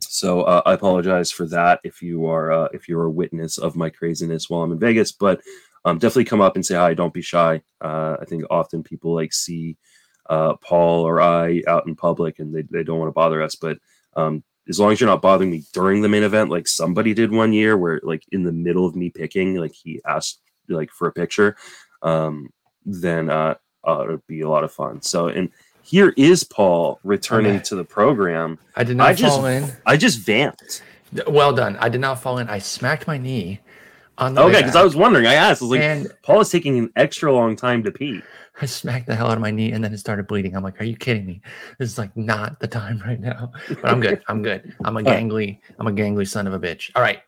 So 0.00 0.42
uh, 0.42 0.62
I 0.66 0.74
apologize 0.74 1.30
for 1.30 1.46
that 1.46 1.80
if 1.82 2.02
you 2.02 2.26
are 2.26 2.52
uh, 2.52 2.68
if 2.72 2.88
you're 2.88 3.04
a 3.04 3.10
witness 3.10 3.58
of 3.58 3.76
my 3.76 3.90
craziness 3.90 4.48
while 4.48 4.62
I'm 4.62 4.72
in 4.72 4.78
Vegas, 4.78 5.12
but 5.12 5.40
um, 5.86 5.98
definitely 5.98 6.24
come 6.24 6.40
up 6.40 6.56
and 6.56 6.66
say 6.66 6.74
hi. 6.74 6.94
Don't 6.94 7.14
be 7.14 7.22
shy. 7.22 7.62
Uh, 7.80 8.16
I 8.20 8.24
think 8.24 8.44
often 8.50 8.82
people 8.82 9.14
like 9.14 9.32
see 9.32 9.76
uh, 10.28 10.56
Paul 10.56 11.04
or 11.04 11.20
I 11.20 11.62
out 11.68 11.86
in 11.86 11.94
public 11.94 12.40
and 12.40 12.54
they, 12.54 12.62
they 12.62 12.82
don't 12.82 12.98
want 12.98 13.08
to 13.08 13.12
bother 13.12 13.40
us, 13.40 13.54
but 13.54 13.78
um, 14.16 14.42
as 14.68 14.80
long 14.80 14.90
as 14.90 15.00
you're 15.00 15.08
not 15.08 15.22
bothering 15.22 15.50
me 15.50 15.62
during 15.72 16.02
the 16.02 16.08
main 16.08 16.24
event, 16.24 16.50
like 16.50 16.66
somebody 16.66 17.14
did 17.14 17.30
one 17.30 17.52
year 17.52 17.76
where 17.76 18.00
like 18.02 18.24
in 18.32 18.42
the 18.42 18.52
middle 18.52 18.84
of 18.84 18.96
me 18.96 19.10
picking, 19.10 19.54
like 19.54 19.72
he 19.72 20.00
asked 20.04 20.40
like 20.68 20.90
for 20.90 21.06
a 21.06 21.12
picture, 21.12 21.56
um, 22.02 22.48
then 22.84 23.30
uh, 23.30 23.54
uh 23.86 24.04
it'd 24.04 24.26
be 24.26 24.40
a 24.40 24.48
lot 24.48 24.64
of 24.64 24.72
fun. 24.72 25.00
So 25.02 25.28
and 25.28 25.50
here 25.82 26.12
is 26.16 26.42
Paul 26.42 26.98
returning 27.04 27.56
Okay. 27.56 27.62
to 27.64 27.76
the 27.76 27.84
program. 27.84 28.58
I 28.74 28.82
did 28.82 28.96
not 28.96 29.06
I 29.06 29.14
just 29.14 29.36
fall 29.36 29.46
in. 29.46 29.72
I 29.86 29.96
just 29.96 30.18
vamped. 30.18 30.82
Well 31.28 31.52
done. 31.52 31.76
I 31.76 31.88
did 31.88 32.00
not 32.00 32.20
fall 32.20 32.38
in. 32.38 32.48
I 32.48 32.58
smacked 32.58 33.06
my 33.06 33.18
knee 33.18 33.28
On 33.28 33.34
the 33.36 33.52
way 33.52 33.65
Okay, 34.18 34.58
because. 34.58 34.76
I 34.76 34.82
was 34.82 34.96
wondering. 34.96 35.26
I 35.26 35.34
asked. 35.34 35.62
I 35.62 35.64
was 35.64 35.72
like, 35.72 35.82
and 35.82 36.12
Paul 36.22 36.40
is 36.40 36.50
taking 36.50 36.78
an 36.78 36.90
extra 36.96 37.32
long 37.32 37.56
time 37.56 37.82
to 37.84 37.90
pee. 37.90 38.22
I 38.60 38.66
smacked 38.66 39.06
the 39.06 39.14
hell 39.14 39.26
out 39.26 39.36
of 39.36 39.42
my 39.42 39.50
knee 39.50 39.72
and 39.72 39.84
then 39.84 39.92
it 39.92 39.98
started 39.98 40.26
bleeding. 40.26 40.56
I'm 40.56 40.62
like, 40.62 40.80
are 40.80 40.84
you 40.84 40.96
kidding 40.96 41.26
me? 41.26 41.42
This 41.78 41.90
is 41.90 41.98
like 41.98 42.16
not 42.16 42.58
the 42.58 42.66
time 42.66 43.02
right 43.04 43.20
now. 43.20 43.52
But 43.68 43.84
I'm 43.84 44.00
good. 44.00 44.22
I'm 44.28 44.42
good. 44.42 44.74
I'm 44.84 44.96
a 44.96 45.02
gangly, 45.02 45.58
I'm 45.78 45.86
a 45.86 45.92
gangly 45.92 46.26
son 46.26 46.46
of 46.46 46.54
a 46.54 46.58
bitch. 46.58 46.90
All 46.94 47.02
right. 47.02 47.20